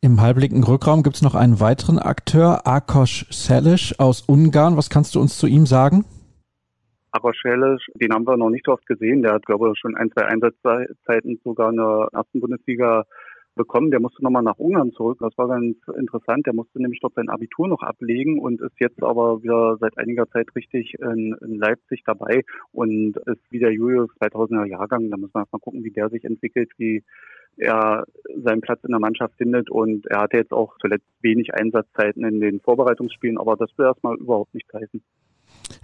Im 0.01 0.21
halblinken 0.21 0.63
Rückraum 0.63 1.03
gibt 1.03 1.17
es 1.17 1.23
noch 1.23 1.35
einen 1.35 1.59
weiteren 1.59 1.99
Akteur, 1.99 2.69
Akos 2.69 3.27
Selic 3.31 3.99
aus 3.99 4.23
Ungarn. 4.23 4.77
Was 4.77 4.91
kannst 4.91 5.17
du 5.17 5.21
uns 5.21 5.37
zu 5.37 5.49
ihm 5.49 5.67
sagen? 5.67 6.05
Akos 7.11 7.35
Selic, 7.43 7.81
den 8.01 8.13
haben 8.13 8.25
wir 8.25 8.37
noch 8.37 8.51
nicht 8.51 8.69
oft 8.69 8.87
gesehen. 8.87 9.23
Der 9.23 9.33
hat, 9.33 9.45
glaube 9.45 9.73
ich, 9.73 9.79
schon 9.81 9.97
ein, 9.97 10.09
zwei 10.13 10.27
Einsatzzeiten 10.27 11.41
sogar 11.43 11.71
in 11.71 11.79
der 11.79 12.09
ersten 12.13 12.39
Bundesliga 12.39 13.07
bekommen. 13.59 13.91
Der 13.91 14.01
musste 14.01 14.25
nochmal 14.25 14.43
nach 14.43 14.59
Ungarn 14.59 14.93
zurück. 14.93 15.19
Das 15.21 15.37
war 15.37 15.49
ganz 15.49 15.77
interessant. 15.99 16.47
Der 16.47 16.55
musste 16.55 16.81
nämlich 16.81 17.01
dort 17.01 17.15
sein 17.15 17.29
Abitur 17.29 17.69
noch 17.69 17.83
ablegen 17.83 18.39
und 18.39 18.63
ist 18.63 18.81
jetzt 18.81 19.03
aber 19.03 19.43
wieder 19.43 19.77
seit 19.79 19.99
einiger 19.99 20.27
Zeit 20.31 20.49
richtig 20.57 20.95
in, 20.95 21.37
in 21.43 21.59
Leipzig 21.59 22.03
dabei 22.07 22.45
und 22.73 23.19
ist 23.27 23.53
wieder 23.53 23.71
Julius 23.71 24.09
2000er 24.23 24.65
Jahrgang. 24.65 25.11
Da 25.11 25.19
müssen 25.19 25.35
wir 25.35 25.41
erstmal 25.41 25.61
gucken, 25.61 25.85
wie 25.85 25.91
der 25.91 26.09
sich 26.09 26.25
entwickelt, 26.25 26.71
wie 26.79 27.05
er 27.59 28.05
seinen 28.37 28.61
Platz 28.61 28.83
in 28.85 28.91
der 28.91 29.01
Mannschaft 29.01 29.35
findet 29.37 29.71
und 29.71 30.07
er 30.07 30.21
hatte 30.23 30.37
jetzt 30.37 30.53
auch 30.53 30.77
zuletzt 30.81 31.07
wenig 31.23 31.55
Einsatzzeiten 31.55 32.25
in 32.25 32.41
den 32.41 32.61
Vorbereitungsspielen, 32.61 33.37
aber 33.37 33.57
das 33.57 33.77
will 33.77 33.87
erstmal 33.87 34.17
überhaupt 34.17 34.55
nicht 34.55 34.73
heißen. 34.73 35.03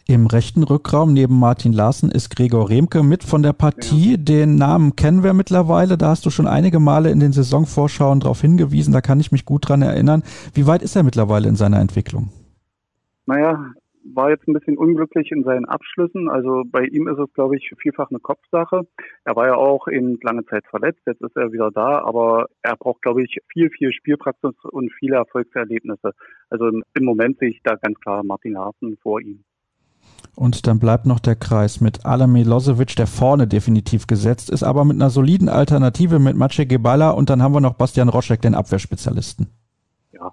Im 0.07 0.27
rechten 0.27 0.63
Rückraum 0.63 1.13
neben 1.13 1.39
Martin 1.39 1.73
Larsen 1.73 2.11
ist 2.11 2.35
Gregor 2.35 2.69
Remke 2.69 3.03
mit 3.03 3.25
von 3.25 3.43
der 3.43 3.53
Partie. 3.53 4.13
Ja. 4.13 4.17
Den 4.17 4.57
Namen 4.57 4.97
kennen 4.97 5.23
wir 5.23 5.33
mittlerweile. 5.33 5.97
Da 5.97 6.09
hast 6.09 6.27
du 6.27 6.31
schon 6.31 6.47
einige 6.47 6.81
Male 6.81 7.11
in 7.11 7.21
den 7.21 7.33
Saisonvorschauen 7.33 8.21
darauf 8.21 8.41
hingewiesen. 8.41 8.93
Da 8.93 9.01
kann 9.01 9.21
ich 9.21 9.33
mich 9.33 9.45
gut 9.45 9.69
dran 9.69 9.83
erinnern. 9.83 10.23
Wie 10.55 10.67
weit 10.67 10.83
ist 10.83 10.97
er 10.97 11.03
mittlerweile 11.03 11.49
in 11.49 11.57
seiner 11.57 11.81
Entwicklung? 11.81 12.31
Naja, 13.27 13.73
war 14.05 14.31
jetzt 14.31 14.47
ein 14.47 14.53
bisschen 14.53 14.77
unglücklich 14.77 15.31
in 15.33 15.45
seinen 15.45 15.65
Abschlüssen. 15.65 16.29
Also 16.29 16.65
bei 16.67 16.85
ihm 16.85 17.09
ist 17.09 17.19
es, 17.19 17.33
glaube 17.33 17.57
ich, 17.57 17.71
vielfach 17.79 18.11
eine 18.11 18.21
Kopfsache. 18.21 18.87
Er 19.25 19.37
war 19.37 19.47
ja 19.47 19.55
auch 19.55 19.87
in 19.89 20.19
lange 20.23 20.45
Zeit 20.45 20.65
verletzt, 20.67 21.01
jetzt 21.07 21.23
ist 21.23 21.37
er 21.37 21.53
wieder 21.53 21.71
da, 21.71 22.01
aber 22.01 22.49
er 22.63 22.77
braucht, 22.77 23.03
glaube 23.03 23.23
ich, 23.23 23.39
viel, 23.49 23.71
viel 23.71 23.93
Spielpraxis 23.93 24.55
und 24.65 24.93
viele 24.93 25.17
Erfolgserlebnisse. 25.17 26.13
Also 26.51 26.67
im 26.69 27.05
Moment 27.05 27.39
sehe 27.39 27.51
ich 27.51 27.63
da 27.63 27.77
ganz 27.77 27.99
klar 28.01 28.23
Martin 28.23 28.53
Larsen 28.53 28.97
vor 29.03 29.21
ihm. 29.21 29.45
Und 30.37 30.67
dann 30.67 30.81
bleibt 30.81 31.07
noch 31.07 31.21
der 31.21 31.37
Kreis 31.37 31.81
mit 31.81 32.05
Ala 32.05 32.27
Milosevic, 32.27 32.97
der 32.97 33.07
vorne 33.07 33.47
definitiv 33.47 34.07
gesetzt 34.07 34.51
ist, 34.51 34.65
aber 34.65 34.85
mit 34.85 34.97
einer 34.97 35.11
soliden 35.11 35.49
Alternative 35.49 36.19
mit 36.19 36.37
Maciej 36.37 36.67
Gebala 36.67 37.11
und 37.11 37.31
dann 37.31 37.43
haben 37.43 37.55
wir 37.55 37.61
noch 37.61 37.75
Bastian 37.75 38.09
Roschek, 38.09 38.43
den 38.43 38.55
Abwehrspezialisten. 38.55 39.47
Ja, 40.13 40.33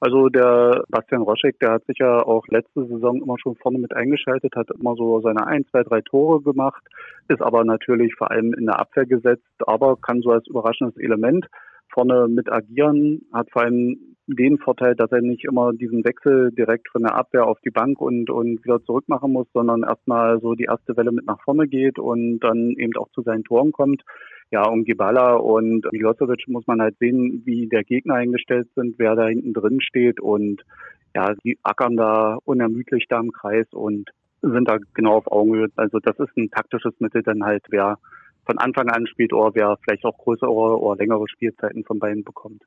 also 0.00 0.28
der 0.28 0.84
Bastian 0.90 1.22
Roschek, 1.22 1.58
der 1.60 1.72
hat 1.72 1.84
sich 1.86 1.98
ja 1.98 2.22
auch 2.22 2.46
letzte 2.48 2.86
Saison 2.86 3.22
immer 3.22 3.36
schon 3.38 3.56
vorne 3.56 3.78
mit 3.78 3.96
eingeschaltet, 3.96 4.54
hat 4.54 4.68
immer 4.78 4.94
so 4.96 5.20
seine 5.22 5.46
ein, 5.46 5.64
zwei, 5.70 5.82
drei 5.82 6.02
Tore 6.02 6.42
gemacht, 6.42 6.82
ist 7.28 7.42
aber 7.42 7.64
natürlich 7.64 8.14
vor 8.16 8.30
allem 8.30 8.52
in 8.54 8.66
der 8.66 8.78
Abwehr 8.78 9.06
gesetzt, 9.06 9.46
aber 9.66 9.96
kann 9.96 10.20
so 10.20 10.30
als 10.30 10.46
überraschendes 10.46 10.96
Element 10.98 11.46
vorne 11.90 12.28
mit 12.28 12.52
agieren, 12.52 13.22
hat 13.32 13.50
vor 13.50 13.62
allem 13.62 14.16
den 14.28 14.58
Vorteil, 14.58 14.94
dass 14.94 15.10
er 15.10 15.22
nicht 15.22 15.44
immer 15.44 15.72
diesen 15.72 16.04
Wechsel 16.04 16.52
direkt 16.52 16.88
von 16.90 17.02
der 17.02 17.14
Abwehr 17.14 17.46
auf 17.46 17.58
die 17.64 17.70
Bank 17.70 18.00
und, 18.00 18.28
und 18.28 18.62
wieder 18.64 18.82
zurück 18.84 19.04
machen 19.08 19.32
muss, 19.32 19.46
sondern 19.54 19.82
erstmal 19.82 20.38
so 20.40 20.54
die 20.54 20.64
erste 20.64 20.96
Welle 20.96 21.12
mit 21.12 21.26
nach 21.26 21.42
vorne 21.42 21.66
geht 21.66 21.98
und 21.98 22.40
dann 22.40 22.74
eben 22.76 22.94
auch 22.96 23.08
zu 23.12 23.22
seinen 23.22 23.44
Toren 23.44 23.72
kommt. 23.72 24.02
Ja, 24.50 24.66
um 24.66 24.84
Gibala 24.84 25.34
und 25.34 25.90
Milosevic 25.92 26.46
muss 26.48 26.66
man 26.66 26.80
halt 26.80 26.96
sehen, 26.98 27.42
wie 27.44 27.68
der 27.68 27.84
Gegner 27.84 28.14
eingestellt 28.14 28.68
sind, 28.74 28.94
wer 28.98 29.14
da 29.14 29.26
hinten 29.26 29.54
drin 29.54 29.80
steht 29.80 30.20
und 30.20 30.62
ja, 31.14 31.34
die 31.44 31.58
ackern 31.62 31.96
da 31.96 32.38
unermüdlich 32.44 33.06
da 33.08 33.20
im 33.20 33.32
Kreis 33.32 33.66
und 33.72 34.10
sind 34.42 34.68
da 34.68 34.78
genau 34.94 35.16
auf 35.16 35.30
Augenhöhe. 35.30 35.68
Also 35.76 35.98
das 36.00 36.18
ist 36.18 36.36
ein 36.36 36.50
taktisches 36.50 36.94
Mittel 37.00 37.22
dann 37.22 37.44
halt, 37.44 37.64
wer 37.70 37.98
von 38.44 38.58
Anfang 38.58 38.88
an 38.88 39.06
spielt 39.06 39.32
oder 39.32 39.54
wer 39.54 39.76
vielleicht 39.82 40.04
auch 40.04 40.16
größere 40.16 40.50
oder 40.50 40.96
längere 40.96 41.28
Spielzeiten 41.28 41.84
von 41.84 41.98
beiden 41.98 42.24
bekommt. 42.24 42.62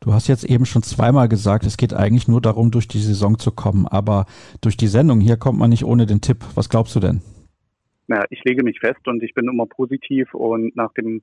Du 0.00 0.12
hast 0.12 0.28
jetzt 0.28 0.44
eben 0.44 0.64
schon 0.64 0.82
zweimal 0.82 1.28
gesagt, 1.28 1.66
es 1.66 1.76
geht 1.76 1.92
eigentlich 1.92 2.28
nur 2.28 2.40
darum, 2.40 2.70
durch 2.70 2.88
die 2.88 3.00
Saison 3.00 3.38
zu 3.38 3.50
kommen, 3.50 3.86
aber 3.86 4.26
durch 4.60 4.76
die 4.76 4.86
Sendung 4.86 5.20
hier 5.20 5.36
kommt 5.36 5.58
man 5.58 5.70
nicht 5.70 5.84
ohne 5.84 6.06
den 6.06 6.20
Tipp. 6.20 6.44
Was 6.54 6.68
glaubst 6.68 6.94
du 6.94 7.00
denn? 7.00 7.20
naja, 8.08 8.24
ich 8.30 8.42
lege 8.44 8.64
mich 8.64 8.80
fest 8.80 9.06
und 9.06 9.22
ich 9.22 9.34
bin 9.34 9.48
immer 9.48 9.66
positiv 9.66 10.34
und 10.34 10.74
nach 10.74 10.92
dem 10.94 11.22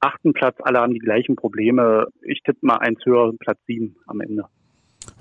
achten 0.00 0.32
Platz, 0.32 0.56
alle 0.60 0.80
haben 0.80 0.94
die 0.94 0.98
gleichen 0.98 1.36
Probleme. 1.36 2.08
Ich 2.22 2.42
tippe 2.42 2.66
mal 2.66 2.78
eins 2.78 2.98
höher, 3.04 3.32
Platz 3.38 3.58
sieben 3.66 3.96
am 4.06 4.20
Ende. 4.20 4.44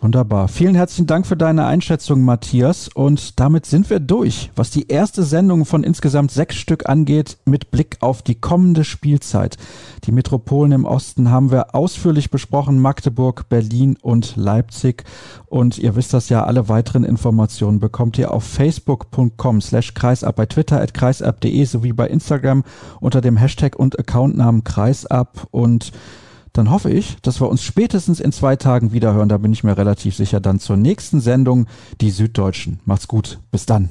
Wunderbar. 0.05 0.49
Vielen 0.49 0.75
herzlichen 0.75 1.07
Dank 1.07 1.25
für 1.25 1.35
deine 1.35 1.65
Einschätzung, 1.65 2.21
Matthias. 2.21 2.89
Und 2.89 3.39
damit 3.39 3.65
sind 3.65 3.89
wir 3.89 3.99
durch, 3.99 4.51
was 4.55 4.69
die 4.69 4.87
erste 4.87 5.23
Sendung 5.23 5.65
von 5.65 5.83
insgesamt 5.83 6.29
sechs 6.29 6.57
Stück 6.57 6.87
angeht, 6.87 7.39
mit 7.45 7.71
Blick 7.71 7.97
auf 8.01 8.21
die 8.21 8.35
kommende 8.35 8.83
Spielzeit. 8.83 9.57
Die 10.03 10.11
Metropolen 10.11 10.73
im 10.73 10.85
Osten 10.85 11.31
haben 11.31 11.49
wir 11.49 11.73
ausführlich 11.73 12.29
besprochen, 12.29 12.79
Magdeburg, 12.79 13.49
Berlin 13.49 13.97
und 13.99 14.35
Leipzig. 14.35 15.05
Und 15.47 15.79
ihr 15.79 15.95
wisst 15.95 16.13
das 16.13 16.29
ja, 16.29 16.43
alle 16.43 16.69
weiteren 16.69 17.03
Informationen 17.03 17.79
bekommt 17.79 18.19
ihr 18.19 18.31
auf 18.31 18.43
facebook.com 18.43 19.59
slash 19.59 19.95
kreisab, 19.95 20.35
bei 20.35 20.45
Twitter 20.45 20.79
at 20.79 20.93
kreisab.de 20.93 21.65
sowie 21.65 21.93
bei 21.93 22.07
Instagram 22.07 22.63
unter 22.99 23.21
dem 23.21 23.37
Hashtag 23.37 23.75
und 23.75 23.97
Accountnamen 23.97 24.63
kreisab 24.63 25.47
und 25.49 25.91
dann 26.57 26.71
hoffe 26.71 26.89
ich, 26.89 27.17
dass 27.21 27.41
wir 27.41 27.49
uns 27.49 27.63
spätestens 27.63 28.19
in 28.19 28.31
zwei 28.31 28.55
Tagen 28.55 28.93
wiederhören. 28.93 29.29
Da 29.29 29.37
bin 29.37 29.51
ich 29.51 29.63
mir 29.63 29.77
relativ 29.77 30.15
sicher. 30.15 30.39
Dann 30.39 30.59
zur 30.59 30.77
nächsten 30.77 31.19
Sendung, 31.19 31.67
die 31.99 32.11
Süddeutschen. 32.11 32.79
Macht's 32.85 33.07
gut. 33.07 33.39
Bis 33.51 33.65
dann. 33.65 33.89